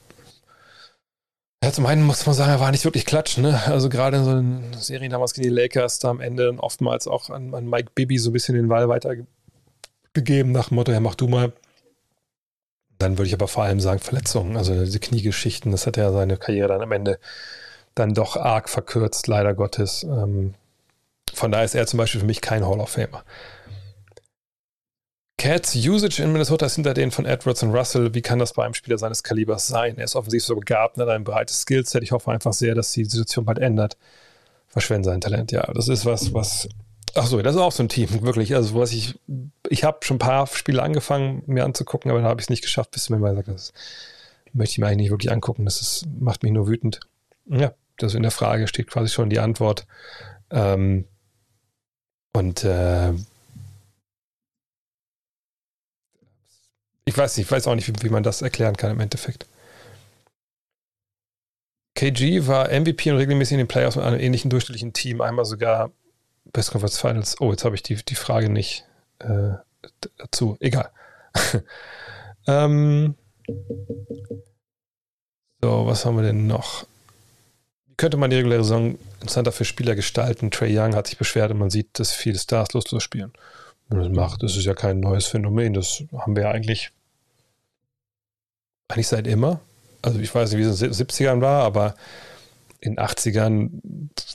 Ja, 1.62 1.74
zum 1.74 1.86
einen 1.86 2.02
muss 2.02 2.26
man 2.26 2.34
sagen, 2.34 2.50
er 2.50 2.62
war 2.62 2.72
nicht 2.72 2.86
wirklich 2.86 3.06
klatschen. 3.06 3.44
Ne? 3.44 3.62
Also 3.66 3.90
gerade 3.90 4.16
in 4.16 4.24
so 4.24 4.30
einen 4.30 4.74
Serien 4.80 5.12
damals 5.12 5.34
gegen 5.34 5.50
die 5.50 5.54
Lakers, 5.54 6.00
da 6.00 6.12
am 6.12 6.22
Ende 6.22 6.56
oftmals 6.60 7.10
auch 7.10 7.30
an, 7.30 7.54
an 7.54 7.70
Mike 7.70 7.90
Bibby 7.94 8.18
so 8.18 8.30
ein 8.30 8.34
bisschen 8.34 8.56
den 8.56 8.70
Ball 8.70 8.88
weitergegeben 8.88 10.54
nach 10.54 10.70
dem 10.70 10.76
Motto, 10.76 10.94
ja, 10.94 11.02
mach 11.02 11.16
du 11.16 11.28
mal. 11.28 11.52
Dann 13.00 13.18
würde 13.18 13.28
ich 13.28 13.34
aber 13.34 13.50
vor 13.50 13.66
allem 13.66 13.82
sagen, 13.82 14.00
Verletzungen, 14.00 14.56
also 14.56 14.74
diese 14.80 15.02
Kniegeschichten, 15.02 15.74
das 15.74 15.86
hat 15.86 15.98
ja 15.98 16.10
seine 16.14 16.38
Karriere 16.38 16.70
dann 16.70 16.84
am 16.84 16.94
Ende 16.94 17.20
dann 17.96 18.14
doch 18.14 18.38
arg 18.38 18.70
verkürzt, 18.70 19.28
leider 19.28 19.54
Gottes. 19.54 20.04
Ähm, 20.04 20.54
von 21.34 21.52
daher 21.52 21.66
ist 21.66 21.76
er 21.76 21.86
zum 21.86 21.98
Beispiel 21.98 22.22
für 22.22 22.28
mich 22.28 22.40
kein 22.40 22.66
Hall 22.66 22.80
of 22.80 22.92
Famer. 22.92 23.26
Cats 25.46 25.76
Usage 25.76 26.24
in 26.24 26.32
Minnesota 26.32 26.66
ist 26.66 26.74
hinter 26.74 26.96
denen 26.96 27.12
von 27.12 27.28
Edwards 27.28 27.62
und 27.62 27.70
Russell. 27.70 28.16
Wie 28.16 28.24
kann 28.24 28.40
das 28.40 28.54
bei 28.54 28.66
einem 28.66 28.74
Spieler 28.74 28.98
seines 28.98 29.22
Kalibers 29.22 29.68
sein? 29.68 29.96
Er 30.00 30.06
ist 30.06 30.16
offensichtlich 30.16 30.48
so 30.48 30.56
begabt, 30.56 30.98
hat 30.98 31.08
ein 31.08 31.24
breites 31.24 31.62
Skillset. 31.62 32.02
Ich 32.02 32.14
hoffe 32.14 32.32
einfach 32.32 32.52
sehr, 32.52 32.74
dass 32.74 32.92
die 32.94 33.06
Situation 33.06 33.46
bald 33.46 33.60
ändert. 33.60 33.96
Verschwenden 34.66 35.04
sein 35.04 35.22
Talent. 35.22 35.52
Ja, 35.52 35.72
das 35.72 35.88
ist 35.88 36.04
was, 36.04 36.34
was 36.34 36.68
Ach 37.14 37.28
so, 37.28 37.40
das 37.44 37.54
ist 37.54 37.62
auch 37.62 37.72
so 37.72 37.84
ein 37.84 37.90
Team, 37.90 38.10
wirklich. 38.24 38.56
Also, 38.56 38.74
was 38.74 38.92
ich, 38.92 39.20
ich 39.70 39.84
habe 39.84 40.00
schon 40.02 40.16
ein 40.16 40.20
paar 40.20 40.48
Spiele 40.48 40.82
angefangen, 40.82 41.44
mir 41.46 41.64
anzugucken, 41.64 42.10
aber 42.10 42.22
da 42.22 42.28
habe 42.28 42.42
ich 42.42 42.46
es 42.46 42.50
nicht 42.50 42.64
geschafft, 42.64 42.90
bis 42.90 43.12
mir 43.12 43.20
mal 43.20 43.36
gesagt 43.36 43.50
das 43.50 43.72
möchte 44.52 44.72
ich 44.72 44.78
mir 44.80 44.88
eigentlich 44.88 44.98
nicht 44.98 45.12
wirklich 45.12 45.32
angucken. 45.32 45.66
Das 45.66 45.80
ist, 45.80 46.08
macht 46.20 46.42
mich 46.42 46.54
nur 46.54 46.68
wütend. 46.68 47.02
Ja, 47.46 47.72
das 48.00 48.16
in 48.16 48.24
der 48.24 48.32
Frage 48.32 48.68
steht 48.68 48.88
quasi 48.90 49.10
schon 49.10 49.30
die 49.30 49.40
Antwort. 49.40 49.86
Ähm, 50.50 51.06
und 52.34 52.64
äh, 52.64 53.14
ich 57.06 57.18
weiß 57.18 57.38
nicht, 57.38 57.46
ich 57.46 57.52
weiß 57.52 57.68
auch 57.68 57.76
nicht, 57.76 57.88
wie, 57.88 58.04
wie 58.04 58.10
man 58.10 58.24
das 58.24 58.42
erklären 58.42 58.76
kann 58.76 58.92
im 58.92 59.00
Endeffekt. 59.00 59.46
KG 61.96 62.46
war 62.46 62.70
MVP 62.70 63.12
und 63.12 63.18
regelmäßig 63.18 63.54
in 63.54 63.60
den 63.60 63.68
Playoffs 63.68 63.96
mit 63.96 64.06
einem 64.06 64.20
ähnlichen 64.20 64.50
durchschnittlichen 64.50 64.92
Team, 64.92 65.22
einmal 65.22 65.46
sogar 65.46 65.92
Best 66.52 66.72
Conference 66.72 67.00
Finals. 67.00 67.40
Oh, 67.40 67.52
jetzt 67.52 67.64
habe 67.64 67.76
ich 67.76 67.84
die, 67.84 67.96
die 67.96 68.16
Frage 68.16 68.50
nicht 68.50 68.86
äh, 69.20 69.54
dazu. 70.18 70.58
Egal. 70.60 70.90
ähm, 72.48 73.16
so, 75.62 75.86
was 75.86 76.06
haben 76.06 76.18
wir 76.18 76.24
denn 76.24 76.48
noch? 76.48 76.86
Wie 77.88 77.96
könnte 77.96 78.18
man 78.18 78.30
die 78.30 78.36
reguläre 78.36 78.64
Saison 78.64 78.98
interessanter 79.22 79.52
für 79.52 79.66
Spieler 79.66 79.96
gestalten? 79.96 80.52
Trey 80.52 80.78
Young 80.78 80.96
hat 80.96 81.08
sich 81.08 81.18
beschwert 81.18 81.52
und 81.52 81.60
man 81.60 81.70
sieht, 81.70 81.98
dass 81.98 82.12
viele 82.12 82.38
Stars 82.38 82.74
loslos 82.74 83.04
spielen. 83.04 83.32
Das 83.90 84.10
macht, 84.10 84.44
das 84.44 84.58
ist 84.58 84.66
ja 84.66 84.74
kein 84.74 85.00
neues 85.00 85.28
Phänomen. 85.28 85.74
Das 85.74 86.04
haben 86.18 86.36
wir 86.36 86.44
ja 86.44 86.52
eigentlich, 86.52 86.92
eigentlich 88.88 89.08
seit 89.08 89.28
immer. 89.28 89.60
Also 90.02 90.20
ich 90.20 90.34
weiß 90.34 90.52
nicht, 90.52 90.60
wie 90.60 90.64
es 90.64 90.82
in 90.82 90.92
den 90.92 90.94
70ern 90.94 91.42
war, 91.42 91.64
aber 91.64 91.96
in 92.80 92.98
80ern, 92.98 93.70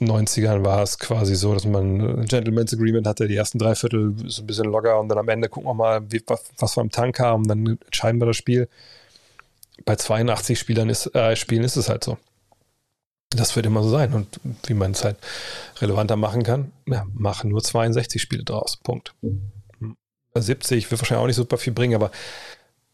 90ern 0.00 0.64
war 0.64 0.82
es 0.82 0.98
quasi 0.98 1.36
so, 1.36 1.54
dass 1.54 1.64
man 1.64 2.00
ein 2.00 2.24
Gentleman's 2.26 2.74
Agreement 2.74 3.06
hatte, 3.06 3.28
die 3.28 3.36
ersten 3.36 3.58
drei 3.58 3.74
Viertel 3.74 4.14
so 4.26 4.42
ein 4.42 4.46
bisschen 4.46 4.66
locker 4.66 4.98
und 4.98 5.08
dann 5.08 5.18
am 5.18 5.28
Ende 5.28 5.48
gucken 5.48 5.68
wir 5.68 5.74
mal, 5.74 6.00
wie, 6.10 6.22
was, 6.26 6.42
was 6.58 6.76
wir 6.76 6.82
im 6.82 6.90
Tank 6.90 7.20
haben, 7.20 7.46
dann 7.46 7.78
entscheiden 7.84 8.20
wir 8.20 8.26
das 8.26 8.36
Spiel. 8.36 8.68
Bei 9.84 9.96
82 9.96 10.58
Spielern 10.58 10.90
ist, 10.90 11.14
äh, 11.14 11.36
Spielen 11.36 11.62
ist 11.62 11.76
es 11.76 11.88
halt 11.88 12.02
so. 12.04 12.18
Das 13.30 13.54
wird 13.54 13.66
immer 13.66 13.82
so 13.82 13.90
sein. 13.90 14.12
Und 14.12 14.40
wie 14.66 14.74
man 14.74 14.92
es 14.92 15.04
halt 15.04 15.16
relevanter 15.80 16.16
machen 16.16 16.42
kann, 16.42 16.72
ja, 16.86 17.06
machen 17.14 17.50
nur 17.50 17.62
62 17.62 18.20
Spiele 18.20 18.44
draus. 18.44 18.76
Punkt. 18.76 19.14
70 20.34 20.90
wird 20.90 21.00
wahrscheinlich 21.00 21.22
auch 21.22 21.26
nicht 21.26 21.36
super 21.36 21.58
viel 21.58 21.72
bringen, 21.72 21.94
aber 21.94 22.10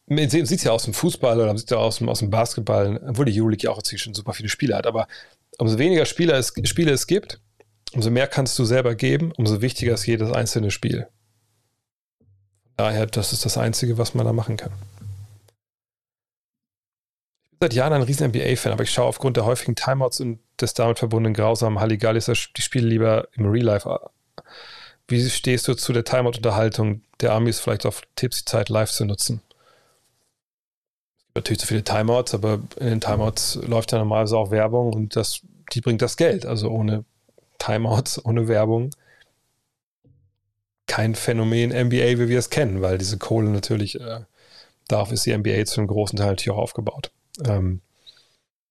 man 0.06 0.30
sieht 0.30 0.50
es 0.50 0.64
ja 0.64 0.72
aus 0.72 0.84
dem 0.84 0.94
Fußball 0.94 1.36
oder 1.36 1.48
man 1.48 1.58
sieht 1.58 1.70
ja 1.70 1.78
aus 1.78 1.98
dem, 1.98 2.08
aus 2.08 2.20
dem 2.20 2.30
Basketball, 2.30 3.00
obwohl 3.08 3.24
die 3.24 3.38
Euroleague 3.40 3.64
ja 3.64 3.70
auch 3.70 3.82
schon 3.84 4.14
super 4.14 4.32
viele 4.32 4.48
Spiele 4.48 4.76
hat, 4.76 4.86
aber 4.86 5.08
umso 5.58 5.78
weniger 5.78 6.06
Spieler 6.06 6.34
es, 6.36 6.52
Spiele 6.64 6.92
es 6.92 7.06
gibt, 7.06 7.40
umso 7.92 8.10
mehr 8.10 8.26
kannst 8.26 8.58
du 8.58 8.64
selber 8.64 8.94
geben, 8.94 9.32
umso 9.36 9.60
wichtiger 9.62 9.94
ist 9.94 10.06
jedes 10.06 10.30
einzelne 10.30 10.70
Spiel. 10.70 11.08
Daher, 12.76 13.06
das 13.06 13.32
ist 13.32 13.44
das 13.44 13.56
Einzige, 13.56 13.98
was 13.98 14.14
man 14.14 14.26
da 14.26 14.32
machen 14.32 14.56
kann. 14.56 14.72
Seit 17.60 17.72
Jahren 17.72 17.94
ein 17.94 18.02
riesen 18.02 18.28
NBA-Fan, 18.28 18.72
aber 18.72 18.82
ich 18.82 18.90
schaue 18.90 19.06
aufgrund 19.06 19.36
der 19.36 19.46
häufigen 19.46 19.76
Timeouts 19.76 20.20
und 20.20 20.40
des 20.60 20.74
damit 20.74 20.98
verbundenen 20.98 21.34
grausamen 21.34 21.80
Halligallis 21.80 22.30
die 22.56 22.62
Spiele 22.62 22.86
lieber 22.86 23.28
im 23.32 23.46
Real 23.46 23.64
Life. 23.64 24.00
Wie 25.08 25.28
stehst 25.28 25.66
du 25.68 25.74
zu 25.74 25.92
der 25.92 26.04
Timeout-Unterhaltung 26.04 27.02
der 27.20 27.32
Amis 27.32 27.60
vielleicht 27.60 27.86
auf 27.86 28.02
Tipps, 28.16 28.38
die 28.38 28.44
Zeit 28.44 28.68
live 28.68 28.90
zu 28.90 29.04
nutzen? 29.04 29.40
natürlich 31.36 31.60
zu 31.60 31.66
viele 31.66 31.84
Timeouts, 31.84 32.34
aber 32.34 32.60
in 32.80 32.86
den 32.86 33.00
Timeouts 33.00 33.56
läuft 33.66 33.92
ja 33.92 33.98
normalerweise 33.98 34.36
auch 34.36 34.50
Werbung 34.50 34.92
und 34.92 35.14
das, 35.14 35.40
die 35.72 35.80
bringt 35.80 36.02
das 36.02 36.16
Geld. 36.16 36.44
Also 36.44 36.70
ohne 36.70 37.04
Timeouts, 37.58 38.24
ohne 38.24 38.48
Werbung 38.48 38.90
kein 40.86 41.14
Phänomen 41.14 41.70
NBA, 41.70 42.18
wie 42.18 42.28
wir 42.28 42.38
es 42.38 42.50
kennen, 42.50 42.80
weil 42.80 42.98
diese 42.98 43.18
Kohle 43.18 43.50
natürlich, 43.50 44.00
äh, 44.00 44.20
darauf 44.88 45.12
ist 45.12 45.26
die 45.26 45.36
NBA 45.36 45.64
zu 45.64 45.80
einem 45.80 45.88
großen 45.88 46.16
Teil 46.16 46.28
natürlich 46.28 46.56
auch 46.56 46.62
aufgebaut. 46.62 47.10
Ähm, 47.44 47.80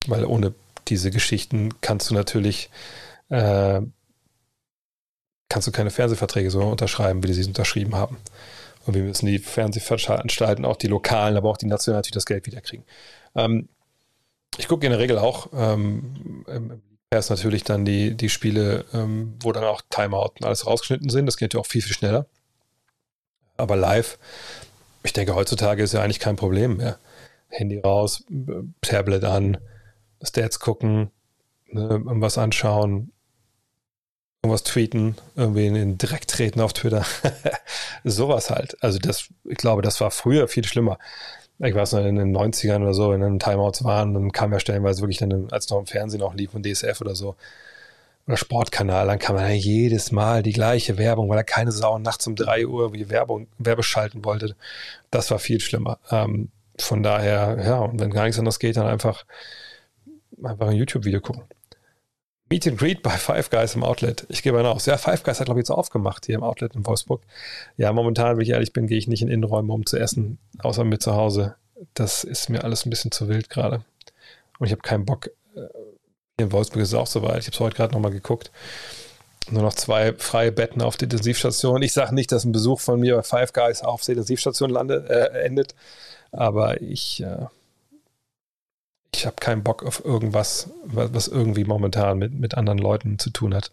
weil 0.08 0.26
ohne 0.26 0.54
diese 0.88 1.12
Geschichten 1.12 1.74
kannst 1.82 2.10
du 2.10 2.14
natürlich 2.14 2.70
äh, 3.30 3.82
kannst 5.50 5.68
du 5.68 5.72
keine 5.72 5.92
Fernsehverträge 5.92 6.52
so 6.52 6.62
unterschreiben, 6.62 7.24
wie 7.24 7.28
die 7.28 7.34
sie 7.34 7.48
unterschrieben 7.48 7.96
haben. 7.96 8.18
Und 8.86 8.94
wir 8.94 9.04
müssen 9.04 9.26
die 9.26 9.40
Fernsehveranstalten, 9.40 10.66
auch 10.66 10.76
die 10.76 10.88
lokalen, 10.88 11.38
aber 11.38 11.50
auch 11.50 11.58
die 11.58 11.66
nationalen 11.66 12.00
natürlich 12.00 12.14
das 12.14 12.26
Geld 12.26 12.46
wiederkriegen. 12.46 12.86
Ähm, 13.36 13.68
ich 14.58 14.68
gucke 14.68 14.86
in 14.86 14.92
der 14.92 15.00
Regel 15.00 15.18
auch, 15.18 15.50
ähm, 15.54 16.44
erst 17.10 17.30
natürlich 17.30 17.64
dann 17.64 17.86
die, 17.86 18.16
die 18.16 18.30
Spiele, 18.30 18.86
ähm, 18.94 19.36
wo 19.42 19.52
dann 19.52 19.64
auch 19.64 19.82
Timeout 19.90 20.34
und 20.40 20.46
alles 20.46 20.68
rausgeschnitten 20.68 21.10
sind. 21.10 21.26
Das 21.26 21.38
geht 21.38 21.54
ja 21.54 21.60
auch 21.60 21.66
viel, 21.66 21.82
viel 21.82 21.94
schneller. 21.94 22.28
Aber 23.58 23.76
live, 23.76 24.18
ich 25.04 25.14
denke, 25.14 25.36
heutzutage 25.36 25.84
ist 25.84 25.94
ja 25.94 26.02
eigentlich 26.02 26.20
kein 26.20 26.36
Problem 26.36 26.78
mehr. 26.78 27.00
Handy 27.56 27.80
raus, 27.80 28.24
Tablet 28.82 29.24
an, 29.24 29.58
Stats 30.22 30.60
gucken, 30.60 31.12
ne, 31.68 31.90
irgendwas 31.90 32.38
anschauen, 32.38 33.12
irgendwas 34.44 34.64
tweeten, 34.64 35.16
irgendwie 35.36 35.68
in 35.68 35.74
den 35.74 35.98
Dreck 35.98 36.28
treten 36.28 36.62
auf 36.62 36.74
Twitter. 36.74 37.06
Sowas 38.04 38.50
halt. 38.50 38.82
Also 38.84 39.00
das, 39.00 39.30
ich 39.46 39.58
glaube, 39.58 39.82
das 39.82 40.00
war 40.02 40.12
früher 40.12 40.48
viel 40.48 40.66
schlimmer. 40.66 41.00
Ich 41.60 41.74
weiß 41.74 41.94
noch, 41.94 42.04
in 42.04 42.16
den 42.16 42.36
90ern 42.36 42.82
oder 42.82 42.94
so, 42.94 43.12
wenn 43.12 43.22
dann 43.22 43.40
Timeouts 43.40 43.84
waren, 43.86 44.14
dann 44.14 44.32
kam 44.32 44.52
ja 44.52 44.60
stellenweise 44.60 45.02
wirklich 45.02 45.20
dann, 45.20 45.48
als 45.52 45.70
noch 45.70 45.80
im 45.80 45.86
Fernsehen 45.86 46.22
auch 46.22 46.34
lief 46.34 46.54
und 46.54 46.66
DSF 46.66 47.00
oder 47.00 47.16
so, 47.16 47.36
oder 48.28 48.38
Sportkanal, 48.38 49.08
dann 49.08 49.20
kann 49.20 49.36
man 49.36 49.46
ja 49.46 49.54
jedes 49.54 50.12
Mal 50.12 50.42
die 50.44 50.54
gleiche 50.54 50.98
Werbung, 50.98 51.30
weil 51.30 51.38
er 51.38 51.44
keine 51.44 51.72
Sau 51.72 52.00
nachts 52.00 52.26
um 52.28 52.36
drei 52.36 52.66
Uhr 52.66 52.92
wie 52.94 53.10
Werbung, 53.10 53.48
Werbe 53.58 53.84
schalten 53.84 54.26
wollte. 54.26 54.56
Das 55.12 55.30
war 55.32 55.40
viel 55.40 55.60
schlimmer. 55.62 56.00
Ähm, 56.10 56.50
von 56.78 57.04
daher, 57.04 57.58
ja, 57.64 57.80
und 57.80 58.00
wenn 58.00 58.12
gar 58.12 58.24
nichts 58.24 58.40
anderes 58.40 58.60
geht, 58.60 58.78
dann 58.78 58.88
einfach, 58.88 59.26
einfach 60.44 60.68
ein 60.68 60.76
YouTube-Video 60.76 61.22
gucken. 61.22 61.44
Meet 62.50 62.68
and 62.68 62.78
Greet 62.78 63.02
bei 63.02 63.12
Five 63.12 63.50
Guys 63.50 63.74
im 63.74 63.84
Outlet. 63.84 64.26
Ich 64.30 64.44
gebe 64.44 64.62
mal 64.62 64.70
aus. 64.70 64.86
Ja, 64.86 64.98
Five 64.98 65.24
Guys 65.24 65.40
hat, 65.40 65.46
glaube 65.46 65.60
ich, 65.60 65.64
jetzt 65.64 65.72
aufgemacht 65.72 66.28
hier 66.28 66.36
im 66.36 66.44
Outlet 66.44 66.76
in 66.76 66.86
Wolfsburg. 66.86 67.24
Ja, 67.76 67.92
momentan, 67.92 68.38
wenn 68.38 68.44
ich 68.44 68.50
ehrlich 68.50 68.72
bin, 68.72 68.86
gehe 68.86 68.98
ich 68.98 69.08
nicht 69.08 69.24
in 69.24 69.30
Innenräume, 69.30 69.74
um 69.74 69.86
zu 69.86 69.98
essen, 69.98 70.38
außer 70.60 70.84
mit 70.84 71.02
zu 71.02 71.16
Hause. 71.16 71.56
Das 71.96 72.24
ist 72.24 72.50
mir 72.50 72.64
alles 72.64 72.86
ein 72.86 72.92
bisschen 72.92 73.12
zu 73.12 73.28
wild 73.28 73.50
gerade. 73.50 73.84
Und 74.60 74.68
ich 74.68 74.72
habe 74.72 74.84
keinen 74.84 75.06
Bock. 75.06 75.28
Äh, 75.56 75.62
hier 76.38 76.46
in 76.46 76.52
Wolfsburg 76.52 76.84
ist 76.84 76.90
es 76.90 76.94
auch 76.94 77.08
soweit. 77.08 77.40
Ich 77.40 77.48
habe 77.48 77.56
es 77.56 77.60
heute 77.60 77.76
gerade 77.76 77.94
nochmal 77.94 78.12
geguckt. 78.12 78.52
Nur 79.50 79.64
noch 79.64 79.74
zwei 79.74 80.14
freie 80.14 80.52
Betten 80.52 80.82
auf 80.82 80.98
der 80.98 81.08
Intensivstation. 81.08 81.82
Ich 81.82 81.94
sage 81.94 82.14
nicht, 82.14 82.32
dass 82.32 82.46
ein 82.46 82.52
Besuch 82.52 82.80
von 82.80 83.00
mir 83.00 83.16
bei 83.16 83.24
Five 83.24 83.54
Guys 83.54 83.82
auf 83.82 84.02
der 84.02 84.14
Intensivstation 84.14 84.70
landet, 84.70 85.10
äh, 85.10 85.44
endet. 85.44 85.74
Aber 86.36 86.82
ich, 86.82 87.24
äh, 87.24 87.46
ich 89.14 89.26
habe 89.26 89.38
keinen 89.38 89.64
Bock 89.64 89.84
auf 89.84 90.04
irgendwas, 90.04 90.70
was 90.84 91.28
irgendwie 91.28 91.64
momentan 91.64 92.18
mit, 92.18 92.34
mit 92.34 92.56
anderen 92.56 92.80
Leuten 92.80 93.18
zu 93.20 93.30
tun 93.30 93.56
hat. 93.56 93.72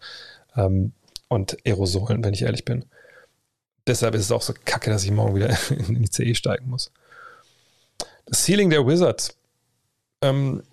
Ähm, 0.55 0.93
und 1.27 1.57
Aerosolen, 1.65 2.23
wenn 2.23 2.33
ich 2.33 2.43
ehrlich 2.43 2.63
bin. 2.63 2.85
Deshalb 3.85 4.15
ist 4.15 4.21
es 4.21 4.31
auch 4.31 4.41
so 4.41 4.53
kacke, 4.65 4.89
dass 4.89 5.03
ich 5.03 5.11
morgen 5.11 5.35
wieder 5.35 5.49
in 5.69 6.01
die 6.01 6.09
CE 6.09 6.35
steigen 6.35 6.69
muss. 6.69 6.91
Das 8.25 8.45
Ceiling 8.45 8.69
der 8.69 8.87
Wizards. 8.87 9.35
Ähm, 10.21 10.63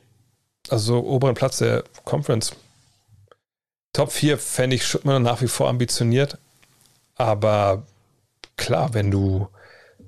also 0.69 1.01
oberen 1.05 1.35
Platz 1.35 1.59
der 1.59 1.83
Conference. 2.05 2.53
Top 3.93 4.13
4 4.13 4.39
fände 4.39 4.77
ich 4.77 4.87
schon 4.87 5.23
nach 5.23 5.43
wie 5.43 5.49
vor 5.49 5.69
ambitioniert. 5.69 6.39
Aber 7.17 7.85
klar, 8.57 8.95
wenn 8.95 9.11
du 9.11 9.49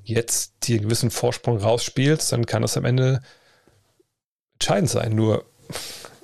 jetzt 0.04 0.54
dir 0.64 0.76
einen 0.76 0.84
gewissen 0.84 1.10
Vorsprung 1.10 1.58
rausspielst, 1.58 2.32
dann 2.32 2.46
kann 2.46 2.62
das 2.62 2.76
am 2.76 2.84
Ende 2.84 3.20
entscheidend 4.54 4.90
sein. 4.90 5.14
Nur, 5.14 5.44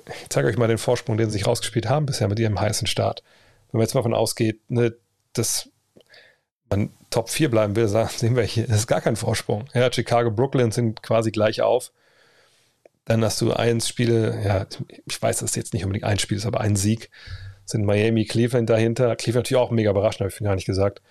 ich 0.07 0.29
zeige 0.29 0.47
euch 0.47 0.57
mal 0.57 0.67
den 0.67 0.77
Vorsprung, 0.77 1.17
den 1.17 1.29
sie 1.29 1.37
sich 1.37 1.47
rausgespielt 1.47 1.89
haben 1.89 2.05
bisher 2.05 2.27
mit 2.27 2.39
ihrem 2.39 2.59
heißen 2.59 2.87
Start. 2.87 3.23
Wenn 3.71 3.79
man 3.79 3.85
jetzt 3.85 3.93
mal 3.93 3.99
davon 3.99 4.13
ausgeht, 4.13 4.69
ne, 4.69 4.95
dass 5.33 5.69
man 6.69 6.91
Top 7.09 7.29
4 7.29 7.49
bleiben 7.49 7.75
will, 7.75 7.87
sehen 8.09 8.35
wir 8.35 8.43
hier, 8.43 8.67
das 8.67 8.77
ist 8.77 8.87
gar 8.87 9.01
kein 9.01 9.15
Vorsprung. 9.15 9.65
Ja, 9.73 9.91
Chicago, 9.91 10.31
Brooklyn 10.31 10.71
sind 10.71 11.01
quasi 11.03 11.31
gleich 11.31 11.61
auf. 11.61 11.91
Dann 13.05 13.23
hast 13.23 13.41
du 13.41 13.53
eins 13.53 13.87
Spiele, 13.87 14.41
ja, 14.45 14.67
ich 15.07 15.19
weiß, 15.19 15.39
dass 15.39 15.51
es 15.51 15.55
jetzt 15.55 15.73
nicht 15.73 15.83
unbedingt 15.83 16.05
ein 16.05 16.19
Spiel 16.19 16.37
ist, 16.37 16.45
aber 16.45 16.61
ein 16.61 16.75
Sieg. 16.75 17.09
Sind 17.65 17.85
Miami, 17.85 18.25
Cleveland 18.25 18.69
dahinter. 18.69 19.15
Cleveland 19.15 19.45
natürlich 19.45 19.61
auch 19.61 19.71
mega 19.71 19.91
überraschend, 19.91 20.21
habe 20.21 20.29
ich 20.31 20.39
gar 20.39 20.55
nicht 20.55 20.65
gesagt. 20.65 21.01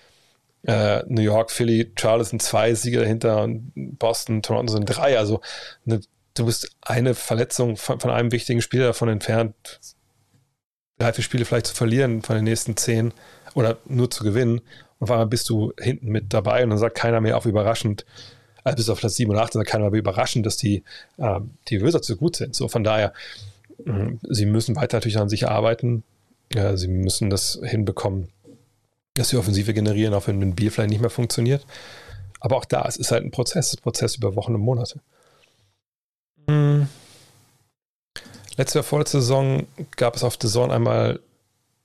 Äh, 0.65 1.03
New 1.07 1.23
York, 1.23 1.51
Philly, 1.51 1.93
Charles 1.95 2.31
sind 2.31 2.43
zwei 2.43 2.75
Siege 2.75 3.01
dahinter 3.01 3.43
und 3.43 3.73
Boston, 3.75 4.43
Toronto 4.43 4.73
sind 4.73 4.87
drei. 4.87 5.19
Also 5.19 5.41
eine, 5.87 6.01
du 6.35 6.47
bist 6.47 6.77
eine 6.81 7.15
Verletzung 7.15 7.77
von, 7.77 8.01
von, 8.01 8.11
einem 8.11 8.33
wichtigen 8.33 8.61
Spieler 8.61 8.89
davon 8.89 9.09
entfernt, 9.09 9.55
drei, 10.99 11.13
vier 11.13 11.25
Spiele 11.25 11.45
vielleicht 11.45 11.67
zu 11.67 11.75
verlieren 11.75 12.23
von 12.23 12.37
den 12.37 12.45
nächsten 12.45 12.77
zehn 12.77 13.13
oder 13.55 13.79
nur 13.87 14.11
zu 14.11 14.25
gewinnen. 14.25 14.59
Und 14.99 15.05
auf 15.05 15.11
einmal 15.11 15.27
bist 15.27 15.49
du 15.49 15.73
hinten 15.81 16.09
mit 16.09 16.35
dabei 16.35 16.65
und 16.65 16.71
dann 16.71 16.79
sagt 16.79 16.97
keiner 16.97 17.21
mehr 17.21 17.37
auf 17.37 17.47
überraschend, 17.47 18.05
also 18.65 18.77
bis 18.77 18.89
auf 18.89 18.99
Platz 18.99 19.17
7 19.17 19.31
und 19.31 19.39
8, 19.39 19.55
dann 19.55 19.65
kann 19.65 19.81
man 19.81 19.89
aber 19.89 19.97
überraschen, 19.97 20.43
dass 20.43 20.57
die, 20.57 20.83
äh, 21.17 21.41
die 21.69 21.81
Wizards 21.83 22.07
so 22.07 22.17
gut 22.17 22.37
sind. 22.37 22.55
So 22.55 22.69
von 22.69 22.85
daher, 22.85 23.13
mh, 23.85 24.19
sie 24.29 24.47
müssen 24.47 24.77
weiter 24.77 24.99
natürlich 24.99 25.19
an 25.19 25.29
sich 25.29 25.49
arbeiten. 25.49 26.03
Ja, 26.53 26.77
sie 26.77 26.89
müssen 26.89 27.31
das 27.31 27.61
hinbekommen, 27.63 28.29
dass 29.19 29.31
sie 29.31 29.37
Offensive 29.37 29.75
generieren, 29.75 30.15
auch 30.15 30.27
wenn 30.27 30.41
ein 30.41 30.55
Bier 30.55 30.73
vielleicht 30.73 30.91
nicht 30.91 31.01
mehr 31.01 31.11
funktioniert. 31.11 31.67
Aber 32.41 32.57
auch 32.57 32.65
da, 32.65 32.85
es 32.87 32.97
ist 32.97 33.11
halt 33.11 33.25
ein 33.25 33.31
Prozess, 33.31 33.75
ein 33.75 33.83
Prozess 33.83 34.17
über 34.17 34.37
Wochen 34.37 34.55
und 34.55 34.61
Monate. 34.61 35.01
Mhm. 36.47 36.89
Letzte 38.57 38.83
vorletzte 38.83 39.21
Saison 39.21 39.67
gab 39.97 40.17
es 40.17 40.25
auf 40.25 40.37
The 40.41 40.49
Zone 40.49 40.73
einmal 40.73 41.21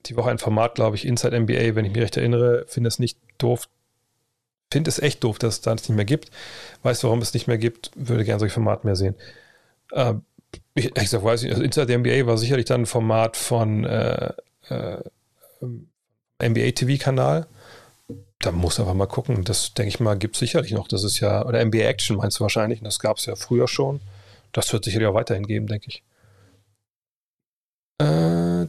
die 0.06 0.16
Woche 0.16 0.30
ein 0.30 0.38
Format, 0.38 0.74
glaube 0.74 0.96
ich, 0.96 1.06
Inside 1.06 1.38
NBA, 1.38 1.74
wenn 1.74 1.84
ich 1.84 1.92
mich 1.92 2.02
recht 2.02 2.16
erinnere. 2.16 2.64
Finde 2.68 2.88
es 2.88 2.98
nicht 2.98 3.18
doof. 3.38 3.68
Finde 4.72 4.88
es 4.88 4.98
echt 4.98 5.22
doof, 5.24 5.38
dass 5.38 5.54
es 5.54 5.60
da 5.60 5.72
nicht 5.74 5.88
mehr 5.88 6.04
gibt. 6.04 6.30
Weiß, 6.82 7.02
warum 7.04 7.20
es 7.22 7.32
nicht 7.32 7.46
mehr 7.46 7.58
gibt. 7.58 7.90
Würde 7.94 8.24
gerne 8.24 8.40
solche 8.40 8.54
Formate 8.54 8.86
mehr 8.86 8.96
sehen. 8.96 9.14
Äh, 9.92 10.14
ich, 10.74 10.96
ich 10.96 11.10
sag, 11.10 11.24
weiß 11.24 11.42
nicht, 11.42 11.52
also 11.52 11.62
Inside 11.62 11.98
NBA 11.98 12.26
war 12.26 12.38
sicherlich 12.38 12.66
dann 12.66 12.82
ein 12.82 12.86
Format 12.86 13.36
von 13.36 13.84
äh, 13.84 14.32
äh, 14.68 14.98
NBA 16.42 16.72
TV-Kanal. 16.72 17.46
Da 18.40 18.52
muss 18.52 18.78
einfach 18.78 18.94
mal 18.94 19.06
gucken. 19.06 19.44
Das 19.44 19.74
denke 19.74 19.88
ich 19.88 20.00
mal, 20.00 20.18
gibt 20.18 20.36
es 20.36 20.40
sicherlich 20.40 20.72
noch. 20.72 20.88
Das 20.88 21.04
ist 21.04 21.20
ja, 21.20 21.44
oder 21.46 21.64
NBA 21.64 21.78
Action 21.78 22.16
meinst 22.16 22.38
du 22.38 22.42
wahrscheinlich. 22.42 22.80
Das 22.82 22.98
gab 22.98 23.18
es 23.18 23.26
ja 23.26 23.36
früher 23.36 23.68
schon. 23.68 24.00
Das 24.52 24.72
wird 24.72 24.84
sicherlich 24.84 25.08
auch 25.08 25.14
weiterhin 25.14 25.46
geben, 25.46 25.66
denke 25.66 25.88
ich. 25.88 26.02
Äh, 28.00 28.66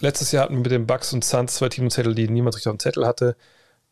Letztes 0.00 0.32
Jahr 0.32 0.44
hatten 0.44 0.54
wir 0.54 0.62
mit 0.62 0.70
den 0.70 0.86
Bucks 0.86 1.12
und 1.12 1.24
Suns 1.24 1.54
zwei 1.54 1.68
Teamzettel, 1.68 2.14
die 2.14 2.28
niemand 2.28 2.54
richtig 2.54 2.68
auf 2.68 2.76
dem 2.76 2.80
Zettel 2.80 3.06
hatte. 3.06 3.36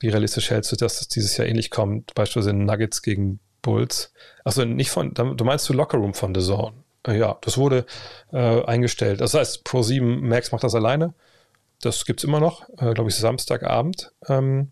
Wie 0.01 0.09
realistisch 0.09 0.51
hältst 0.51 0.71
du, 0.73 0.77
dass 0.77 0.99
das 0.99 1.09
dieses 1.09 1.37
Jahr 1.37 1.47
ähnlich 1.49 1.71
kommt? 1.71 2.15
Beispielsweise 2.15 2.55
Nuggets 2.55 3.01
gegen 3.03 3.41
Bulls. 3.63 4.13
Achso, 4.45 4.65
nicht 4.65 4.91
von, 4.91 5.15
du 5.15 5.45
meinst 5.45 5.69
du 5.69 5.73
Lockerroom 5.73 6.15
von 6.15 6.35
The 6.35 6.43
Zone? 6.43 6.75
Ja, 7.07 7.39
das 7.41 7.57
wurde 7.57 7.87
äh, 8.33 8.65
eingestellt. 8.65 9.21
Das 9.21 9.35
heißt, 9.35 9.67
Pro7 9.67 10.03
Max 10.03 10.53
macht 10.53 10.65
das 10.65 10.75
alleine. 10.75 11.15
Das 11.81 12.07
gibt 12.07 12.21
es 12.21 12.25
immer 12.25 12.41
noch, 12.41 12.69
äh, 12.79 12.95
glaube 12.95 13.11
ich, 13.11 13.17
Samstagabend. 13.17 14.13
Ähm, 14.29 14.71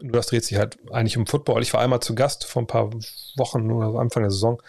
das 0.00 0.28
dreht 0.28 0.44
sich 0.44 0.58
halt 0.58 0.78
eigentlich 0.92 1.16
um 1.16 1.26
Football. 1.26 1.62
Ich 1.62 1.72
war 1.72 1.80
einmal 1.80 2.00
zu 2.00 2.14
Gast 2.14 2.44
vor 2.44 2.62
ein 2.62 2.66
paar 2.66 2.90
Wochen 3.36 3.70
oder 3.70 3.98
Anfang 3.98 4.22
der 4.22 4.30
Saison. 4.30 4.62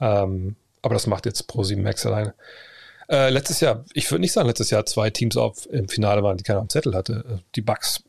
Ähm, 0.00 0.56
aber 0.82 0.94
das 0.94 1.06
macht 1.06 1.26
jetzt 1.26 1.48
Pro7 1.48 1.80
Max 1.80 2.04
alleine. 2.04 2.34
Äh, 3.08 3.30
letztes 3.30 3.60
Jahr, 3.60 3.84
ich 3.94 4.10
würde 4.10 4.22
nicht 4.22 4.32
sagen, 4.32 4.48
letztes 4.48 4.70
Jahr 4.70 4.84
zwei 4.86 5.10
Teams 5.10 5.36
auf, 5.36 5.66
im 5.66 5.88
Finale 5.88 6.22
waren, 6.22 6.36
die 6.36 6.44
keiner 6.44 6.60
am 6.60 6.68
Zettel 6.68 6.94
hatte. 6.94 7.24
Äh, 7.28 7.38
die 7.54 7.60
Bucks, 7.60 8.02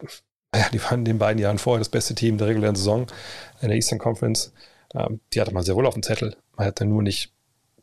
ja, 0.54 0.68
die 0.72 0.82
waren 0.82 1.00
in 1.00 1.04
den 1.04 1.18
beiden 1.18 1.40
Jahren 1.40 1.58
vorher 1.58 1.80
das 1.80 1.88
beste 1.88 2.14
Team 2.14 2.38
der 2.38 2.48
regulären 2.48 2.76
Saison 2.76 3.06
in 3.60 3.68
der 3.68 3.76
Eastern 3.76 3.98
Conference. 3.98 4.52
Ähm, 4.94 5.20
die 5.32 5.40
hatte 5.40 5.52
man 5.52 5.64
sehr 5.64 5.76
wohl 5.76 5.86
auf 5.86 5.94
dem 5.94 6.02
Zettel. 6.02 6.36
Man 6.56 6.66
hatte 6.66 6.84
nur 6.86 7.02
nicht 7.02 7.32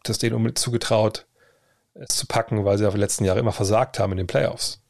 das 0.04 0.18
denen 0.18 0.36
unbedingt 0.36 0.58
zugetraut, 0.58 1.28
es 1.94 2.16
zu 2.16 2.26
packen, 2.28 2.64
weil 2.66 2.78
sie 2.78 2.88
auf 2.88 2.94
die 2.94 3.00
letzten 3.00 3.26
Jahre 3.26 3.40
immer 3.40 3.52
versagt 3.52 4.00
haben 4.00 4.12
in 4.12 4.18
den 4.18 4.28
Playoffs. 4.28 4.82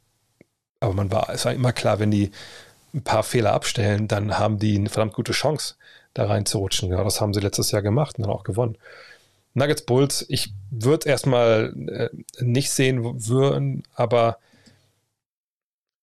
Aber 0.80 0.94
man 0.94 1.12
war, 1.12 1.30
es 1.30 1.46
war 1.46 1.54
immer 1.54 1.74
klar, 1.74 2.00
wenn 2.00 2.12
die 2.12 2.32
ein 2.94 3.04
paar 3.04 3.24
Fehler 3.24 3.54
abstellen, 3.54 4.08
dann 4.08 4.38
haben 4.38 4.60
die 4.60 4.78
eine 4.78 4.90
verdammt 4.90 5.14
gute 5.14 5.32
Chance, 5.32 5.76
da 6.14 6.26
reinzurutschen. 6.26 6.90
Ja, 6.90 7.04
das 7.04 7.22
haben 7.22 7.34
sie 7.34 7.40
letztes 7.40 7.72
Jahr 7.72 7.82
gemacht 7.82 8.18
und 8.18 8.24
dann 8.24 8.34
auch 8.34 8.44
gewonnen. 8.44 8.78
Nuggets 9.54 9.86
Bulls, 9.86 10.26
ich 10.30 10.54
würde 10.70 11.10
erstmal 11.10 11.74
äh, 11.88 12.10
nicht 12.44 12.72
sehen 12.72 13.04
würden, 13.28 13.84
aber 13.96 14.38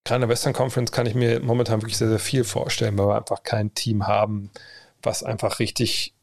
gerade 0.04 0.16
in 0.16 0.20
der 0.22 0.28
Western 0.28 0.52
Conference 0.52 0.92
kann 0.92 1.06
ich 1.06 1.14
mir 1.14 1.40
momentan 1.40 1.80
wirklich 1.82 1.96
sehr, 1.96 2.08
sehr 2.08 2.18
viel 2.18 2.44
vorstellen, 2.44 2.98
weil 2.98 3.08
wir 3.08 3.16
einfach 3.16 3.42
kein 3.42 3.74
Team 3.74 4.06
haben, 4.06 4.50
was 5.02 5.22
einfach 5.22 5.58
richtig 5.60 6.14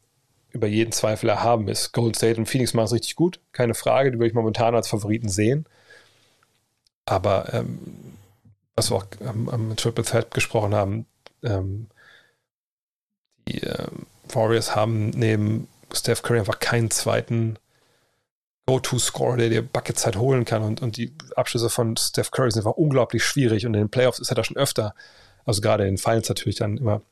über 0.56 0.66
jeden 0.66 0.92
Zweifel 0.92 1.28
erhaben 1.28 1.68
ist. 1.68 1.92
Golden 1.92 2.14
State 2.14 2.38
und 2.38 2.46
Phoenix 2.46 2.74
machen 2.74 2.86
es 2.86 2.92
richtig 2.92 3.16
gut, 3.16 3.40
keine 3.52 3.74
Frage, 3.74 4.10
die 4.10 4.18
würde 4.18 4.28
ich 4.28 4.34
momentan 4.34 4.74
als 4.74 4.88
Favoriten 4.88 5.28
sehen. 5.28 5.66
Aber 7.04 7.54
ähm, 7.54 7.78
was 8.74 8.90
wir 8.90 8.96
auch 8.96 9.06
am, 9.24 9.48
am 9.48 9.76
Triple 9.76 10.04
Threat 10.04 10.32
gesprochen 10.32 10.74
haben, 10.74 11.06
ähm, 11.42 11.86
die 13.48 13.62
äh, 13.62 13.86
Warriors 14.28 14.74
haben 14.74 15.10
neben 15.10 15.68
Steph 15.92 16.22
Curry 16.22 16.40
einfach 16.40 16.58
keinen 16.58 16.90
zweiten 16.90 17.58
Go-To-Scorer, 18.66 19.36
der 19.36 19.48
dir 19.48 19.62
Buckets 19.62 20.04
halt 20.04 20.16
holen 20.16 20.44
kann. 20.44 20.62
Und, 20.62 20.82
und 20.82 20.96
die 20.96 21.12
Abschlüsse 21.36 21.70
von 21.70 21.96
Steph 21.96 22.32
Curry 22.32 22.50
sind 22.50 22.66
einfach 22.66 22.76
unglaublich 22.76 23.24
schwierig. 23.24 23.64
Und 23.64 23.74
in 23.74 23.82
den 23.82 23.88
Playoffs 23.88 24.18
ist 24.18 24.30
er 24.30 24.34
da 24.34 24.42
schon 24.42 24.56
öfter, 24.56 24.94
also 25.44 25.60
gerade 25.60 25.84
in 25.84 25.94
den 25.94 25.98
Finals 25.98 26.28
natürlich 26.28 26.56
dann 26.56 26.76
immer 26.76 27.02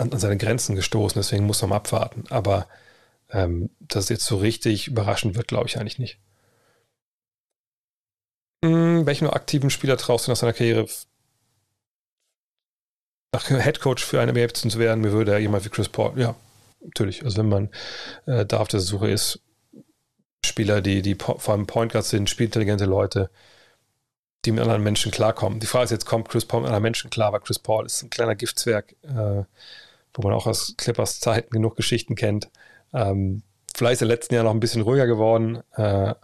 an, 0.00 0.12
an 0.12 0.18
seine 0.18 0.36
Grenzen 0.36 0.76
gestoßen. 0.76 1.20
Deswegen 1.20 1.46
muss 1.46 1.62
man 1.62 1.72
abwarten. 1.72 2.24
Aber 2.30 2.68
ähm, 3.30 3.70
dass 3.80 4.08
jetzt 4.08 4.26
so 4.26 4.36
richtig 4.36 4.88
überraschend 4.88 5.34
wird, 5.36 5.48
glaube 5.48 5.66
ich 5.66 5.78
eigentlich 5.78 5.98
nicht. 5.98 6.18
Hm, 8.64 9.06
welchen 9.06 9.28
aktiven 9.28 9.70
Spieler 9.70 9.96
traust 9.96 10.26
du 10.26 10.30
nach 10.30 10.36
seiner 10.36 10.52
Karriere 10.52 10.86
nach 13.34 13.48
Headcoach 13.48 14.00
für 14.00 14.20
eine 14.20 14.32
NBA 14.32 14.54
zu 14.54 14.78
werden? 14.78 15.00
Mir 15.00 15.12
würde 15.12 15.38
jemand 15.38 15.64
wie 15.64 15.70
Chris 15.70 15.88
Paul, 15.88 16.18
ja, 16.18 16.34
natürlich. 16.80 17.24
Also 17.24 17.38
wenn 17.38 17.48
man 17.48 17.70
äh, 18.26 18.46
da 18.46 18.58
auf 18.58 18.68
der 18.68 18.80
Suche 18.80 19.10
ist, 19.10 19.40
Spieler, 20.44 20.80
die, 20.80 21.02
die 21.02 21.14
vor 21.14 21.48
allem 21.48 21.66
Point 21.66 21.92
Guards 21.92 22.10
sind, 22.10 22.28
spielintelligente 22.28 22.84
Leute, 22.84 23.30
die 24.44 24.52
mit 24.52 24.60
anderen 24.60 24.82
Menschen 24.82 25.12
klarkommen. 25.12 25.60
Die 25.60 25.66
Frage 25.66 25.84
ist 25.84 25.90
jetzt, 25.92 26.06
kommt 26.06 26.28
Chris 26.28 26.44
Paul 26.44 26.60
mit 26.60 26.68
anderen 26.68 26.82
Menschen 26.82 27.10
klar, 27.10 27.32
weil 27.32 27.40
Chris 27.40 27.58
Paul 27.58 27.86
ist 27.86 28.02
ein 28.02 28.10
kleiner 28.10 28.34
Giftzwerg, 28.34 28.94
äh, 29.02 29.44
wo 30.14 30.22
man 30.22 30.32
auch 30.32 30.46
aus 30.46 30.74
Clippers 30.76 31.20
Zeiten 31.20 31.50
genug 31.50 31.76
Geschichten 31.76 32.14
kennt. 32.16 32.50
Ähm, 32.92 33.42
vielleicht 33.74 33.94
ist 33.94 34.02
er 34.02 34.08
letzten 34.08 34.34
Jahr 34.34 34.44
noch 34.44 34.50
ein 34.50 34.60
bisschen 34.60 34.82
ruhiger 34.82 35.06
geworden, 35.06 35.62
äh, 35.76 36.14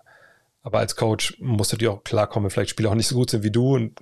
Aber 0.63 0.81
als 0.81 0.97
Coach 0.97 1.37
musst 1.41 1.73
du 1.73 1.77
dir 1.77 1.93
auch 1.93 2.05
klarkommen, 2.05 2.45
wenn 2.45 2.51
vielleicht 2.51 2.71
Spieler 2.71 2.91
auch 2.91 2.95
nicht 2.95 3.07
so 3.09 3.15
gut 3.15 3.31
sind 3.31 3.43
wie 3.43 3.51
du 3.51 3.77
und 3.77 3.99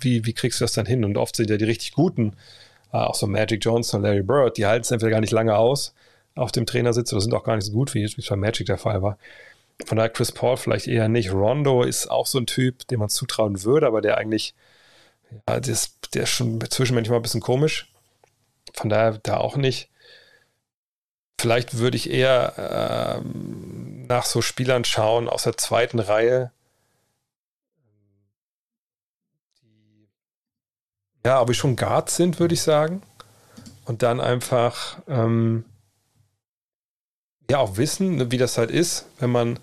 wie, 0.00 0.24
wie 0.24 0.34
kriegst 0.34 0.60
du 0.60 0.64
das 0.64 0.72
dann 0.72 0.86
hin? 0.86 1.04
Und 1.04 1.16
oft 1.16 1.34
sind 1.34 1.50
ja 1.50 1.56
die 1.56 1.64
richtig 1.64 1.92
guten, 1.92 2.36
äh, 2.92 2.98
auch 2.98 3.14
so 3.16 3.26
Magic 3.26 3.64
Johnson 3.64 4.00
und 4.00 4.04
Larry 4.04 4.22
Bird, 4.22 4.56
die 4.56 4.66
halten 4.66 4.82
es 4.82 4.90
entweder 4.92 5.10
gar 5.10 5.20
nicht 5.20 5.32
lange 5.32 5.56
aus 5.56 5.94
auf 6.36 6.52
dem 6.52 6.66
Trainersitz 6.66 7.12
oder 7.12 7.22
sind 7.22 7.34
auch 7.34 7.44
gar 7.44 7.56
nicht 7.56 7.64
so 7.64 7.72
gut, 7.72 7.94
wie 7.94 8.04
es 8.04 8.14
bei 8.14 8.36
Magic 8.36 8.66
der 8.66 8.78
Fall 8.78 9.02
war. 9.02 9.18
Von 9.84 9.96
daher 9.98 10.10
Chris 10.10 10.32
Paul 10.32 10.56
vielleicht 10.56 10.86
eher 10.86 11.08
nicht. 11.08 11.32
Rondo 11.32 11.82
ist 11.82 12.10
auch 12.10 12.26
so 12.26 12.38
ein 12.38 12.46
Typ, 12.46 12.86
dem 12.88 13.00
man 13.00 13.08
zutrauen 13.08 13.62
würde, 13.62 13.86
aber 13.86 14.00
der 14.00 14.16
eigentlich, 14.16 14.54
ja, 15.48 15.60
der 15.60 15.72
ist, 15.72 16.14
der 16.14 16.22
ist 16.22 16.30
schon 16.30 16.60
zwischenmenschlich 16.60 17.10
mal 17.10 17.16
ein 17.16 17.22
bisschen 17.22 17.40
komisch. 17.40 17.92
Von 18.72 18.88
daher 18.88 19.18
da 19.22 19.36
auch 19.36 19.56
nicht. 19.56 19.90
Vielleicht 21.38 21.78
würde 21.78 21.96
ich 21.96 22.10
eher 22.10 23.20
ähm, 23.20 24.06
nach 24.06 24.24
so 24.24 24.40
Spielern 24.40 24.84
schauen 24.84 25.28
aus 25.28 25.42
der 25.42 25.56
zweiten 25.56 25.98
Reihe. 25.98 26.50
Ja, 31.24 31.40
ob 31.40 31.50
ich 31.50 31.58
schon 31.58 31.76
Guards 31.76 32.16
sind, 32.16 32.40
würde 32.40 32.54
ich 32.54 32.62
sagen. 32.62 33.02
Und 33.84 34.02
dann 34.02 34.20
einfach 34.20 34.98
ähm, 35.08 35.64
ja 37.50 37.58
auch 37.58 37.76
wissen, 37.76 38.30
wie 38.30 38.38
das 38.38 38.58
halt 38.58 38.70
ist, 38.70 39.06
wenn 39.18 39.30
man 39.30 39.58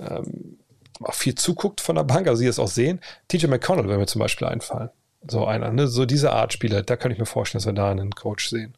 ähm, 0.00 0.58
auch 1.00 1.14
viel 1.14 1.34
zuguckt 1.34 1.80
von 1.80 1.96
der 1.96 2.04
Bank, 2.04 2.26
also 2.26 2.40
sie 2.40 2.46
das 2.46 2.58
auch 2.58 2.68
sehen. 2.68 3.00
TJ 3.28 3.46
McConnell 3.46 3.84
würde 3.84 3.98
mir 3.98 4.06
zum 4.06 4.20
Beispiel 4.20 4.48
einfallen. 4.48 4.90
So 5.26 5.46
einer, 5.46 5.72
ne? 5.72 5.88
so 5.88 6.06
diese 6.06 6.32
Art 6.32 6.52
Spieler, 6.52 6.82
da 6.82 6.96
kann 6.96 7.10
ich 7.10 7.18
mir 7.18 7.26
vorstellen, 7.26 7.60
dass 7.60 7.66
wir 7.66 7.72
da 7.72 7.90
einen 7.90 8.12
Coach 8.12 8.48
sehen. 8.48 8.76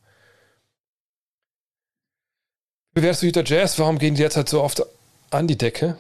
Bewertest 2.93 3.23
du 3.23 3.27
Utah 3.27 3.45
Jazz? 3.45 3.79
Warum 3.79 3.99
gehen 3.99 4.15
die 4.15 4.23
jetzt 4.23 4.37
halt 4.37 4.49
so 4.49 4.63
oft 4.63 4.83
an 5.31 5.47
die 5.47 5.57
Decke? 5.57 5.97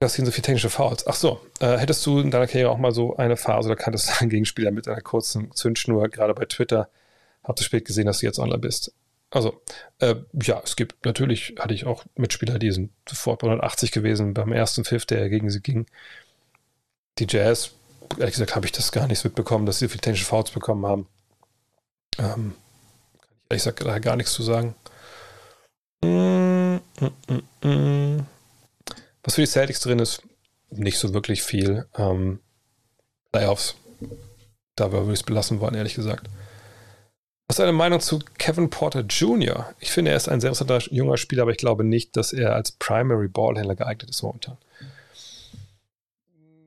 Das 0.00 0.14
sind 0.14 0.24
so 0.24 0.32
viele 0.32 0.42
technische 0.42 0.70
Fouls. 0.70 1.06
Ach 1.06 1.14
so, 1.14 1.40
äh, 1.60 1.76
hättest 1.76 2.04
du 2.06 2.18
in 2.18 2.30
deiner 2.30 2.46
Karriere 2.46 2.70
auch 2.70 2.78
mal 2.78 2.92
so 2.92 3.16
eine 3.16 3.36
Phase 3.36 3.68
oder 3.68 3.76
kanntest 3.76 4.08
du 4.08 4.20
einen 4.20 4.30
Gegenspieler 4.30 4.70
mit 4.70 4.88
einer 4.88 5.00
kurzen 5.00 5.52
Zündschnur, 5.52 6.08
gerade 6.08 6.34
bei 6.34 6.46
Twitter? 6.46 6.88
Hab 7.44 7.58
zu 7.58 7.64
spät 7.64 7.84
gesehen, 7.84 8.06
dass 8.06 8.18
du 8.18 8.26
jetzt 8.26 8.38
online 8.38 8.58
bist. 8.58 8.92
Also, 9.32 9.62
äh, 9.98 10.16
ja, 10.42 10.60
es 10.62 10.76
gibt 10.76 11.06
natürlich, 11.06 11.54
hatte 11.58 11.72
ich 11.72 11.86
auch 11.86 12.04
Mitspieler, 12.16 12.58
die 12.58 12.70
sind 12.70 12.92
sofort 13.08 13.40
bei 13.40 13.46
180 13.46 13.90
gewesen 13.90 14.34
beim 14.34 14.52
ersten 14.52 14.84
Fifth, 14.84 15.10
der 15.10 15.30
gegen 15.30 15.48
sie 15.48 15.62
ging. 15.62 15.86
Die 17.18 17.26
Jazz, 17.26 17.70
ehrlich 18.18 18.34
gesagt, 18.34 18.54
habe 18.54 18.66
ich 18.66 18.72
das 18.72 18.92
gar 18.92 19.06
nicht 19.06 19.24
mitbekommen, 19.24 19.64
dass 19.64 19.78
sie 19.78 19.88
viele 19.88 20.02
technische 20.02 20.26
Fouls 20.26 20.50
bekommen 20.50 20.84
haben. 20.84 21.08
Ähm, 22.18 22.54
kann 23.48 23.56
ich 23.56 23.64
ehrlich 23.64 23.76
gesagt 23.76 24.04
gar 24.04 24.16
nichts 24.16 24.34
zu 24.34 24.42
sagen. 24.42 24.74
Was 29.24 29.34
für 29.34 29.40
die 29.40 29.46
Celtics 29.46 29.80
drin 29.80 29.98
ist, 29.98 30.22
nicht 30.68 30.98
so 30.98 31.14
wirklich 31.14 31.42
viel. 31.42 31.86
Ähm, 31.96 32.40
Playoffs, 33.30 33.76
da 34.76 34.92
würde 34.92 35.10
ich 35.12 35.20
es 35.20 35.22
belassen 35.22 35.60
wollen, 35.60 35.74
ehrlich 35.74 35.94
gesagt. 35.94 36.28
Was 37.52 37.58
ist 37.58 37.64
deine 37.64 37.72
Meinung 37.72 38.00
zu 38.00 38.18
Kevin 38.38 38.70
Porter 38.70 39.00
Jr.? 39.00 39.74
Ich 39.78 39.90
finde, 39.90 40.10
er 40.10 40.16
ist 40.16 40.26
ein 40.26 40.40
sehr 40.40 40.48
interessanter 40.48 40.78
junger 40.90 41.18
Spieler, 41.18 41.42
aber 41.42 41.50
ich 41.50 41.58
glaube 41.58 41.84
nicht, 41.84 42.16
dass 42.16 42.32
er 42.32 42.54
als 42.54 42.72
Primary 42.72 43.28
Ballhändler 43.28 43.74
geeignet 43.74 44.08
ist 44.08 44.22
momentan. 44.22 44.56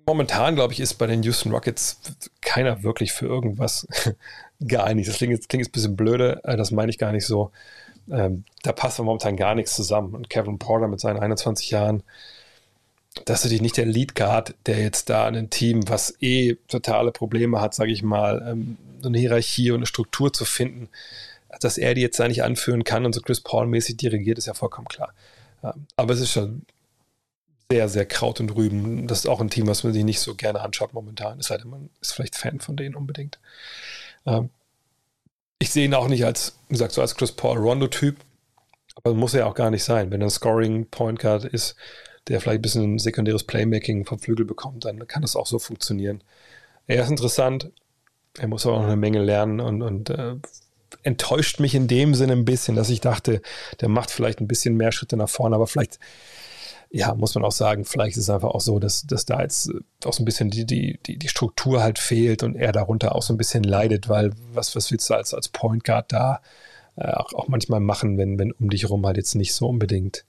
Momentan, 0.06 0.54
glaube 0.54 0.74
ich, 0.74 0.80
ist 0.80 0.94
bei 1.00 1.08
den 1.08 1.24
Houston 1.24 1.52
Rockets 1.52 2.00
keiner 2.42 2.84
wirklich 2.84 3.14
für 3.14 3.26
irgendwas 3.26 3.88
geeinigt. 4.60 5.10
Das 5.10 5.18
klingt 5.18 5.34
jetzt, 5.34 5.52
ein 5.52 5.72
bisschen 5.72 5.96
blöde, 5.96 6.40
äh, 6.44 6.56
das 6.56 6.70
meine 6.70 6.92
ich 6.92 7.00
gar 7.00 7.12
nicht 7.12 7.26
so. 7.26 7.50
Ähm, 8.12 8.44
da 8.62 8.72
passt 8.72 9.00
momentan 9.00 9.38
gar 9.38 9.56
nichts 9.56 9.76
zusammen. 9.76 10.14
Und 10.14 10.30
Kevin 10.30 10.60
Porter 10.60 10.88
mit 10.88 11.00
seinen 11.00 11.18
21 11.18 11.72
Jahren, 11.72 12.04
das 13.24 13.40
ist 13.40 13.46
natürlich 13.46 13.62
nicht 13.62 13.78
der 13.78 13.86
Lead 13.86 14.16
Guard, 14.16 14.56
der 14.66 14.80
jetzt 14.80 15.10
da 15.10 15.28
in 15.28 15.36
ein 15.36 15.50
Team, 15.50 15.88
was 15.88 16.16
eh 16.22 16.56
totale 16.68 17.12
Probleme 17.12 17.62
hat, 17.62 17.74
sage 17.74 17.92
ich 17.92 18.04
mal, 18.04 18.46
ähm, 18.48 18.78
so 19.02 19.08
eine 19.08 19.18
Hierarchie 19.18 19.72
und 19.72 19.78
eine 19.78 19.86
Struktur 19.86 20.34
zu 20.34 20.44
finden, 20.44 20.90
dass 21.62 21.78
er 21.78 21.94
die 21.94 22.02
jetzt 22.02 22.20
da 22.20 22.28
nicht 22.28 22.44
anführen 22.44 22.84
kann 22.84 23.06
und 23.06 23.14
so 23.14 23.22
Chris 23.22 23.40
Paul-mäßig 23.40 23.98
dirigiert, 23.98 24.38
ist 24.38 24.48
ja 24.48 24.54
vollkommen 24.54 24.88
klar. 24.88 25.14
Aber 25.96 26.14
es 26.14 26.20
ist 26.20 26.32
schon 26.32 26.64
sehr, 27.72 27.90
sehr 27.90 28.06
Kraut 28.06 28.40
und 28.40 28.56
Rüben. 28.56 29.08
Das 29.08 29.20
ist 29.20 29.28
auch 29.28 29.42
ein 29.42 29.50
Team, 29.50 29.68
was 29.68 29.84
man 29.84 29.94
sich 29.94 30.04
nicht 30.04 30.20
so 30.20 30.36
gerne 30.36 30.62
anschaut 30.62 30.94
momentan. 30.94 31.40
Es 31.40 31.48
sei 31.48 31.58
denn, 31.58 31.70
man 31.70 31.90
ist 32.02 32.14
vielleicht 32.14 32.36
Fan 32.36 32.60
von 32.60 32.76
denen 32.76 32.96
unbedingt. 32.96 33.40
Ähm, 34.26 34.50
ich 35.60 35.72
sehe 35.72 35.86
ihn 35.86 35.94
auch 35.94 36.08
nicht 36.08 36.26
als, 36.26 36.58
wie 36.68 36.74
gesagt, 36.74 36.92
so 36.92 37.02
als 37.02 37.16
Chris 37.16 37.32
Paul 37.32 37.58
Rondo-Typ, 37.58 38.18
aber 38.96 39.14
muss 39.14 39.34
er 39.34 39.42
ja 39.42 39.46
auch 39.48 39.56
gar 39.56 39.72
nicht 39.72 39.84
sein. 39.84 40.12
Wenn 40.12 40.22
er 40.22 40.28
ein 40.28 40.32
Scoring 40.32 40.88
Point 40.90 41.20
Guard 41.20 41.46
ist, 41.46 41.76
der 42.28 42.42
vielleicht 42.42 42.60
ein 42.60 42.64
bisschen 42.64 43.00
sekundäres 43.00 43.44
Playmaking 43.44 44.06
vom 44.06 44.20
Flügel 44.20 44.46
bekommt, 44.46 44.86
dann 44.86 45.08
kann 45.08 45.22
das 45.22 45.36
auch 45.36 45.48
so 45.48 45.60
funktionieren. 45.60 46.24
Er 46.88 47.04
ist 47.04 47.10
interessant, 47.10 47.72
er 48.38 48.48
muss 48.48 48.66
aber 48.66 48.76
auch 48.76 48.82
noch 48.82 48.88
eine 48.88 48.96
Menge 48.96 49.24
lernen 49.24 49.60
und, 49.60 49.82
und 49.82 50.10
äh, 50.10 50.36
enttäuscht 51.04 51.60
mich 51.60 51.76
in 51.76 51.88
dem 51.88 52.16
Sinne 52.16 52.34
ein 52.34 52.46
bisschen, 52.46 52.76
dass 52.76 52.90
ich 52.90 53.02
dachte, 53.02 53.42
der 53.82 53.90
macht 53.90 54.12
vielleicht 54.12 54.42
ein 54.42 54.48
bisschen 54.48 54.76
mehr 54.76 54.92
Schritte 54.92 55.18
nach 55.18 55.30
vorne, 55.30 55.56
aber 55.56 55.68
vielleicht, 55.68 56.00
ja, 56.90 57.14
muss 57.14 57.36
man 57.36 57.44
auch 57.44 57.52
sagen, 57.52 57.86
vielleicht 57.86 58.18
ist 58.18 58.24
es 58.24 58.30
einfach 58.30 58.50
auch 58.50 58.62
so, 58.62 58.80
dass, 58.80 59.06
dass 59.06 59.26
da 59.26 59.42
jetzt 59.42 59.72
auch 60.04 60.14
so 60.14 60.22
ein 60.22 60.26
bisschen 60.26 60.50
die, 60.50 60.66
die, 60.66 61.00
die, 61.06 61.18
die 61.18 61.28
Struktur 61.28 61.84
halt 61.84 62.00
fehlt 62.00 62.44
und 62.44 62.56
er 62.56 62.72
darunter 62.72 63.16
auch 63.16 63.22
so 63.22 63.34
ein 63.34 63.38
bisschen 63.38 63.64
leidet, 63.64 64.10
weil 64.10 64.32
was, 64.54 64.76
was 64.76 64.92
willst 64.92 65.10
du 65.10 65.14
als, 65.16 65.34
als 65.34 65.50
Point 65.50 65.84
Guard 65.84 66.12
da 66.12 66.42
äh, 66.96 67.12
auch, 67.12 67.34
auch 67.34 67.48
manchmal 67.48 67.80
machen, 67.80 68.18
wenn, 68.18 68.40
wenn 68.40 68.52
um 68.52 68.70
dich 68.70 68.84
herum 68.84 69.06
halt 69.06 69.18
jetzt 69.18 69.36
nicht 69.36 69.54
so 69.54 69.68
unbedingt 69.68 70.26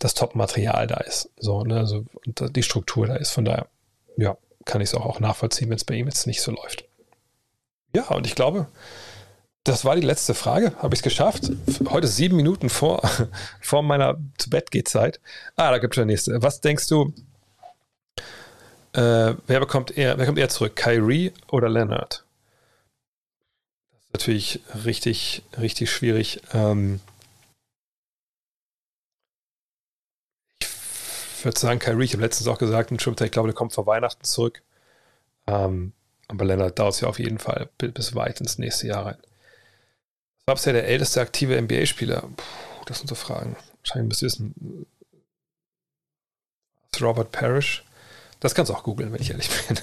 das 0.00 0.14
Top-Material 0.14 0.88
da 0.88 0.96
ist. 0.96 1.30
So, 1.38 1.62
ne, 1.62 1.78
also 1.78 2.04
und 2.26 2.56
die 2.56 2.62
Struktur 2.64 3.06
da 3.06 3.14
ist. 3.14 3.30
Von 3.30 3.44
daher, 3.44 3.68
ja, 4.16 4.36
kann 4.64 4.80
ich 4.80 4.88
es 4.88 4.94
auch, 4.94 5.06
auch 5.06 5.20
nachvollziehen, 5.20 5.70
wenn 5.70 5.76
es 5.76 5.84
bei 5.84 5.94
ihm 5.94 6.06
jetzt 6.06 6.26
nicht 6.26 6.42
so 6.42 6.50
läuft. 6.50 6.84
Ja, 7.94 8.08
und 8.08 8.26
ich 8.26 8.34
glaube, 8.34 8.66
das 9.64 9.84
war 9.84 9.94
die 9.94 10.06
letzte 10.06 10.34
Frage. 10.34 10.72
Habe 10.78 10.94
ich 10.94 11.00
es 11.00 11.04
geschafft? 11.04 11.50
Heute 11.90 12.08
sieben 12.08 12.36
Minuten 12.36 12.70
vor, 12.70 13.02
vor 13.60 13.82
meiner 13.82 14.18
zu 14.38 14.48
Bett 14.50 14.70
geht 14.70 14.88
Zeit. 14.88 15.20
Ah, 15.54 15.70
da 15.70 15.78
gibt 15.78 15.94
es 15.94 15.96
schon 15.96 16.06
nächste. 16.06 16.42
Was 16.42 16.60
denkst 16.60 16.88
du? 16.88 17.12
Äh, 18.92 19.34
wer 19.46 19.60
bekommt 19.60 19.96
eher, 19.96 20.18
wer 20.18 20.26
kommt 20.26 20.38
eher 20.38 20.48
zurück? 20.48 20.76
Kyrie 20.76 21.32
oder 21.48 21.68
Leonard? 21.68 22.24
Das 23.92 24.00
ist 24.02 24.12
natürlich 24.12 24.60
richtig, 24.84 25.42
richtig 25.60 25.90
schwierig. 25.90 26.40
Ähm 26.54 27.00
ich 30.62 30.68
würde 31.44 31.58
sagen, 31.58 31.78
Kyrie, 31.78 32.04
ich 32.04 32.12
habe 32.12 32.22
letztens 32.22 32.48
auch 32.48 32.58
gesagt, 32.58 32.90
ich 32.92 33.30
glaube, 33.30 33.48
der 33.48 33.54
kommt 33.54 33.72
vor 33.72 33.86
Weihnachten 33.86 34.24
zurück. 34.24 34.62
Ähm 35.46 35.92
aber 36.30 36.44
Leonard 36.44 36.78
dauert 36.78 36.94
es 36.94 37.00
ja 37.00 37.08
auf 37.08 37.18
jeden 37.18 37.38
Fall 37.38 37.68
bis 37.76 38.14
weit 38.14 38.40
ins 38.40 38.56
nächste 38.56 38.86
Jahr 38.86 39.04
rein. 39.04 39.18
Was 40.38 40.46
war 40.46 40.54
bisher 40.54 40.72
der 40.74 40.86
älteste 40.86 41.20
aktive 41.20 41.60
NBA-Spieler? 41.60 42.28
Das 42.86 42.98
sind 42.98 43.08
so 43.08 43.16
Fragen. 43.16 43.56
Wahrscheinlich 43.82 44.08
müsst 44.08 44.22
ihr 44.22 44.26
wissen. 44.26 44.86
Robert 47.00 47.32
Parrish. 47.32 47.84
Das 48.38 48.54
kannst 48.54 48.70
du 48.70 48.74
auch 48.74 48.84
googeln, 48.84 49.12
wenn 49.12 49.20
ich 49.20 49.30
ehrlich 49.30 49.50
bin. 49.68 49.76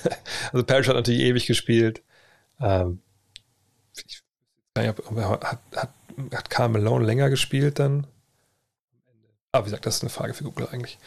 Also 0.53 0.65
Parrish 0.65 0.87
hat 0.87 0.95
natürlich 0.95 1.21
ewig 1.21 1.47
gespielt. 1.47 2.01
Ähm, 2.61 3.01
ich 3.93 4.23
hat, 4.77 5.43
hat, 5.75 5.93
hat 6.33 6.49
Carl 6.49 6.69
Malone 6.69 7.05
länger 7.05 7.29
gespielt 7.29 7.79
dann? 7.79 8.07
Aber 9.51 9.65
wie 9.65 9.69
gesagt, 9.69 9.85
das 9.85 9.97
ist 9.97 10.03
eine 10.03 10.11
Frage 10.11 10.33
für 10.33 10.45
Google 10.45 10.69
eigentlich. 10.71 10.97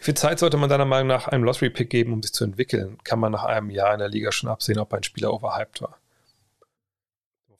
Wie 0.00 0.04
viel 0.04 0.14
Zeit 0.14 0.38
sollte 0.38 0.56
man 0.56 0.70
deiner 0.70 0.86
Meinung 0.86 1.08
nach 1.08 1.28
einem 1.28 1.44
Lottery-Pick 1.44 1.90
geben, 1.90 2.14
um 2.14 2.22
sich 2.22 2.32
zu 2.32 2.44
entwickeln? 2.44 2.96
Kann 3.04 3.20
man 3.20 3.32
nach 3.32 3.44
einem 3.44 3.68
Jahr 3.68 3.92
in 3.92 3.98
der 3.98 4.08
Liga 4.08 4.32
schon 4.32 4.48
absehen, 4.48 4.78
ob 4.78 4.94
ein 4.94 5.02
Spieler 5.02 5.30
overhyped 5.30 5.82
war? 5.82 5.98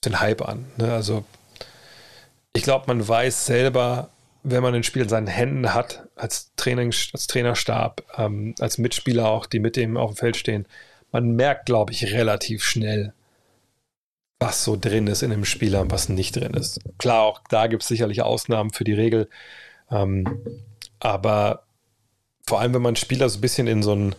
Den 0.06 0.20
Hype 0.20 0.40
an. 0.40 0.64
Ne? 0.78 0.90
Also, 0.90 1.26
ich 2.54 2.62
glaube, 2.62 2.86
man 2.86 3.06
weiß 3.06 3.44
selber, 3.44 4.08
wenn 4.42 4.62
man 4.62 4.74
ein 4.74 4.84
Spiel 4.84 5.02
in 5.02 5.10
seinen 5.10 5.26
Händen 5.26 5.74
hat, 5.74 6.08
als, 6.16 6.50
Training, 6.56 6.94
als 7.12 7.26
Trainerstab, 7.26 8.04
ähm, 8.16 8.54
als 8.58 8.78
Mitspieler 8.78 9.28
auch, 9.28 9.44
die 9.44 9.58
mit 9.58 9.76
dem 9.76 9.98
auf 9.98 10.12
dem 10.12 10.16
Feld 10.16 10.36
stehen, 10.38 10.66
man 11.12 11.32
merkt, 11.32 11.66
glaube 11.66 11.92
ich, 11.92 12.10
relativ 12.14 12.64
schnell, 12.64 13.12
was 14.38 14.64
so 14.64 14.78
drin 14.80 15.08
ist 15.08 15.22
in 15.22 15.28
dem 15.28 15.44
Spieler 15.44 15.82
und 15.82 15.90
was 15.90 16.08
nicht 16.08 16.36
drin 16.36 16.54
ist. 16.54 16.80
Klar, 16.96 17.20
auch 17.20 17.42
da 17.50 17.66
gibt 17.66 17.82
es 17.82 17.88
sicherlich 17.88 18.22
Ausnahmen 18.22 18.70
für 18.70 18.84
die 18.84 18.94
Regel. 18.94 19.28
Ähm, 19.90 20.40
aber 21.00 21.64
vor 22.50 22.60
allem, 22.60 22.74
wenn 22.74 22.82
man 22.82 22.96
Spieler 22.96 23.28
so 23.28 23.38
ein 23.38 23.42
bisschen 23.42 23.68
in 23.68 23.80
so 23.80 23.94
ein 23.94 24.16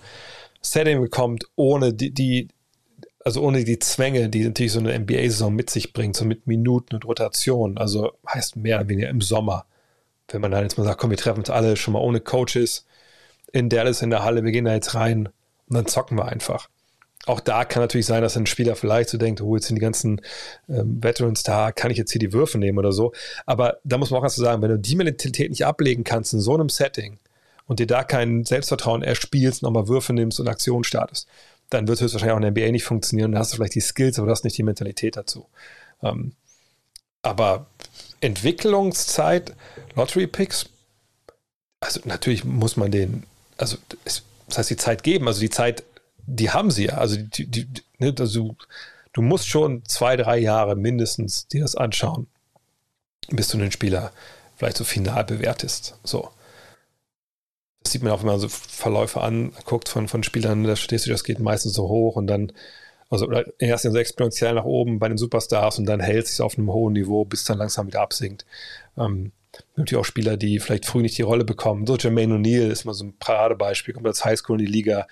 Setting 0.62 1.02
bekommt, 1.02 1.44
ohne 1.58 1.94
die, 1.94 2.12
die 2.14 2.48
also 3.26 3.42
ohne 3.42 3.66
die 3.66 3.78
Zwänge, 3.78 4.30
die 4.30 4.46
natürlich 4.46 4.72
so 4.72 4.80
eine 4.80 4.98
NBA-Saison 4.98 5.54
mit 5.54 5.70
sich 5.70 5.92
bringt, 5.92 6.16
so 6.16 6.24
mit 6.24 6.48
Minuten 6.48 6.96
und 6.96 7.04
Rotation, 7.04 7.78
also 7.78 8.14
heißt 8.28 8.56
mehr 8.56 8.78
oder 8.80 8.88
weniger 8.88 9.10
im 9.10 9.20
Sommer. 9.20 9.66
Wenn 10.30 10.40
man 10.40 10.52
dann 10.52 10.64
jetzt 10.64 10.78
mal 10.78 10.86
sagt, 10.86 11.02
komm, 11.02 11.10
wir 11.10 11.18
treffen 11.18 11.40
uns 11.40 11.50
alle 11.50 11.76
schon 11.76 11.94
mal 11.94 12.00
ohne 12.00 12.22
Coaches 12.22 12.86
in 13.52 13.68
Dallas 13.68 14.02
in 14.02 14.12
der 14.12 14.24
Halle, 14.24 14.46
wir 14.46 14.54
gehen 14.54 14.64
da 14.64 14.74
jetzt 14.74 14.96
rein 14.96 15.28
und 15.68 15.76
dann 15.76 15.88
zocken 15.88 16.18
wir 16.18 16.26
einfach. 16.26 16.70
Auch 17.26 17.42
da 17.42 17.66
kann 17.66 17.84
natürlich 17.84 18.06
sein, 18.06 18.22
dass 18.22 18.38
ein 18.38 18.46
Spieler 18.46 18.78
vielleicht 18.78 19.10
so 19.10 19.18
denkt, 19.18 19.42
oh, 19.42 19.56
jetzt 19.56 19.68
sind 19.68 19.76
die 19.76 19.82
ganzen 19.82 20.22
ähm, 20.70 21.04
Veterans 21.04 21.44
da, 21.44 21.74
kann 21.74 21.92
ich 21.92 21.98
jetzt 21.98 22.14
hier 22.14 22.20
die 22.20 22.32
Würfe 22.32 22.58
nehmen 22.58 22.80
oder 22.80 22.94
so. 22.94 23.12
Aber 23.46 23.80
da 23.84 23.98
muss 23.98 24.10
man 24.10 24.20
auch 24.20 24.24
ganz 24.24 24.36
so 24.36 24.44
sagen, 24.44 24.62
wenn 24.62 24.72
du 24.72 24.80
die 24.80 24.96
Mentalität 24.96 25.50
nicht 25.50 25.66
ablegen 25.66 26.06
kannst 26.06 26.34
in 26.34 26.40
so 26.40 26.54
einem 26.54 26.70
Setting, 26.70 27.20
und 27.72 27.80
dir 27.80 27.88
da 27.88 28.04
kein 28.04 28.44
Selbstvertrauen 28.44 29.02
erspielst, 29.02 29.64
nochmal 29.64 29.88
Würfe 29.88 30.12
nimmst 30.12 30.42
und 30.42 30.50
Aktionen 30.50 30.84
startest, 30.84 31.30
dann 31.70 31.88
wird 31.88 31.96
es 31.96 32.02
höchstwahrscheinlich 32.02 32.34
auch 32.34 32.38
in 32.38 32.42
der 32.42 32.52
NBA 32.52 32.70
nicht 32.74 32.84
funktionieren. 32.84 33.32
Dann 33.32 33.40
hast 33.40 33.54
du 33.54 33.56
vielleicht 33.56 33.76
die 33.76 33.80
Skills, 33.80 34.20
aber 34.20 34.26
du 34.26 34.32
hast 34.34 34.44
nicht 34.44 34.58
die 34.58 34.64
Mentalität 34.64 35.16
dazu. 35.16 35.48
Ähm, 36.04 36.34
aber 37.22 37.68
Entwicklungszeit, 38.20 39.56
Lottery 39.96 40.28
Picks, 40.28 40.66
also 41.80 42.02
natürlich 42.04 42.44
muss 42.44 42.76
man 42.76 42.92
den, 42.92 43.24
also 43.56 43.78
das 44.04 44.24
heißt 44.58 44.70
die 44.70 44.76
Zeit 44.76 45.04
geben, 45.04 45.30
also 45.30 45.40
die 45.40 45.50
Zeit, 45.50 45.86
die 46.26 46.50
haben 46.50 46.72
sie 46.72 46.88
ja. 46.88 46.96
Also, 46.96 47.16
die, 47.16 47.46
die, 47.48 47.70
ne, 48.00 48.14
also 48.20 48.58
du 49.14 49.22
musst 49.22 49.48
schon 49.48 49.86
zwei, 49.86 50.18
drei 50.18 50.40
Jahre 50.40 50.76
mindestens 50.76 51.48
dir 51.48 51.62
das 51.62 51.76
anschauen, 51.76 52.28
bis 53.30 53.48
du 53.48 53.58
den 53.58 53.72
Spieler 53.72 54.12
vielleicht 54.58 54.76
so 54.76 54.84
final 54.84 55.24
bewertest. 55.24 55.96
So. 56.04 56.32
Das 57.84 57.94
sieht 57.94 58.04
man 58.04 58.12
auch, 58.12 58.20
wenn 58.20 58.28
man 58.28 58.40
so 58.40 58.48
Verläufe 58.50 59.22
anguckt 59.22 59.90
von, 59.90 60.08
von 60.08 60.24
Spielern, 60.24 60.64
da 60.64 60.74
du, 60.74 61.10
das 61.10 61.24
geht 61.24 61.40
meistens 61.40 61.74
so 61.74 61.88
hoch 61.90 62.16
und 62.16 62.28
dann, 62.28 62.52
also 63.10 63.30
erst 63.60 63.84
so 63.84 63.98
exponentiell 63.98 64.54
nach 64.54 64.66
oben 64.66 65.00
bei 65.00 65.08
den 65.08 65.18
Superstars 65.18 65.80
und 65.80 65.86
dann 65.86 66.00
hält 66.00 66.28
sich 66.28 66.42
auf 66.42 66.58
einem 66.58 66.72
hohen 66.72 66.94
Niveau, 66.94 67.26
bis 67.26 67.44
dann 67.44 67.58
langsam 67.58 67.88
wieder 67.88 68.02
absinkt. 68.02 68.46
Ähm, 68.98 69.32
natürlich 69.76 70.00
auch 70.00 70.06
Spieler, 70.06 70.38
die 70.38 70.60
vielleicht 70.60 70.86
früh 70.86 71.02
nicht 71.02 71.18
die 71.18 71.24
Rolle 71.24 71.44
bekommen. 71.44 71.86
So 71.88 71.98
Jermaine 71.98 72.36
O'Neal 72.36 72.70
ist 72.70 72.86
mal 72.86 72.94
so 72.94 73.06
ein 73.06 73.18
Paradebeispiel, 73.18 73.94
kommt 73.94 74.08
als 74.08 74.24
Highschool 74.24 74.60
in 74.60 74.66
die 74.66 74.72
Liga 74.72 75.08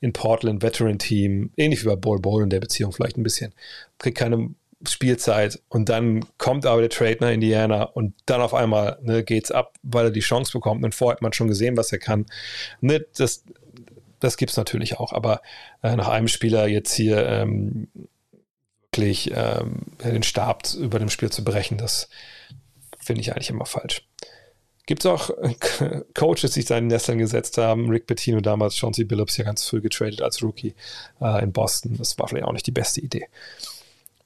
in 0.00 0.12
Portland, 0.12 0.62
Veteran 0.62 0.98
Team, 0.98 1.50
ähnlich 1.56 1.82
wie 1.82 1.88
bei 1.88 1.96
Ball 1.96 2.18
Ball 2.18 2.42
in 2.42 2.50
der 2.50 2.60
Beziehung 2.60 2.92
vielleicht 2.92 3.16
ein 3.16 3.22
bisschen. 3.22 3.54
Kriegt 3.98 4.18
keine 4.18 4.50
Spielzeit 4.88 5.60
und 5.68 5.88
dann 5.88 6.24
kommt 6.38 6.66
aber 6.66 6.80
der 6.80 6.90
Trade 6.90 7.18
nach 7.20 7.30
Indiana 7.30 7.84
und 7.84 8.14
dann 8.26 8.40
auf 8.40 8.54
einmal 8.54 8.98
ne, 9.02 9.24
geht's 9.24 9.50
ab, 9.50 9.74
weil 9.82 10.06
er 10.06 10.10
die 10.10 10.20
Chance 10.20 10.52
bekommt. 10.52 10.84
Und 10.84 10.94
vorher 10.94 11.16
hat 11.16 11.22
man 11.22 11.32
schon 11.32 11.48
gesehen, 11.48 11.76
was 11.76 11.92
er 11.92 11.98
kann. 11.98 12.26
Ne, 12.80 13.04
das 13.16 13.44
das 14.20 14.36
gibt 14.36 14.50
es 14.50 14.56
natürlich 14.56 14.98
auch, 14.98 15.12
aber 15.12 15.42
äh, 15.82 15.94
nach 15.96 16.08
einem 16.08 16.28
Spieler 16.28 16.66
jetzt 16.66 16.94
hier 16.94 17.26
ähm, 17.28 17.88
wirklich 18.94 19.30
ähm, 19.34 19.82
den 20.02 20.22
Stab 20.22 20.62
über 20.74 20.98
dem 20.98 21.10
Spiel 21.10 21.30
zu 21.30 21.44
brechen, 21.44 21.78
das 21.78 22.08
finde 22.98 23.20
ich 23.20 23.32
eigentlich 23.32 23.50
immer 23.50 23.66
falsch. 23.66 24.06
Gibt 24.86 25.04
es 25.04 25.10
auch 25.10 25.30
äh, 25.30 25.54
Coaches, 26.14 26.52
die 26.52 26.60
sich 26.60 26.66
seinen 26.66 26.86
Nestern 26.86 27.18
gesetzt 27.18 27.58
haben? 27.58 27.90
Rick 27.90 28.06
Bettino 28.06 28.40
damals, 28.40 28.76
Chauncey 28.76 29.04
Billups 29.04 29.36
ja 29.36 29.44
ganz 29.44 29.66
früh 29.66 29.80
getradet 29.80 30.22
als 30.22 30.42
Rookie 30.42 30.74
äh, 31.20 31.42
in 31.42 31.52
Boston. 31.52 31.96
Das 31.98 32.18
war 32.18 32.28
vielleicht 32.28 32.46
auch 32.46 32.52
nicht 32.52 32.66
die 32.66 32.72
beste 32.72 33.00
Idee. 33.00 33.26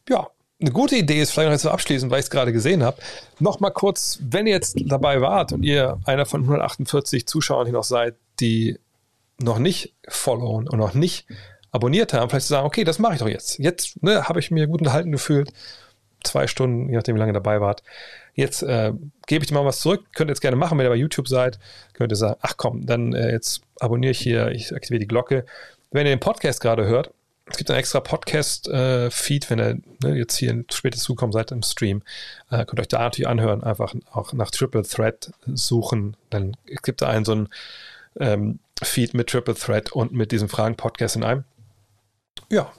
Ja, 0.09 0.29
eine 0.61 0.73
gute 0.73 0.97
Idee 0.97 1.21
ist, 1.21 1.31
vielleicht 1.31 1.47
noch 1.47 1.53
jetzt 1.53 1.63
so 1.63 1.71
abschließend, 1.71 2.11
weil 2.11 2.19
ich 2.19 2.27
es 2.27 2.31
gerade 2.31 2.53
gesehen 2.53 2.83
habe, 2.83 3.01
noch 3.39 3.61
mal 3.61 3.71
kurz, 3.71 4.19
wenn 4.23 4.47
ihr 4.47 4.55
jetzt 4.55 4.77
dabei 4.87 5.21
wart 5.21 5.53
und 5.53 5.63
ihr 5.63 6.01
einer 6.05 6.27
von 6.27 6.43
148 6.43 7.27
Zuschauern 7.27 7.67
hier 7.67 7.75
noch 7.75 7.85
seid, 7.85 8.17
die 8.41 8.79
noch 9.41 9.59
nicht 9.59 9.95
followen 10.09 10.69
und 10.69 10.79
noch 10.79 10.95
nicht 10.95 11.27
abonniert 11.71 12.13
haben, 12.13 12.29
vielleicht 12.29 12.47
zu 12.47 12.55
sagen, 12.55 12.67
okay, 12.67 12.83
das 12.83 12.99
mache 12.99 13.15
ich 13.15 13.19
doch 13.21 13.29
jetzt. 13.29 13.59
Jetzt 13.59 14.03
ne, 14.03 14.29
habe 14.29 14.41
ich 14.41 14.51
mir 14.51 14.67
gut 14.67 14.81
unterhalten 14.81 15.13
gefühlt, 15.13 15.53
zwei 16.25 16.49
Stunden, 16.49 16.89
je 16.89 16.97
nachdem, 16.97 17.15
wie 17.15 17.21
lange 17.21 17.31
ihr 17.31 17.35
dabei 17.35 17.61
wart. 17.61 17.85
Jetzt 18.35 18.63
äh, 18.63 18.93
gebe 19.27 19.45
ich 19.45 19.49
dir 19.49 19.55
mal 19.55 19.65
was 19.65 19.81
zurück. 19.81 20.07
Könnt 20.15 20.31
ihr 20.31 20.33
jetzt 20.33 20.41
gerne 20.41 20.57
machen, 20.57 20.79
wenn 20.79 20.87
ihr 20.87 20.91
bei 20.91 20.97
YouTube 20.97 21.29
seid. 21.29 21.59
Könnt 21.93 22.13
ihr 22.13 22.17
sagen, 22.17 22.37
ach 22.41 22.55
komm, 22.57 22.87
dann 22.87 23.13
äh, 23.13 23.31
jetzt 23.31 23.63
abonniere 23.81 24.11
ich 24.11 24.19
hier, 24.19 24.49
ich 24.49 24.75
aktiviere 24.75 25.01
die 25.01 25.09
Glocke. 25.09 25.45
Wenn 25.91 26.07
ihr 26.07 26.13
den 26.13 26.21
Podcast 26.21 26.61
gerade 26.61 26.87
hört, 26.87 27.13
es 27.51 27.57
gibt 27.57 27.71
einen 27.71 27.79
extra 27.79 28.01
Podcast-Feed, 28.01 29.45
äh, 29.45 29.51
wenn 29.51 29.59
ihr 29.59 29.79
ne, 30.03 30.19
jetzt 30.19 30.37
hier 30.37 30.65
später 30.71 30.99
zukommen 30.99 31.33
seid 31.33 31.51
im 31.51 31.63
Stream. 31.63 32.03
Äh, 32.51 32.65
könnt 32.65 32.81
euch 32.81 32.89
da 32.89 32.99
natürlich 32.99 33.29
anhören, 33.29 33.63
einfach 33.63 33.95
auch 34.13 34.33
nach 34.33 34.51
Triple 34.51 34.83
Threat 34.83 35.33
suchen. 35.47 36.17
Dann 36.31 36.57
gibt 36.83 37.03
da 37.03 37.09
einen 37.09 37.25
so 37.25 37.33
einen 37.33 37.49
ähm, 38.21 38.59
Feed 38.83 39.15
mit 39.15 39.29
Triple 39.29 39.55
Threat 39.55 39.93
und 39.93 40.13
mit 40.13 40.33
diesem 40.33 40.49
Fragen-Podcast 40.49 41.17
in 41.17 41.25
einem. 41.25 41.45
Ja, 42.51 42.71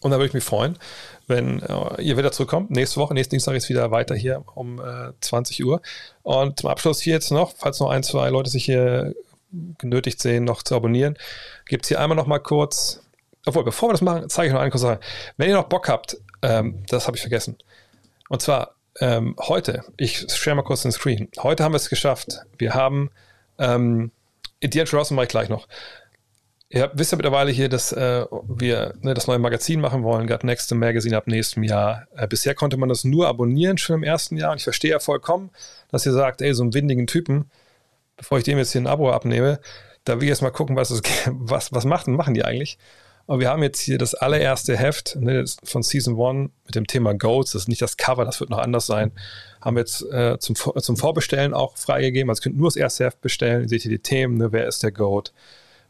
und 0.00 0.10
da 0.10 0.18
würde 0.18 0.26
ich 0.26 0.34
mich 0.34 0.44
freuen, 0.44 0.78
wenn 1.26 1.62
äh, 1.62 2.02
ihr 2.02 2.16
wieder 2.16 2.32
zurückkommt. 2.32 2.70
Nächste 2.70 3.00
Woche, 3.00 3.14
nächsten 3.14 3.34
Dienstag 3.34 3.54
ist 3.54 3.68
wieder 3.68 3.90
weiter 3.90 4.14
hier 4.14 4.44
um 4.54 4.80
äh, 4.80 5.12
20 5.20 5.64
Uhr. 5.64 5.80
Und 6.22 6.60
zum 6.60 6.70
Abschluss 6.70 7.00
hier 7.00 7.14
jetzt 7.14 7.30
noch, 7.30 7.54
falls 7.56 7.80
noch 7.80 7.90
ein, 7.90 8.02
zwei 8.02 8.28
Leute 8.30 8.50
sich 8.50 8.64
hier 8.64 9.14
genötigt 9.78 10.20
sehen, 10.20 10.44
noch 10.44 10.62
zu 10.62 10.74
abonnieren, 10.74 11.16
gibt 11.66 11.84
es 11.84 11.88
hier 11.88 12.00
einmal 12.00 12.16
noch 12.16 12.26
mal 12.26 12.40
kurz 12.40 13.05
obwohl, 13.46 13.64
bevor 13.64 13.88
wir 13.88 13.92
das 13.92 14.02
machen, 14.02 14.28
zeige 14.28 14.48
ich 14.48 14.52
noch 14.52 14.60
eine 14.60 14.70
kurze 14.70 14.86
Sache. 14.86 15.00
Wenn 15.36 15.48
ihr 15.48 15.54
noch 15.54 15.68
Bock 15.68 15.88
habt, 15.88 16.18
ähm, 16.42 16.82
das 16.88 17.06
habe 17.06 17.16
ich 17.16 17.22
vergessen. 17.22 17.56
Und 18.28 18.42
zwar 18.42 18.74
ähm, 19.00 19.36
heute, 19.38 19.84
ich 19.96 20.26
share 20.32 20.56
mal 20.56 20.62
kurz 20.62 20.82
den 20.82 20.92
Screen. 20.92 21.28
Heute 21.38 21.64
haben 21.64 21.72
wir 21.72 21.76
es 21.76 21.88
geschafft. 21.88 22.40
Wir 22.58 22.74
haben 22.74 23.10
ähm, 23.58 24.10
D'Angelo 24.62 24.98
Russell 24.98 25.14
mache 25.14 25.24
ich 25.24 25.30
gleich 25.30 25.48
noch. 25.48 25.68
Ihr 26.68 26.90
wisst 26.94 27.12
ja 27.12 27.16
mittlerweile 27.16 27.52
hier, 27.52 27.68
dass 27.68 27.92
äh, 27.92 28.24
wir 28.48 28.94
ne, 29.00 29.14
das 29.14 29.28
neue 29.28 29.38
Magazin 29.38 29.80
machen 29.80 30.02
wollen, 30.02 30.26
Got 30.26 30.42
Next 30.42 30.74
Magazine 30.74 31.16
ab 31.16 31.28
nächstem 31.28 31.62
Jahr. 31.62 32.08
Äh, 32.16 32.26
bisher 32.26 32.56
konnte 32.56 32.76
man 32.76 32.88
das 32.88 33.04
nur 33.04 33.28
abonnieren 33.28 33.78
schon 33.78 33.96
im 33.96 34.02
ersten 34.02 34.36
Jahr 34.36 34.50
und 34.50 34.58
ich 34.58 34.64
verstehe 34.64 34.90
ja 34.90 34.98
vollkommen, 34.98 35.50
dass 35.90 36.04
ihr 36.04 36.12
sagt, 36.12 36.42
ey, 36.42 36.52
so 36.54 36.64
einen 36.64 36.74
windigen 36.74 37.06
Typen, 37.06 37.48
bevor 38.16 38.38
ich 38.38 38.44
dem 38.44 38.58
jetzt 38.58 38.72
hier 38.72 38.80
ein 38.80 38.88
Abo 38.88 39.12
abnehme, 39.12 39.60
da 40.04 40.16
will 40.16 40.24
ich 40.24 40.30
jetzt 40.30 40.42
mal 40.42 40.50
gucken, 40.50 40.74
was, 40.74 40.90
es, 40.90 41.02
was, 41.30 41.72
was 41.72 41.84
machen, 41.84 42.16
machen 42.16 42.34
die 42.34 42.44
eigentlich. 42.44 42.78
Aber 43.26 43.40
wir 43.40 43.50
haben 43.50 43.62
jetzt 43.62 43.80
hier 43.80 43.98
das 43.98 44.14
allererste 44.14 44.76
Heft 44.76 45.16
ne, 45.16 45.44
von 45.64 45.82
Season 45.82 46.20
1 46.20 46.50
mit 46.64 46.74
dem 46.74 46.86
Thema 46.86 47.12
Goats. 47.12 47.52
Das 47.52 47.62
ist 47.62 47.68
nicht 47.68 47.82
das 47.82 47.96
Cover, 47.96 48.24
das 48.24 48.38
wird 48.38 48.50
noch 48.50 48.58
anders 48.58 48.86
sein. 48.86 49.10
Haben 49.60 49.76
wir 49.76 49.80
jetzt 49.80 50.02
äh, 50.12 50.38
zum, 50.38 50.54
zum 50.54 50.96
Vorbestellen 50.96 51.52
auch 51.52 51.76
freigegeben. 51.76 52.30
Also 52.30 52.42
könnt 52.42 52.56
nur 52.56 52.68
das 52.68 52.76
erste 52.76 53.04
Heft 53.04 53.20
bestellen. 53.20 53.62
Ihr 53.62 53.68
seht 53.68 53.82
hier 53.82 53.90
die 53.90 53.98
Themen, 53.98 54.38
ne, 54.38 54.52
wer 54.52 54.68
ist 54.68 54.82
der 54.82 54.92
Goat? 54.92 55.32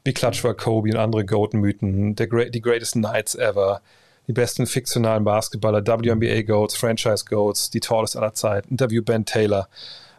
Wie 0.05 0.15
Clutch 0.15 0.45
war 0.45 0.55
Kobe 0.55 0.91
und 0.91 0.97
andere 0.97 1.27
Goat-Mythen. 1.27 2.15
Die 2.15 2.61
greatest 2.63 2.97
Nights 2.97 3.35
ever. 3.35 3.83
Die 4.29 4.33
besten 4.33 4.67
fiktionalen 4.67 5.25
Basketballer, 5.25 5.87
WNBA 5.87 6.43
Goats, 6.43 6.75
Franchise 6.75 7.25
Goats, 7.29 7.71
die 7.71 7.81
tallest 7.81 8.17
aller 8.17 8.35
Zeit. 8.35 8.67
Interview 8.67 9.03
Ben 9.03 9.25
Taylor. 9.25 9.69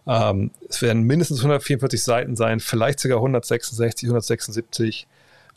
Ähm, 0.05 0.51
es 0.69 0.81
werden 0.81 1.03
mindestens 1.03 1.39
144 1.39 2.01
Seiten 2.01 2.35
sein, 2.35 2.59
vielleicht 2.59 2.99
sogar 2.99 3.17
166, 3.17 4.07
176. 4.07 5.07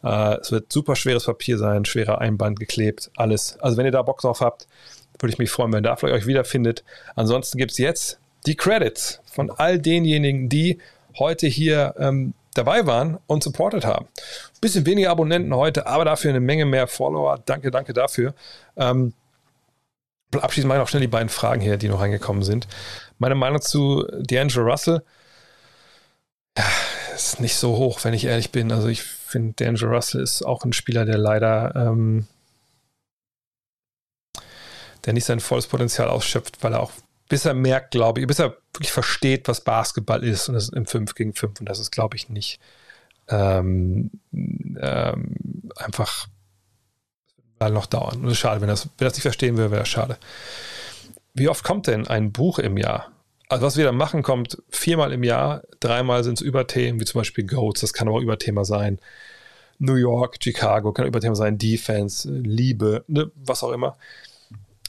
Äh, 0.02 0.39
es 0.40 0.52
wird 0.52 0.72
super 0.72 0.97
schweres 0.97 1.24
Papier 1.24 1.59
sein, 1.59 1.85
schwerer 1.85 2.20
Einband 2.20 2.59
geklebt, 2.59 3.10
alles. 3.16 3.59
Also 3.60 3.77
wenn 3.77 3.86
ihr 3.86 3.93
da 3.93 4.02
Bock 4.02 4.20
drauf 4.20 4.40
habt, 4.40 4.66
würde 5.18 5.32
ich 5.32 5.39
mich 5.39 5.51
freuen, 5.51 5.72
wenn 5.72 5.81
ihr 5.81 5.89
da 5.89 5.97
vielleicht 5.97 6.22
euch 6.22 6.27
wiederfindet. 6.27 6.85
Ansonsten 7.14 7.59
gibt 7.59 7.72
es 7.72 7.78
jetzt 7.78 8.20
die 8.47 8.56
Credits 8.56 9.20
von 9.31 9.51
all 9.51 9.78
denjenigen, 9.78 10.48
die 10.48 10.78
heute 11.18 11.47
hier 11.47 11.94
ähm, 11.98 12.35
dabei 12.55 12.86
waren 12.86 13.18
und 13.27 13.43
supportet 13.43 13.85
haben. 13.85 14.06
Bisschen 14.60 14.86
weniger 14.86 15.10
Abonnenten 15.10 15.55
heute, 15.55 15.86
aber 15.86 16.05
dafür 16.05 16.31
eine 16.31 16.40
Menge 16.40 16.64
mehr 16.64 16.86
Follower. 16.86 17.39
Danke, 17.44 17.70
danke 17.70 17.93
dafür. 17.93 18.35
Ähm, 18.77 19.12
abschließend 20.32 20.68
mache 20.68 20.78
ich 20.78 20.82
noch 20.82 20.89
schnell 20.89 21.02
die 21.02 21.09
beiden 21.09 21.28
Fragen 21.28 21.60
hier, 21.60 21.77
die 21.77 21.89
noch 21.89 22.01
reingekommen 22.01 22.43
sind. 22.43 22.66
Meine 23.18 23.35
Meinung 23.35 23.60
zu 23.60 24.06
D'Angelo 24.09 24.62
Russell 24.62 25.02
ja, 26.56 26.64
ist 27.14 27.40
nicht 27.40 27.56
so 27.56 27.77
hoch, 27.77 28.01
wenn 28.05 28.14
ich 28.14 28.24
ehrlich 28.24 28.51
bin. 28.51 28.72
Also 28.72 28.89
ich 28.89 29.02
finde, 29.31 29.55
D'Angelo 29.55 29.94
Russell 29.94 30.23
ist 30.23 30.43
auch 30.43 30.65
ein 30.65 30.73
Spieler, 30.73 31.05
der 31.05 31.19
leider 31.19 31.74
ähm, 31.74 32.27
der 35.05 35.12
nicht 35.15 35.24
sein 35.24 35.40
volles 35.40 35.66
Potenzial 35.66 36.09
ausschöpft, 36.09 36.62
weil 36.62 36.74
er 36.74 36.81
auch 36.81 36.93
bis 37.28 37.44
er 37.44 37.55
merkt, 37.55 37.93
glaube 37.93 38.20
ich, 38.20 38.27
bis 38.27 38.40
er 38.40 38.57
wirklich 38.74 38.90
versteht, 38.90 39.47
was 39.47 39.61
Basketball 39.61 40.24
ist 40.24 40.48
und 40.48 40.55
das 40.55 40.65
ist 40.65 40.74
im 40.74 40.85
5 40.85 41.15
gegen 41.15 41.32
5 41.32 41.61
und 41.61 41.69
das 41.69 41.78
ist, 41.78 41.93
glaube 41.93 42.16
ich, 42.16 42.28
nicht 42.28 42.61
ähm, 43.28 44.11
ähm, 44.32 45.70
einfach 45.77 46.27
noch 47.61 47.86
dauern. 47.86 48.16
Und 48.16 48.24
das 48.24 48.32
ist 48.32 48.39
schade, 48.39 48.61
wenn 48.61 48.69
das, 48.69 48.89
wenn 48.98 49.07
das 49.07 49.15
nicht 49.15 49.23
verstehen 49.23 49.57
würde, 49.57 49.70
wäre 49.70 49.82
das 49.82 49.89
schade. 49.89 50.19
Wie 51.35 51.48
oft 51.48 51.62
kommt 51.62 51.86
denn 51.86 52.09
ein 52.09 52.32
Buch 52.32 52.59
im 52.59 52.77
Jahr? 52.77 53.12
Also 53.51 53.66
was 53.66 53.77
wir 53.77 53.85
da 53.85 53.90
machen, 53.90 54.22
kommt 54.22 54.62
viermal 54.68 55.12
im 55.12 55.24
Jahr, 55.24 55.64
dreimal 55.81 56.22
sind 56.22 56.35
es 56.35 56.40
Überthemen, 56.40 57.01
wie 57.01 57.05
zum 57.05 57.20
Beispiel 57.20 57.44
Goats, 57.44 57.81
das 57.81 57.93
kann 57.93 58.06
aber 58.06 58.20
Überthema 58.20 58.64
sein. 58.64 59.01
New 59.81 59.97
York, 59.97 60.36
Chicago, 60.40 60.93
kann 60.93 61.05
Überthema 61.05 61.35
sein, 61.35 61.59
Defense, 61.59 62.31
Liebe, 62.31 63.05
ne, 63.09 63.32
was 63.35 63.64
auch 63.64 63.72
immer. 63.72 63.97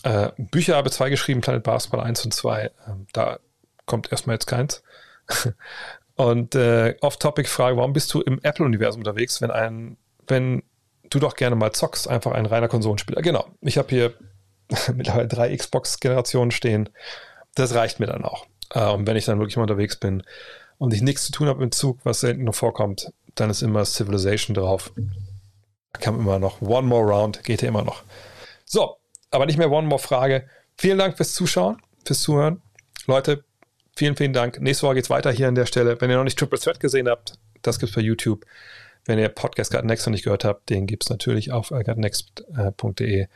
Äh, 0.04 0.30
Bücher 0.38 0.76
habe 0.76 0.92
zwei 0.92 1.10
geschrieben, 1.10 1.42
Planet 1.42 1.64
Basketball 1.64 2.02
1 2.02 2.24
und 2.26 2.36
2. 2.36 2.66
Äh, 2.66 2.70
da 3.14 3.40
kommt 3.88 4.12
erstmal 4.12 4.36
jetzt 4.36 4.46
keins. 4.46 4.84
und 6.16 6.54
äh, 6.54 6.96
Off-Topic-Frage, 7.02 7.78
warum 7.78 7.94
bist 7.94 8.14
du 8.14 8.22
im 8.22 8.40
Apple-Universum 8.44 9.02
unterwegs, 9.02 9.42
wenn 9.42 9.50
ein, 9.50 9.98
wenn 10.28 10.62
du 11.10 11.18
doch 11.18 11.34
gerne 11.34 11.56
mal 11.56 11.72
zockst, 11.72 12.08
einfach 12.08 12.34
ein 12.34 12.46
reiner 12.46 12.68
Konsolenspieler? 12.68 13.24
Genau. 13.24 13.48
Ich 13.62 13.80
habe 13.80 13.90
hier 13.90 14.14
mittlerweile 14.94 15.28
drei 15.28 15.56
Xbox-Generationen 15.56 16.52
stehen. 16.52 16.90
Das 17.56 17.74
reicht 17.74 18.00
mir 18.00 18.06
dann 18.06 18.24
auch. 18.24 18.51
Äh, 18.74 18.90
und 18.90 19.08
wenn 19.08 19.18
ich 19.18 19.26
dann 19.26 19.40
wirklich 19.40 19.58
mal 19.58 19.64
unterwegs 19.64 19.96
bin 19.96 20.24
und 20.78 20.94
ich 20.94 21.02
nichts 21.02 21.26
zu 21.26 21.32
tun 21.32 21.48
habe 21.48 21.60
mit 21.60 21.74
Zug, 21.74 22.00
was 22.04 22.22
selten 22.22 22.44
noch 22.44 22.56
vorkommt, 22.56 23.12
dann 23.36 23.50
ist 23.50 23.62
immer 23.62 23.86
Civilization 23.86 24.54
drauf. 24.54 24.92
Da 25.94 26.00
kam 26.00 26.20
immer 26.20 26.40
noch 26.40 26.62
One 26.62 26.88
More 26.88 27.10
Round, 27.12 27.44
geht 27.44 27.62
ja 27.62 27.68
immer 27.70 27.84
noch. 27.84 28.04
So, 28.66 28.98
aber 29.30 29.46
nicht 29.46 29.58
mehr 29.58 29.72
One 29.72 29.88
More 29.88 30.02
Frage. 30.02 30.48
Vielen 30.78 30.98
Dank 30.98 31.18
fürs 31.18 31.34
Zuschauen, 31.34 31.82
fürs 32.06 32.22
Zuhören. 32.22 32.62
Leute, 33.08 33.44
vielen, 33.96 34.16
vielen 34.16 34.34
Dank. 34.34 34.60
Nächste 34.62 34.86
Woche 34.86 34.96
geht 34.96 35.06
es 35.06 35.10
weiter 35.10 35.32
hier 35.32 35.48
an 35.48 35.56
der 35.56 35.66
Stelle. 35.66 36.00
Wenn 36.00 36.10
ihr 36.10 36.18
noch 36.18 36.24
nicht 36.24 36.40
Triple 36.40 36.60
Threat 36.60 36.80
gesehen 36.80 37.08
habt, 37.10 37.38
Das 37.62 37.80
gibt 37.80 37.92
es 37.92 37.96
bei 37.96 38.02
YouTube. 38.02 38.46
Wenn 39.06 39.20
ihr 39.20 39.30
Podcast 39.30 39.72
Gut 39.72 39.84
Next 39.84 40.06
noch 40.06 40.12
nicht 40.12 40.24
gehört 40.24 40.46
habt, 40.46 40.70
den 40.70 40.88
gibt 40.88 41.04
es 41.04 41.10
natürlich 41.10 41.52
auf 41.52 41.70
gutnext.de. 41.70 43.28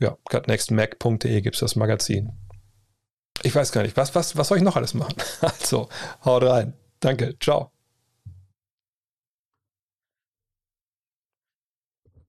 Ja, 0.00 0.16
gutnextmac.de 0.30 1.40
gibt 1.40 1.56
es 1.56 1.60
das 1.60 1.76
Magazin. 1.76 2.32
Ich 3.42 3.54
weiß 3.54 3.72
gar 3.72 3.82
nicht, 3.82 3.96
was, 3.96 4.14
was, 4.14 4.36
was 4.36 4.48
soll 4.48 4.58
ich 4.58 4.64
noch 4.64 4.76
alles 4.76 4.94
machen? 4.94 5.14
Also, 5.40 5.88
haut 6.24 6.42
rein. 6.42 6.74
Danke, 7.00 7.36
ciao. 7.38 7.70